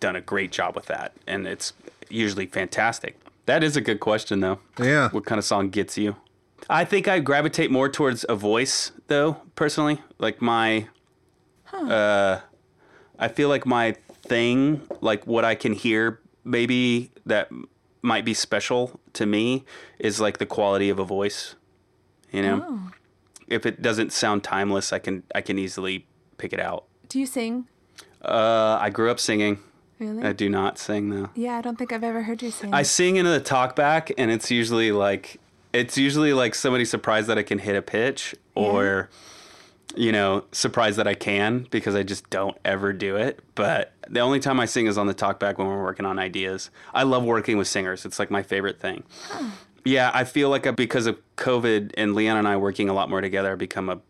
done 0.00 0.16
a 0.16 0.20
great 0.20 0.50
job 0.52 0.74
with 0.76 0.86
that, 0.86 1.12
and 1.26 1.46
it's 1.46 1.72
usually 2.10 2.46
fantastic. 2.46 3.16
That 3.46 3.62
is 3.62 3.76
a 3.76 3.80
good 3.80 4.00
question, 4.00 4.40
though. 4.40 4.58
Yeah. 4.78 5.08
What 5.10 5.24
kind 5.24 5.38
of 5.38 5.44
song 5.44 5.70
gets 5.70 5.96
you? 5.96 6.16
I 6.68 6.84
think 6.84 7.06
I 7.06 7.20
gravitate 7.20 7.70
more 7.70 7.88
towards 7.88 8.24
a 8.28 8.34
voice, 8.34 8.90
though, 9.06 9.36
personally. 9.54 10.00
Like 10.18 10.42
my, 10.42 10.88
uh, 11.72 12.40
I 13.18 13.28
feel 13.28 13.48
like 13.48 13.64
my 13.64 13.92
thing, 14.22 14.82
like 15.00 15.26
what 15.26 15.44
I 15.44 15.54
can 15.54 15.72
hear, 15.72 16.20
maybe 16.44 17.10
that 17.24 17.50
might 18.06 18.24
be 18.24 18.32
special 18.32 18.98
to 19.12 19.26
me, 19.26 19.64
is 19.98 20.20
like 20.20 20.38
the 20.38 20.46
quality 20.46 20.88
of 20.88 20.98
a 20.98 21.04
voice. 21.04 21.56
You 22.32 22.42
know, 22.42 22.80
if 23.48 23.66
it 23.66 23.82
doesn't 23.82 24.12
sound 24.12 24.44
timeless, 24.44 24.92
I 24.92 24.98
can 24.98 25.24
I 25.34 25.40
can 25.40 25.58
easily 25.58 26.06
pick 26.38 26.52
it 26.52 26.60
out. 26.60 26.84
Do 27.08 27.18
you 27.18 27.26
sing? 27.26 27.66
Uh, 28.24 28.78
I 28.80 28.90
grew 28.90 29.10
up 29.10 29.20
singing. 29.20 29.58
Really? 29.98 30.22
I 30.24 30.32
do 30.32 30.48
not 30.48 30.78
sing 30.78 31.08
though. 31.10 31.30
yeah, 31.34 31.56
I 31.56 31.62
don't 31.62 31.76
think 31.76 31.92
I've 31.92 32.04
ever 32.04 32.22
heard 32.22 32.42
you 32.42 32.50
sing. 32.50 32.72
I 32.74 32.82
sing 32.82 33.16
into 33.16 33.30
the 33.30 33.40
talkback, 33.40 34.12
and 34.18 34.30
it's 34.30 34.50
usually 34.50 34.92
like 34.92 35.40
it's 35.72 35.98
usually 35.98 36.32
like 36.32 36.54
somebody 36.54 36.84
surprised 36.84 37.28
that 37.28 37.38
I 37.38 37.42
can 37.42 37.58
hit 37.58 37.76
a 37.76 37.82
pitch, 37.82 38.34
or 38.54 39.08
you 39.94 40.12
know, 40.12 40.44
surprised 40.52 40.98
that 40.98 41.06
I 41.06 41.14
can 41.14 41.66
because 41.70 41.94
I 41.94 42.02
just 42.02 42.28
don't 42.30 42.56
ever 42.64 42.92
do 42.92 43.16
it. 43.16 43.40
But 43.54 43.92
the 44.08 44.20
only 44.20 44.40
time 44.40 44.58
I 44.58 44.66
sing 44.66 44.86
is 44.86 44.98
on 44.98 45.06
the 45.06 45.14
talkback 45.14 45.58
when 45.58 45.66
we're 45.66 45.82
working 45.82 46.06
on 46.06 46.18
ideas. 46.18 46.70
I 46.92 47.04
love 47.04 47.24
working 47.24 47.56
with 47.56 47.68
singers; 47.68 48.04
it's 48.04 48.18
like 48.18 48.30
my 48.30 48.42
favorite 48.42 48.80
thing. 48.80 49.04
Yeah, 49.84 50.10
I 50.12 50.24
feel 50.24 50.50
like 50.50 50.66
I, 50.66 50.72
because 50.72 51.06
of 51.06 51.18
COVID 51.36 51.92
and 51.96 52.14
Leon 52.14 52.36
and 52.36 52.48
I 52.48 52.56
working 52.56 52.88
a 52.88 52.92
lot 52.92 53.08
more 53.08 53.20
together, 53.20 53.52
I've 53.52 53.58
become 53.58 53.88
a 53.88 54.00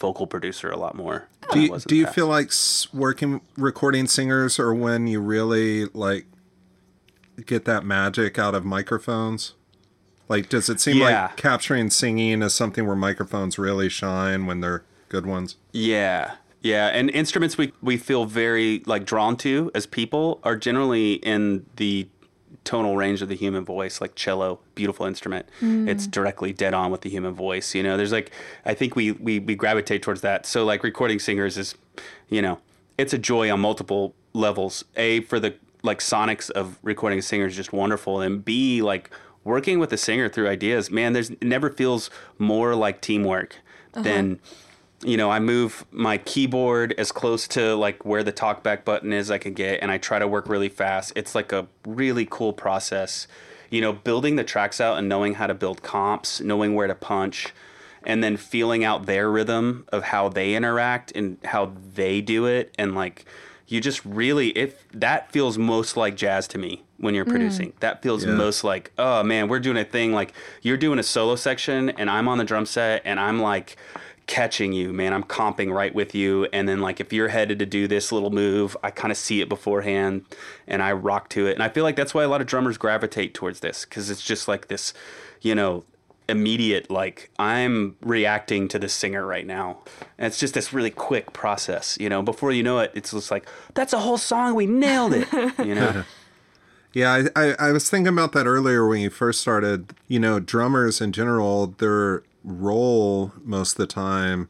vocal 0.00 0.26
producer 0.26 0.70
a 0.70 0.76
lot 0.76 0.96
more. 0.96 1.28
Oh. 1.48 1.54
Do 1.54 1.60
you, 1.60 1.78
do 1.78 1.94
you 1.94 2.06
feel 2.06 2.26
like 2.26 2.50
working 2.92 3.40
recording 3.56 4.08
singers 4.08 4.58
or 4.58 4.74
when 4.74 5.06
you 5.06 5.20
really 5.20 5.86
like 5.86 6.26
get 7.46 7.66
that 7.66 7.84
magic 7.84 8.38
out 8.38 8.54
of 8.54 8.64
microphones? 8.64 9.54
Like, 10.30 10.48
does 10.48 10.70
it 10.70 10.80
seem 10.80 10.96
Yeah. 10.98 11.22
like 11.22 11.36
capturing 11.36 11.90
singing 11.90 12.40
is 12.40 12.54
something 12.54 12.86
where 12.86 12.96
microphones 12.96 13.58
really 13.58 13.88
shine 13.90 14.46
when 14.46 14.60
they're 14.60 14.84
good 15.10 15.26
ones? 15.26 15.56
Yeah. 15.72 16.36
Yeah, 16.62 16.88
and 16.88 17.08
instruments 17.10 17.56
we 17.58 17.72
we 17.82 17.96
feel 17.96 18.26
very 18.26 18.82
like 18.86 19.04
drawn 19.06 19.36
to 19.38 19.70
as 19.74 19.86
people 19.86 20.40
are 20.44 20.56
generally 20.56 21.14
in 21.14 21.64
the 21.76 22.06
tonal 22.64 22.96
range 22.96 23.22
of 23.22 23.28
the 23.30 23.34
human 23.34 23.64
voice, 23.64 23.98
like 24.02 24.14
cello, 24.14 24.60
beautiful 24.74 25.06
instrument. 25.06 25.46
Mm. 25.62 25.88
It's 25.88 26.06
directly 26.06 26.52
dead 26.52 26.74
on 26.74 26.90
with 26.90 27.00
the 27.00 27.08
human 27.08 27.32
voice. 27.32 27.74
You 27.74 27.82
know, 27.82 27.96
there's 27.96 28.12
like 28.12 28.30
I 28.66 28.74
think 28.74 28.94
we 28.94 29.12
we 29.12 29.38
we 29.38 29.54
gravitate 29.54 30.02
towards 30.02 30.20
that. 30.20 30.44
So 30.44 30.64
like 30.66 30.84
recording 30.84 31.18
singers 31.18 31.56
is, 31.56 31.74
you 32.28 32.42
know, 32.42 32.58
it's 32.98 33.14
a 33.14 33.18
joy 33.18 33.50
on 33.50 33.58
multiple 33.60 34.14
levels. 34.34 34.84
A 34.96 35.22
for 35.22 35.40
the 35.40 35.54
like 35.82 36.00
sonics 36.00 36.50
of 36.50 36.78
recording 36.82 37.18
a 37.18 37.22
singer 37.22 37.46
is 37.46 37.56
just 37.56 37.72
wonderful, 37.72 38.20
and 38.20 38.44
B 38.44 38.82
like 38.82 39.08
working 39.44 39.78
with 39.78 39.92
a 39.92 39.96
singer 39.96 40.28
through 40.28 40.48
ideas. 40.48 40.90
Man, 40.90 41.12
there's 41.12 41.30
it 41.30 41.42
never 41.42 41.70
feels 41.70 42.10
more 42.38 42.74
like 42.74 43.00
teamwork 43.00 43.56
uh-huh. 43.94 44.02
than 44.02 44.40
you 45.02 45.16
know, 45.16 45.30
I 45.30 45.38
move 45.38 45.86
my 45.90 46.18
keyboard 46.18 46.94
as 46.98 47.10
close 47.10 47.48
to 47.48 47.74
like 47.74 48.04
where 48.04 48.22
the 48.22 48.32
talkback 48.32 48.84
button 48.84 49.12
is 49.12 49.30
I 49.30 49.38
can 49.38 49.54
get, 49.54 49.80
and 49.80 49.90
I 49.90 49.98
try 49.98 50.18
to 50.18 50.28
work 50.28 50.48
really 50.48 50.68
fast. 50.68 51.12
It's 51.16 51.34
like 51.34 51.52
a 51.52 51.66
really 51.86 52.26
cool 52.28 52.52
process. 52.52 53.26
You 53.70 53.80
know, 53.80 53.92
building 53.92 54.36
the 54.36 54.44
tracks 54.44 54.80
out 54.80 54.98
and 54.98 55.08
knowing 55.08 55.34
how 55.34 55.46
to 55.46 55.54
build 55.54 55.82
comps, 55.82 56.40
knowing 56.40 56.74
where 56.74 56.86
to 56.86 56.94
punch, 56.94 57.54
and 58.04 58.22
then 58.22 58.36
feeling 58.36 58.84
out 58.84 59.06
their 59.06 59.30
rhythm 59.30 59.86
of 59.88 60.04
how 60.04 60.28
they 60.28 60.54
interact 60.54 61.12
and 61.14 61.38
how 61.44 61.72
they 61.94 62.20
do 62.20 62.46
it. 62.46 62.74
And 62.78 62.94
like, 62.94 63.24
you 63.68 63.80
just 63.80 64.04
really, 64.04 64.48
if 64.50 64.86
that 64.92 65.30
feels 65.30 65.56
most 65.56 65.96
like 65.96 66.16
jazz 66.16 66.46
to 66.48 66.58
me 66.58 66.82
when 67.00 67.14
you're 67.14 67.24
mm. 67.24 67.30
producing, 67.30 67.72
that 67.80 68.02
feels 68.02 68.24
Yeah. 68.24 68.32
most 68.32 68.64
like, 68.64 68.92
oh 68.98 69.22
man, 69.22 69.48
we're 69.48 69.60
doing 69.60 69.76
a 69.76 69.84
thing. 69.84 70.12
Like, 70.12 70.32
you're 70.62 70.76
doing 70.76 70.98
a 70.98 71.02
solo 71.02 71.36
section, 71.36 71.90
and 71.90 72.08
I'm 72.10 72.28
on 72.28 72.38
the 72.38 72.44
drum 72.44 72.66
set, 72.66 73.02
and 73.04 73.18
I'm 73.18 73.40
like, 73.40 73.76
catching 74.30 74.72
you, 74.72 74.92
man. 74.92 75.12
I'm 75.12 75.24
comping 75.24 75.74
right 75.74 75.92
with 75.92 76.14
you. 76.14 76.46
And 76.52 76.68
then 76.68 76.80
like 76.80 77.00
if 77.00 77.12
you're 77.12 77.28
headed 77.28 77.58
to 77.58 77.66
do 77.66 77.88
this 77.88 78.12
little 78.12 78.30
move, 78.30 78.76
I 78.80 78.92
kind 78.92 79.10
of 79.10 79.18
see 79.18 79.40
it 79.40 79.48
beforehand 79.48 80.24
and 80.68 80.80
I 80.80 80.92
rock 80.92 81.28
to 81.30 81.48
it. 81.48 81.54
And 81.54 81.64
I 81.64 81.68
feel 81.68 81.82
like 81.82 81.96
that's 81.96 82.14
why 82.14 82.22
a 82.22 82.28
lot 82.28 82.40
of 82.40 82.46
drummers 82.46 82.78
gravitate 82.78 83.34
towards 83.34 83.58
this 83.58 83.84
cuz 83.84 84.08
it's 84.08 84.22
just 84.22 84.46
like 84.46 84.68
this, 84.68 84.94
you 85.40 85.56
know, 85.56 85.84
immediate 86.28 86.88
like 86.92 87.30
I'm 87.40 87.96
reacting 88.02 88.68
to 88.68 88.78
the 88.78 88.88
singer 88.88 89.26
right 89.26 89.44
now. 89.44 89.78
And 90.16 90.28
it's 90.28 90.38
just 90.38 90.54
this 90.54 90.72
really 90.72 90.90
quick 90.90 91.32
process, 91.32 91.98
you 92.00 92.08
know. 92.08 92.22
Before 92.22 92.52
you 92.52 92.62
know 92.62 92.78
it, 92.78 92.92
it's 92.94 93.10
just 93.10 93.32
like 93.32 93.48
that's 93.74 93.92
a 93.92 93.98
whole 93.98 94.18
song, 94.18 94.54
we 94.54 94.66
nailed 94.66 95.12
it, 95.12 95.28
you 95.58 95.74
know. 95.74 96.04
Yeah, 96.92 97.28
I, 97.36 97.48
I, 97.50 97.54
I 97.68 97.72
was 97.72 97.88
thinking 97.88 98.12
about 98.12 98.32
that 98.32 98.46
earlier 98.46 98.86
when 98.86 99.00
you 99.00 99.10
first 99.10 99.40
started. 99.40 99.94
You 100.08 100.18
know, 100.18 100.40
drummers 100.40 101.00
in 101.00 101.12
general, 101.12 101.68
their 101.78 102.22
role 102.42 103.32
most 103.44 103.72
of 103.72 103.76
the 103.78 103.86
time 103.86 104.48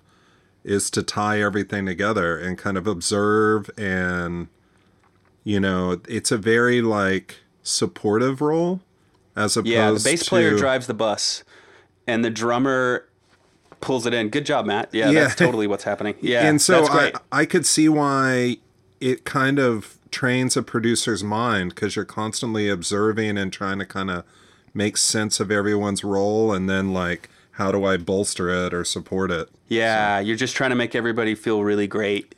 is 0.64 0.90
to 0.90 1.02
tie 1.02 1.40
everything 1.42 1.86
together 1.86 2.38
and 2.38 2.56
kind 2.58 2.76
of 2.76 2.86
observe 2.86 3.70
and, 3.78 4.48
you 5.42 5.58
know, 5.58 6.00
it's 6.08 6.30
a 6.30 6.36
very 6.38 6.82
like 6.82 7.38
supportive 7.62 8.40
role 8.40 8.80
as 9.36 9.56
opposed 9.56 9.72
Yeah, 9.72 9.90
the 9.90 10.00
bass 10.00 10.28
player 10.28 10.56
drives 10.56 10.86
the 10.86 10.94
bus, 10.94 11.44
and 12.06 12.24
the 12.24 12.30
drummer 12.30 13.06
pulls 13.80 14.04
it 14.06 14.12
in. 14.12 14.28
Good 14.28 14.44
job, 14.44 14.66
Matt. 14.66 14.90
Yeah, 14.92 15.10
Yeah. 15.10 15.22
that's 15.22 15.34
totally 15.34 15.66
what's 15.66 15.84
happening. 15.84 16.14
Yeah, 16.20 16.46
and 16.46 16.60
so 16.60 16.86
I. 16.88 17.12
I 17.32 17.46
could 17.46 17.64
see 17.64 17.88
why 17.88 18.58
it 19.00 19.24
kind 19.24 19.58
of 19.58 19.96
trains 20.10 20.56
a 20.56 20.62
producer's 20.62 21.22
mind 21.22 21.74
because 21.74 21.96
you're 21.96 22.04
constantly 22.04 22.68
observing 22.68 23.38
and 23.38 23.52
trying 23.52 23.78
to 23.78 23.86
kind 23.86 24.10
of 24.10 24.24
make 24.72 24.96
sense 24.96 25.40
of 25.40 25.50
everyone's 25.50 26.04
role 26.04 26.52
and 26.52 26.68
then 26.68 26.92
like 26.92 27.28
how 27.52 27.70
do 27.72 27.84
I 27.84 27.96
bolster 27.96 28.48
it 28.48 28.72
or 28.72 28.84
support 28.84 29.30
it? 29.30 29.48
yeah, 29.68 30.18
you're 30.18 30.36
just 30.36 30.56
trying 30.56 30.70
to 30.70 30.76
make 30.76 30.94
everybody 30.94 31.34
feel 31.34 31.62
really 31.62 31.86
great. 31.86 32.34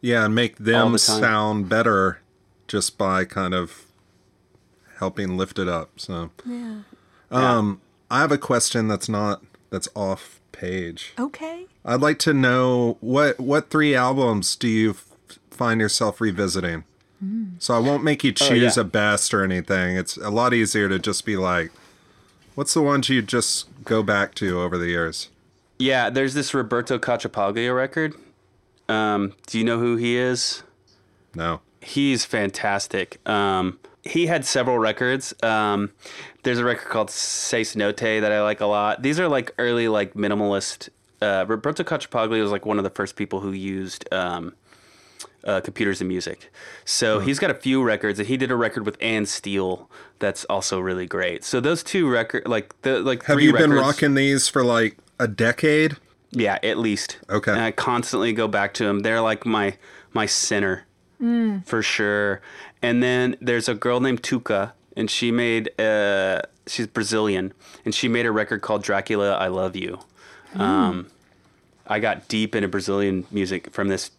Yeah, 0.00 0.24
and 0.24 0.34
make 0.34 0.56
them 0.56 0.92
the 0.92 0.98
sound 0.98 1.68
better 1.68 2.20
just 2.66 2.98
by 2.98 3.24
kind 3.24 3.54
of 3.54 3.86
helping 4.98 5.36
lift 5.36 5.58
it 5.58 5.68
up. 5.68 5.90
So 5.96 6.30
yeah. 6.44 6.80
um 7.30 7.80
I 8.10 8.20
have 8.20 8.32
a 8.32 8.38
question 8.38 8.88
that's 8.88 9.08
not 9.08 9.42
that's 9.70 9.88
off 9.94 10.40
page. 10.52 11.14
Okay. 11.18 11.66
I'd 11.84 12.00
like 12.00 12.18
to 12.20 12.34
know 12.34 12.96
what 13.00 13.38
what 13.38 13.70
three 13.70 13.94
albums 13.94 14.56
do 14.56 14.68
you 14.68 14.90
f- 14.90 15.38
find 15.50 15.80
yourself 15.80 16.20
revisiting? 16.20 16.84
So 17.58 17.74
I 17.74 17.78
won't 17.78 18.04
make 18.04 18.22
you 18.22 18.32
choose 18.32 18.76
yeah. 18.76 18.82
a 18.82 18.84
best 18.84 19.34
or 19.34 19.42
anything. 19.42 19.96
It's 19.96 20.16
a 20.16 20.30
lot 20.30 20.54
easier 20.54 20.88
to 20.88 20.98
just 20.98 21.24
be 21.24 21.36
like, 21.36 21.72
what's 22.54 22.74
the 22.74 22.82
ones 22.82 23.08
you 23.08 23.22
just 23.22 23.66
go 23.84 24.02
back 24.02 24.34
to 24.36 24.60
over 24.60 24.78
the 24.78 24.88
years? 24.88 25.28
Yeah, 25.78 26.10
there's 26.10 26.34
this 26.34 26.54
Roberto 26.54 26.98
Cacciapaglia 26.98 27.74
record. 27.74 28.14
Um, 28.88 29.34
do 29.46 29.58
you 29.58 29.64
know 29.64 29.78
who 29.78 29.96
he 29.96 30.16
is? 30.16 30.62
No. 31.34 31.60
He's 31.80 32.24
fantastic. 32.24 33.18
Um, 33.28 33.78
he 34.02 34.26
had 34.26 34.44
several 34.44 34.78
records. 34.78 35.34
Um, 35.42 35.92
there's 36.42 36.58
a 36.58 36.64
record 36.64 36.88
called 36.88 37.10
Seis 37.10 37.76
Note 37.76 37.96
that 37.98 38.32
I 38.32 38.42
like 38.42 38.60
a 38.60 38.66
lot. 38.66 39.02
These 39.02 39.20
are 39.20 39.28
like 39.28 39.54
early, 39.58 39.88
like 39.88 40.14
minimalist. 40.14 40.88
Uh, 41.20 41.44
Roberto 41.48 41.82
Cacciapaglia 41.82 42.40
was 42.40 42.50
like 42.50 42.64
one 42.64 42.78
of 42.78 42.84
the 42.84 42.90
first 42.90 43.16
people 43.16 43.40
who 43.40 43.52
used 43.52 44.12
um, 44.12 44.54
uh, 45.44 45.60
computers 45.60 46.00
and 46.00 46.08
music. 46.08 46.50
So 46.84 47.20
he's 47.20 47.38
got 47.38 47.50
a 47.50 47.54
few 47.54 47.82
records, 47.82 48.18
and 48.18 48.28
he 48.28 48.36
did 48.36 48.50
a 48.50 48.56
record 48.56 48.84
with 48.84 48.96
Ann 49.00 49.26
Steele 49.26 49.88
that's 50.18 50.44
also 50.46 50.80
really 50.80 51.06
great. 51.06 51.44
So 51.44 51.60
those 51.60 51.82
two 51.82 52.08
record, 52.08 52.46
like 52.46 52.80
the 52.82 53.00
like 53.00 53.24
Have 53.24 53.36
three 53.36 53.44
you 53.46 53.52
been 53.52 53.72
rocking 53.72 54.14
these 54.14 54.48
for 54.48 54.64
like 54.64 54.98
a 55.18 55.28
decade? 55.28 55.96
Yeah, 56.30 56.58
at 56.62 56.78
least. 56.78 57.18
Okay. 57.30 57.52
And 57.52 57.60
I 57.60 57.70
constantly 57.70 58.32
go 58.32 58.48
back 58.48 58.74
to 58.74 58.84
them. 58.84 59.00
They're 59.00 59.20
like 59.20 59.46
my 59.46 59.76
my 60.12 60.26
center 60.26 60.84
for 61.64 61.82
sure. 61.82 62.40
And 62.80 63.02
then 63.02 63.36
there's 63.40 63.68
a 63.68 63.74
girl 63.74 64.00
named 64.00 64.22
Tuca, 64.22 64.72
and 64.96 65.10
she 65.10 65.32
made 65.32 65.78
uh 65.80 66.42
she's 66.66 66.86
Brazilian, 66.86 67.52
and 67.84 67.94
she 67.94 68.08
made 68.08 68.26
a 68.26 68.32
record 68.32 68.62
called 68.62 68.82
Dracula 68.82 69.34
I 69.34 69.48
Love 69.48 69.74
You. 69.74 69.98
Um, 70.54 71.08
I 71.86 71.98
got 71.98 72.28
deep 72.28 72.54
into 72.54 72.68
Brazilian 72.68 73.26
music 73.30 73.72
from 73.72 73.88
this 73.88 74.10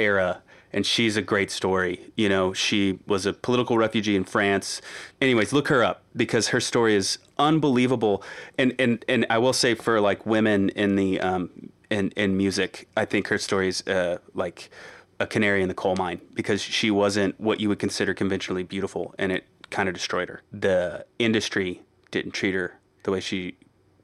era 0.00 0.42
and 0.72 0.86
she's 0.86 1.16
a 1.16 1.22
great 1.22 1.50
story. 1.50 2.12
You 2.16 2.28
know 2.28 2.52
she 2.52 2.98
was 3.06 3.26
a 3.26 3.32
political 3.32 3.76
refugee 3.78 4.16
in 4.16 4.24
france. 4.24 4.80
Anyways 5.20 5.52
look 5.52 5.68
her 5.68 5.82
up 5.84 6.02
because 6.16 6.48
her 6.48 6.60
story 6.60 6.94
is 6.94 7.18
unbelievable. 7.38 8.22
And 8.58 8.74
and 8.78 9.04
and 9.08 9.26
i 9.30 9.38
will 9.38 9.52
say 9.52 9.74
for 9.74 10.00
like 10.00 10.26
women 10.26 10.70
in 10.70 10.96
the 10.96 11.20
um 11.20 11.50
in 11.90 12.10
in 12.16 12.36
music 12.36 12.86
i 12.96 13.04
think 13.04 13.26
her 13.28 13.38
story 13.38 13.66
is 13.68 13.82
uh 13.88 14.18
like 14.34 14.70
a 15.18 15.26
canary 15.26 15.60
in 15.62 15.68
the 15.68 15.74
coal 15.74 15.96
mine 15.96 16.20
because 16.34 16.62
she 16.62 16.90
wasn't 16.90 17.38
what 17.40 17.60
you 17.60 17.68
would 17.68 17.78
consider 17.78 18.14
conventionally 18.14 18.62
beautiful 18.62 19.14
and 19.18 19.32
it 19.32 19.44
kind 19.70 19.88
of 19.88 19.94
destroyed 19.94 20.28
her. 20.28 20.42
The 20.52 21.04
industry 21.18 21.82
didn't 22.10 22.32
treat 22.32 22.54
her 22.54 22.78
the 23.04 23.10
way 23.12 23.20
she 23.20 23.56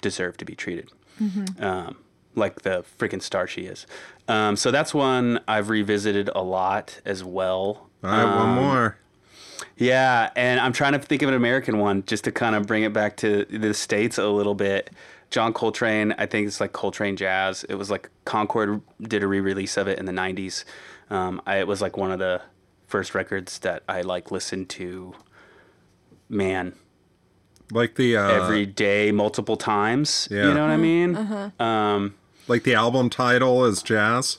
deserved 0.02 0.38
to 0.40 0.44
be 0.44 0.54
treated. 0.54 0.90
Um, 1.58 1.96
like 2.36 2.62
the 2.62 2.84
freaking 2.98 3.20
star 3.22 3.46
she 3.48 3.62
is. 3.62 3.86
Um, 4.28 4.54
so 4.56 4.70
that's 4.70 4.94
one 4.94 5.40
I've 5.48 5.68
revisited 5.68 6.30
a 6.34 6.42
lot 6.42 7.00
as 7.04 7.24
well. 7.24 7.88
All 8.04 8.10
right, 8.10 8.24
one 8.24 8.48
Um, 8.50 8.54
more. 8.54 8.98
Yeah, 9.76 10.30
and 10.36 10.60
I'm 10.60 10.72
trying 10.72 10.92
to 10.92 10.98
think 10.98 11.22
of 11.22 11.28
an 11.28 11.34
American 11.34 11.78
one 11.78 12.04
just 12.06 12.24
to 12.24 12.32
kind 12.32 12.54
of 12.54 12.66
bring 12.66 12.82
it 12.82 12.92
back 12.92 13.16
to 13.18 13.44
the 13.46 13.72
states 13.74 14.18
a 14.18 14.28
little 14.28 14.54
bit. 14.54 14.90
John 15.30 15.52
Coltrane, 15.52 16.14
I 16.18 16.26
think 16.26 16.46
it's 16.46 16.60
like 16.60 16.72
Coltrane 16.72 17.16
Jazz. 17.16 17.64
It 17.68 17.74
was 17.74 17.90
like 17.90 18.10
Concord 18.24 18.80
did 19.02 19.22
a 19.22 19.26
re-release 19.26 19.76
of 19.76 19.88
it 19.88 19.98
in 19.98 20.04
the 20.06 20.12
'90s. 20.12 20.64
Um, 21.10 21.40
I, 21.46 21.56
it 21.58 21.66
was 21.66 21.80
like 21.82 21.96
one 21.96 22.12
of 22.12 22.18
the 22.18 22.42
first 22.86 23.14
records 23.14 23.58
that 23.60 23.82
I 23.88 24.02
like 24.02 24.30
listened 24.30 24.68
to. 24.70 25.14
Man, 26.28 26.74
Like 27.70 27.94
the 27.96 28.16
uh, 28.16 28.28
every 28.28 28.66
day, 28.66 29.12
multiple 29.12 29.56
times. 29.56 30.26
Yeah. 30.30 30.48
You 30.48 30.54
know 30.54 30.62
what 30.62 30.70
I 30.70 30.76
mean? 30.76 31.16
Uh-huh. 31.16 31.64
Like 32.48 32.62
the 32.64 32.74
album 32.74 33.10
title 33.10 33.64
is 33.64 33.82
jazz 33.82 34.38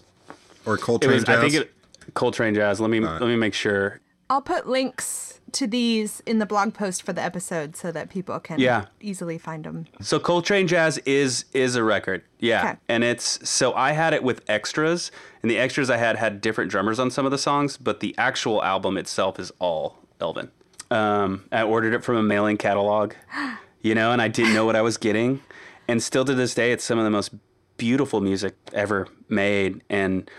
or 0.66 0.78
Coltrane 0.78 1.14
was. 1.16 1.24
jazz. 1.24 1.38
I 1.38 1.42
think 1.42 1.54
it. 1.54 1.74
Coltrane 2.14 2.56
Jazz. 2.56 2.80
Let 2.80 2.90
me 2.90 3.00
let 3.02 3.22
me 3.22 3.36
make 3.36 3.54
sure. 3.54 4.00
I'll 4.30 4.42
put 4.42 4.68
links 4.68 5.40
to 5.54 5.68
these 5.68 6.22
in 6.26 6.40
the 6.40 6.46
blog 6.46 6.74
post 6.74 7.04
for 7.04 7.14
the 7.14 7.22
episode 7.22 7.76
so 7.78 7.92
that 7.92 8.10
people 8.10 8.38
can 8.40 8.60
Yeah. 8.60 8.86
easily 9.00 9.38
find 9.38 9.64
them. 9.64 9.88
So 10.02 10.20
Coltrane 10.20 10.68
Jazz 10.68 10.98
is 11.00 11.46
is 11.54 11.76
a 11.76 11.84
record, 11.84 12.24
yeah, 12.40 12.62
Okay. 12.62 12.78
and 12.90 13.04
it's 13.04 13.48
so 13.50 13.74
I 13.74 13.92
had 13.92 14.14
it 14.14 14.24
with 14.24 14.42
extras, 14.50 15.12
and 15.42 15.50
the 15.52 15.58
extras 15.58 15.90
I 15.90 15.98
had 15.98 16.16
had 16.18 16.42
different 16.42 16.72
drummers 16.72 17.00
on 17.00 17.12
some 17.12 17.26
of 17.26 17.32
the 17.32 17.38
songs, 17.38 17.78
but 17.78 18.00
the 18.00 18.16
actual 18.18 18.64
album 18.64 18.98
itself 18.98 19.40
is 19.40 19.52
all 19.60 19.98
Elvin. 20.20 20.50
Um, 20.92 21.44
I 21.52 21.64
ordered 21.64 21.94
it 21.94 22.04
from 22.04 22.16
a 22.18 22.24
mailing 22.24 22.58
catalog, 22.58 23.14
you 23.82 23.94
know, 23.96 24.12
and 24.12 24.22
I 24.22 24.28
didn't 24.30 24.54
know 24.54 24.66
what 24.66 24.76
I 24.78 24.82
was 24.82 24.98
getting, 24.98 25.42
and 25.88 26.02
still 26.04 26.26
to 26.26 26.34
this 26.34 26.54
day, 26.54 26.72
it's 26.72 26.84
some 26.84 26.98
of 26.98 27.04
the 27.06 27.12
most 27.12 27.32
beautiful 27.78 28.22
music 28.22 28.56
ever 28.74 29.08
made, 29.30 29.82
and 29.90 30.30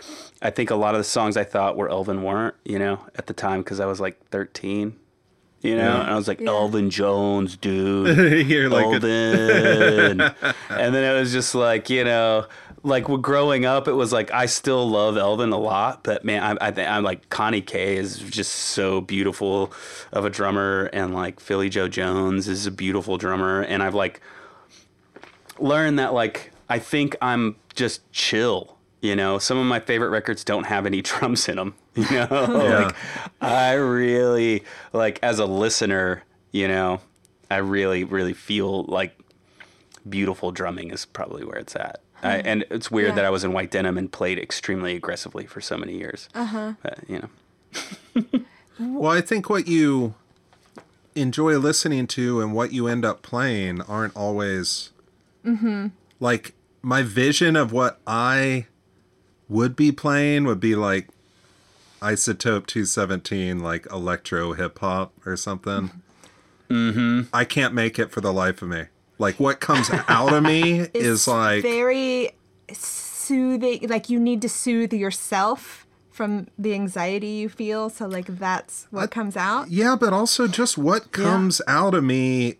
I 0.41 0.49
think 0.49 0.69
a 0.69 0.75
lot 0.75 0.93
of 0.95 0.99
the 0.99 1.03
songs 1.05 1.35
I 1.37 1.43
thought 1.43 1.75
were 1.77 1.89
Elvin 1.89 2.23
weren't, 2.23 2.55
you 2.65 2.79
know, 2.79 3.05
at 3.15 3.27
the 3.27 3.33
time 3.33 3.61
because 3.61 3.79
I 3.79 3.85
was 3.85 3.99
like 3.99 4.19
thirteen. 4.27 4.95
You 5.61 5.75
know, 5.75 5.83
Yeah. 5.83 6.01
and 6.03 6.11
I 6.11 6.15
was 6.15 6.25
like 6.29 6.39
Yeah. 6.39 6.51
Elvin 6.51 6.89
Jones, 6.89 7.57
dude. 7.57 8.47
You're 8.47 8.69
like 8.69 8.85
a- 8.85 8.93
Elvin. 8.93 10.21
and 10.69 10.95
then 10.95 11.03
it 11.03 11.19
was 11.19 11.33
just 11.33 11.53
like, 11.53 11.89
you 11.89 12.05
know, 12.05 12.45
like 12.81 13.09
when 13.09 13.19
growing 13.19 13.65
up, 13.65 13.89
it 13.89 13.91
was 13.91 14.13
like 14.13 14.31
I 14.31 14.45
still 14.45 14.89
love 14.89 15.17
Elvin 15.17 15.51
a 15.51 15.57
lot, 15.57 16.01
but 16.05 16.23
man, 16.23 16.41
I, 16.61 16.67
I 16.67 16.71
think 16.71 16.87
I'm 16.89 17.03
like 17.03 17.27
Connie 17.29 17.59
Kay 17.59 17.97
is 17.97 18.19
just 18.19 18.53
so 18.53 19.01
beautiful 19.01 19.73
of 20.13 20.23
a 20.23 20.29
drummer, 20.29 20.89
and 20.93 21.13
like 21.13 21.41
Philly 21.41 21.67
Joe 21.67 21.89
Jones 21.89 22.47
is 22.47 22.65
a 22.65 22.71
beautiful 22.71 23.17
drummer, 23.17 23.59
and 23.61 23.83
I've 23.83 23.95
like 23.95 24.21
learned 25.59 25.99
that 25.99 26.13
like 26.13 26.48
I 26.69 26.79
think 26.79 27.15
I'm 27.21 27.55
just 27.75 28.09
chill. 28.11 28.75
You 29.01 29.15
know, 29.15 29.39
some 29.39 29.57
of 29.57 29.65
my 29.65 29.79
favorite 29.79 30.09
records 30.09 30.43
don't 30.43 30.65
have 30.65 30.85
any 30.85 31.01
drums 31.09 31.47
in 31.49 31.55
them. 31.57 31.75
You 31.95 32.09
know, 32.11 32.27
like 32.85 32.95
I 33.41 33.73
really 33.73 34.63
like 34.93 35.19
as 35.23 35.39
a 35.39 35.45
listener. 35.45 36.23
You 36.51 36.67
know, 36.67 37.01
I 37.49 37.57
really 37.57 38.03
really 38.03 38.33
feel 38.33 38.83
like 38.83 39.17
beautiful 40.07 40.51
drumming 40.51 40.91
is 40.91 41.05
probably 41.05 41.43
where 41.43 41.57
it's 41.57 41.75
at. 41.75 42.01
I, 42.21 42.37
and 42.39 42.65
it's 42.69 42.91
weird 42.91 43.09
Yeah. 43.09 43.15
that 43.15 43.25
I 43.25 43.29
was 43.29 43.43
in 43.45 43.53
white 43.53 43.71
denim 43.71 43.97
and 43.97 44.11
played 44.11 44.37
extremely 44.39 44.93
aggressively 44.95 45.45
for 45.45 45.61
so 45.61 45.77
many 45.77 45.97
years. 45.97 46.27
Uh-huh. 46.35 46.73
But, 46.83 46.99
you 47.07 47.19
know, 47.21 48.23
Well, 48.79 49.11
I 49.11 49.21
think 49.21 49.49
what 49.49 49.67
you 49.69 50.15
enjoy 51.15 51.57
listening 51.57 52.07
to 52.07 52.41
and 52.41 52.53
what 52.53 52.73
you 52.73 52.87
end 52.87 53.05
up 53.05 53.21
playing 53.21 53.81
aren't 53.83 54.15
always 54.17 54.89
Mm-hmm. 55.45 55.87
like 56.19 56.53
my 56.81 57.03
vision 57.03 57.55
of 57.55 57.71
what 57.71 57.99
I 58.07 58.67
would 59.47 59.75
be 59.75 59.91
playing 59.91 60.45
would 60.45 60.59
be 60.59 60.75
like 60.75 61.09
Isotope 62.01 62.67
217, 62.67 63.59
like 63.59 63.85
electro 63.91 64.53
hip 64.53 64.79
hop 64.79 65.13
or 65.25 65.35
something. 65.35 65.91
Mm-hmm. 66.69 67.21
I 67.33 67.45
can't 67.45 67.73
make 67.73 67.97
it 67.97 68.11
for 68.11 68.21
the 68.21 68.31
life 68.31 68.61
of 68.61 68.69
me. 68.69 68.83
Like 69.17 69.39
what 69.39 69.59
comes 69.59 69.89
out 70.07 70.31
of 70.31 70.43
me 70.43 70.81
is 70.93 71.27
like 71.27 71.63
very 71.63 72.33
soothing. 72.71 73.87
Like 73.89 74.09
you 74.09 74.19
need 74.19 74.41
to 74.43 74.49
soothe 74.49 74.93
yourself 74.93 75.87
from 76.11 76.47
the 76.57 76.73
anxiety 76.73 77.27
you 77.27 77.49
feel. 77.49 77.89
So 77.89 78.05
like 78.05 78.27
that's 78.27 78.87
what 78.91 79.09
comes 79.09 79.35
out. 79.35 79.71
Yeah, 79.71 79.95
but 79.99 80.13
also 80.13 80.47
just 80.47 80.77
what 80.77 81.11
comes 81.11 81.61
out 81.67 81.93
of 81.95 82.03
me, 82.03 82.57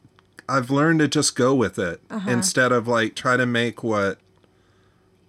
I've 0.50 0.70
learned 0.70 1.00
to 1.00 1.08
just 1.08 1.36
go 1.36 1.54
with 1.54 1.78
it 1.78 2.02
instead 2.28 2.72
of 2.72 2.88
like 2.88 3.16
try 3.16 3.38
to 3.38 3.46
make 3.46 3.84
what 3.84 4.18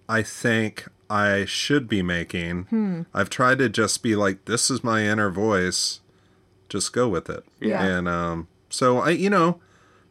I 0.09 0.23
think 0.23 0.87
I 1.09 1.45
should 1.45 1.87
be 1.87 2.01
making. 2.01 3.05
I've 3.13 3.29
tried 3.29 3.59
to 3.59 3.69
just 3.69 4.01
be 4.01 4.15
like, 4.15 4.45
this 4.45 4.71
is 4.71 4.83
my 4.83 5.03
inner 5.03 5.29
voice. 5.29 5.99
Just 6.69 6.93
go 6.93 7.07
with 7.07 7.29
it. 7.29 7.43
Yeah. 7.59 7.83
And 7.83 8.07
um, 8.07 8.47
so 8.69 8.99
I, 8.99 9.09
you 9.11 9.29
know, 9.29 9.59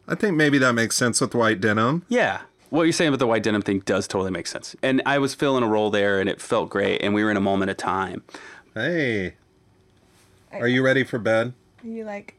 I 0.07 0.15
think 0.15 0.37
maybe 0.37 0.57
that 0.59 0.73
makes 0.73 0.95
sense 0.95 1.19
with 1.21 1.33
white 1.35 1.59
denim. 1.59 2.05
Yeah. 2.07 2.41
What 2.69 2.83
you're 2.83 2.93
saying 2.93 3.09
about 3.09 3.19
the 3.19 3.27
white 3.27 3.43
denim 3.43 3.61
thing 3.61 3.79
does 3.79 4.07
totally 4.07 4.31
make 4.31 4.47
sense. 4.47 4.75
And 4.81 5.01
I 5.05 5.17
was 5.17 5.35
filling 5.35 5.63
a 5.63 5.67
role 5.67 5.89
there 5.89 6.19
and 6.19 6.29
it 6.29 6.39
felt 6.39 6.69
great 6.69 7.01
and 7.01 7.13
we 7.13 7.23
were 7.23 7.31
in 7.31 7.37
a 7.37 7.41
moment 7.41 7.69
of 7.71 7.77
time. 7.77 8.23
Hey, 8.73 9.33
are 10.53 10.67
you 10.67 10.83
ready 10.83 11.03
for 11.03 11.19
bed? 11.19 11.53
Are 11.83 11.87
you 11.87 12.05
like 12.05 12.35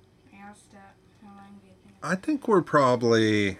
I 2.02 2.14
think 2.16 2.48
we're 2.48 2.62
probably. 2.62 3.58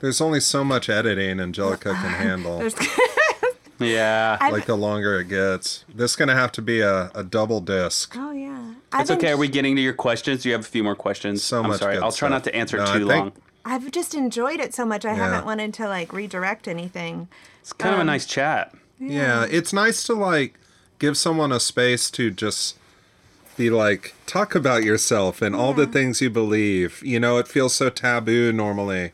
There's 0.00 0.20
only 0.20 0.40
so 0.40 0.62
much 0.64 0.88
editing 0.88 1.40
Angelica 1.40 1.92
can 1.94 2.12
handle. 2.14 2.58
there's 2.58 2.74
Yeah. 3.78 4.38
I- 4.40 4.50
like 4.50 4.66
the 4.66 4.76
longer 4.76 5.20
it 5.20 5.28
gets. 5.28 5.84
This 5.94 6.12
is 6.12 6.16
gonna 6.16 6.34
have 6.34 6.52
to 6.52 6.62
be 6.62 6.80
a, 6.80 7.10
a 7.14 7.22
double 7.24 7.60
disc. 7.60 8.14
Oh 8.16 8.30
yeah. 8.30 8.74
it's 8.94 9.10
okay. 9.10 9.32
Are 9.32 9.36
we 9.36 9.48
getting 9.48 9.76
to 9.76 9.82
your 9.82 9.92
questions? 9.92 10.42
Do 10.42 10.48
you 10.48 10.54
have 10.54 10.62
a 10.64 10.68
few 10.68 10.82
more 10.82 10.94
questions? 10.96 11.42
So 11.42 11.60
I'm 11.62 11.68
much 11.68 11.80
sorry. 11.80 11.94
good 11.96 12.02
I'll 12.02 12.10
try 12.12 12.28
stuff. 12.28 12.30
not 12.30 12.44
to 12.44 12.54
answer 12.54 12.76
No, 12.78 12.86
too 12.86 12.92
think- 12.92 13.08
long. 13.08 13.32
I've 13.68 13.90
just 13.90 14.14
enjoyed 14.14 14.60
it 14.60 14.74
so 14.74 14.86
much. 14.86 15.04
I 15.04 15.08
Yeah. 15.10 15.16
haven't 15.16 15.44
wanted 15.44 15.74
to 15.74 15.88
like 15.88 16.12
redirect 16.12 16.68
anything. 16.68 17.28
It's 17.60 17.72
kind 17.72 17.94
of 17.94 17.98
a 17.98 18.02
Um, 18.02 18.06
nice 18.06 18.24
chat. 18.24 18.72
Yeah. 19.00 19.44
it's 19.50 19.72
nice 19.72 20.04
to 20.04 20.14
like 20.14 20.54
give 20.98 21.16
someone 21.18 21.52
a 21.52 21.58
space 21.60 22.10
to 22.12 22.30
just 22.30 22.76
be 23.56 23.70
like 23.70 24.14
talk 24.26 24.54
about 24.54 24.84
yourself 24.84 25.40
and 25.42 25.54
all 25.54 25.72
the 25.72 25.86
things 25.86 26.20
you 26.20 26.30
believe. 26.30 27.02
You 27.04 27.18
know, 27.20 27.38
it 27.38 27.48
feels 27.48 27.74
so 27.74 27.88
taboo 27.90 28.52
normally. 28.52 29.12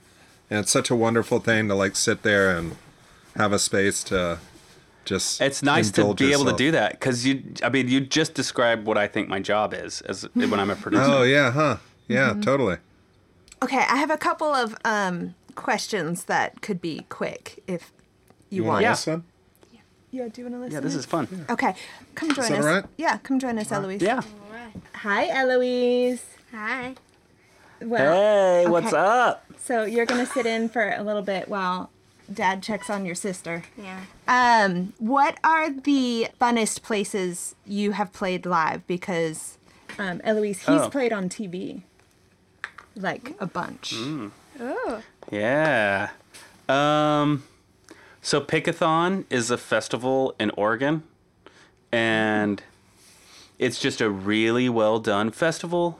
And 0.50 0.60
it's 0.60 0.70
such 0.72 0.90
a 0.90 0.96
wonderful 0.96 1.40
thing 1.40 1.68
to 1.68 1.74
like 1.74 1.96
sit 1.96 2.22
there 2.22 2.56
and 2.56 2.76
have 3.36 3.52
a 3.52 3.58
space 3.58 4.04
to 4.04 4.38
just 5.04 5.40
It's 5.40 5.62
nice 5.62 5.90
to 5.92 6.00
indulge 6.02 6.18
be 6.18 6.32
able 6.32 6.44
to 6.44 6.52
do 6.52 6.70
that 6.72 6.92
because 6.92 7.24
you, 7.26 7.42
I 7.62 7.70
mean, 7.70 7.88
you 7.88 8.00
just 8.00 8.34
described 8.34 8.86
what 8.86 8.98
I 8.98 9.06
think 9.08 9.28
my 9.28 9.40
job 9.40 9.72
is 9.74 10.00
as 10.02 10.24
when 10.34 10.54
I'm 10.54 10.70
a 10.70 10.76
producer. 10.76 11.04
Oh 11.06 11.22
yeah, 11.22 11.50
huh? 11.50 11.76
Yeah, 12.08 12.30
Mm-hmm. 12.32 12.40
totally. 12.42 12.76
Okay, 13.62 13.78
I 13.88 13.96
have 13.96 14.10
a 14.10 14.18
couple 14.18 14.48
of 14.48 14.76
um, 14.84 15.34
questions 15.54 16.24
that 16.24 16.60
could 16.62 16.80
be 16.80 17.06
quick 17.08 17.62
if 17.66 17.92
you, 18.50 18.56
You 18.58 18.62
want. 18.64 18.72
want 18.74 18.82
Yeah. 18.82 18.90
this 18.90 19.06
one? 19.06 19.24
Yeah, 20.14 20.28
do 20.28 20.42
you 20.42 20.44
want 20.44 20.56
to 20.56 20.60
listen? 20.60 20.72
yeah, 20.74 20.80
this 20.80 20.94
is 20.94 21.06
fun. 21.06 21.46
Okay, 21.48 21.74
come 22.14 22.34
join 22.34 22.50
that 22.50 22.58
us. 22.58 22.64
all 22.66 22.70
right? 22.70 22.84
Yeah, 22.98 23.16
come 23.22 23.38
join 23.38 23.58
us, 23.58 23.72
Eloise. 23.72 24.02
Yeah. 24.02 24.20
Hi, 24.96 25.26
Eloise. 25.28 26.22
Hi. 26.52 26.94
Well, 27.80 28.12
Hey, 28.64 28.68
what's 28.68 28.92
up? 28.92 29.44
So 29.58 29.84
you're 29.84 30.04
gonna 30.06 30.26
sit 30.26 30.44
in 30.44 30.68
for 30.68 30.90
a 30.92 31.02
little 31.02 31.22
bit 31.22 31.48
while 31.48 31.90
Dad 32.32 32.62
checks 32.62 32.90
on 32.90 33.06
your 33.06 33.14
sister. 33.14 33.64
Yeah. 33.76 34.00
Um, 34.28 34.92
what 34.98 35.38
are 35.42 35.70
the 35.70 36.28
funnest 36.40 36.82
places 36.82 37.54
you 37.66 37.92
have 37.92 38.12
played 38.12 38.44
live? 38.44 38.86
Because 38.86 39.56
um, 39.98 40.20
Eloise, 40.24 40.58
he's 40.60 40.68
Oh. 40.68 40.90
played 40.90 41.12
on 41.12 41.28
TV, 41.30 41.82
like 42.94 43.34
a 43.40 43.46
bunch. 43.46 43.94
Mm. 43.94 44.30
Oh. 44.60 45.02
Yeah. 45.30 46.10
Um, 46.68 47.44
So 48.24 48.40
Pickathon 48.40 49.24
is 49.30 49.50
a 49.50 49.58
festival 49.58 50.36
in 50.38 50.50
Oregon, 50.50 51.02
and 51.90 52.62
it's 53.58 53.80
just 53.80 54.00
a 54.00 54.08
really 54.08 54.68
well 54.68 55.00
done 55.00 55.32
festival. 55.32 55.98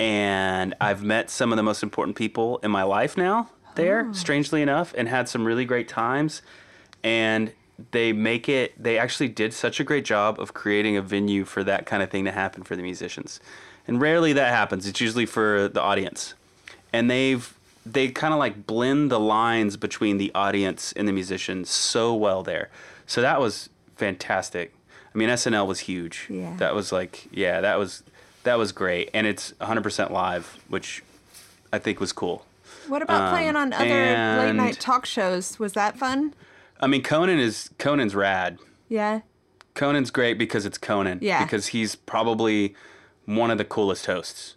And 0.00 0.74
I've 0.80 1.04
met 1.04 1.28
some 1.28 1.52
of 1.52 1.58
the 1.58 1.62
most 1.62 1.82
important 1.82 2.16
people 2.16 2.56
in 2.62 2.70
my 2.70 2.82
life 2.82 3.18
now 3.18 3.50
there, 3.74 4.06
oh. 4.08 4.12
strangely 4.14 4.62
enough, 4.62 4.94
and 4.96 5.06
had 5.06 5.28
some 5.28 5.44
really 5.44 5.66
great 5.66 5.86
times. 5.86 6.40
And 7.04 7.52
they 7.90 8.14
make 8.14 8.48
it, 8.48 8.82
they 8.82 8.96
actually 8.96 9.28
did 9.28 9.52
such 9.52 9.80
a 9.80 9.84
great 9.84 10.06
job 10.06 10.40
of 10.40 10.54
creating 10.54 10.96
a 10.96 11.02
venue 11.02 11.44
for 11.44 11.62
that 11.62 11.84
kind 11.84 12.02
of 12.02 12.10
thing 12.10 12.24
to 12.24 12.32
happen 12.32 12.62
for 12.62 12.74
the 12.74 12.82
musicians. 12.82 13.38
And 13.86 14.00
rarely 14.00 14.32
that 14.32 14.50
happens, 14.50 14.86
it's 14.86 15.00
usually 15.00 15.26
for 15.26 15.68
the 15.68 15.82
audience. 15.82 16.32
And 16.90 17.10
they've, 17.10 17.52
they 17.84 18.08
kind 18.08 18.32
of 18.32 18.38
like 18.38 18.66
blend 18.66 19.10
the 19.10 19.20
lines 19.20 19.76
between 19.76 20.18
the 20.18 20.30
audience 20.34 20.92
and 20.92 21.06
the 21.08 21.12
musicians 21.12 21.68
so 21.70 22.14
well 22.14 22.42
there. 22.42 22.70
So 23.06 23.20
that 23.20 23.40
was 23.40 23.68
fantastic. 23.96 24.74
I 25.14 25.18
mean, 25.18 25.28
SNL 25.28 25.66
was 25.66 25.80
huge. 25.80 26.26
Yeah. 26.30 26.54
That 26.56 26.74
was 26.74 26.92
like, 26.92 27.28
yeah, 27.32 27.60
that 27.60 27.78
was 27.78 28.02
that 28.44 28.58
was 28.58 28.72
great, 28.72 29.08
and 29.14 29.24
it's 29.26 29.52
100% 29.60 30.10
live, 30.10 30.58
which 30.68 31.02
I 31.72 31.78
think 31.78 32.00
was 32.00 32.12
cool. 32.12 32.44
What 32.88 33.00
about 33.02 33.28
Um, 33.28 33.30
playing 33.30 33.56
on 33.56 33.72
other 33.72 33.84
late 33.84 34.52
night 34.54 34.80
talk 34.80 35.06
shows? 35.06 35.58
Was 35.60 35.74
that 35.74 35.96
fun? 35.96 36.34
I 36.80 36.88
mean, 36.88 37.02
Conan 37.02 37.38
is 37.38 37.70
Conan's 37.78 38.14
rad. 38.14 38.58
Yeah. 38.88 39.20
Conan's 39.74 40.10
great 40.10 40.38
because 40.38 40.66
it's 40.66 40.78
Conan. 40.78 41.20
Yeah. 41.22 41.44
Because 41.44 41.68
he's 41.68 41.94
probably 41.94 42.74
one 43.26 43.50
of 43.52 43.58
the 43.58 43.64
coolest 43.64 44.06
hosts. 44.06 44.56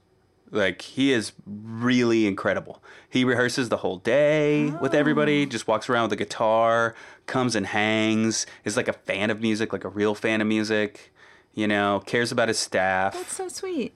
Like 0.52 0.82
he 0.82 1.12
is 1.12 1.32
really 1.46 2.28
incredible. 2.28 2.82
He 3.10 3.24
rehearses 3.26 3.70
the 3.70 3.78
whole 3.78 3.98
day 3.98 4.70
with 4.82 4.94
Oh. 4.94 4.98
everybody, 4.98 5.46
just 5.46 5.68
walks 5.68 5.90
around 5.90 6.04
with 6.04 6.14
a 6.14 6.16
guitar, 6.24 6.96
comes 7.26 7.56
and 7.56 7.68
hangs, 7.68 8.46
is 8.64 8.78
like 8.78 8.88
a 8.88 8.94
fan 8.94 9.30
of 9.30 9.42
music, 9.42 9.74
like 9.74 9.84
a 9.84 9.90
real 9.90 10.14
fan 10.16 10.42
of 10.42 10.48
music, 10.48 11.14
you 11.54 11.68
know, 11.68 12.02
cares 12.06 12.32
about 12.32 12.48
his 12.48 12.60
staff. 12.60 13.14
That's 13.14 13.36
so 13.36 13.48
sweet. 13.48 13.94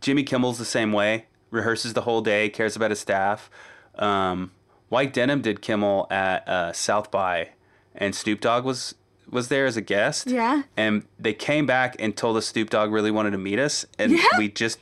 Jimmy 0.00 0.24
Kimmel's 0.24 0.58
the 0.58 0.64
same 0.64 0.92
way. 0.92 1.26
Rehearses 1.52 1.94
the 1.94 2.02
whole 2.02 2.20
day, 2.20 2.48
cares 2.50 2.76
about 2.76 2.90
his 2.90 3.00
staff. 3.00 3.48
Um, 3.96 4.50
White 4.88 5.12
Denim 5.12 5.40
did 5.42 5.60
Kimmel 5.62 6.06
at 6.10 6.46
uh, 6.48 6.72
South 6.72 7.10
by, 7.10 7.50
and 7.94 8.14
Snoop 8.14 8.40
Dogg 8.40 8.64
was 8.64 8.94
was 9.30 9.48
there 9.48 9.66
as 9.66 9.76
a 9.76 9.82
guest. 9.82 10.28
Yeah. 10.28 10.62
And 10.76 11.04
they 11.18 11.34
came 11.34 11.66
back 11.66 11.96
and 11.98 12.16
told 12.16 12.36
us 12.38 12.46
Snoop 12.46 12.70
Dogg 12.70 12.90
really 12.90 13.10
wanted 13.10 13.32
to 13.32 13.38
meet 13.38 13.58
us, 13.58 13.84
and 13.98 14.12
Yeah? 14.12 14.24
we 14.38 14.48
just. 14.48 14.78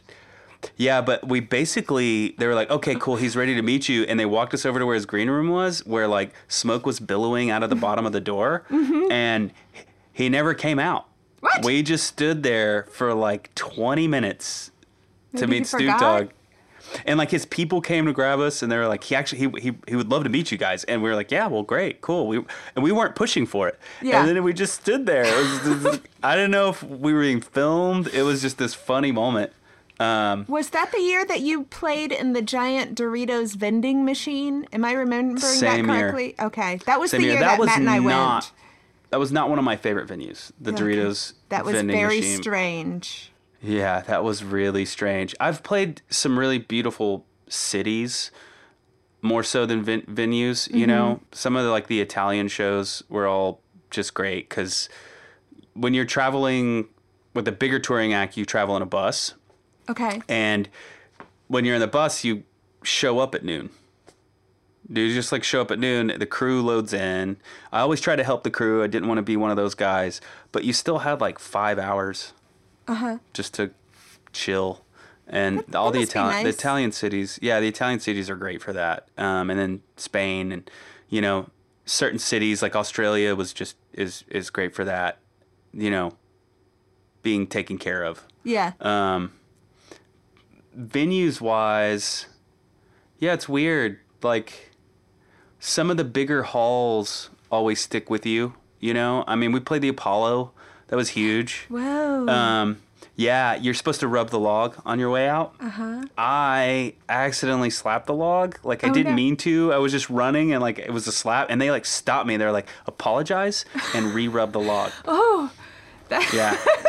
Yeah, 0.77 1.01
but 1.01 1.27
we 1.27 1.41
basically 1.41 2.35
they 2.39 2.47
were 2.47 2.55
like, 2.55 2.71
okay, 2.71 2.95
cool, 2.97 3.17
he's 3.17 3.37
ready 3.37 3.55
to 3.55 3.63
meet 3.63 3.89
you, 3.89 4.05
and 4.05 4.19
they 4.19 4.27
walked 4.27 4.55
us 4.55 4.67
over 4.67 4.79
to 4.79 4.87
where 4.87 4.95
his 4.95 5.07
green 5.07 5.31
room 5.31 5.49
was, 5.49 5.85
where 5.87 6.09
like 6.09 6.33
smoke 6.49 6.87
was 6.87 7.01
billowing 7.01 7.51
out 7.51 7.63
of 7.63 7.71
the 7.71 7.77
bottom 7.77 8.07
of 8.07 8.13
the 8.13 8.21
door, 8.21 8.65
mm-hmm. 8.71 9.11
and 9.11 9.53
he 10.13 10.29
never 10.29 10.55
came 10.55 10.79
out. 10.79 11.07
What? 11.41 11.65
We 11.65 11.83
just 11.83 12.07
stood 12.07 12.43
there 12.43 12.85
for 12.91 13.15
like 13.15 13.55
20 13.55 14.09
minutes 14.09 14.71
to 15.37 15.47
Maybe 15.47 15.55
he 15.55 15.61
meet 15.61 15.67
Snoop 15.67 15.81
forgot? 15.83 16.01
Dogg. 16.01 16.31
And 17.05 17.19
like 17.19 17.31
his 17.31 17.45
people 17.47 17.81
came 17.81 18.07
to 18.07 18.13
grab 18.13 18.39
us, 18.41 18.63
and 18.63 18.71
they 18.71 18.77
were 18.77 18.87
like, 18.87 19.05
"He 19.05 19.15
actually 19.15 19.39
he, 19.39 19.61
he 19.61 19.77
he 19.89 19.97
would 19.97 20.09
love 20.09 20.23
to 20.25 20.31
meet 20.31 20.53
you 20.53 20.59
guys." 20.59 20.85
And 20.85 21.03
we 21.03 21.09
were 21.09 21.17
like, 21.17 21.31
"Yeah, 21.31 21.47
well, 21.49 21.63
great, 21.63 22.01
cool." 22.01 22.29
We 22.29 22.39
and 22.75 22.83
we 22.83 22.93
weren't 22.93 23.17
pushing 23.17 23.45
for 23.45 23.69
it. 23.69 23.79
Yeah. 24.01 24.21
And 24.21 24.29
then 24.29 24.43
we 24.45 24.53
just 24.53 24.75
stood 24.75 25.05
there. 25.07 25.25
It 25.25 25.83
was 25.83 26.01
I 26.23 26.37
didn't 26.37 26.53
know 26.53 26.69
if 26.69 26.83
we 26.83 27.13
were 27.13 27.23
being 27.23 27.41
filmed. 27.41 28.09
It 28.09 28.23
was 28.23 28.41
just 28.41 28.59
this 28.59 28.75
funny 28.75 29.13
moment. 29.13 29.53
Um, 29.99 30.45
Was 30.49 30.71
that 30.71 30.93
the 30.93 31.01
year 31.01 31.25
that 31.25 31.41
you 31.41 31.65
played 31.65 32.13
in 32.13 32.33
the 32.35 32.43
giant 32.43 32.97
Doritos 32.99 33.55
vending 33.57 34.05
machine? 34.05 34.67
Am 34.73 34.85
I 34.85 34.93
remembering 34.93 35.39
Same 35.39 35.87
that 35.87 35.95
year. 35.95 36.01
correctly? 36.11 36.35
Okay. 36.41 36.81
That 36.87 37.01
was 37.01 37.11
same 37.13 37.23
the 37.23 37.27
year. 37.29 37.37
year 37.37 37.43
that, 37.45 37.59
was 37.59 37.67
Matt 37.69 37.79
and 37.81 37.89
I 37.91 37.99
not. 37.99 38.35
went. 38.45 38.53
That 39.11 39.19
was 39.21 39.33
not 39.33 39.49
one 39.49 39.59
of 39.59 39.65
my 39.65 39.77
favorite 39.77 40.09
venues. 40.09 40.53
The 40.61 40.73
Okay. 40.73 40.83
Doritos. 40.83 41.33
That 41.49 41.65
was 41.65 41.81
very 41.81 42.19
machine. 42.21 42.37
strange. 42.43 43.33
Yeah, 43.63 44.01
that 44.03 44.23
was 44.23 44.45
really 44.45 44.85
strange. 44.85 45.35
I've 45.41 45.63
played 45.63 46.03
some 46.11 46.39
really 46.39 46.59
beautiful 46.59 47.25
cities, 47.49 48.31
more 49.23 49.43
so 49.43 49.65
than 49.65 49.83
ven- 49.83 50.03
venues. 50.03 50.71
You 50.73 50.87
know, 50.87 51.21
some 51.33 51.57
of 51.57 51.65
the 51.65 51.71
like 51.71 51.87
the 51.87 52.01
Italian 52.01 52.49
shows 52.49 53.03
were 53.09 53.27
all 53.27 53.63
just 53.91 54.13
great 54.13 54.49
because 54.49 54.89
when 55.73 55.95
you're 55.95 56.05
traveling 56.05 56.89
with 57.35 57.49
a 57.49 57.53
bigger 57.53 57.79
touring 57.79 58.13
act, 58.13 58.37
you 58.37 58.45
travel 58.45 58.77
in 58.77 58.83
a 58.83 58.87
bus, 58.87 59.35
Okay. 59.89 60.21
and 60.29 60.69
when 61.49 61.65
you're 61.65 61.77
in 61.77 61.81
the 61.81 61.87
bus, 61.87 62.25
you 62.25 62.43
show 62.83 63.19
up 63.21 63.35
at 63.35 63.45
noon. 63.45 63.71
You 64.89 65.13
just 65.13 65.33
like 65.33 65.43
show 65.45 65.61
up 65.61 65.71
at 65.71 65.79
noon. 65.79 66.13
The 66.17 66.27
crew 66.27 66.63
loads 66.63 66.93
in. 66.93 67.37
I 67.73 67.81
always 67.81 68.01
try 68.01 68.15
to 68.17 68.23
help 68.25 68.45
the 68.45 68.51
crew. 68.51 68.83
I 68.85 68.87
didn't 68.87 69.09
want 69.09 69.19
to 69.19 69.23
be 69.23 69.37
one 69.37 69.51
of 69.51 69.57
those 69.57 69.75
guys, 69.75 70.21
but 70.53 70.65
you 70.65 70.73
still 70.73 70.99
had 70.99 71.21
like 71.21 71.39
five 71.39 71.79
hours 71.79 72.33
uh-huh. 72.87 73.19
just 73.33 73.55
to 73.55 73.71
chill. 74.33 74.83
And 75.29 75.75
all 75.75 75.91
the 75.91 75.99
must 76.01 76.13
be 76.13 76.19
Italian, 76.19 76.45
the. 76.45 76.51
Italian 76.51 76.93
cities, 76.93 77.39
yeah, 77.43 77.59
the 77.59 77.67
Italian 77.67 77.99
cities 77.99 78.31
are 78.31 78.37
great 78.37 78.63
for 78.63 78.73
that. 78.73 79.09
Um, 79.19 79.51
and 79.51 79.59
then 79.59 79.83
Spain, 79.97 80.53
and 80.53 80.71
you 81.09 81.21
know, 81.21 81.51
certain 81.85 82.21
cities 82.21 82.63
like 82.63 82.77
Australia 82.77 83.35
was 83.35 83.53
just 83.53 83.77
is 83.93 84.23
is 84.29 84.51
great 84.51 84.73
for 84.73 84.85
that. 84.85 85.19
You 85.73 85.91
know, 85.91 86.13
being 87.23 87.49
taken 87.49 87.77
care 87.77 88.05
of 88.05 88.25
Yeah. 88.45 88.73
um, 88.81 89.33
venues 90.79 91.41
wise, 91.41 92.27
yeah, 93.19 93.33
it's 93.33 93.49
weird. 93.49 93.99
Like 94.23 94.73
some 95.59 95.91
of 95.91 95.97
the 95.97 96.05
bigger 96.05 96.43
halls 96.45 97.31
always 97.51 97.81
stick 97.81 98.11
with 98.11 98.27
you. 98.27 98.55
You 98.81 98.95
know, 98.95 99.25
I 99.27 99.37
mean, 99.37 99.53
we 99.53 99.61
played 99.61 99.83
the 99.83 99.89
Apollo. 99.89 100.53
That 100.89 100.97
was 100.97 101.11
huge. 101.11 101.67
Whoa. 101.69 102.29
Um, 102.29 102.81
yeah, 103.17 103.55
you're 103.57 103.73
supposed 103.75 104.01
to 104.01 104.09
rub 104.09 104.29
the 104.31 104.39
log 104.39 104.77
on 104.85 104.99
your 104.99 105.11
way 105.11 105.27
out. 105.29 105.55
Uh-huh. 105.59 106.05
I 106.19 106.95
accidentally 107.09 107.71
slapped 107.71 108.07
the 108.07 108.15
log. 108.15 108.59
Like 108.63 108.85
I 108.85 108.91
Oh, 108.91 108.93
didn't 108.93 109.13
no. 109.13 109.17
mean 109.17 109.37
to. 109.39 109.73
I 109.73 109.79
was 109.79 109.91
just 109.91 110.11
running 110.11 110.53
and 110.53 110.61
like 110.63 110.79
it 110.79 110.93
was 110.93 111.07
a 111.07 111.13
slap 111.13 111.49
and 111.51 111.61
they 111.61 111.71
like 111.71 111.87
stopped 111.87 112.27
me. 112.27 112.37
They're 112.37 112.53
like, 112.53 112.69
apologize 112.87 113.65
and 113.95 114.13
re-rub 114.13 114.53
the 114.53 114.61
log. 114.61 114.93
oh. 115.07 115.51
That, 116.11 116.31
Yeah. 116.33 116.57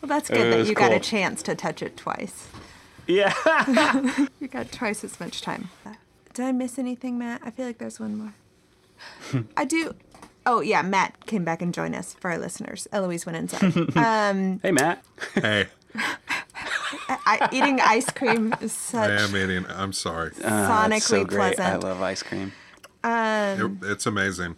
well, 0.00 0.08
that's 0.08 0.30
It 0.30 0.34
good 0.34 0.52
that 0.52 0.58
was 0.58 0.68
you 0.68 0.74
got 0.74 0.92
a 0.92 1.00
chance 1.00 1.42
to 1.44 1.54
touch 1.54 1.82
it 1.82 1.96
twice. 1.96 2.48
Yeah. 3.06 3.32
You 4.40 4.48
got 4.48 4.72
twice 4.72 5.04
as 5.04 5.18
much 5.20 5.42
time. 5.42 5.68
Did 6.34 6.44
I 6.44 6.52
miss 6.52 6.78
anything, 6.78 7.18
Matt? 7.18 7.40
I 7.44 7.50
feel 7.50 7.66
like 7.66 7.78
there's 7.78 7.98
one 8.00 8.16
more. 8.16 9.44
I 9.56 9.64
do. 9.64 9.94
Oh 10.46 10.60
yeah, 10.60 10.80
Matt 10.82 11.26
came 11.26 11.44
back 11.44 11.60
and 11.60 11.74
joined 11.74 11.94
us 11.94 12.14
for 12.14 12.30
our 12.30 12.38
listeners. 12.38 12.88
Eloise 12.92 13.26
went 13.26 13.36
inside. 13.36 13.96
um, 13.96 14.60
hey, 14.62 14.70
Matt. 14.72 15.04
Hey, 15.34 15.66
I, 17.08 17.48
eating 17.52 17.80
ice 17.80 18.08
cream 18.10 18.54
is 18.60 18.72
such. 18.72 19.10
I 19.10 19.16
such 19.18 19.30
am 19.30 19.36
eating. 19.36 19.66
I'm 19.68 19.92
sorry. 19.92 20.32
Ah, 20.44 20.86
sonically 20.86 20.96
it's 20.96 21.06
so 21.06 21.24
great. 21.24 21.56
pleasant. 21.56 21.84
I 21.84 21.88
love 21.88 22.00
ice 22.00 22.22
cream. 22.22 22.52
Um, 23.04 23.78
It- 23.82 23.90
it's 23.90 24.06
amazing. 24.06 24.56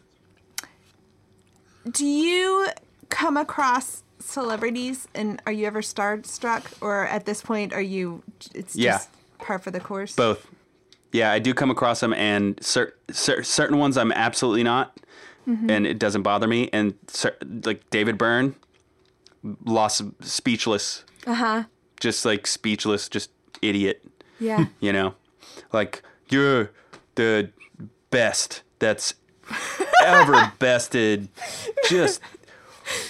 Do 1.91 2.07
you 2.07 2.69
come 3.09 3.37
across 3.37 4.05
celebrities 4.25 5.07
and 5.15 5.41
are 5.47 5.53
you 5.53 5.67
ever 5.67 5.81
starstruck, 5.83 6.65
or 6.81 7.07
at 7.07 7.27
this 7.27 7.43
point 7.43 7.73
are 7.73 7.83
you? 7.83 8.23
It's 8.55 8.75
Yeah. 8.77 8.93
just 8.93 9.11
par 9.39 9.59
for 9.59 9.71
the 9.71 9.81
course. 9.81 10.15
Both. 10.15 10.47
Yeah, 11.13 11.31
I 11.31 11.39
do 11.41 11.53
come 11.53 11.71
across 11.71 12.01
them, 12.01 12.15
and 12.15 12.59
cer- 12.65 12.95
cer- 13.11 13.43
certain 13.43 13.79
ones 13.79 13.99
I'm 13.99 14.13
absolutely 14.13 14.63
not, 14.63 14.99
and 15.47 15.87
it 15.87 15.99
doesn't 15.99 16.23
bother 16.23 16.47
me. 16.47 16.71
And 16.73 16.95
cer- 17.09 17.37
like 17.65 17.89
David 17.91 18.17
Byrne, 18.17 18.55
lost 19.65 20.03
speechless, 20.21 21.05
Uh 21.27 21.35
huh. 21.35 21.63
just 22.01 22.25
like 22.25 22.47
speechless, 22.47 23.09
just 23.09 23.31
idiot. 23.61 24.03
Yeah. 24.41 24.67
You 24.81 24.93
know, 24.93 25.15
like 25.73 26.03
you're 26.31 26.71
the 27.17 27.51
best 28.11 28.63
that's 28.79 29.15
ever 30.05 30.53
bested. 30.59 31.29
Just 31.89 32.21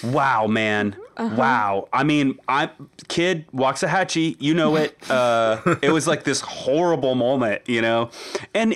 wow, 0.03 0.47
man. 0.47 0.95
Wow. 1.17 1.87
I 1.93 2.03
mean, 2.03 2.39
I 2.47 2.69
kid 3.07 3.45
Waxahachie, 3.51 4.35
you 4.39 4.53
know 4.53 4.75
it. 4.75 4.97
Uh, 5.09 5.75
it 5.81 5.91
was 5.91 6.07
like 6.07 6.23
this 6.23 6.41
horrible 6.41 7.15
moment, 7.15 7.61
you 7.67 7.81
know, 7.81 8.09
and. 8.53 8.75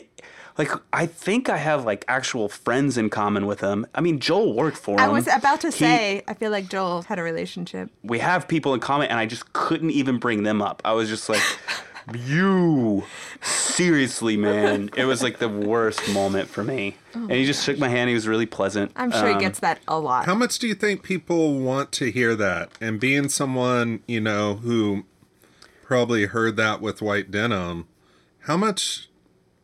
Like 0.59 0.71
I 0.91 1.05
think 1.05 1.49
I 1.49 1.57
have 1.57 1.85
like 1.85 2.03
actual 2.07 2.49
friends 2.49 2.97
in 2.97 3.11
common 3.11 3.45
with 3.45 3.61
him. 3.61 3.85
I 3.93 4.01
mean, 4.01 4.17
Joel 4.19 4.53
worked 4.55 4.77
for 4.77 4.93
him. 4.95 4.99
I 5.01 5.07
was 5.07 5.27
about 5.27 5.61
to 5.61 5.67
He- 5.67 5.71
say. 5.73 6.23
I 6.27 6.33
feel 6.33 6.49
like 6.49 6.67
Joel 6.67 7.03
had 7.03 7.19
a 7.19 7.21
relationship. 7.21 7.91
we 8.01 8.17
have 8.17 8.47
people 8.47 8.73
in 8.73 8.79
common 8.79 9.07
and 9.09 9.19
I 9.19 9.27
just 9.27 9.53
couldn't 9.53 9.91
even 9.91 10.17
bring 10.17 10.41
them 10.41 10.63
up. 10.63 10.81
I 10.83 10.93
was 10.93 11.09
just 11.09 11.29
like, 11.29 11.43
you 12.15 13.03
seriously, 13.41 14.37
man. 14.37 14.89
It 14.95 15.05
was 15.05 15.21
like 15.21 15.39
the 15.39 15.49
worst 15.49 16.07
moment 16.11 16.49
for 16.49 16.63
me. 16.63 16.95
and 17.13 17.31
he 17.31 17.45
just 17.45 17.63
shook 17.63 17.77
my 17.77 17.89
hand. 17.89 18.07
He 18.09 18.13
was 18.13 18.27
really 18.27 18.45
pleasant. 18.45 18.91
I'm 18.95 19.11
sure 19.11 19.27
Um, 19.29 19.35
he 19.35 19.39
gets 19.41 19.59
that 19.59 19.79
a 19.87 19.99
lot. 19.99 20.25
How 20.25 20.35
much 20.35 20.59
do 20.59 20.67
you 20.67 20.75
think 20.75 21.03
people 21.03 21.59
want 21.59 21.91
to 21.93 22.11
hear 22.11 22.35
that? 22.35 22.69
And 22.79 22.99
being 22.99 23.29
someone, 23.29 24.01
you 24.07 24.21
know, 24.21 24.55
who 24.55 25.05
probably 25.83 26.25
heard 26.25 26.55
that 26.57 26.81
with 26.81 27.01
white 27.01 27.31
denim, 27.31 27.87
how 28.41 28.57
much, 28.57 29.09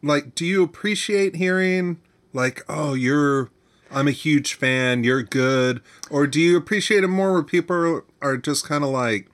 like, 0.01 0.35
do 0.35 0.45
you 0.45 0.63
appreciate 0.63 1.35
hearing 1.35 1.99
like, 2.33 2.63
oh, 2.67 2.93
you're, 2.93 3.49
I'm 3.91 4.07
a 4.07 4.11
huge 4.11 4.55
fan, 4.55 5.03
you're 5.03 5.23
good? 5.23 5.81
Or 6.09 6.27
do 6.27 6.39
you 6.41 6.57
appreciate 6.57 7.03
it 7.03 7.07
more 7.07 7.33
where 7.33 7.43
people 7.43 8.01
are 8.21 8.37
just 8.37 8.67
kind 8.67 8.83
of 8.83 8.89
like, 8.89 9.29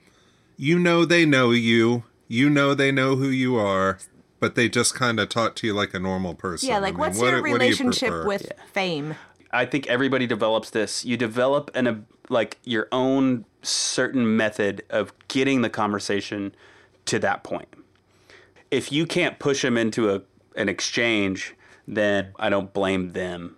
you 0.56 0.78
know, 0.78 1.04
they 1.06 1.24
know 1.24 1.50
you, 1.52 2.04
you 2.30 2.48
know, 2.48 2.74
they 2.74 2.92
know 2.92 3.16
who 3.16 3.28
you 3.28 3.56
are, 3.56 3.98
but 4.38 4.54
they 4.54 4.68
just 4.68 4.94
kind 4.94 5.18
of 5.18 5.28
talk 5.28 5.56
to 5.56 5.66
you 5.66 5.74
like 5.74 5.92
a 5.94 5.98
normal 5.98 6.34
person? 6.34 6.68
Yeah, 6.68 6.76
I 6.76 6.78
like 6.78 6.94
mean, 6.94 7.00
what's 7.00 7.18
what- 7.18 7.30
your 7.32 7.42
what 7.42 7.48
you 7.48 7.54
relationship 7.54 8.08
prefer? 8.10 8.24
with 8.26 8.52
fame? 8.72 9.16
I 9.52 9.66
think 9.66 9.88
everybody 9.88 10.28
develops 10.28 10.70
this. 10.70 11.04
You 11.04 11.16
develop 11.16 11.72
an 11.74 11.86
a 11.88 12.00
like 12.28 12.58
your 12.62 12.86
own 12.92 13.44
certain 13.62 14.36
method 14.36 14.84
of 14.90 15.12
getting 15.26 15.62
the 15.62 15.68
conversation 15.70 16.54
to 17.06 17.18
that 17.18 17.42
point. 17.42 17.66
If 18.70 18.92
you 18.92 19.06
can't 19.06 19.40
push 19.40 19.62
them 19.62 19.76
into 19.76 20.14
a 20.14 20.22
an 20.54 20.68
exchange, 20.68 21.54
then 21.88 22.28
I 22.38 22.48
don't 22.48 22.72
blame 22.72 23.10
them 23.10 23.56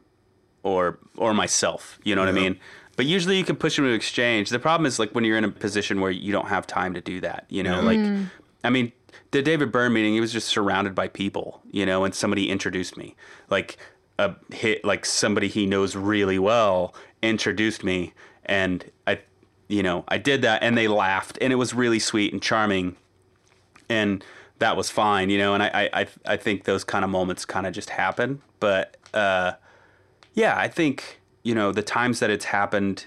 or 0.63 0.99
or 1.19 1.35
myself. 1.35 1.99
You 2.05 2.15
know 2.15 2.23
what 2.23 2.31
I 2.31 2.33
mean? 2.33 2.59
But 2.97 3.05
usually 3.07 3.37
you 3.39 3.45
can 3.45 3.57
push 3.57 3.77
them 3.77 3.85
to 3.87 3.93
exchange. 3.93 4.49
The 4.51 4.59
problem 4.59 4.87
is 4.87 4.99
like 4.99 5.15
when 5.15 5.25
you're 5.25 5.37
in 5.39 5.45
a 5.45 5.51
position 5.51 6.01
where 6.01 6.11
you 6.11 6.33
don't 6.33 6.49
have 6.49 6.67
time 6.67 6.95
to 6.95 7.01
do 7.03 7.21
that. 7.21 7.45
You 7.51 7.63
know, 7.63 7.81
Yeah. 7.81 7.87
like 7.87 7.99
mm. 7.99 8.31
I 8.65 8.71
mean, 8.71 8.93
the 9.33 9.43
David 9.43 9.73
Byrne 9.73 9.93
meeting, 9.93 10.15
he 10.15 10.21
was 10.21 10.33
just 10.33 10.49
surrounded 10.49 10.95
by 10.95 11.09
people, 11.09 11.63
you 11.71 11.85
know, 11.85 12.05
and 12.05 12.15
somebody 12.15 12.51
introduced 12.51 12.97
me. 12.97 13.17
Like 13.51 13.79
a 14.19 14.37
hit 14.53 14.85
like 14.85 15.05
somebody 15.05 15.49
he 15.49 15.67
knows 15.67 15.97
really 15.97 16.39
well 16.39 16.95
introduced 17.23 17.83
me 17.85 18.13
and 18.45 18.91
I 19.07 19.21
you 19.69 19.83
know, 19.83 20.05
I 20.09 20.19
did 20.19 20.43
that 20.43 20.63
and 20.63 20.77
they 20.77 20.87
laughed 20.87 21.39
and 21.41 21.53
it 21.53 21.57
was 21.57 21.73
really 21.73 21.99
sweet 21.99 22.33
and 22.33 22.43
charming 22.43 22.97
and 23.89 24.25
that 24.59 24.77
was 24.77 24.91
fine, 24.91 25.31
you 25.31 25.39
know, 25.39 25.55
and 25.55 25.63
I 25.63 25.91
I, 25.93 26.07
I, 26.27 26.37
think 26.37 26.65
those 26.65 26.85
kind 26.85 27.05
of 27.05 27.11
moments 27.11 27.45
kind 27.45 27.67
of 27.67 27.73
just 27.73 27.91
happen. 27.91 28.43
But 28.61 28.97
uh 29.15 29.53
yeah, 30.35 30.57
I 30.57 30.69
think, 30.69 31.21
you 31.43 31.55
know, 31.55 31.73
the 31.73 31.83
times 31.83 32.21
that 32.21 32.31
it's 32.31 32.47
happened 32.47 33.07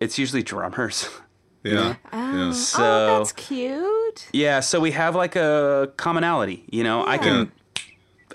it's 0.00 0.18
usually 0.18 0.42
drummers. 0.42 1.08
Yeah. 1.64 1.72
yeah. 1.72 1.96
Oh, 2.12 2.48
oh, 2.48 2.52
so 2.52 2.82
oh, 2.84 3.18
that's 3.18 3.32
cute. 3.32 4.28
yeah, 4.32 4.60
so 4.60 4.78
we 4.80 4.90
have 4.92 5.14
like 5.16 5.34
a 5.34 5.90
commonality, 5.96 6.64
you 6.70 6.84
know. 6.84 7.04
I 7.06 7.18
can 7.18 7.50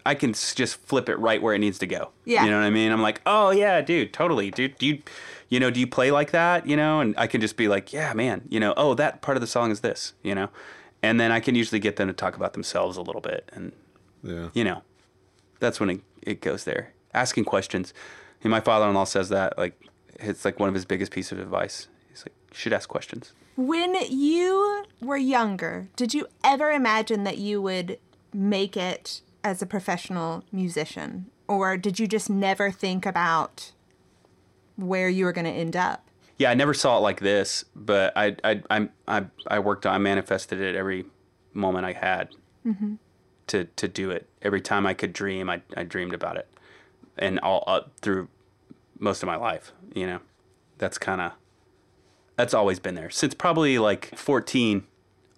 I 0.05 0.15
can 0.15 0.33
just 0.33 0.77
flip 0.87 1.09
it 1.09 1.17
right 1.19 1.41
where 1.41 1.53
it 1.53 1.59
needs 1.59 1.77
to 1.79 1.87
go. 1.87 2.09
Yeah. 2.25 2.43
You 2.43 2.49
know 2.51 2.57
what 2.57 2.65
I 2.65 2.69
mean? 2.71 2.91
I'm 2.91 3.01
like, 3.01 3.21
"Oh 3.25 3.51
yeah, 3.51 3.81
dude, 3.81 4.13
totally. 4.13 4.49
Dude, 4.51 4.77
do 4.77 4.87
you 4.87 5.01
you 5.47 5.59
know, 5.59 5.69
do 5.71 5.79
you 5.79 5.87
play 5.87 6.09
like 6.11 6.31
that, 6.31 6.65
you 6.67 6.75
know?" 6.75 6.99
And 7.01 7.13
I 7.17 7.27
can 7.27 7.39
just 7.41 7.55
be 7.55 7.67
like, 7.67 7.93
"Yeah, 7.93 8.13
man, 8.13 8.41
you 8.49 8.59
know, 8.59 8.73
oh, 8.77 8.93
that 8.95 9.21
part 9.21 9.37
of 9.37 9.41
the 9.41 9.47
song 9.47 9.71
is 9.71 9.81
this, 9.81 10.13
you 10.23 10.33
know." 10.33 10.49
And 11.03 11.19
then 11.19 11.31
I 11.31 11.39
can 11.39 11.55
usually 11.55 11.79
get 11.79 11.95
them 11.97 12.07
to 12.07 12.13
talk 12.13 12.35
about 12.35 12.53
themselves 12.53 12.97
a 12.97 13.01
little 13.01 13.21
bit 13.21 13.49
and 13.53 13.71
Yeah. 14.23 14.49
you 14.53 14.63
know, 14.63 14.81
that's 15.59 15.79
when 15.79 15.89
it, 15.89 16.01
it 16.23 16.41
goes 16.41 16.63
there. 16.65 16.93
Asking 17.13 17.45
questions. 17.45 17.93
And 18.43 18.51
my 18.51 18.59
father-in-law 18.59 19.05
says 19.05 19.29
that 19.29 19.57
like 19.57 19.79
it's 20.19 20.43
like 20.45 20.59
one 20.59 20.67
of 20.69 20.75
his 20.75 20.85
biggest 20.85 21.11
piece 21.11 21.31
of 21.31 21.39
advice. 21.39 21.87
Like, 22.25 22.33
"You 22.51 22.57
should 22.57 22.73
ask 22.73 22.89
questions." 22.89 23.33
When 23.55 23.95
you 24.09 24.85
were 25.01 25.17
younger, 25.17 25.89
did 25.95 26.13
you 26.13 26.27
ever 26.43 26.71
imagine 26.71 27.23
that 27.25 27.37
you 27.37 27.61
would 27.61 27.99
make 28.33 28.77
it 28.77 29.21
as 29.43 29.61
a 29.61 29.65
professional 29.65 30.43
musician? 30.51 31.25
Or 31.47 31.77
did 31.77 31.99
you 31.99 32.07
just 32.07 32.29
never 32.29 32.71
think 32.71 33.05
about 33.05 33.71
where 34.75 35.09
you 35.09 35.25
were 35.25 35.33
going 35.33 35.45
to 35.45 35.51
end 35.51 35.75
up? 35.75 36.05
Yeah, 36.37 36.51
I 36.51 36.53
never 36.53 36.73
saw 36.73 36.97
it 36.97 37.01
like 37.01 37.19
this, 37.19 37.65
but 37.75 38.13
I 38.15 38.35
I 38.43 38.61
I 38.69 38.89
I, 39.07 39.25
I 39.47 39.59
worked 39.59 39.85
on 39.85 39.93
I 39.93 39.97
manifested 39.97 40.61
it 40.61 40.75
every 40.75 41.05
moment 41.53 41.85
I 41.85 41.91
had 41.91 42.29
mm-hmm. 42.65 42.93
to 43.47 43.65
to 43.65 43.87
do 43.89 44.09
it. 44.09 44.29
Every 44.41 44.61
time 44.61 44.85
I 44.85 44.93
could 44.93 45.11
dream, 45.11 45.49
I 45.49 45.61
I 45.75 45.83
dreamed 45.83 46.13
about 46.13 46.37
it, 46.37 46.47
and 47.17 47.39
all 47.39 47.65
up 47.67 47.91
through 47.99 48.29
most 48.97 49.21
of 49.21 49.27
my 49.27 49.35
life. 49.35 49.73
You 49.93 50.07
know, 50.07 50.19
that's 50.77 50.97
kind 50.97 51.19
of 51.19 51.33
that's 52.39 52.53
always 52.53 52.79
been 52.79 52.95
there 52.95 53.09
since 53.09 53.33
probably 53.33 53.79
like 53.79 54.17
14 54.17 54.83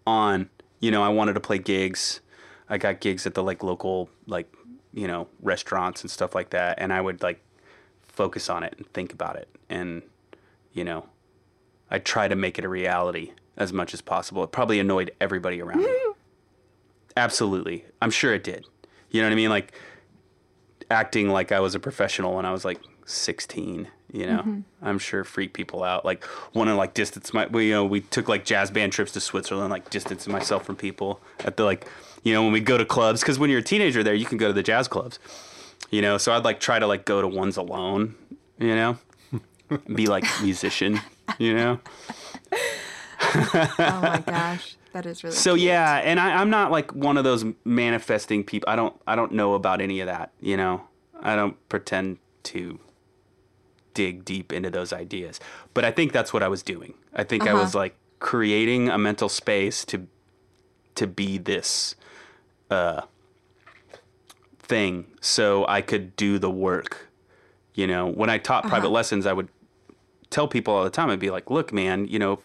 on. 0.06 0.49
You 0.80 0.91
know, 0.91 1.02
I 1.02 1.10
wanted 1.10 1.34
to 1.34 1.40
play 1.40 1.57
gigs. 1.57 2.22
I 2.69 2.78
got 2.78 2.99
gigs 2.99 3.26
at 3.26 3.34
the 3.34 3.41
like 3.41 3.64
local 3.64 4.10
like 4.28 4.53
you 4.94 5.07
know 5.07 5.28
restaurants 5.41 6.03
and 6.03 6.11
stuff 6.11 6.36
like 6.36 6.52
that, 6.52 6.80
and 6.80 6.94
I 6.94 7.02
would 7.02 7.23
like 7.23 7.41
focus 8.03 8.49
on 8.49 8.61
it 8.64 8.76
and 8.78 8.86
think 8.94 9.14
about 9.14 9.36
it 9.36 9.48
and 9.68 10.03
you 10.73 10.84
know, 10.84 11.07
I 11.90 11.98
try 11.98 12.28
to 12.28 12.36
make 12.36 12.60
it 12.60 12.65
a 12.65 12.69
reality 12.69 13.32
as 13.57 13.73
much 13.73 13.94
as 13.95 14.02
possible. 14.02 14.44
It 14.44 14.52
probably 14.52 14.80
annoyed 14.80 15.11
everybody 15.19 15.60
around 15.60 15.84
me. 15.84 15.98
Absolutely. 17.18 17.86
I'm 18.02 18.11
sure 18.11 18.34
it 18.34 18.44
did. 18.44 18.65
You 19.10 19.22
know 19.22 19.28
what 19.28 19.34
I 19.34 19.36
mean? 19.36 19.49
Like 19.49 19.73
acting 20.91 21.30
like 21.30 21.52
I 21.52 21.60
was 21.60 21.73
a 21.73 21.80
professional 21.80 22.36
when 22.36 22.45
I 22.45 22.52
was 22.52 22.64
like 22.64 22.80
16, 23.06 23.88
you 24.12 24.26
know. 24.28 24.40
Mm-hmm. 24.40 24.60
I'm 24.82 25.00
sure 25.00 25.24
freak 25.24 25.54
people 25.54 25.84
out. 25.84 26.04
Like 26.06 26.26
want 26.54 26.70
to 26.70 26.76
like 26.76 26.94
distance 26.94 27.34
my 27.34 27.48
we 27.48 27.68
you 27.68 27.74
know, 27.74 27.86
we 27.86 28.02
took 28.02 28.28
like 28.28 28.46
jazz 28.46 28.72
band 28.72 28.92
trips 28.94 29.12
to 29.14 29.20
Switzerland 29.22 29.70
like 29.72 29.90
distance 29.90 30.28
myself 30.28 30.66
from 30.66 30.76
people 30.76 31.22
at 31.46 31.58
the 31.58 31.64
like 31.64 31.86
you 32.24 32.34
know 32.34 32.44
when 32.44 32.52
we 32.52 32.60
go 32.60 32.78
to 32.78 32.86
clubs 32.86 33.24
cuz 33.24 33.40
when 33.40 33.50
you're 33.50 33.60
a 33.60 33.64
teenager 33.64 34.04
there 34.04 34.14
you 34.14 34.26
can 34.26 34.38
go 34.38 34.48
to 34.48 34.54
the 34.54 34.64
jazz 34.64 34.88
clubs. 34.88 35.20
You 35.90 36.02
know, 36.02 36.18
so 36.18 36.32
I'd 36.32 36.46
like 36.46 36.60
try 36.60 36.80
to 36.80 36.88
like 36.88 37.04
go 37.06 37.22
to 37.22 37.28
ones 37.28 37.58
alone, 37.58 38.16
you 38.60 38.76
know? 38.76 38.98
Be 39.94 40.08
like 40.08 40.24
musician, 40.42 41.02
you 41.38 41.54
know? 41.54 41.80
Oh 43.22 44.00
my 44.02 44.24
gosh, 44.26 44.76
that 44.94 45.06
is 45.06 45.24
really 45.24 45.36
So 45.36 45.56
cute. 45.56 45.66
yeah, 45.68 45.98
and 45.98 46.20
I, 46.20 46.42
I'm 46.42 46.50
not 46.50 46.72
like 46.72 46.94
one 46.94 47.18
of 47.18 47.24
those 47.24 47.46
manifesting 47.66 48.44
people. 48.44 48.70
I 48.70 48.76
don't 48.76 48.96
I 49.08 49.16
don't 49.16 49.34
know 49.34 49.54
about 49.54 49.82
any 49.82 50.00
of 50.00 50.08
that. 50.08 50.32
You 50.40 50.58
know, 50.58 50.84
I 51.22 51.36
don't 51.36 51.58
pretend 51.70 52.18
to 52.44 52.80
dig 53.94 54.26
deep 54.26 54.52
into 54.52 54.70
those 54.70 54.94
ideas. 54.94 55.40
But 55.74 55.86
I 55.86 55.92
think 55.92 56.12
that's 56.12 56.34
what 56.34 56.44
I 56.44 56.48
was 56.48 56.64
doing. 56.64 56.94
I 57.14 57.24
think 57.24 57.48
I 57.48 57.54
was 57.54 57.76
like 57.76 57.96
creating 58.20 58.90
a 58.90 58.98
mental 58.98 59.30
space 59.30 59.86
to 59.86 60.08
to 60.96 61.08
be 61.08 61.38
this 61.38 61.96
uh, 62.70 63.02
thing, 64.60 65.08
so 65.22 65.66
I 65.68 65.82
could 65.82 66.16
do 66.16 66.40
the 66.40 66.52
work. 66.52 67.08
You 67.74 67.88
know, 67.88 68.08
when 68.08 68.30
I 68.30 68.38
taught 68.38 68.68
private 68.68 68.90
lessons, 68.90 69.26
I 69.26 69.34
would 69.34 69.48
tell 70.30 70.48
people 70.48 70.74
all 70.74 70.84
the 70.84 70.90
time. 70.90 71.10
I'd 71.10 71.20
be 71.20 71.32
like, 71.32 71.50
"Look, 71.50 71.72
man, 71.72 72.08
you 72.08 72.20
know, 72.20 72.42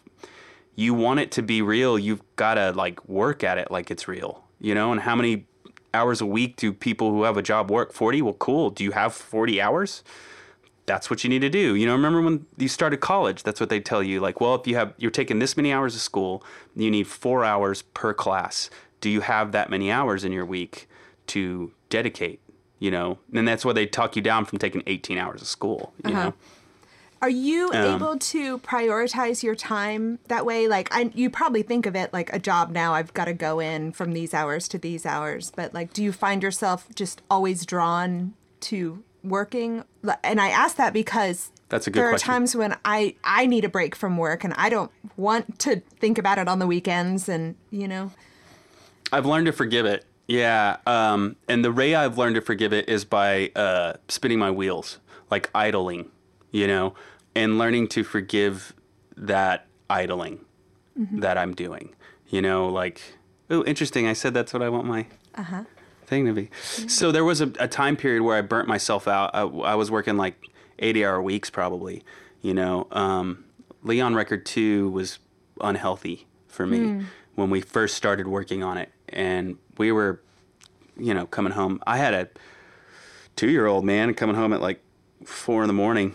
you 0.77 0.93
want 0.93 1.21
it 1.21 1.33
to 1.33 1.43
be 1.43 1.63
real, 1.63 1.99
you've 1.99 2.23
got 2.37 2.55
to 2.55 2.73
like 2.73 3.07
work 3.09 3.43
at 3.43 3.59
it 3.59 3.71
like 3.71 3.91
it's 3.91 4.07
real, 4.07 4.45
you 4.61 4.75
know? 4.75 4.93
And 4.93 5.01
how 5.01 5.17
many 5.17 5.47
hours 5.93 6.21
a 6.21 6.27
week 6.27 6.57
do 6.57 6.73
people 6.73 7.11
who 7.11 7.23
have 7.25 7.39
a 7.39 7.43
job 7.43 7.71
work? 7.71 7.93
40? 7.93 8.23
Well, 8.23 8.35
cool. 8.35 8.71
Do 8.71 8.85
you 8.85 8.93
have 8.93 9.15
40 9.15 9.61
hours? 9.61 10.05
That's 10.87 11.11
what 11.11 11.25
you 11.25 11.31
need 11.31 11.41
to 11.41 11.51
do. 11.51 11.75
You 11.75 11.85
know, 11.87 11.93
remember 11.93 12.23
when 12.23 12.47
you 12.57 12.69
started 12.69 12.99
college, 12.99 13.43
that's 13.43 13.59
what 13.61 13.69
they 13.69 13.81
tell 13.81 14.03
you 14.03 14.21
like, 14.21 14.41
well, 14.41 14.55
if 14.55 14.67
you 14.67 14.77
have 14.77 14.95
you're 14.99 15.11
taking 15.11 15.41
this 15.41 15.57
many 15.57 15.73
hours 15.73 15.95
of 15.97 16.01
school, 16.01 16.45
you 16.77 16.91
need 16.91 17.09
4 17.09 17.45
hours 17.45 17.83
per 17.83 18.15
class. 18.15 18.71
Do 19.01 19.11
you 19.11 19.21
have 19.21 19.53
that 19.53 19.69
many 19.69 19.91
hours 19.91 20.25
in 20.25 20.33
your 20.33 20.47
week 20.47 20.89
to 21.29 21.73
dedicate, 21.91 22.41
you 22.79 22.91
know? 22.91 23.19
And 23.35 23.47
that's 23.47 23.65
why 23.65 23.73
they 23.73 23.87
talk 23.87 24.17
you 24.17 24.23
down 24.23 24.45
from 24.45 24.59
taking 24.59 24.83
18 24.87 25.19
hours 25.19 25.43
of 25.43 25.49
school, 25.49 25.93
you 26.05 26.15
know? 26.15 26.35
Are 27.21 27.31
you 27.31 27.71
Um, 27.73 27.97
able 27.97 28.19
to 28.19 28.59
prioritize 28.59 29.43
your 29.43 29.55
time 29.55 30.19
that 30.29 30.47
way? 30.47 30.69
Like, 30.69 30.95
I, 30.95 31.11
you 31.15 31.31
probably 31.31 31.63
think 31.63 31.87
of 31.87 31.97
it 31.97 32.13
like 32.13 32.33
a 32.33 32.39
job 32.39 32.71
now. 32.71 32.93
I've 32.95 33.13
got 33.15 33.25
to 33.25 33.33
go 33.33 33.59
in 33.59 33.93
from 33.93 34.13
these 34.13 34.33
hours 34.35 34.69
to 34.69 34.79
these 34.79 35.05
hours. 35.07 35.51
But 35.57 35.75
like, 35.75 35.93
do 35.93 36.05
you 36.05 36.13
find 36.13 36.43
yourself 36.43 36.87
just 36.95 37.23
always 37.31 37.65
drawn 37.67 38.35
to 38.61 39.03
working? 39.29 39.85
And 40.23 40.41
I 40.41 40.49
ask 40.49 40.77
that 40.77 40.93
because 40.93 41.51
That's 41.69 41.87
a 41.87 41.91
good 41.91 42.01
there 42.01 42.11
question. 42.11 42.31
are 42.31 42.35
times 42.35 42.57
when 42.57 42.77
I 42.85 43.15
I 43.25 43.47
need 43.47 43.65
a 43.65 43.69
break 43.69 43.95
from 43.95 44.17
work 44.17 44.45
and 44.45 44.55
I 44.55 44.69
don't 44.69 44.91
want 45.17 45.59
to 45.61 45.81
think 46.01 46.19
about 46.19 46.39
it 46.39 46.49
on 46.49 46.59
the 46.59 46.67
weekends. 46.67 47.29
And 47.29 47.57
you 47.71 47.89
know, 47.89 48.13
I've 49.13 49.27
learned 49.27 49.47
to 49.47 49.53
forgive 49.53 49.87
it. 49.87 50.05
Yeah. 50.29 50.79
Um, 50.87 51.37
and 51.49 51.65
the 51.65 51.71
way 51.73 51.95
I've 51.95 52.19
learned 52.19 52.35
to 52.35 52.41
forgive 52.41 52.73
it 52.73 52.89
is 52.89 53.05
by 53.05 53.53
uh, 53.55 53.95
spinning 54.09 54.39
my 54.41 54.51
wheels, 54.51 54.99
like 55.31 55.51
idling, 55.55 56.11
you 56.51 56.67
know, 56.67 56.95
and 57.35 57.59
learning 57.59 57.89
to 57.89 58.03
forgive 58.03 58.75
that 59.17 59.67
idling 59.89 60.41
that 61.13 61.37
I'm 61.39 61.55
doing. 61.55 61.95
You 62.29 62.43
know, 62.43 62.69
like, 62.69 63.01
oh, 63.51 63.63
interesting. 63.65 64.09
I 64.09 64.15
said 64.15 64.35
that's 64.35 64.53
what 64.53 64.63
I 64.63 64.69
want 64.69 64.87
my 64.87 65.07
thing 66.07 66.27
to 66.27 66.33
be. 66.33 66.51
So 66.89 67.13
there 67.13 67.25
was 67.25 67.41
a, 67.41 67.53
a 67.59 67.69
time 67.69 67.97
period 67.97 68.23
where 68.23 68.37
I 68.37 68.43
burnt 68.43 68.69
myself 68.69 69.09
out. 69.09 69.31
I, 69.35 69.43
I 69.43 69.75
was 69.75 69.91
working 69.91 70.17
like 70.17 70.41
80 70.79 71.05
hour 71.05 71.23
weeks 71.23 71.51
probably, 71.51 72.03
you 72.43 72.55
know. 72.55 72.87
Um, 72.91 73.45
Leon 73.83 74.15
Record 74.15 74.47
2 74.47 74.91
was 74.91 75.19
unhealthy 75.61 76.27
for 76.49 76.67
me 76.67 77.05
when 77.35 77.51
we 77.51 77.61
first 77.61 77.95
started 77.95 78.27
working 78.27 78.63
on 78.63 78.79
it. 78.79 78.91
And 79.09 79.59
we 79.79 79.93
were, 79.93 80.21
you 80.97 81.15
know, 81.15 81.27
coming 81.27 81.53
home. 81.53 81.81
I 81.87 81.99
had 81.99 82.15
a 82.15 82.29
two 83.37 83.51
year 83.51 83.67
old 83.67 83.85
man 83.85 84.15
coming 84.15 84.35
home 84.35 84.53
at 84.53 84.61
like 84.61 84.83
four 85.25 85.63
in 85.63 85.69
the 85.69 85.75
morning 85.75 86.15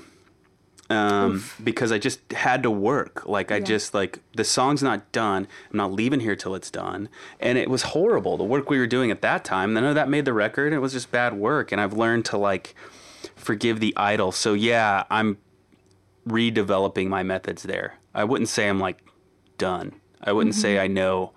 um, 0.92 1.44
because 1.64 1.92
I 1.92 1.98
just 1.98 2.20
had 2.34 2.64
to 2.64 2.72
work. 2.72 3.26
Like 3.26 3.52
I 3.52 3.58
Yeah. 3.58 3.66
just 3.66 3.94
like 3.94 4.20
the 4.36 4.44
song's 4.44 4.84
not 4.84 5.12
done. 5.12 5.48
I'm 5.72 5.78
not 5.78 5.92
leaving 5.94 6.20
here 6.20 6.36
till 6.36 6.54
it's 6.56 6.70
done, 6.72 7.10
and 7.40 7.58
it 7.58 7.70
was 7.70 7.82
horrible. 7.84 8.38
The 8.38 8.44
work 8.44 8.70
we 8.70 8.78
were 8.80 8.88
doing 8.88 9.12
at 9.12 9.22
that 9.22 9.44
time. 9.46 9.74
None 9.74 9.84
of 9.86 9.96
that 9.96 10.10
made 10.10 10.26
the 10.26 10.34
record. 10.34 10.74
It 10.74 10.80
was 10.80 10.94
just 10.94 11.12
bad 11.12 11.34
work, 11.34 11.72
and 11.72 11.80
I've 11.82 11.94
learned 11.94 12.26
to 12.26 12.38
like 12.38 12.76
forgive 13.36 13.80
the 13.80 13.94
idol. 13.98 14.32
So 14.32 14.54
yeah, 14.54 15.04
I'm 15.10 15.38
redeveloping 16.28 17.08
my 17.08 17.24
methods 17.24 17.64
there. 17.64 17.96
I 18.14 18.24
wouldn't 18.24 18.50
say 18.50 18.68
I'm 18.70 18.80
like 18.80 18.98
done. 19.58 19.94
I 20.24 20.32
wouldn't 20.34 20.56
say 20.56 20.80
I 20.80 20.88
know 20.88 21.32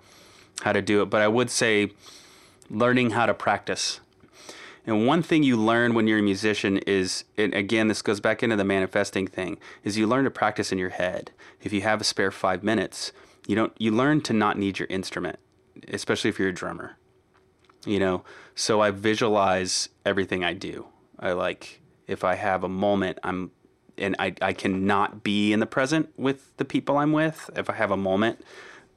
how 0.61 0.73
to 0.73 0.81
do 0.81 1.01
it, 1.01 1.09
but 1.09 1.21
I 1.21 1.27
would 1.27 1.49
say 1.49 1.91
learning 2.69 3.11
how 3.11 3.25
to 3.25 3.33
practice. 3.33 3.99
And 4.85 5.07
one 5.07 5.23
thing 5.23 5.43
you 5.43 5.57
learn 5.57 5.93
when 5.93 6.07
you're 6.07 6.19
a 6.19 6.23
musician 6.23 6.77
is, 6.79 7.23
and 7.37 7.53
again, 7.53 7.87
this 7.87 8.01
goes 8.01 8.19
back 8.19 8.43
into 8.43 8.55
the 8.55 8.63
manifesting 8.63 9.27
thing, 9.27 9.57
is 9.83 9.97
you 9.97 10.05
learn 10.05 10.25
to 10.25 10.31
practice 10.31 10.71
in 10.71 10.77
your 10.77 10.89
head. 10.89 11.31
If 11.61 11.73
you 11.73 11.81
have 11.81 12.01
a 12.01 12.03
spare 12.03 12.31
five 12.31 12.63
minutes, 12.63 13.11
you 13.47 13.55
don't, 13.55 13.73
you 13.79 13.91
learn 13.91 14.21
to 14.21 14.33
not 14.33 14.57
need 14.57 14.77
your 14.77 14.87
instrument, 14.89 15.39
especially 15.87 16.29
if 16.29 16.37
you're 16.37 16.49
a 16.49 16.53
drummer. 16.53 16.97
You 17.85 17.99
know, 17.99 18.23
so 18.55 18.81
I 18.81 18.91
visualize 18.91 19.89
everything 20.05 20.43
I 20.43 20.53
do. 20.53 20.87
I 21.19 21.33
like 21.33 21.81
if 22.07 22.23
I 22.23 22.35
have 22.35 22.63
a 22.63 22.69
moment, 22.69 23.19
I'm, 23.23 23.51
and 23.97 24.15
I 24.19 24.33
I 24.41 24.53
cannot 24.53 25.23
be 25.23 25.53
in 25.53 25.59
the 25.59 25.65
present 25.65 26.09
with 26.17 26.55
the 26.57 26.65
people 26.65 26.97
I'm 26.97 27.11
with. 27.11 27.49
If 27.55 27.69
I 27.69 27.73
have 27.73 27.91
a 27.91 27.97
moment, 27.97 28.43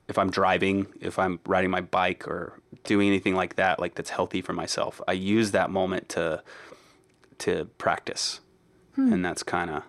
if 0.08 0.18
I'm 0.18 0.30
driving, 0.30 0.86
if 1.00 1.18
I'm 1.18 1.38
riding 1.46 1.70
my 1.70 1.80
bike 1.82 2.26
or 2.26 2.60
doing 2.84 3.08
anything 3.08 3.34
like 3.34 3.56
that, 3.56 3.78
like 3.78 3.94
that's 3.94 4.10
healthy 4.10 4.40
for 4.40 4.52
myself, 4.54 5.00
I 5.06 5.12
use 5.12 5.50
that 5.52 5.70
moment 5.70 6.08
to 6.10 6.42
to 7.40 7.66
practice, 7.78 8.40
and 8.96 9.24
that's 9.24 9.42
kind 9.44 9.70
of 9.70 9.82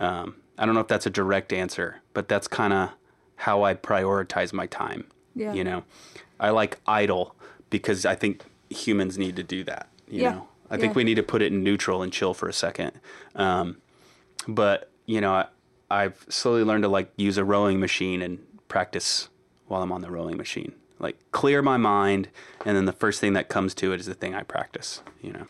um, 0.00 0.36
I 0.56 0.64
don't 0.64 0.74
know 0.74 0.80
if 0.80 0.88
that's 0.88 1.06
a 1.06 1.10
direct 1.10 1.52
answer, 1.52 2.00
but 2.14 2.28
that's 2.28 2.48
kind 2.48 2.72
of 2.72 2.90
how 3.36 3.62
I 3.62 3.74
prioritize 3.74 4.52
my 4.52 4.66
time. 4.66 5.06
Yeah. 5.34 5.52
You 5.52 5.64
know, 5.64 5.84
I 6.40 6.50
like 6.50 6.78
idle 6.86 7.36
because 7.70 8.06
I 8.06 8.14
think 8.14 8.42
humans 8.70 9.18
need 9.18 9.36
to 9.36 9.42
do 9.42 9.64
that. 9.64 9.88
You 10.08 10.22
Yeah. 10.22 10.30
know, 10.32 10.48
I 10.70 10.76
think 10.78 10.94
we 10.94 11.04
need 11.04 11.14
to 11.16 11.22
put 11.22 11.42
it 11.42 11.52
in 11.52 11.62
neutral 11.62 12.02
and 12.02 12.12
chill 12.12 12.32
for 12.34 12.48
a 12.48 12.52
second. 12.52 12.92
Um, 13.34 13.76
but 14.46 14.90
you 15.06 15.20
know, 15.20 15.32
I, 15.32 15.46
I've 15.90 16.24
slowly 16.28 16.64
learned 16.64 16.82
to 16.84 16.88
like 16.88 17.12
use 17.16 17.36
a 17.38 17.44
rowing 17.44 17.78
machine 17.80 18.22
and 18.22 18.38
practice 18.68 19.28
while 19.68 19.82
I'm 19.82 19.92
on 19.92 20.00
the 20.00 20.10
rowing 20.10 20.36
machine. 20.36 20.72
Like 20.98 21.16
clear 21.30 21.62
my 21.62 21.76
mind, 21.76 22.28
and 22.64 22.76
then 22.76 22.84
the 22.84 22.92
first 22.92 23.20
thing 23.20 23.32
that 23.34 23.48
comes 23.48 23.72
to 23.76 23.92
it 23.92 24.00
is 24.00 24.06
the 24.06 24.14
thing 24.14 24.34
I 24.34 24.42
practice. 24.42 25.02
You 25.22 25.32
know. 25.32 25.46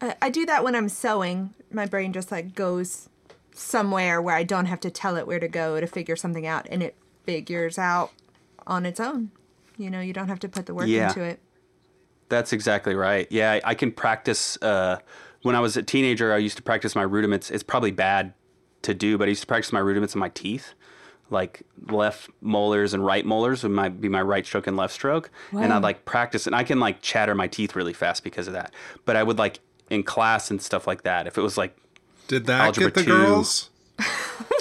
I, 0.00 0.14
I 0.22 0.30
do 0.30 0.46
that 0.46 0.64
when 0.64 0.74
I'm 0.74 0.88
sewing. 0.88 1.52
My 1.70 1.84
brain 1.86 2.12
just 2.14 2.32
like 2.32 2.54
goes 2.54 3.08
somewhere 3.52 4.22
where 4.22 4.34
I 4.34 4.42
don't 4.42 4.66
have 4.66 4.80
to 4.80 4.90
tell 4.90 5.16
it 5.16 5.26
where 5.26 5.40
to 5.40 5.48
go 5.48 5.80
to 5.80 5.86
figure 5.86 6.16
something 6.16 6.46
out, 6.46 6.66
and 6.70 6.82
it 6.82 6.96
figures 7.24 7.78
out 7.78 8.12
on 8.66 8.86
its 8.86 8.98
own. 9.00 9.30
You 9.76 9.90
know, 9.90 10.00
you 10.00 10.14
don't 10.14 10.28
have 10.28 10.40
to 10.40 10.48
put 10.48 10.64
the 10.66 10.74
work 10.74 10.86
Yeah. 10.88 11.08
into 11.08 11.22
it. 11.22 11.40
That's 12.28 12.52
exactly 12.52 12.94
right. 12.94 13.26
Yeah, 13.30 13.52
I, 13.52 13.60
I 13.64 13.74
can 13.74 13.92
practice. 13.92 14.56
Uh, 14.62 14.98
when 15.42 15.54
I 15.54 15.60
was 15.60 15.76
a 15.76 15.82
teenager, 15.82 16.32
I 16.32 16.38
used 16.38 16.56
to 16.56 16.62
practice 16.62 16.94
my 16.96 17.02
rudiments. 17.02 17.50
It's 17.50 17.62
probably 17.62 17.90
bad 17.92 18.32
to 18.82 18.94
do, 18.94 19.16
but 19.18 19.26
I 19.26 19.28
used 19.28 19.42
to 19.42 19.46
practice 19.46 19.72
my 19.72 19.78
rudiments 19.80 20.14
in 20.14 20.18
my 20.18 20.30
teeth, 20.30 20.72
like 21.30 21.62
left 21.88 22.30
molars 22.40 22.94
and 22.94 23.04
right 23.04 23.24
molars 23.26 23.62
would 23.62 23.72
my, 23.72 23.88
be 23.88 24.08
my 24.08 24.22
right 24.22 24.46
stroke 24.46 24.66
and 24.66 24.76
left 24.76 24.94
stroke, 24.94 25.30
and 25.52 25.72
I'd 25.72 25.82
like 25.82 26.04
practice. 26.04 26.46
And 26.46 26.54
I 26.54 26.62
can 26.64 26.78
like 26.80 27.02
chatter 27.02 27.34
my 27.34 27.48
teeth 27.48 27.74
really 27.74 27.92
fast 27.92 28.22
because 28.24 28.46
of 28.46 28.52
that. 28.52 28.72
But 29.04 29.16
I 29.16 29.22
would 29.22 29.38
like 29.38 29.60
in 29.90 30.02
class 30.02 30.50
and 30.50 30.60
stuff 30.62 30.86
like 30.86 31.02
that. 31.02 31.26
If 31.26 31.36
it 31.38 31.40
was 31.42 31.56
like 31.58 31.76
Did 32.28 32.46
that 32.46 32.60
Algebra 32.66 32.90
get 32.90 32.94
the 32.94 33.02
two. 33.04 33.10
girls? 33.10 33.70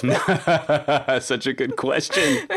such 1.25 1.45
a 1.47 1.53
good 1.53 1.75
question. 1.75 2.47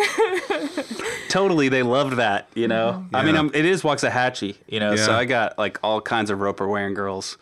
totally, 1.29 1.69
they 1.69 1.83
loved 1.83 2.17
that. 2.17 2.49
You 2.55 2.69
know, 2.69 3.07
I 3.13 3.25
mean, 3.25 3.35
Yeah. 3.35 3.41
um, 3.41 3.51
it 3.55 3.65
is 3.65 3.83
Waxahachie. 3.83 4.57
You 4.69 4.81
know, 4.81 4.97
so 4.97 5.13
I 5.13 5.25
got 5.25 5.59
like 5.59 5.79
all 5.83 6.01
kinds 6.01 6.31
of 6.31 6.41
roper 6.41 6.67
wearing 6.69 6.95
girls. 6.95 7.37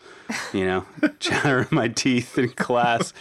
You 0.53 0.65
know, 0.65 0.85
chattering 1.19 1.67
my 1.71 1.87
teeth 1.87 2.37
in 2.37 2.49
class. 2.49 3.13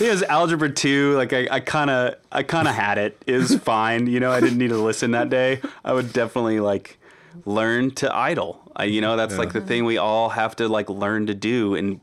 It 0.00 0.10
was 0.10 0.22
algebra 0.24 0.70
two. 0.70 1.16
Like 1.16 1.32
I, 1.32 1.48
I 1.50 1.60
kind 1.60 1.90
of, 1.90 2.14
I 2.30 2.42
kind 2.42 2.68
of 2.68 2.74
had 2.74 2.98
it. 2.98 3.22
It 3.26 3.36
was 3.36 3.54
fine. 3.60 4.06
You 4.06 4.20
know, 4.20 4.30
I 4.30 4.40
didn't 4.40 4.58
need 4.58 4.68
to 4.68 4.78
listen 4.78 5.12
that 5.12 5.30
day. 5.30 5.60
I 5.84 5.92
would 5.92 6.12
definitely 6.12 6.60
like 6.60 6.98
learn 7.44 7.90
to 7.92 8.14
idle. 8.14 8.70
I, 8.76 8.84
you 8.84 9.00
know, 9.00 9.16
that's 9.16 9.36
like 9.36 9.52
the 9.52 9.60
thing 9.60 9.84
we 9.84 9.98
all 9.98 10.30
have 10.30 10.56
to 10.56 10.68
like 10.68 10.88
learn 10.88 11.26
to 11.26 11.34
do. 11.34 11.74
And 11.74 12.00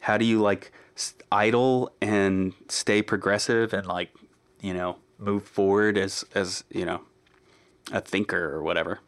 how 0.00 0.18
do 0.18 0.24
you 0.24 0.40
like 0.40 0.72
idle 1.30 1.92
and 2.00 2.52
stay 2.68 3.02
progressive 3.02 3.72
and 3.72 3.86
like, 3.86 4.10
you 4.60 4.74
know, 4.74 4.98
move 5.18 5.44
forward 5.44 5.96
as 5.96 6.24
as 6.34 6.64
you 6.70 6.84
know, 6.84 7.02
a 7.92 8.00
thinker 8.00 8.54
or 8.54 8.62
whatever. 8.62 9.00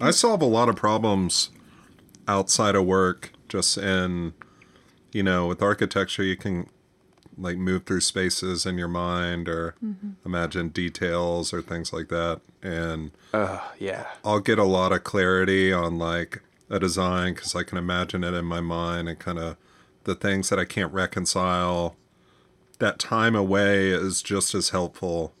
I 0.00 0.10
solve 0.10 0.42
a 0.42 0.46
lot 0.46 0.68
of 0.68 0.76
problems 0.76 1.50
outside 2.28 2.74
of 2.74 2.84
work, 2.84 3.32
just 3.48 3.78
in, 3.78 4.34
you 5.12 5.22
know, 5.22 5.46
with 5.46 5.62
architecture, 5.62 6.22
you 6.22 6.36
can 6.36 6.68
like 7.38 7.56
move 7.58 7.84
through 7.84 8.00
spaces 8.00 8.64
in 8.66 8.78
your 8.78 8.88
mind 8.88 9.48
or 9.48 9.74
imagine 10.24 10.68
details 10.70 11.52
or 11.52 11.60
things 11.62 11.92
like 11.92 12.08
that. 12.08 12.40
And 12.62 13.10
Uh, 13.34 13.60
yeah. 13.78 14.06
I'll 14.24 14.40
get 14.40 14.58
a 14.58 14.64
lot 14.64 14.92
of 14.92 15.04
clarity 15.04 15.72
on 15.72 15.98
like 15.98 16.40
a 16.70 16.78
design 16.78 17.34
because 17.34 17.54
I 17.54 17.62
can 17.62 17.78
imagine 17.78 18.24
it 18.24 18.34
in 18.34 18.44
my 18.46 18.60
mind 18.60 19.08
and 19.08 19.18
kind 19.18 19.38
of 19.38 19.56
the 20.04 20.14
things 20.14 20.48
that 20.48 20.58
I 20.58 20.64
can't 20.64 20.92
reconcile. 20.92 21.96
That 22.78 22.98
time 22.98 23.34
away 23.34 23.88
is 23.88 24.22
just 24.22 24.54
as 24.54 24.70
helpful 24.70 25.32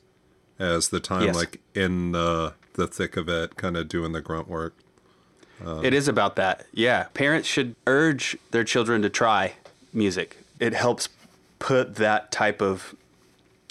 as 0.58 0.88
the 0.88 1.00
time 1.00 1.24
Yes. 1.24 1.34
like 1.36 1.60
in 1.74 2.12
the 2.12 2.54
the 2.74 2.86
thick 2.86 3.16
of 3.16 3.26
it, 3.28 3.56
kind 3.56 3.74
of 3.76 3.88
doing 3.88 4.12
the 4.12 4.20
grunt 4.20 4.48
work. 4.48 4.74
It 5.82 5.94
is 5.94 6.08
about 6.08 6.36
that. 6.36 6.66
Yeah. 6.74 7.04
Parents 7.14 7.48
should 7.48 7.74
urge 7.86 8.36
their 8.50 8.64
children 8.64 9.00
to 9.00 9.08
try 9.08 9.54
music. 9.94 10.36
It 10.60 10.74
helps 10.74 11.08
put 11.58 11.96
that 11.96 12.30
type 12.30 12.60
of 12.60 12.94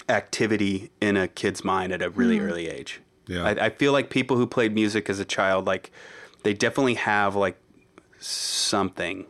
activity 0.08 0.90
in 1.00 1.16
a 1.16 1.28
kid's 1.28 1.64
mind 1.64 1.92
at 1.92 2.02
a 2.02 2.10
really 2.10 2.38
early 2.38 2.68
age. 2.68 3.00
Yeah. 3.26 3.44
I, 3.44 3.66
I 3.66 3.70
feel 3.70 3.92
like 3.92 4.10
people 4.10 4.36
who 4.36 4.46
played 4.46 4.72
music 4.74 5.10
as 5.10 5.18
a 5.18 5.24
child, 5.24 5.66
like, 5.66 5.90
they 6.42 6.54
definitely 6.54 6.94
have 6.94 7.34
like 7.34 7.58
something 8.20 9.26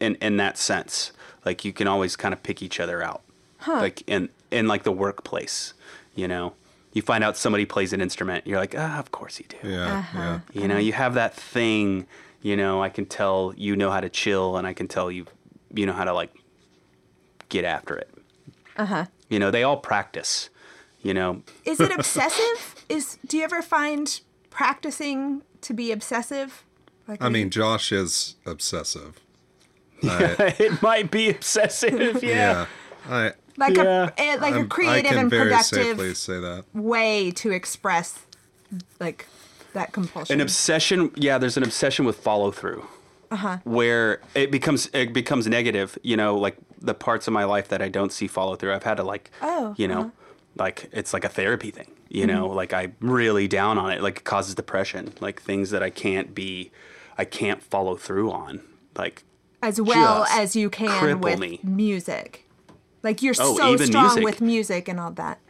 in 0.00 0.14
in 0.16 0.38
that 0.38 0.56
sense. 0.56 1.12
Like 1.44 1.64
you 1.64 1.72
can 1.72 1.86
always 1.86 2.16
kind 2.16 2.32
of 2.32 2.42
pick 2.42 2.62
each 2.62 2.80
other 2.80 3.02
out. 3.02 3.22
Like 3.66 4.02
in 4.06 4.30
in 4.50 4.66
like 4.66 4.84
the 4.84 4.92
workplace, 4.92 5.74
you 6.14 6.26
know. 6.26 6.54
You 6.92 7.02
find 7.02 7.22
out 7.22 7.36
somebody 7.36 7.66
plays 7.66 7.92
an 7.92 8.00
instrument, 8.00 8.46
you're 8.46 8.58
like, 8.58 8.74
ah, 8.74 8.98
of 8.98 9.12
course 9.12 9.38
you 9.38 9.44
do. 9.46 9.68
Yeah, 9.68 10.04
yeah. 10.14 10.40
You 10.54 10.66
know, 10.66 10.78
you 10.78 10.94
have 10.94 11.12
that 11.12 11.34
thing, 11.34 12.06
you 12.40 12.56
know, 12.56 12.82
I 12.82 12.88
can 12.88 13.04
tell 13.04 13.52
you 13.54 13.76
know 13.76 13.90
how 13.90 14.00
to 14.00 14.08
chill 14.08 14.56
and 14.56 14.66
I 14.66 14.72
can 14.72 14.88
tell 14.88 15.10
you 15.10 15.26
you 15.74 15.84
know 15.84 15.92
how 15.92 16.04
to 16.04 16.14
like 16.14 16.32
get 17.48 17.64
after 17.64 17.96
it. 17.96 18.10
Uh-huh. 18.76 19.06
You 19.28 19.38
know, 19.38 19.50
they 19.50 19.62
all 19.62 19.76
practice. 19.78 20.50
You 21.02 21.14
know, 21.14 21.42
Is 21.64 21.80
it 21.80 21.92
obsessive? 21.98 22.84
Is 22.88 23.18
do 23.26 23.36
you 23.36 23.44
ever 23.44 23.62
find 23.62 24.20
practicing 24.50 25.42
to 25.62 25.72
be 25.74 25.92
obsessive? 25.92 26.64
Like 27.06 27.22
I 27.22 27.28
mean, 27.28 27.44
you- 27.44 27.50
Josh 27.50 27.92
is 27.92 28.36
obsessive. 28.44 29.20
I, 30.02 30.54
it 30.58 30.82
might 30.82 31.10
be 31.10 31.30
obsessive, 31.30 32.22
yeah. 32.22 32.30
yeah. 32.30 32.66
I, 33.08 33.32
like 33.56 33.76
yeah. 33.76 34.10
a 34.18 34.20
eh, 34.20 34.36
like 34.40 34.54
a 34.54 34.58
I'm- 34.58 34.68
creative 34.68 35.12
and 35.12 35.30
productive 35.30 36.16
say 36.16 36.38
that. 36.40 36.64
way 36.74 37.30
to 37.32 37.52
express 37.52 38.18
like 39.00 39.26
that 39.72 39.92
compulsion. 39.92 40.34
An 40.34 40.40
obsession, 40.40 41.10
yeah, 41.14 41.38
there's 41.38 41.56
an 41.56 41.62
obsession 41.62 42.04
with 42.04 42.18
follow 42.18 42.50
through. 42.50 42.86
Uh-huh. 43.30 43.58
Where 43.64 44.20
it 44.34 44.50
becomes 44.50 44.88
it 44.92 45.12
becomes 45.12 45.46
negative, 45.46 45.98
you 46.02 46.16
know, 46.16 46.36
like 46.36 46.56
the 46.86 46.94
parts 46.94 47.26
of 47.26 47.32
my 47.32 47.44
life 47.44 47.68
that 47.68 47.82
I 47.82 47.88
don't 47.88 48.12
see 48.12 48.26
follow 48.26 48.56
through. 48.56 48.74
I've 48.74 48.82
had 48.84 48.96
to 48.96 49.02
like 49.04 49.30
Oh, 49.42 49.74
you 49.76 49.86
know, 49.88 50.00
uh-huh. 50.00 50.10
like 50.56 50.88
it's 50.92 51.12
like 51.12 51.24
a 51.24 51.28
therapy 51.28 51.70
thing. 51.70 51.92
You 52.08 52.26
know, 52.26 52.46
mm-hmm. 52.46 52.56
like 52.56 52.72
I'm 52.72 52.94
really 53.00 53.48
down 53.48 53.78
on 53.78 53.90
it. 53.92 54.00
Like 54.02 54.18
it 54.18 54.24
causes 54.24 54.54
depression. 54.54 55.12
Like 55.20 55.42
things 55.42 55.70
that 55.70 55.82
I 55.82 55.90
can't 55.90 56.34
be 56.34 56.70
I 57.18 57.24
can't 57.24 57.62
follow 57.62 57.96
through 57.96 58.30
on. 58.30 58.60
Like 58.96 59.24
as 59.62 59.80
well 59.80 60.24
as 60.30 60.54
you 60.54 60.70
can 60.70 61.20
with 61.20 61.38
me. 61.40 61.60
music. 61.62 62.48
Like 63.02 63.22
you're 63.22 63.34
Oh, 63.38 63.56
so 63.56 63.76
strong 63.84 64.04
music. 64.06 64.24
with 64.24 64.40
music 64.40 64.88
and 64.88 65.00
all 65.00 65.10
that. 65.12 65.40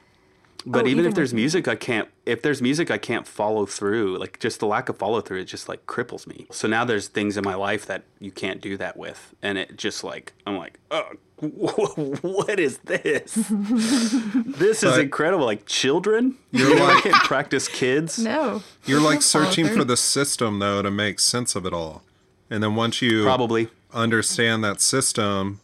But 0.69 0.79
Oh, 0.85 0.89
even, 0.89 1.01
even 1.01 1.07
if 1.07 1.15
there's 1.15 1.33
music, 1.33 1.69
I 1.69 1.77
can't. 1.77 2.09
If 2.25 2.43
there's 2.43 2.61
music, 2.61 2.91
I 2.91 2.99
can't 2.99 3.27
follow 3.27 3.67
through. 3.67 4.19
Like 4.19 4.41
just 4.41 4.59
the 4.59 4.67
lack 4.67 4.89
of 4.89 4.97
follow 4.99 5.21
through, 5.21 5.41
it 5.41 5.45
just 5.45 5.69
like 5.69 5.87
cripples 5.87 6.27
me. 6.27 6.47
So 6.51 6.67
now 6.67 6.85
there's 6.85 7.07
things 7.09 7.37
in 7.37 7.45
my 7.45 7.55
life 7.55 7.87
that 7.87 8.03
you 8.19 8.33
can't 8.33 8.61
do 8.61 8.77
that 8.79 8.97
with, 8.97 9.35
and 9.43 9.59
it 9.59 9.77
just 9.77 10.03
like 10.03 10.33
I'm 10.47 10.57
like, 10.57 10.81
oh, 10.91 11.11
what 11.41 12.59
is 12.59 12.79
this? 12.79 13.35
this 13.51 14.83
is 14.83 14.97
incredible. 14.99 15.45
Like 15.45 15.67
children, 15.67 16.37
You're 16.51 16.71
you 16.71 16.75
know, 16.77 16.85
I 16.87 16.95
like- 16.95 17.03
can't 17.05 17.25
practice 17.25 17.69
kids. 17.69 18.19
No. 18.27 18.63
You're 18.87 19.01
like 19.01 19.23
searching 19.23 19.67
for 19.69 19.85
the 19.85 19.97
system 19.97 20.59
though 20.59 20.83
to 20.83 20.91
make 20.91 21.21
sense 21.21 21.55
of 21.55 21.67
it 21.67 21.73
all. 21.73 22.03
And 22.51 22.63
then 22.63 22.75
once 22.75 23.03
you 23.03 23.23
Probably. 23.25 23.69
understand 23.93 24.65
that 24.65 24.81
system, 24.81 25.61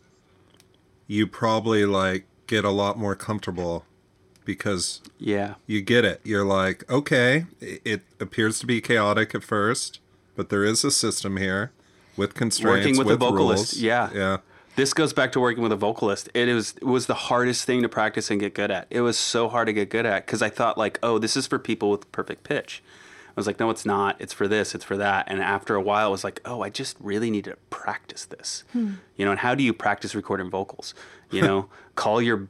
you 1.07 1.27
probably 1.27 1.85
like 1.87 2.27
get 2.47 2.65
a 2.65 2.71
lot 2.71 2.99
more 2.99 3.15
comfortable 3.15 3.85
because 4.45 5.01
Yeah. 5.19 5.55
you 5.67 5.81
get 5.81 6.05
it. 6.05 6.21
You're 6.25 6.45
like, 6.45 6.89
okay, 6.91 7.47
it 7.61 8.03
appears 8.21 8.59
to 8.61 8.67
be 8.67 8.81
chaotic 8.81 9.35
at 9.35 9.43
first, 9.45 10.01
but 10.37 10.49
there 10.51 10.65
is 10.65 10.85
a 10.85 10.91
system 10.91 11.37
here 11.39 11.71
with 12.17 12.35
constraints, 12.35 12.87
Working 12.87 12.99
with 12.99 13.11
a 13.11 13.17
vocalist, 13.17 13.73
rules. 13.75 13.83
yeah. 13.83 14.11
yeah, 14.15 14.37
This 14.75 14.95
goes 14.95 15.13
back 15.13 15.33
to 15.33 15.41
working 15.41 15.63
with 15.63 15.73
a 15.73 15.77
vocalist. 15.77 16.29
It 16.35 16.53
was 16.53 16.75
it 16.77 16.85
was 16.85 17.07
the 17.07 17.15
hardest 17.15 17.65
thing 17.65 17.83
to 17.83 17.89
practice 17.89 18.31
and 18.31 18.41
get 18.41 18.55
good 18.55 18.71
at. 18.71 18.87
It 18.91 19.03
was 19.03 19.19
so 19.19 19.49
hard 19.49 19.67
to 19.67 19.73
get 19.73 19.91
good 19.91 20.07
at 20.07 20.27
because 20.27 20.43
I 20.43 20.49
thought 20.49 20.79
like, 20.79 20.99
oh, 21.03 21.19
this 21.19 21.37
is 21.37 21.47
for 21.47 21.59
people 21.59 21.91
with 21.91 22.11
perfect 22.13 22.45
pitch. 22.45 22.83
I 23.29 23.35
was 23.37 23.47
like, 23.47 23.59
no, 23.59 23.71
it's 23.71 23.87
not. 23.87 24.17
It's 24.19 24.35
for 24.35 24.47
this. 24.47 24.75
It's 24.75 24.85
for 24.85 24.97
that. 24.99 25.25
And 25.27 25.41
after 25.41 25.75
a 25.75 25.81
while, 25.81 26.09
I 26.09 26.11
was 26.11 26.23
like, 26.23 26.41
oh, 26.45 26.61
I 26.61 26.69
just 26.69 26.99
really 27.01 27.31
need 27.31 27.45
to 27.45 27.57
practice 27.71 28.27
this. 28.27 28.65
Hmm. 28.73 28.95
You 29.17 29.25
know, 29.25 29.31
and 29.31 29.41
how 29.41 29.55
do 29.55 29.63
you 29.63 29.73
practice 29.73 30.15
recording 30.15 30.51
vocals? 30.51 30.95
You 31.31 31.41
know, 31.41 31.69
call 31.95 32.21
your 32.21 32.49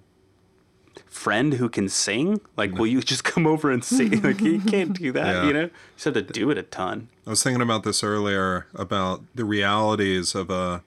friend 1.07 1.55
who 1.55 1.69
can 1.69 1.89
sing. 1.89 2.41
Like, 2.57 2.73
will 2.73 2.89
you 2.89 3.01
just 3.13 3.23
come 3.23 3.47
over 3.47 3.71
and 3.71 3.85
sing? 3.85 4.23
Like, 4.23 4.41
you 4.41 4.61
can't 4.61 4.93
do 4.93 5.13
that. 5.13 5.37
Yeah. 5.37 5.47
You 5.47 5.53
know, 5.53 5.63
you 5.63 5.71
just 5.95 6.05
have 6.05 6.15
to 6.15 6.23
do 6.23 6.51
it 6.51 6.59
a 6.59 6.65
ton. 6.65 7.09
I 7.27 7.31
was 7.31 7.45
thinking 7.45 7.63
about 7.63 7.85
this 7.85 8.03
earlier 8.03 8.67
about 8.75 9.23
the 9.37 9.45
realities 9.45 10.35
of 10.35 10.51
a 10.51 10.83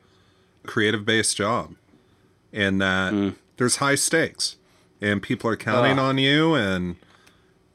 creative 0.65 1.05
based 1.05 1.37
job 1.37 1.75
and 2.53 2.81
that 2.81 3.13
Mm. 3.13 3.35
there's 3.57 3.77
high 3.77 3.95
stakes 3.95 4.57
and 5.01 5.21
people 5.21 5.49
are 5.49 5.57
counting 5.57 5.93
Ugh. 5.99 6.05
on 6.05 6.17
you 6.17 6.53
and 6.55 6.95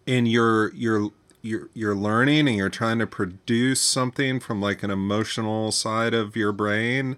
and 0.06 0.26
you're 0.28 0.72
you're 0.74 1.10
you're 1.42 1.68
you're 1.74 1.94
learning 1.94 2.48
and 2.48 2.56
you're 2.56 2.68
trying 2.68 2.98
to 2.98 3.06
produce 3.06 3.80
something 3.80 4.40
from 4.40 4.60
like 4.60 4.82
an 4.82 4.90
emotional 4.90 5.70
side 5.72 6.12
of 6.14 6.36
your 6.36 6.52
brain 6.52 7.16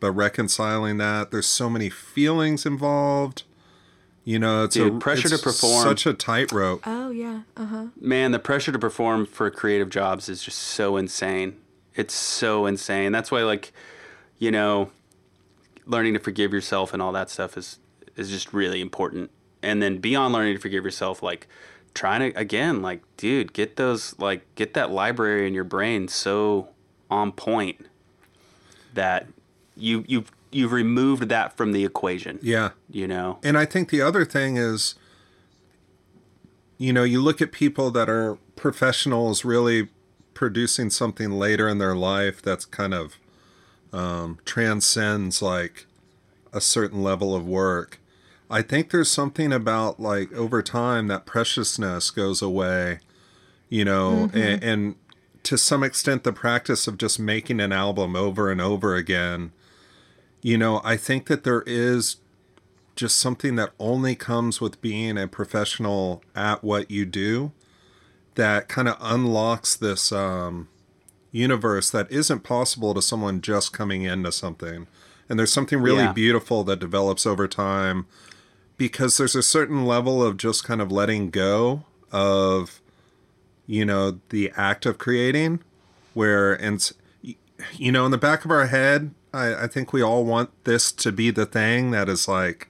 but 0.00 0.10
reconciling 0.12 0.98
that 0.98 1.30
there's 1.30 1.46
so 1.46 1.68
many 1.70 1.88
feelings 1.88 2.64
involved 2.66 3.44
you 4.24 4.38
know 4.38 4.64
it's 4.64 4.74
Dude, 4.74 4.94
a 4.94 4.98
pressure 4.98 5.28
to 5.28 5.38
perform. 5.38 5.82
such 5.84 6.06
a 6.06 6.14
tightrope 6.14 6.82
Oh 6.86 7.10
yeah. 7.10 7.42
Uh 7.56 7.64
huh. 7.66 7.84
Man, 8.00 8.30
the 8.32 8.38
pressure 8.38 8.72
to 8.72 8.78
perform 8.78 9.26
for 9.26 9.50
creative 9.50 9.90
jobs 9.90 10.28
is 10.28 10.42
just 10.42 10.58
so 10.58 10.96
insane. 10.96 11.56
It's 11.94 12.14
so 12.14 12.64
insane. 12.66 13.12
That's 13.12 13.30
why, 13.30 13.42
like, 13.42 13.72
you 14.38 14.50
know, 14.50 14.90
learning 15.86 16.14
to 16.14 16.20
forgive 16.20 16.52
yourself 16.52 16.92
and 16.92 17.02
all 17.02 17.12
that 17.12 17.30
stuff 17.30 17.56
is 17.56 17.78
is 18.16 18.30
just 18.30 18.52
really 18.52 18.80
important. 18.80 19.30
And 19.62 19.82
then 19.82 19.98
beyond 19.98 20.34
learning 20.34 20.54
to 20.54 20.60
forgive 20.60 20.84
yourself, 20.84 21.22
like 21.22 21.46
trying 21.94 22.32
to 22.32 22.38
again, 22.38 22.82
like, 22.82 23.02
dude, 23.16 23.52
get 23.52 23.76
those 23.76 24.18
like 24.18 24.42
get 24.54 24.74
that 24.74 24.90
library 24.90 25.46
in 25.46 25.54
your 25.54 25.64
brain 25.64 26.08
so 26.08 26.68
on 27.10 27.32
point 27.32 27.86
that 28.94 29.26
you 29.76 30.04
you've 30.06 30.30
you've 30.50 30.72
removed 30.72 31.28
that 31.28 31.56
from 31.56 31.72
the 31.72 31.84
equation. 31.84 32.38
yeah 32.42 32.70
You 32.90 33.06
know? 33.06 33.38
And 33.42 33.56
I 33.56 33.64
think 33.64 33.90
the 33.90 34.02
other 34.02 34.24
thing 34.24 34.56
is, 34.56 34.94
you 36.78 36.92
know, 36.92 37.04
you 37.04 37.22
look 37.22 37.40
at 37.40 37.52
people 37.52 37.90
that 37.92 38.08
are 38.08 38.36
professionals 38.56 39.44
really 39.44 39.88
producing 40.34 40.90
something 40.90 41.30
later 41.30 41.68
in 41.68 41.78
their 41.78 41.94
life 41.94 42.42
that's 42.42 42.64
kind 42.64 42.92
of 42.92 43.16
um, 43.92 44.38
transcends 44.44 45.42
like 45.42 45.86
a 46.52 46.60
certain 46.60 47.02
level 47.02 47.34
of 47.34 47.46
work. 47.46 47.98
I 48.50 48.62
think 48.62 48.90
there's 48.90 49.10
something 49.10 49.52
about 49.52 49.98
like 49.98 50.32
over 50.32 50.62
time 50.62 51.08
that 51.08 51.24
preciousness 51.24 52.10
goes 52.10 52.42
away, 52.42 53.00
you 53.68 53.84
know, 53.84 54.30
and, 54.34 54.62
and 54.62 54.94
to 55.44 55.56
some 55.56 55.82
extent 55.82 56.24
the 56.24 56.32
practice 56.32 56.86
of 56.86 56.98
just 56.98 57.18
making 57.18 57.60
an 57.60 57.72
album 57.72 58.14
over 58.14 58.50
and 58.50 58.60
over 58.60 58.94
again. 58.94 59.52
You 60.42 60.58
know, 60.58 60.80
I 60.84 60.96
think 60.96 61.28
that 61.28 61.44
there 61.44 61.62
is 61.66 62.16
just 62.94 63.16
something 63.18 63.56
that 63.56 63.72
only 63.78 64.14
comes 64.14 64.60
with 64.60 64.80
being 64.82 65.16
a 65.16 65.26
professional 65.26 66.22
at 66.34 66.62
what 66.62 66.90
you 66.90 67.06
do 67.06 67.52
that 68.34 68.68
kind 68.68 68.88
of 68.88 68.96
unlocks 69.00 69.76
this 69.76 70.12
um, 70.12 70.68
universe 71.32 71.90
that 71.90 72.10
isn't 72.12 72.40
possible 72.44 72.94
to 72.94 73.02
someone 73.02 73.40
just 73.40 73.72
coming 73.72 74.02
into 74.02 74.30
something. 74.30 74.86
And 75.28 75.38
there's 75.38 75.52
something 75.52 75.80
really 75.80 76.04
Yeah. 76.04 76.12
beautiful 76.12 76.62
that 76.64 76.78
develops 76.78 77.26
over 77.26 77.48
time 77.48 78.06
because 78.76 79.16
there's 79.16 79.34
a 79.34 79.42
certain 79.42 79.86
level 79.86 80.22
of 80.22 80.36
just 80.36 80.64
kind 80.64 80.80
of 80.80 80.92
letting 80.92 81.30
go 81.30 81.84
of, 82.10 82.80
you 83.66 83.84
know, 83.84 84.20
the 84.28 84.52
act 84.56 84.84
of 84.84 84.98
creating 84.98 85.60
where, 86.12 86.52
and, 86.52 86.90
you 87.76 87.92
know, 87.92 88.04
in 88.04 88.10
the 88.10 88.18
back 88.18 88.44
of 88.44 88.50
our 88.50 88.66
head, 88.66 89.14
I, 89.32 89.64
I 89.64 89.66
think 89.66 89.92
we 89.92 90.02
all 90.02 90.24
want 90.24 90.50
this 90.64 90.92
to 90.92 91.10
be 91.10 91.30
the 91.30 91.46
thing 91.46 91.92
that 91.92 92.08
is 92.08 92.28
like, 92.28 92.68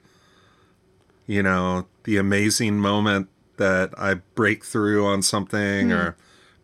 you 1.27 1.43
know, 1.43 1.87
the 2.05 2.17
amazing 2.17 2.79
moment 2.79 3.27
that 3.57 3.93
I 3.97 4.15
break 4.35 4.63
through 4.63 5.05
on 5.05 5.21
something 5.21 5.87
hmm. 5.87 5.93
or 5.93 6.15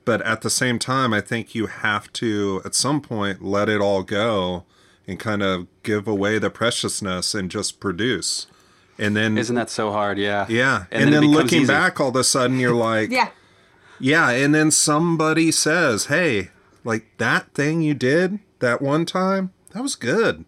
but 0.10 0.24
at 0.24 0.42
the 0.42 0.50
same 0.50 0.80
time 0.80 1.14
I 1.14 1.22
think 1.22 1.54
you 1.54 1.68
have 1.68 2.12
to 2.14 2.64
at 2.66 2.74
some 2.74 3.00
point 3.00 3.44
let 3.44 3.70
it 3.70 3.80
all 3.80 4.02
go 4.02 4.64
and 5.08 5.20
kind 5.20 5.44
of 5.44 5.68
give 5.84 6.08
away 6.08 6.40
the 6.40 6.50
preciousness 6.50 7.36
and 7.36 7.52
just 7.52 7.80
produce. 7.80 8.48
And 8.98 9.16
then 9.16 9.38
Isn't 9.38 9.56
that 9.56 9.70
so 9.70 9.92
hard? 9.92 10.18
Yeah. 10.18 10.48
yeah, 10.50 10.86
and, 10.92 11.10
it 11.10 11.12
then, 11.12 11.22
becomes 11.22 11.36
looking 11.36 11.62
easy. 11.62 11.68
back 11.72 12.00
all 12.00 12.10
of 12.10 12.16
a 12.16 12.24
sudden 12.24 12.58
you're 12.58 12.74
like 12.92 13.12
Yeah. 13.12 13.30
yeah, 14.00 14.32
and 14.32 14.56
then 14.56 14.72
somebody 14.72 15.52
says, 15.52 16.08
"Hey, 16.08 16.50
like 16.84 17.06
that 17.20 17.54
thing 17.54 17.84
you 17.84 17.94
did 17.94 18.40
that 18.62 18.82
one 18.82 19.06
time, 19.06 19.52
that 19.74 19.84
was 19.84 19.94
good." 19.96 20.44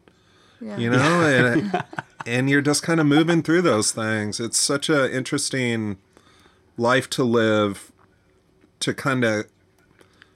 Yeah. 0.60 0.78
You 0.78 0.90
know, 0.90 1.22
and 1.22 1.84
and 2.26 2.50
you're 2.50 2.64
just 2.64 2.82
kind 2.82 3.00
of 3.00 3.06
moving 3.06 3.44
through 3.44 3.62
those 3.62 3.92
things. 3.92 4.40
It's 4.40 4.58
such 4.58 4.90
a 4.90 5.16
interesting 5.16 5.98
life 6.78 7.08
to 7.12 7.24
live 7.24 7.91
to 8.82 8.94
kind 8.94 9.24
of 9.24 9.46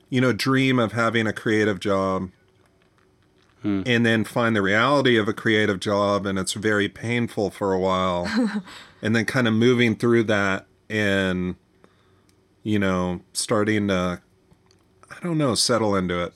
you 0.09 0.21
know, 0.21 0.31
dream 0.31 0.79
of 0.79 0.93
having 0.93 1.27
a 1.27 1.33
creative 1.33 1.79
job. 1.79 2.31
Hmm. 3.61 3.81
And 3.85 4.05
then 4.05 4.23
find 4.23 4.55
the 4.55 4.61
reality 4.61 5.17
of 5.17 5.27
a 5.27 5.33
creative 5.33 5.79
job 5.79 6.25
and 6.25 6.37
it's 6.37 6.53
very 6.53 6.87
painful 6.87 7.49
for 7.49 7.73
a 7.73 7.79
while. 7.79 8.27
and 9.01 9.15
then 9.15 9.25
kind 9.25 9.47
of 9.47 9.53
moving 9.53 9.95
through 9.95 10.23
that 10.23 10.67
and 10.89 11.55
you 12.63 12.79
know, 12.79 13.21
starting 13.33 13.89
to, 13.89 14.21
I 15.11 15.15
don't 15.21 15.37
know, 15.37 15.53
settle 15.53 15.95
into 15.95 16.23
it. 16.23 16.33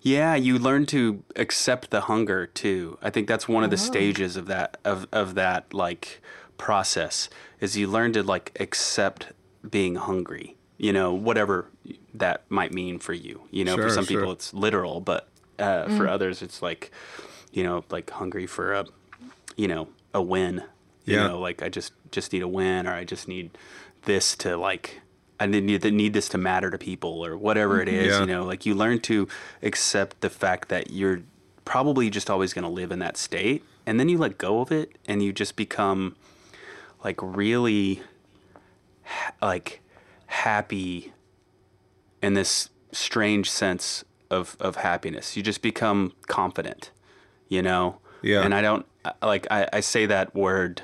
Yeah, 0.00 0.34
you 0.34 0.58
learn 0.58 0.86
to 0.86 1.22
accept 1.36 1.90
the 1.90 2.02
hunger 2.02 2.46
too. 2.46 2.98
I 3.00 3.10
think 3.10 3.28
that's 3.28 3.48
one 3.48 3.62
of 3.62 3.70
the 3.70 3.76
oh. 3.76 3.78
stages 3.78 4.36
of 4.36 4.46
that 4.46 4.76
of 4.84 5.06
of 5.12 5.34
that 5.34 5.72
like 5.72 6.20
process 6.58 7.28
is 7.60 7.76
you 7.76 7.88
learn 7.88 8.12
to 8.14 8.22
like 8.22 8.56
accept 8.60 9.32
being 9.68 9.94
hungry. 9.94 10.56
You 10.76 10.92
know, 10.92 11.12
whatever 11.14 11.66
that 12.14 12.42
might 12.48 12.72
mean 12.72 12.98
for 12.98 13.12
you. 13.12 13.42
You 13.50 13.64
know, 13.64 13.76
Sure, 13.76 13.84
for 13.88 13.94
some 13.94 14.04
sure. 14.06 14.18
people 14.20 14.32
it's 14.32 14.52
literal, 14.52 15.00
but 15.00 15.28
uh, 15.58 15.88
for 15.96 16.08
others 16.08 16.42
it's 16.42 16.60
like, 16.62 16.90
you 17.52 17.62
know, 17.62 17.84
like 17.90 18.10
hungry 18.10 18.46
for 18.46 18.72
a, 18.72 18.84
you 19.56 19.68
know, 19.68 19.88
a 20.12 20.20
win. 20.22 20.64
You 21.04 21.16
Yeah. 21.16 21.28
know, 21.28 21.38
like 21.38 21.62
I 21.62 21.68
just 21.68 21.92
just 22.10 22.32
need 22.32 22.42
a 22.42 22.48
win, 22.48 22.86
or 22.86 22.92
I 22.92 23.04
just 23.04 23.28
need 23.28 23.50
this 24.04 24.36
to 24.38 24.56
like. 24.56 25.00
I 25.40 25.46
need 25.46 25.64
need 25.64 25.84
need 25.92 26.12
this 26.12 26.28
to 26.30 26.38
matter 26.38 26.70
to 26.70 26.78
people, 26.78 27.24
or 27.24 27.36
whatever 27.36 27.80
it 27.80 27.88
is. 27.88 28.12
Yeah. 28.12 28.20
You 28.20 28.26
know, 28.26 28.44
like 28.44 28.64
you 28.66 28.74
learn 28.74 29.00
to 29.00 29.28
accept 29.62 30.20
the 30.22 30.30
fact 30.30 30.68
that 30.70 30.90
you're 30.90 31.22
probably 31.64 32.08
just 32.08 32.30
always 32.30 32.52
going 32.52 32.62
to 32.62 32.68
live 32.70 32.90
in 32.92 33.00
that 33.00 33.16
state, 33.16 33.64
and 33.84 33.98
then 34.00 34.08
you 34.08 34.16
let 34.16 34.38
go 34.38 34.60
of 34.60 34.70
it, 34.72 34.92
and 35.06 35.22
you 35.22 35.32
just 35.32 35.56
become 35.56 36.14
like 37.04 37.18
really 37.20 38.02
like 39.42 39.80
happy 40.34 41.12
in 42.20 42.34
this 42.34 42.70
strange 42.92 43.50
sense 43.50 44.04
of 44.30 44.56
of 44.60 44.76
happiness. 44.76 45.36
You 45.36 45.42
just 45.42 45.62
become 45.62 46.12
confident, 46.26 46.90
you 47.48 47.62
know. 47.62 48.00
Yeah. 48.22 48.42
And 48.42 48.54
I 48.54 48.62
don't 48.62 48.86
like 49.22 49.46
I, 49.50 49.68
I 49.72 49.80
say 49.80 50.06
that 50.06 50.34
word 50.34 50.82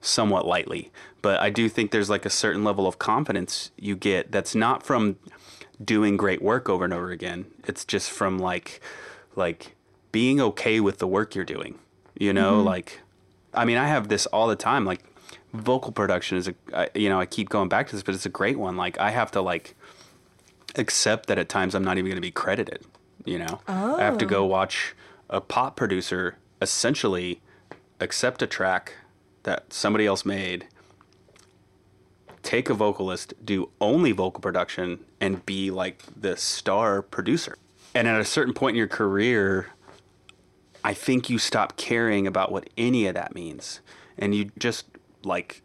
somewhat 0.00 0.46
lightly, 0.46 0.92
but 1.22 1.40
I 1.40 1.50
do 1.50 1.68
think 1.68 1.90
there's 1.90 2.10
like 2.10 2.26
a 2.26 2.30
certain 2.30 2.62
level 2.62 2.86
of 2.86 2.98
confidence 2.98 3.70
you 3.76 3.96
get 3.96 4.30
that's 4.30 4.54
not 4.54 4.82
from 4.82 5.16
doing 5.82 6.16
great 6.16 6.42
work 6.42 6.68
over 6.68 6.84
and 6.84 6.92
over 6.92 7.10
again. 7.10 7.46
It's 7.66 7.84
just 7.84 8.10
from 8.10 8.38
like 8.38 8.80
like 9.34 9.76
being 10.12 10.40
okay 10.40 10.80
with 10.80 10.98
the 10.98 11.06
work 11.06 11.34
you're 11.34 11.44
doing. 11.44 11.78
You 12.18 12.32
know, 12.32 12.58
mm-hmm. 12.58 12.66
like 12.66 13.00
I 13.54 13.64
mean, 13.64 13.78
I 13.78 13.86
have 13.86 14.08
this 14.08 14.26
all 14.26 14.46
the 14.46 14.56
time 14.56 14.84
like 14.84 15.07
vocal 15.52 15.92
production 15.92 16.38
is 16.38 16.48
a 16.48 16.54
I, 16.74 16.88
you 16.94 17.08
know, 17.08 17.20
I 17.20 17.26
keep 17.26 17.48
going 17.48 17.68
back 17.68 17.88
to 17.88 17.96
this, 17.96 18.02
but 18.02 18.14
it's 18.14 18.26
a 18.26 18.30
great 18.30 18.58
one. 18.58 18.76
Like 18.76 18.98
I 18.98 19.10
have 19.10 19.30
to 19.32 19.40
like 19.40 19.76
accept 20.76 21.26
that 21.26 21.38
at 21.38 21.48
times 21.48 21.74
I'm 21.74 21.84
not 21.84 21.98
even 21.98 22.06
going 22.06 22.16
to 22.16 22.20
be 22.20 22.30
credited. 22.30 22.84
You 23.24 23.38
know, 23.38 23.60
I 23.66 24.02
have 24.02 24.18
to 24.18 24.26
go 24.26 24.44
oh. 24.44 24.46
watch 24.46 24.94
a 25.28 25.40
pop 25.40 25.76
producer 25.76 26.36
essentially 26.62 27.40
accept 28.00 28.42
a 28.42 28.46
track 28.46 28.94
that 29.42 29.72
somebody 29.72 30.06
else 30.06 30.24
made, 30.24 30.66
take 32.42 32.70
a 32.70 32.74
vocalist, 32.74 33.34
do 33.44 33.70
only 33.80 34.12
vocal 34.12 34.40
production, 34.40 35.04
and 35.20 35.44
be 35.44 35.70
like 35.70 36.02
the 36.16 36.36
star 36.36 37.02
producer. 37.02 37.56
And 37.94 38.06
at 38.08 38.20
a 38.20 38.24
certain 38.24 38.54
point 38.54 38.74
in 38.74 38.78
your 38.78 38.88
career, 38.88 39.68
I 40.84 40.94
think 40.94 41.28
you 41.28 41.38
stop 41.38 41.76
caring 41.76 42.26
about 42.26 42.52
what 42.52 42.70
any 42.78 43.06
of 43.06 43.14
that 43.14 43.34
means. 43.34 43.80
and 44.18 44.34
you 44.34 44.50
just 44.58 44.86
like 45.28 45.62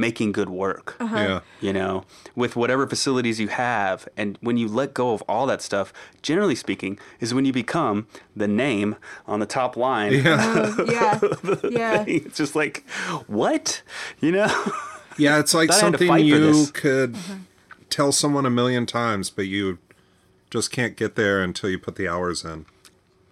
making 0.00 0.32
good 0.32 0.48
work 0.48 0.96
uh-huh. 0.98 1.16
Yeah. 1.16 1.40
you 1.60 1.72
know, 1.72 2.04
with 2.34 2.56
whatever 2.56 2.86
facilities 2.86 3.38
you 3.38 3.48
have. 3.48 4.08
And 4.16 4.38
when 4.40 4.56
you 4.56 4.66
let 4.66 4.94
go 4.94 5.12
of 5.12 5.22
all 5.28 5.46
that 5.46 5.60
stuff, 5.60 5.92
generally 6.22 6.54
speaking, 6.54 6.98
is 7.20 7.34
when 7.34 7.44
you 7.44 7.52
become 7.52 8.06
the 8.34 8.48
name 8.48 8.96
on 9.26 9.40
the 9.40 9.46
top 9.46 9.76
line. 9.76 10.12
Yeah. 10.14 10.38
Oh, 10.42 10.84
yeah. 10.88 11.20
Yeah. 11.70 12.04
it's 12.06 12.36
just 12.36 12.56
like, 12.56 12.88
what? 13.26 13.82
You 14.20 14.32
know? 14.32 14.72
Yeah, 15.18 15.38
it's 15.38 15.52
like 15.52 15.68
Thought 15.68 15.82
I 15.82 15.84
had 15.84 15.92
to 15.92 15.98
something 15.98 16.08
fight 16.08 16.20
for 16.20 16.26
you 16.26 16.38
this. 16.38 16.70
could 16.70 17.14
uh-huh. 17.14 17.34
tell 17.90 18.12
someone 18.12 18.46
a 18.46 18.50
million 18.50 18.86
times, 18.86 19.28
but 19.28 19.46
you 19.46 19.78
just 20.50 20.72
can't 20.72 20.96
get 20.96 21.14
there 21.14 21.42
until 21.42 21.68
you 21.68 21.78
put 21.78 21.96
the 21.96 22.08
hours 22.08 22.44
in. 22.44 22.64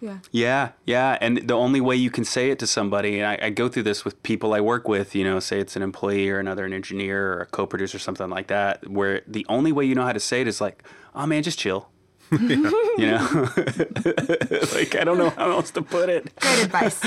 Yeah. 0.00 0.18
Yeah, 0.30 0.70
yeah. 0.84 1.18
And 1.20 1.48
the 1.48 1.54
only 1.54 1.80
way 1.80 1.96
you 1.96 2.10
can 2.10 2.24
say 2.24 2.50
it 2.50 2.58
to 2.60 2.66
somebody, 2.66 3.18
and 3.18 3.26
I, 3.26 3.46
I 3.46 3.50
go 3.50 3.68
through 3.68 3.82
this 3.84 4.04
with 4.04 4.22
people 4.22 4.54
I 4.54 4.60
work 4.60 4.88
with, 4.88 5.14
you 5.14 5.24
know, 5.24 5.40
say 5.40 5.58
it's 5.58 5.76
an 5.76 5.82
employee 5.82 6.28
or 6.30 6.38
another 6.38 6.64
an 6.64 6.72
engineer 6.72 7.32
or 7.34 7.40
a 7.40 7.46
co 7.46 7.66
producer, 7.66 7.96
or 7.96 8.00
something 8.00 8.30
like 8.30 8.46
that, 8.48 8.88
where 8.88 9.22
the 9.26 9.44
only 9.48 9.72
way 9.72 9.84
you 9.84 9.94
know 9.94 10.04
how 10.04 10.12
to 10.12 10.20
say 10.20 10.40
it 10.40 10.48
is 10.48 10.60
like, 10.60 10.82
oh 11.14 11.26
man, 11.26 11.42
just 11.42 11.58
chill. 11.58 11.88
you 12.30 12.56
know? 12.56 13.48
like, 14.74 14.94
I 14.94 15.02
don't 15.04 15.18
know 15.18 15.30
how 15.30 15.50
else 15.50 15.70
to 15.72 15.82
put 15.82 16.08
it. 16.08 16.34
Great 16.36 16.64
advice. 16.64 17.04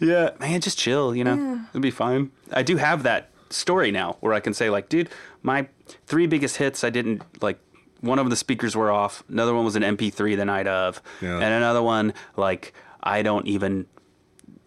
Yeah, 0.00 0.30
man, 0.40 0.60
just 0.60 0.78
chill. 0.78 1.14
You 1.14 1.24
know, 1.24 1.60
it'll 1.70 1.80
be 1.80 1.90
fine. 1.90 2.32
I 2.52 2.62
do 2.62 2.76
have 2.76 3.02
that 3.02 3.30
story 3.50 3.90
now 3.90 4.16
where 4.20 4.32
I 4.32 4.40
can 4.40 4.54
say 4.54 4.70
like, 4.70 4.88
dude, 4.88 5.10
my 5.42 5.68
three 6.06 6.26
biggest 6.26 6.56
hits, 6.56 6.82
I 6.82 6.90
didn't 6.90 7.22
like. 7.42 7.58
One 8.00 8.18
of 8.18 8.30
the 8.30 8.36
speakers 8.36 8.74
were 8.76 8.90
off. 8.90 9.22
Another 9.28 9.54
one 9.54 9.64
was 9.64 9.76
an 9.76 9.82
MP3 9.82 10.36
the 10.36 10.44
night 10.44 10.66
of, 10.66 11.02
Yeah. 11.20 11.34
and 11.34 11.44
another 11.44 11.82
one 11.82 12.14
like 12.36 12.72
I 13.02 13.22
don't 13.22 13.46
even. 13.46 13.86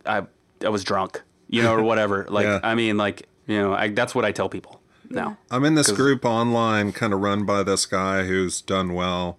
I 0.06 0.24
I 0.64 0.70
was 0.70 0.84
drunk, 0.84 1.22
you 1.48 1.62
know, 1.64 1.74
or 1.76 1.84
whatever. 1.92 2.26
Like 2.30 2.46
Yeah. 2.46 2.60
I 2.64 2.76
mean, 2.76 2.98
like 2.98 3.28
you 3.48 3.58
know, 3.58 3.74
I, 3.74 3.90
that's 3.90 4.14
what 4.16 4.24
I 4.26 4.32
tell 4.32 4.50
people 4.50 4.82
now. 5.10 5.38
I'm 5.52 5.66
in 5.66 5.76
this 5.76 5.92
group 5.92 6.24
online, 6.26 6.92
kind 6.94 7.14
of 7.14 7.20
run 7.22 7.46
by 7.46 7.64
this 7.64 7.86
guy 7.86 8.24
who's 8.24 8.62
done 8.62 8.94
well, 8.94 9.38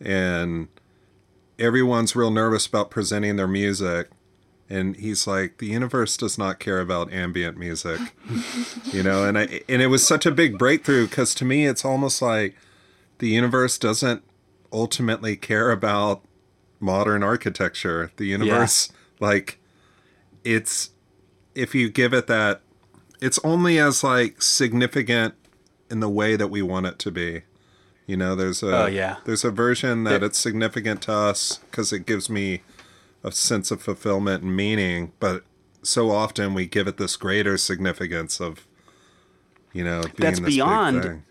and 0.00 0.68
everyone's 1.58 2.14
real 2.16 2.30
nervous 2.30 2.66
about 2.66 2.90
presenting 2.90 3.36
their 3.36 3.48
music. 3.48 4.10
And 4.70 4.96
he's 4.96 5.26
like, 5.26 5.58
the 5.58 5.66
universe 5.66 6.16
does 6.16 6.38
not 6.38 6.58
care 6.58 6.80
about 6.80 7.12
ambient 7.12 7.58
music, 7.58 8.00
you 8.92 9.02
know. 9.02 9.24
And 9.24 9.38
I 9.38 9.60
and 9.68 9.82
it 9.82 9.88
was 9.88 10.06
such 10.06 10.24
a 10.26 10.30
big 10.30 10.58
breakthrough 10.58 11.06
because 11.06 11.34
to 11.36 11.44
me, 11.44 11.66
it's 11.66 11.84
almost 11.84 12.22
like 12.22 12.56
the 13.18 13.28
universe 13.28 13.78
doesn't 13.78 14.22
ultimately 14.72 15.36
care 15.36 15.70
about 15.70 16.22
modern 16.80 17.22
architecture. 17.22 18.10
The 18.16 18.26
universe, 18.26 18.90
like, 19.20 19.58
it's 20.42 20.90
if 21.54 21.74
you 21.74 21.88
give 21.88 22.12
it 22.12 22.26
that 22.26 22.60
it's 23.20 23.38
only 23.44 23.78
as 23.78 24.04
like 24.04 24.42
significant 24.42 25.34
in 25.90 26.00
the 26.00 26.08
way 26.08 26.36
that 26.36 26.48
we 26.48 26.62
want 26.62 26.86
it 26.86 26.98
to 27.00 27.10
be. 27.10 27.42
You 28.06 28.16
know, 28.18 28.34
there's 28.34 28.62
a 28.62 28.84
Oh, 28.84 28.86
yeah. 28.86 29.16
there's 29.24 29.44
a 29.44 29.50
version 29.50 30.04
that 30.04 30.22
it's 30.22 30.38
significant 30.38 31.00
to 31.02 31.12
us 31.12 31.60
because 31.70 31.92
it 31.92 32.04
gives 32.04 32.28
me 32.28 32.62
a 33.22 33.32
sense 33.32 33.70
of 33.70 33.80
fulfillment 33.80 34.42
and 34.42 34.54
meaning, 34.54 35.12
but 35.20 35.44
so 35.82 36.10
often 36.10 36.52
we 36.52 36.66
give 36.66 36.86
it 36.86 36.98
this 36.98 37.16
greater 37.16 37.56
significance 37.56 38.40
of 38.40 38.66
you 39.72 39.84
know 39.84 40.02
being 40.02 40.34
That's 40.34 40.40
beyond. 40.40 41.22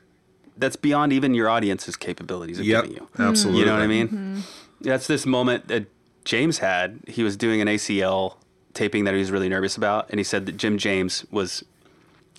That's 0.58 0.76
beyond 0.76 1.12
even 1.14 1.34
your 1.34 1.50
audience's 1.50 1.96
capabilities 1.96 2.60
of 2.60 2.66
Yep, 2.66 2.84
giving 2.86 2.98
you. 2.98 3.08
absolutely. 3.20 3.62
You 3.62 3.66
know 3.66 3.74
what 3.74 3.82
I 3.82 3.88
mean? 3.88 4.44
That's 4.82 5.08
this 5.08 5.26
moment 5.26 5.68
that 5.70 5.88
James 6.26 6.60
had. 6.60 7.00
He 7.08 7.24
was 7.24 7.36
doing 7.38 7.62
an 7.62 7.68
ACL 7.68 8.36
taping 8.74 9.04
that 9.06 9.14
he 9.14 9.20
was 9.20 9.32
really 9.32 9.50
nervous 9.50 9.78
about, 9.78 10.10
and 10.10 10.20
he 10.20 10.24
said 10.24 10.46
that 10.46 10.58
Jim 10.58 10.78
James 10.78 11.26
was 11.32 11.64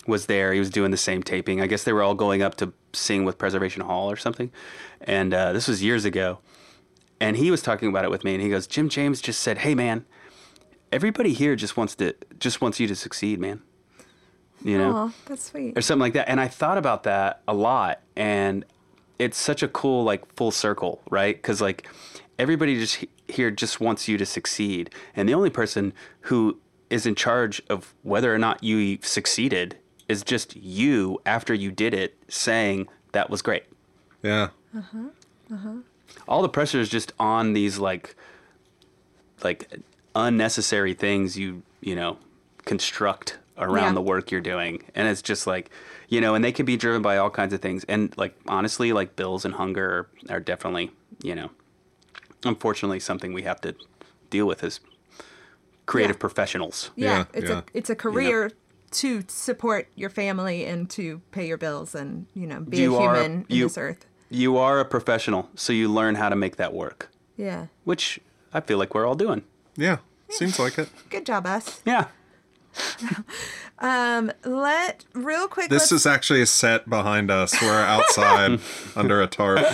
was 0.07 0.27
there. 0.27 0.53
He 0.53 0.59
was 0.59 0.69
doing 0.69 0.91
the 0.91 0.97
same 0.97 1.23
taping. 1.23 1.61
I 1.61 1.67
guess 1.67 1.83
they 1.83 1.91
were 1.93 2.03
all 2.03 2.13
going 2.13 2.41
up 2.43 2.55
to 2.57 2.71
sing 2.93 3.25
with 3.25 3.37
Preservation 3.39 3.81
Hall 3.81 4.09
or 4.11 4.15
something. 4.15 4.51
And 5.01 5.33
uh, 5.33 5.51
this 5.51 5.67
was 5.67 5.81
years 5.81 6.05
ago. 6.05 6.37
And 7.19 7.37
he 7.37 7.49
was 7.49 7.61
talking 7.63 7.89
about 7.89 8.03
it 8.05 8.11
with 8.11 8.23
me, 8.23 8.33
and 8.35 8.43
he 8.43 8.49
goes, 8.49 8.67
"Jim 8.67 8.87
James 8.89 9.19
just 9.21 9.39
said, 9.39 9.59
hey 9.59 9.73
man, 9.73 10.05
everybody 10.91 11.33
here 11.33 11.55
just 11.55 11.75
wants 11.77 11.95
to 11.95 12.13
just 12.39 12.61
wants 12.61 12.79
you 12.79 12.87
to 12.87 12.95
succeed, 12.95 13.39
man. 13.39 13.61
You 14.65 14.77
know." 14.77 14.91
Oh, 14.95 15.13
that's 15.27 15.43
sweet. 15.43 15.77
or 15.77 15.81
something 15.81 16.01
like 16.01 16.13
that. 16.13 16.27
And 16.29 16.39
I 16.41 16.47
thought 16.47 16.77
about 16.77 17.03
that 17.03 17.41
a 17.47 17.53
lot, 17.53 18.01
and 18.15 18.65
it's 19.19 19.37
such 19.37 19.63
a 19.63 19.67
cool 19.69 20.03
like 20.03 20.25
full 20.35 20.51
circle, 20.51 21.01
right? 21.09 21.35
Because 21.35 21.61
like 21.61 21.87
everybody 22.37 22.77
just 22.79 22.95
he- 22.97 23.09
here 23.27 23.49
just 23.51 23.79
wants 23.79 24.07
you 24.07 24.17
to 24.17 24.25
succeed, 24.25 24.89
and 25.15 25.29
the 25.29 25.33
only 25.33 25.49
person 25.49 25.93
who 26.21 26.57
is 26.89 27.05
in 27.05 27.15
charge 27.15 27.61
of 27.69 27.93
whether 28.03 28.33
or 28.33 28.37
not 28.37 28.63
you 28.63 28.97
succeeded 29.01 29.77
is 30.07 30.21
just 30.23 30.55
you 30.55 31.19
after 31.25 31.53
you 31.53 31.71
did 31.71 31.93
it, 31.93 32.15
saying 32.27 32.87
that 33.13 33.29
was 33.29 33.41
great. 33.41 33.63
Yeah. 34.21 34.49
Uh 34.77 34.81
huh. 34.81 34.97
Uh 35.53 35.57
huh. 35.57 35.73
All 36.27 36.41
the 36.43 36.49
pressure 36.49 36.79
is 36.79 36.89
just 36.89 37.11
on 37.19 37.53
these 37.53 37.79
like 37.79 38.15
like 39.43 39.79
unnecessary 40.15 40.93
things 40.93 41.37
you 41.37 41.61
you 41.81 41.95
know 41.95 42.17
construct 42.65 43.37
around 43.57 43.89
Yeah. 43.89 43.93
the 43.93 44.01
work 44.01 44.31
you're 44.31 44.41
doing 44.41 44.83
and 44.95 45.07
it's 45.07 45.21
just 45.21 45.47
like 45.47 45.69
you 46.09 46.19
know 46.21 46.35
and 46.35 46.43
they 46.43 46.51
can 46.51 46.65
be 46.65 46.75
driven 46.77 47.01
by 47.01 47.17
all 47.17 47.29
kinds 47.29 47.53
of 47.53 47.61
things 47.61 47.83
and 47.85 48.13
like 48.17 48.35
honestly 48.47 48.91
like 48.93 49.15
bills 49.15 49.45
and 49.45 49.53
hunger 49.55 50.09
are, 50.29 50.35
are 50.35 50.39
definitely 50.39 50.91
you 51.23 51.33
know 51.35 51.49
unfortunately 52.43 52.99
something 52.99 53.33
we 53.33 53.43
have 53.43 53.61
to 53.61 53.75
deal 54.29 54.45
with 54.45 54.63
as 54.63 54.79
creative 55.85 56.15
Yeah. 56.17 56.19
professionals 56.19 56.91
yeah, 56.95 57.17
Yeah, 57.17 57.25
it's 57.33 57.49
yeah. 57.49 57.57
a 57.59 57.63
it's 57.73 57.89
a 57.89 57.95
career 57.95 58.51
to 58.91 59.23
support 59.27 59.87
your 59.95 60.09
family 60.09 60.65
and 60.65 60.89
to 60.91 61.21
pay 61.31 61.47
your 61.47 61.57
bills 61.57 61.95
and 61.95 62.27
you 62.33 62.47
know 62.47 62.59
be 62.61 62.77
You 62.81 62.95
a 62.95 62.99
are- 62.99 63.15
human 63.15 63.31
in 63.49 63.55
you- 63.55 63.65
this 63.65 63.77
earth. 63.77 64.05
you 64.29 64.57
are 64.57 64.79
a 64.79 64.85
professional 64.85 65.49
so 65.55 65.71
you 65.73 65.87
learn 65.91 66.15
how 66.15 66.29
to 66.29 66.35
make 66.35 66.55
that 66.57 66.73
work 66.73 67.09
Yeah, 67.37 67.67
which 67.83 68.19
i 68.53 68.59
feel 68.59 68.77
like 68.77 68.93
we're 68.93 69.05
all 69.07 69.15
doing 69.15 69.43
Yeah. 69.77 69.97
Seems 70.29 70.57
like 70.59 70.77
it. 70.79 70.89
good 71.09 71.25
job, 71.25 71.45
us. 71.45 71.81
yeah 71.85 72.05
Um, 73.79 74.31
let 74.45 75.03
real 75.13 75.47
quick. 75.49 75.69
This 75.69 75.91
is 75.91 76.05
actually 76.05 76.41
a 76.41 76.45
set 76.45 76.89
behind 76.89 77.29
us. 77.29 77.61
We're 77.61 77.73
outside 77.83 78.59
under 78.95 79.21
a 79.21 79.27
tarp. 79.27 79.65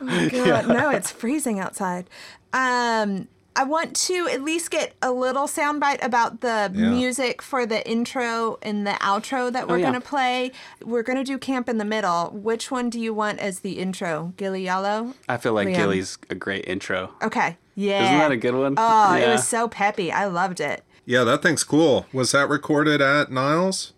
God, 0.00 0.66
no, 0.68 0.90
it's 0.90 1.10
freezing 1.12 1.60
outside. 1.60 2.10
Um, 2.52 3.28
I 3.54 3.62
want 3.64 3.94
to 3.96 4.28
at 4.28 4.42
least 4.42 4.70
get 4.72 4.94
a 5.02 5.12
little 5.12 5.44
soundbite 5.44 6.04
about 6.04 6.40
the 6.40 6.70
Yeah. 6.74 6.90
music 6.90 7.40
for 7.40 7.64
the 7.64 7.88
intro 7.88 8.58
and 8.62 8.84
the 8.86 8.92
outro 8.92 9.52
that 9.52 9.68
we're 9.68 9.74
Oh, 9.74 9.78
yeah. 9.78 9.86
gonna 9.86 10.00
play. 10.00 10.50
We're 10.84 11.02
gonna 11.04 11.24
do 11.24 11.38
Camp 11.38 11.68
in 11.68 11.78
the 11.78 11.84
Middle. 11.84 12.30
Which 12.30 12.70
one 12.72 12.90
do 12.90 12.98
you 13.00 13.14
want 13.14 13.38
as 13.38 13.60
the 13.60 13.78
intro? 13.78 14.32
Gili 14.36 14.64
Yalo? 14.64 15.14
i 15.28 15.36
feel 15.36 15.52
like 15.52 15.68
Liam. 15.68 15.76
gili's 15.76 16.18
a 16.28 16.34
great 16.34 16.64
intro 16.68 17.12
Okay. 17.22 17.56
Yeah. 17.76 18.02
isn't 18.04 18.18
that 18.18 18.32
a 18.32 18.36
good 18.36 18.54
one 18.54 18.74
Oh, 18.76 19.14
it 19.14 19.20
Yeah. 19.20 19.32
was 19.32 19.46
so 19.46 19.68
peppy. 19.68 20.10
I 20.12 20.26
loved 20.26 20.58
it. 20.60 20.82
Yeah, 21.08 21.24
that 21.24 21.40
thing's 21.40 21.64
cool. 21.64 22.04
Was 22.12 22.32
that 22.32 22.50
recorded 22.50 23.00
at 23.00 23.32
Niles? 23.32 23.94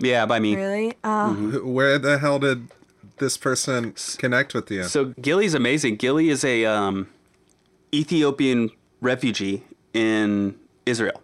yeah 0.00 0.26
by 0.26 0.40
me 0.40 0.56
Really? 0.56 0.94
Oh, 1.04 1.32
Wh- 1.34 1.64
Where 1.64 1.96
the 2.00 2.18
hell 2.18 2.40
did 2.40 2.66
this 3.18 3.36
person 3.36 3.94
connect 4.18 4.52
with 4.52 4.68
you? 4.68 4.82
So 4.82 5.14
Gili's 5.20 5.54
amazing. 5.54 5.96
Gili 5.96 6.28
is 6.30 6.44
a 6.44 6.64
um, 6.64 7.08
Ethiopian 7.94 8.70
refugee 9.00 9.62
in 9.94 10.58
Israel. 10.84 11.22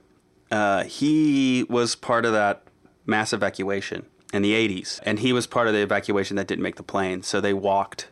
Uh, 0.53 0.85
he 0.85 1.66
was 1.69 1.97
part 1.97 2.24
of 2.24 2.32
that 2.32 2.62
mass 3.05 3.32
evacuation 3.32 4.07
in 4.32 4.43
the 4.43 4.53
80s, 4.53 5.01
and 5.03 5.19
he 5.19 5.32
was 5.32 5.49
part 5.49 5.66
of 5.66 5.73
the 5.74 5.81
evacuation 5.81 6.36
that 6.36 6.47
didn't 6.47 6.62
make 6.62 6.77
the 6.77 6.85
plane. 6.85 7.24
So 7.24 7.40
they 7.40 7.55
walked 7.55 8.07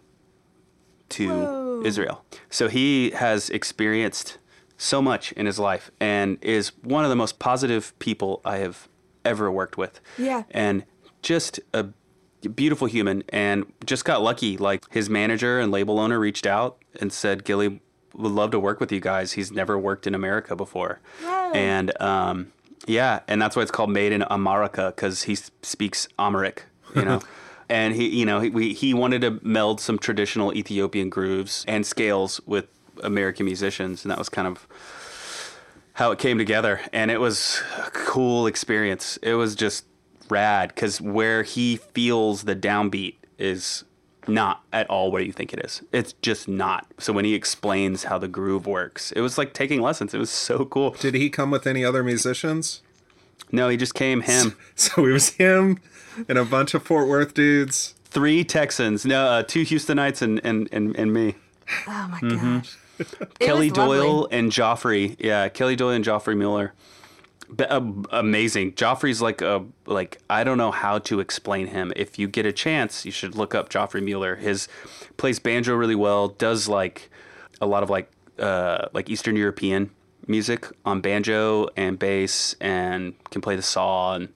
to 1.10 1.28
Whoa. 1.28 1.82
Israel. 1.84 2.24
So 2.50 2.66
he 2.66 3.10
has 3.10 3.48
experienced 3.50 4.38
so 4.76 5.00
much 5.00 5.32
in 5.32 5.46
his 5.46 5.58
life 5.58 5.90
and 6.00 6.38
is 6.42 6.72
one 6.82 7.04
of 7.04 7.10
the 7.10 7.16
most 7.16 7.38
positive 7.38 7.98
people 7.98 8.40
I 8.44 8.58
have 8.58 8.88
ever 9.24 9.50
worked 9.50 9.76
with. 9.76 10.00
Yeah. 10.18 10.44
And 10.50 10.84
just 11.22 11.60
a 11.72 11.86
beautiful 12.54 12.86
human 12.86 13.24
and 13.30 13.72
just 13.84 14.04
got 14.04 14.22
lucky. 14.22 14.56
Like 14.56 14.84
his 14.90 15.10
manager 15.10 15.58
and 15.58 15.72
label 15.72 15.98
owner 15.98 16.18
reached 16.18 16.46
out 16.46 16.78
and 17.00 17.12
said, 17.12 17.44
Gili 17.44 17.80
would 18.14 18.32
love 18.32 18.50
to 18.52 18.60
work 18.60 18.80
with 18.80 18.92
you 18.92 19.00
guys. 19.00 19.32
He's 19.32 19.50
never 19.50 19.78
worked 19.78 20.06
in 20.06 20.14
America 20.14 20.56
before. 20.56 21.00
Wow. 21.24 21.52
And 21.52 22.00
um, 22.00 22.52
yeah, 22.86 23.20
and 23.28 23.40
that's 23.40 23.56
why 23.56 23.62
it's 23.62 23.70
called 23.70 23.90
Made 23.90 24.12
in 24.12 24.22
America 24.22 24.92
because 24.94 25.24
he 25.24 25.34
speaks 25.34 26.08
Amharic, 26.18 26.64
you 26.94 27.04
know. 27.04 27.20
and 27.68 27.94
he, 27.94 28.08
you 28.08 28.24
know, 28.24 28.40
he, 28.40 28.50
we, 28.50 28.72
he 28.72 28.94
wanted 28.94 29.22
to 29.22 29.40
meld 29.42 29.80
some 29.80 29.98
traditional 29.98 30.54
Ethiopian 30.54 31.10
grooves 31.10 31.64
and 31.66 31.84
scales 31.84 32.40
with 32.46 32.68
American 33.02 33.46
musicians, 33.46 34.04
and 34.04 34.10
that 34.10 34.18
was 34.18 34.28
kind 34.28 34.48
of 34.48 34.66
how 35.94 36.10
it 36.12 36.18
came 36.18 36.38
together. 36.38 36.80
And 36.92 37.10
it 37.10 37.18
was 37.20 37.62
a 37.78 37.90
cool 37.90 38.46
experience. 38.46 39.18
It 39.22 39.34
was 39.34 39.54
just 39.54 39.84
rad 40.28 40.68
because 40.74 41.00
where 41.00 41.42
he 41.42 41.76
feels 41.76 42.42
the 42.44 42.56
downbeat 42.56 43.14
is 43.38 43.84
not 44.28 44.62
at 44.72 44.90
all 44.90 45.12
where 45.12 45.22
you 45.22 45.32
think 45.32 45.52
it 45.52 45.64
is. 45.64 45.82
It's 45.92 46.12
just 46.20 46.48
not. 46.48 46.86
So 46.98 47.12
when 47.12 47.24
he 47.24 47.34
explains 47.34 48.04
how 48.04 48.18
the 48.18 48.26
groove 48.28 48.66
works, 48.66 49.12
it 49.12 49.20
was 49.20 49.38
like 49.38 49.52
taking 49.54 49.80
lessons. 49.80 50.12
It 50.14 50.18
was 50.18 50.30
so 50.30 50.64
cool. 50.64 50.90
Did 50.90 51.14
he 51.14 51.30
come 51.30 51.50
with 51.52 51.66
any 51.66 51.84
other 51.84 52.02
musicians? 52.02 52.82
No, 53.52 53.68
he 53.68 53.76
just 53.76 53.94
came 53.94 54.22
him. 54.22 54.56
So 54.74 55.06
it 55.06 55.12
was 55.12 55.28
him 55.30 55.78
and 56.28 56.36
a 56.38 56.44
bunch 56.44 56.74
of 56.74 56.82
Fort 56.82 57.06
Worth 57.08 57.34
dudes. 57.34 57.94
Three 58.06 58.42
Texans, 58.44 59.04
no, 59.06 59.26
uh, 59.26 59.42
two 59.44 59.62
Houstonites 59.62 60.22
and, 60.22 60.40
and, 60.42 60.68
and, 60.72 60.96
and 60.96 61.12
me. 61.14 61.36
Oh 61.86 62.08
my 62.10 62.18
Mm-hmm. 62.20 62.56
gosh. 62.58 62.76
Kelly 63.38 63.70
was 63.70 63.78
lovely. 63.78 63.98
Doyle 63.98 64.28
and 64.30 64.50
Joffrey. 64.50 65.16
Yeah, 65.18 65.48
Kelly 65.48 65.76
Doyle 65.76 65.90
and 65.90 66.04
Joffrey 66.04 66.36
Mueller. 66.36 66.72
Be- 67.54 67.64
uh, 67.64 67.80
amazing. 68.10 68.72
Joffrey's 68.72 69.22
like 69.22 69.40
a 69.40 69.64
like 69.86 70.18
I 70.28 70.44
don't 70.44 70.58
know 70.58 70.72
how 70.72 70.98
to 71.00 71.20
explain 71.20 71.68
him. 71.68 71.92
If 71.94 72.18
you 72.18 72.28
get 72.28 72.46
a 72.46 72.52
chance, 72.52 73.04
you 73.04 73.12
should 73.12 73.34
look 73.36 73.54
up 73.54 73.68
Joffrey 73.68 74.02
Mueller. 74.02 74.36
His 74.36 74.68
plays 75.16 75.38
banjo 75.38 75.74
really 75.74 75.94
well. 75.94 76.28
Does 76.28 76.68
like 76.68 77.10
a 77.60 77.66
lot 77.66 77.82
of 77.82 77.90
like 77.90 78.10
uh, 78.38 78.88
like 78.92 79.08
Eastern 79.08 79.36
European 79.36 79.90
music 80.26 80.66
on 80.84 81.00
banjo 81.00 81.68
and 81.76 81.98
bass, 81.98 82.54
and 82.60 83.14
can 83.30 83.40
play 83.40 83.56
the 83.56 83.62
saw. 83.62 84.14
And 84.14 84.28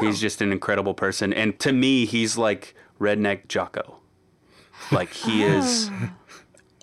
he's 0.00 0.20
just 0.20 0.40
an 0.40 0.52
incredible 0.52 0.94
person. 0.94 1.32
And 1.32 1.58
to 1.60 1.72
me, 1.72 2.06
he's 2.06 2.38
like 2.38 2.74
redneck 3.00 3.48
Jocko. 3.48 3.96
Like 4.92 5.12
he 5.12 5.42
is 5.42 5.90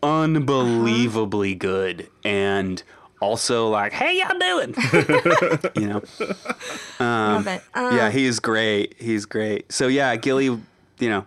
unbelievably 0.04 1.56
good 1.56 2.10
and 2.24 2.84
also 3.20 3.68
like 3.68 3.92
hey 3.94 4.20
y'all 4.20 4.38
doing 4.38 4.76
you 5.76 5.88
know 5.88 6.02
Love 7.00 7.48
it. 7.48 7.64
Um, 7.74 7.96
yeah 7.96 8.10
he's 8.12 8.40
great 8.40 8.96
he's 9.00 9.26
great 9.26 9.72
so 9.72 9.88
yeah 9.88 10.16
Gili 10.16 10.46
you 10.46 10.62
know 11.10 11.26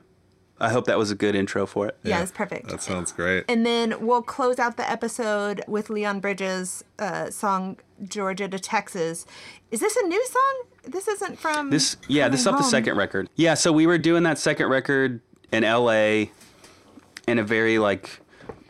i 0.60 0.68
hope 0.70 0.84
that 0.84 0.98
was 0.98 1.10
a 1.10 1.16
good 1.16 1.34
intro 1.34 1.66
for 1.66 1.88
it 1.88 1.98
yeah, 2.04 2.22
it's 2.22 2.30
perfect. 2.30 2.68
That 2.68 2.82
sounds 2.82 3.12
great. 3.12 3.44
And 3.48 3.66
then 3.66 4.06
we'll 4.06 4.22
close 4.22 4.58
out 4.58 4.76
the 4.76 4.88
episode 4.88 5.62
with 5.66 5.90
Leon 5.90 6.20
Bridges' 6.20 6.84
uh, 6.98 7.30
song 7.30 7.78
"Georgia 8.06 8.46
to 8.48 8.58
Texas." 8.58 9.26
Is 9.70 9.80
this 9.80 9.96
a 9.96 10.06
new 10.06 10.24
song? 10.26 10.62
This 10.84 11.08
isn't 11.08 11.38
from 11.38 11.70
this 11.70 11.96
yeah 12.08 12.28
this 12.28 12.40
is 12.40 12.46
off 12.46 12.58
the 12.58 12.64
second 12.64 12.96
record 12.96 13.28
yeah 13.36 13.54
so 13.54 13.72
we 13.72 13.86
were 13.86 13.98
doing 13.98 14.22
that 14.24 14.38
second 14.38 14.68
record 14.68 15.20
in 15.52 15.62
la 15.62 15.92
in 15.92 17.38
a 17.38 17.42
very 17.42 17.78
like 17.78 18.20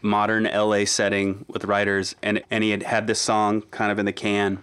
modern 0.02 0.44
la 0.44 0.84
setting 0.84 1.44
with 1.48 1.64
writers 1.64 2.16
and 2.22 2.42
and 2.50 2.64
he 2.64 2.70
had 2.70 2.82
had 2.82 3.06
this 3.06 3.20
song 3.20 3.62
kind 3.70 3.92
of 3.92 3.98
in 3.98 4.06
the 4.06 4.12
can 4.12 4.62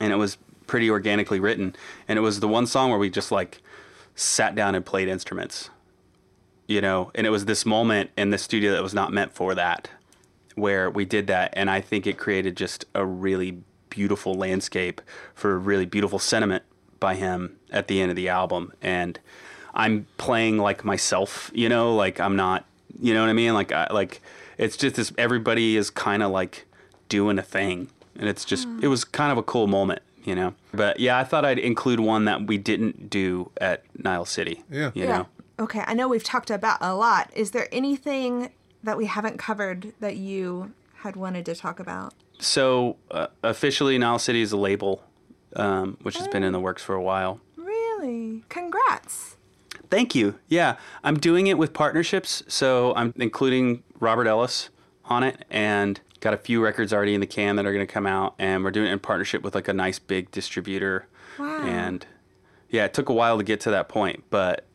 and 0.00 0.12
it 0.12 0.16
was 0.16 0.38
pretty 0.66 0.90
organically 0.90 1.40
written. 1.40 1.74
And 2.08 2.18
it 2.18 2.22
was 2.22 2.40
the 2.40 2.48
one 2.48 2.66
song 2.66 2.90
where 2.90 2.98
we 2.98 3.08
just 3.08 3.30
like 3.30 3.62
sat 4.14 4.54
down 4.54 4.74
and 4.74 4.84
played 4.84 5.08
instruments 5.08 5.70
you 6.66 6.80
know? 6.80 7.10
And 7.14 7.26
it 7.26 7.30
was 7.30 7.44
this 7.44 7.64
moment 7.64 8.10
in 8.16 8.30
the 8.30 8.38
studio 8.38 8.72
that 8.72 8.82
was 8.82 8.94
not 8.94 9.12
meant 9.12 9.32
for 9.32 9.54
that 9.54 9.88
where 10.54 10.90
we 10.90 11.04
did 11.04 11.26
that. 11.26 11.52
And 11.52 11.70
i 11.70 11.80
think 11.80 12.06
it 12.06 12.18
created 12.18 12.56
just 12.56 12.84
a 12.94 13.04
really 13.04 13.62
beautiful 13.90 14.34
landscape 14.34 15.00
for 15.34 15.52
a 15.52 15.58
really 15.58 15.86
beautiful 15.86 16.18
sentiment 16.18 16.64
by 16.98 17.14
him 17.14 17.56
at 17.70 17.88
the 17.88 18.00
end 18.00 18.10
of 18.10 18.16
the 18.16 18.28
album. 18.28 18.72
And 18.82 19.18
i'm 19.74 20.06
playing 20.16 20.58
like 20.58 20.84
myself 20.84 21.50
you 21.54 21.68
know? 21.68 21.94
Like 21.94 22.20
i'm 22.20 22.36
not 22.36 22.64
you 23.00 23.12
know 23.14 23.20
what 23.20 23.30
i 23.30 23.32
mean 23.32 23.54
like 23.54 23.72
I, 23.72 23.86
like 23.92 24.20
it's 24.58 24.76
just 24.76 24.96
this 24.96 25.12
everybody 25.18 25.76
is 25.76 25.90
kind 25.90 26.22
of 26.22 26.30
like 26.30 26.66
doing 27.08 27.38
a 27.38 27.42
thing 27.42 27.88
and 28.18 28.28
it's 28.28 28.44
just 28.44 28.66
it 28.82 28.88
was 28.88 29.04
kind 29.04 29.30
of 29.32 29.38
a 29.38 29.42
cool 29.42 29.66
moment 29.66 30.00
you 30.24 30.34
know 30.34 30.54
but 30.72 30.98
yeah 31.00 31.18
i 31.18 31.24
thought 31.24 31.44
i'd 31.44 31.58
include 31.58 32.00
one 32.00 32.24
that 32.24 32.46
we 32.46 32.58
didn't 32.58 33.08
do 33.10 33.50
at 33.60 33.82
Niles 34.02 34.30
City 34.30 34.62
Yeah. 34.70 34.90
you 34.94 35.04
Yeah. 35.04 35.18
know 35.18 35.26
Okay, 35.58 35.82
I 35.86 35.94
know 35.94 36.06
we've 36.06 36.22
talked 36.22 36.50
about 36.50 36.76
a 36.82 36.94
lot. 36.94 37.30
Is 37.34 37.52
there 37.52 37.66
anything 37.72 38.50
that 38.82 38.98
we 38.98 39.06
haven't 39.06 39.38
covered 39.38 39.94
that 40.00 40.16
you 40.18 40.74
had 40.96 41.16
wanted 41.16 41.46
to 41.46 41.54
talk 41.54 41.80
about? 41.80 42.12
so 42.38 42.96
uh, 43.10 43.28
officially 43.42 43.96
Niles 43.96 44.22
City 44.24 44.42
is 44.42 44.52
a 44.52 44.58
label 44.58 45.02
um, 45.54 45.96
which 46.02 46.18
has 46.18 46.28
been 46.28 46.42
in 46.42 46.52
the 46.52 46.60
works 46.60 46.82
for 46.82 46.94
a 46.94 47.02
while 47.02 47.40
Really? 47.56 48.44
Congrats. 48.50 49.35
Thank 49.90 50.14
you. 50.14 50.38
Yeah, 50.48 50.76
I'm 51.04 51.18
doing 51.18 51.46
it 51.46 51.58
with 51.58 51.72
partnerships. 51.72 52.42
So 52.48 52.94
I'm 52.94 53.12
including 53.16 53.82
Robert 54.00 54.26
Ellis 54.26 54.70
on 55.04 55.22
it 55.22 55.44
and 55.50 56.00
got 56.20 56.34
a 56.34 56.36
few 56.36 56.62
records 56.62 56.92
already 56.92 57.14
in 57.14 57.20
the 57.20 57.26
can 57.26 57.56
that 57.56 57.66
are 57.66 57.72
going 57.72 57.86
to 57.86 57.92
come 57.92 58.06
out. 58.06 58.34
And 58.38 58.64
we're 58.64 58.70
doing 58.70 58.88
it 58.88 58.92
in 58.92 58.98
partnership 58.98 59.42
with 59.42 59.54
like 59.54 59.68
a 59.68 59.72
nice 59.72 59.98
big 59.98 60.30
distributor. 60.30 61.06
Wow. 61.38 61.62
And 61.62 62.06
yeah, 62.70 62.84
it 62.84 62.94
took 62.94 63.08
a 63.08 63.12
while 63.12 63.38
to 63.38 63.44
get 63.44 63.60
to 63.60 63.70
that 63.70 63.88
point, 63.88 64.24
but 64.30 64.66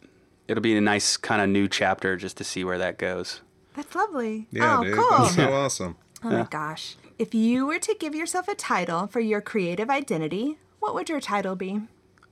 it'll 0.48 0.62
be 0.62 0.76
a 0.76 0.82
nice 0.82 1.18
kind 1.18 1.42
of 1.42 1.50
new 1.50 1.68
chapter 1.68 2.16
just 2.16 2.38
to 2.38 2.44
see 2.44 2.64
where 2.64 2.78
that 2.78 2.98
goes. 2.98 3.42
That's 3.76 3.96
lovely. 3.96 4.48
Yeah, 4.52 4.80
oh, 4.80 4.84
dude. 4.84 4.96
cool. 4.96 5.18
That's 5.18 5.36
so 5.36 5.54
awesome. 5.54 5.98
Oh 6.24 6.30
my 6.30 6.44
gosh. 6.44 6.98
If 7.18 7.34
you 7.34 7.66
were 7.66 7.80
to 7.80 7.96
give 8.00 8.14
yourself 8.14 8.48
a 8.48 8.54
title 8.54 9.08
for 9.08 9.20
your 9.20 9.42
creative 9.42 9.90
identity, 9.90 10.60
what 10.80 10.94
would 10.94 11.10
your 11.10 11.20
title 11.20 11.56
be? 11.56 11.82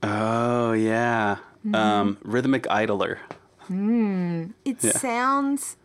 Oh, 0.02 0.72
yeah. 0.72 1.38
Um, 1.64 2.16
mm-hmm. 2.16 2.30
Rhythmic 2.30 2.70
Idler. 2.70 3.18
Mm. 3.70 4.54
It 4.64 4.80
sounds 4.80 5.76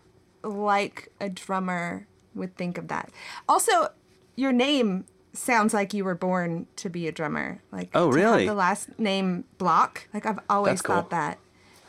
like 0.44 1.12
a 1.20 1.30
drummer 1.30 2.08
would 2.34 2.56
think 2.56 2.78
of 2.78 2.88
that. 2.88 3.10
Also, 3.48 3.90
your 4.36 4.52
name 4.52 5.06
sounds 5.34 5.74
like 5.74 5.94
you 5.94 6.06
were 6.06 6.16
born 6.16 6.68
to 6.78 6.90
be 6.90 7.08
a 7.08 7.12
drummer. 7.12 7.62
Like 7.72 7.90
Oh, 7.94 8.08
really? 8.08 8.46
the 8.46 8.54
last 8.54 8.98
name 8.98 9.46
Block. 9.58 10.08
Like 10.14 10.26
I've 10.26 10.40
always 10.50 10.74
That's 10.74 10.82
cool. 10.82 10.96
thought 10.96 11.10
that. 11.12 11.40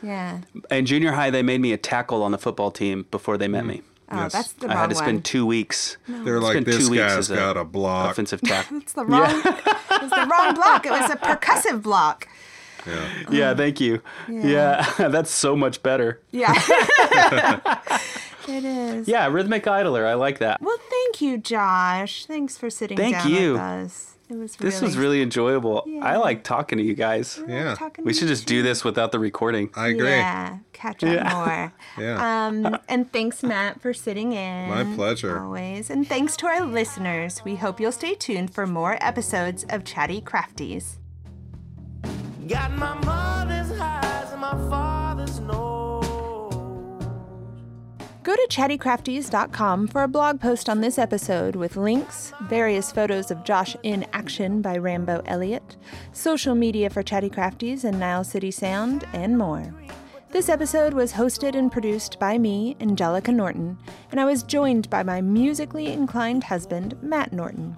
Yeah. 0.02 0.40
In 0.70 0.86
junior 0.86 1.12
high, 1.12 1.30
they 1.30 1.42
made 1.42 1.60
me 1.60 1.72
a 1.72 1.78
tackle 1.78 2.22
on 2.22 2.32
the 2.32 2.38
football 2.38 2.70
team 2.70 3.06
before 3.10 3.38
they 3.38 3.48
met 3.48 3.64
mm. 3.64 3.68
me. 3.68 3.82
Oh, 4.10 4.16
Yes. 4.16 4.32
that's 4.32 4.52
the 4.52 4.66
I 4.66 4.70
wrong 4.70 4.78
had 4.78 4.90
to 4.90 4.96
spend 4.96 5.16
one. 5.16 5.22
two 5.22 5.46
weeks. 5.46 5.96
They're 6.06 6.40
like, 6.40 6.64
this 6.64 6.84
two 6.86 6.90
weeks 6.92 7.02
guy's 7.02 7.16
as 7.18 7.30
a 7.30 7.34
got 7.36 7.56
a 7.56 7.64
block. 7.64 8.12
offensive 8.12 8.40
tackle. 8.40 8.76
It's 8.82 8.92
the 8.92 9.04
wrong. 9.04 9.30
it 9.30 9.44
was 10.02 10.10
the 10.10 10.26
wrong 10.30 10.54
block. 10.54 10.86
It 10.86 10.92
was 10.92 11.10
a 11.10 11.16
percussive 11.16 11.82
block. 11.82 12.28
Yeah. 12.86 13.22
yeah, 13.30 13.54
thank 13.54 13.80
you. 13.80 14.00
Yeah, 14.28 14.88
that's 14.98 15.30
so 15.32 15.56
much 15.56 15.82
better. 15.82 16.20
Yeah. 16.30 16.52
it 18.48 18.64
is. 18.64 19.08
Yeah, 19.08 19.26
rhythmic 19.26 19.66
idler. 19.66 20.06
I 20.06 20.14
like 20.14 20.38
that. 20.38 20.60
Well, 20.60 20.78
thank 20.88 21.20
you, 21.20 21.38
Josh. 21.38 22.26
Thanks 22.26 22.56
for 22.56 22.70
sitting 22.70 22.96
Thank 22.96 23.16
down 23.16 23.28
you. 23.30 23.52
with 23.54 23.60
us. 23.60 24.15
It 24.28 24.34
was 24.36 24.56
This 24.56 24.74
really, 24.74 24.86
was 24.86 24.96
really 24.96 25.22
enjoyable. 25.22 25.86
I 26.02 26.16
like 26.16 26.42
talking 26.42 26.78
to 26.78 26.84
you 26.84 26.94
guys. 26.94 27.40
Yeah. 27.46 27.76
talking 27.76 28.04
We 28.04 28.12
should 28.12 28.26
just 28.26 28.44
do 28.46 28.62
this 28.62 28.82
without 28.82 29.12
the 29.12 29.20
recording. 29.20 29.70
I 29.74 29.88
agree. 29.88 30.08
Yeah, 30.08 30.58
catch 30.72 31.04
up 31.04 31.32
more. 31.32 31.72
Yeah. 31.98 32.46
Um, 32.46 32.78
and 32.88 33.10
thanks, 33.12 33.42
Matt, 33.42 33.80
for 33.80 33.94
sitting 33.94 34.32
in. 34.32 34.68
My 34.68 34.84
pleasure. 34.96 35.40
Always. 35.40 35.88
And 35.90 36.06
thanks 36.06 36.36
to 36.38 36.46
our 36.46 36.60
listeners. 36.66 37.42
We 37.44 37.54
hope 37.56 37.80
you'll 37.80 37.92
stay 37.92 38.14
tuned 38.14 38.52
for 38.52 38.66
more 38.66 38.98
episodes 39.00 39.64
of 39.70 39.84
Chatty 39.84 40.20
Crafties. 40.20 40.96
Got 42.48 42.72
my 42.72 42.94
mother's 43.04 43.76
highs 43.78 44.32
and 44.32 44.40
my 44.40 44.52
father's 44.68 45.40
lows. 45.40 45.65
Go 48.26 48.34
to 48.34 48.48
chattycrafties.com 48.50 49.86
for 49.86 50.02
a 50.02 50.08
blog 50.08 50.40
post 50.40 50.68
on 50.68 50.80
this 50.80 50.98
episode 50.98 51.54
with 51.54 51.76
links, 51.76 52.32
various 52.48 52.90
photos 52.90 53.30
of 53.30 53.44
Josh 53.44 53.76
in 53.84 54.04
action 54.12 54.60
by 54.60 54.78
Rambo 54.78 55.22
Elliott, 55.26 55.76
social 56.10 56.56
media 56.56 56.90
for 56.90 57.04
Chatty 57.04 57.30
Crafties 57.30 57.84
and 57.84 58.00
Niles 58.00 58.28
City 58.28 58.50
Sound, 58.50 59.06
and 59.12 59.38
more. 59.38 59.72
This 60.32 60.48
episode 60.48 60.92
was 60.92 61.12
hosted 61.12 61.54
and 61.54 61.70
produced 61.70 62.18
by 62.18 62.36
me, 62.36 62.76
Angelica 62.80 63.30
Norton, 63.30 63.78
and 64.10 64.18
I 64.18 64.24
was 64.24 64.42
joined 64.42 64.90
by 64.90 65.04
my 65.04 65.20
musically 65.20 65.86
inclined 65.86 66.42
husband, 66.42 67.00
Matt 67.00 67.32
Norton. 67.32 67.76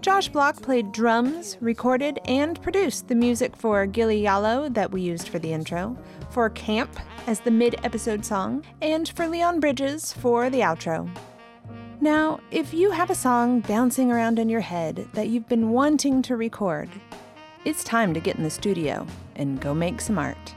Josh 0.00 0.30
Block 0.30 0.62
played 0.62 0.92
drums, 0.92 1.58
recorded, 1.60 2.20
and 2.24 2.58
produced 2.62 3.08
the 3.08 3.14
music 3.14 3.54
for 3.54 3.84
Gili 3.84 4.22
Yalo 4.22 4.72
that 4.72 4.92
we 4.92 5.02
used 5.02 5.28
for 5.28 5.38
the 5.38 5.52
intro, 5.52 5.98
for 6.30 6.50
Camp 6.50 6.90
as 7.26 7.40
the 7.40 7.50
mid 7.50 7.76
episode 7.84 8.24
song, 8.24 8.64
and 8.80 9.08
for 9.08 9.28
Leon 9.28 9.60
Bridges 9.60 10.12
for 10.12 10.50
the 10.50 10.60
outro. 10.60 11.08
Now, 12.00 12.40
if 12.50 12.72
you 12.72 12.90
have 12.90 13.10
a 13.10 13.14
song 13.14 13.60
bouncing 13.60 14.12
around 14.12 14.38
in 14.38 14.48
your 14.48 14.60
head 14.60 15.08
that 15.14 15.28
you've 15.28 15.48
been 15.48 15.70
wanting 15.70 16.22
to 16.22 16.36
record, 16.36 16.88
it's 17.64 17.82
time 17.82 18.14
to 18.14 18.20
get 18.20 18.36
in 18.36 18.44
the 18.44 18.50
studio 18.50 19.06
and 19.36 19.60
go 19.60 19.74
make 19.74 20.00
some 20.00 20.18
art. 20.18 20.54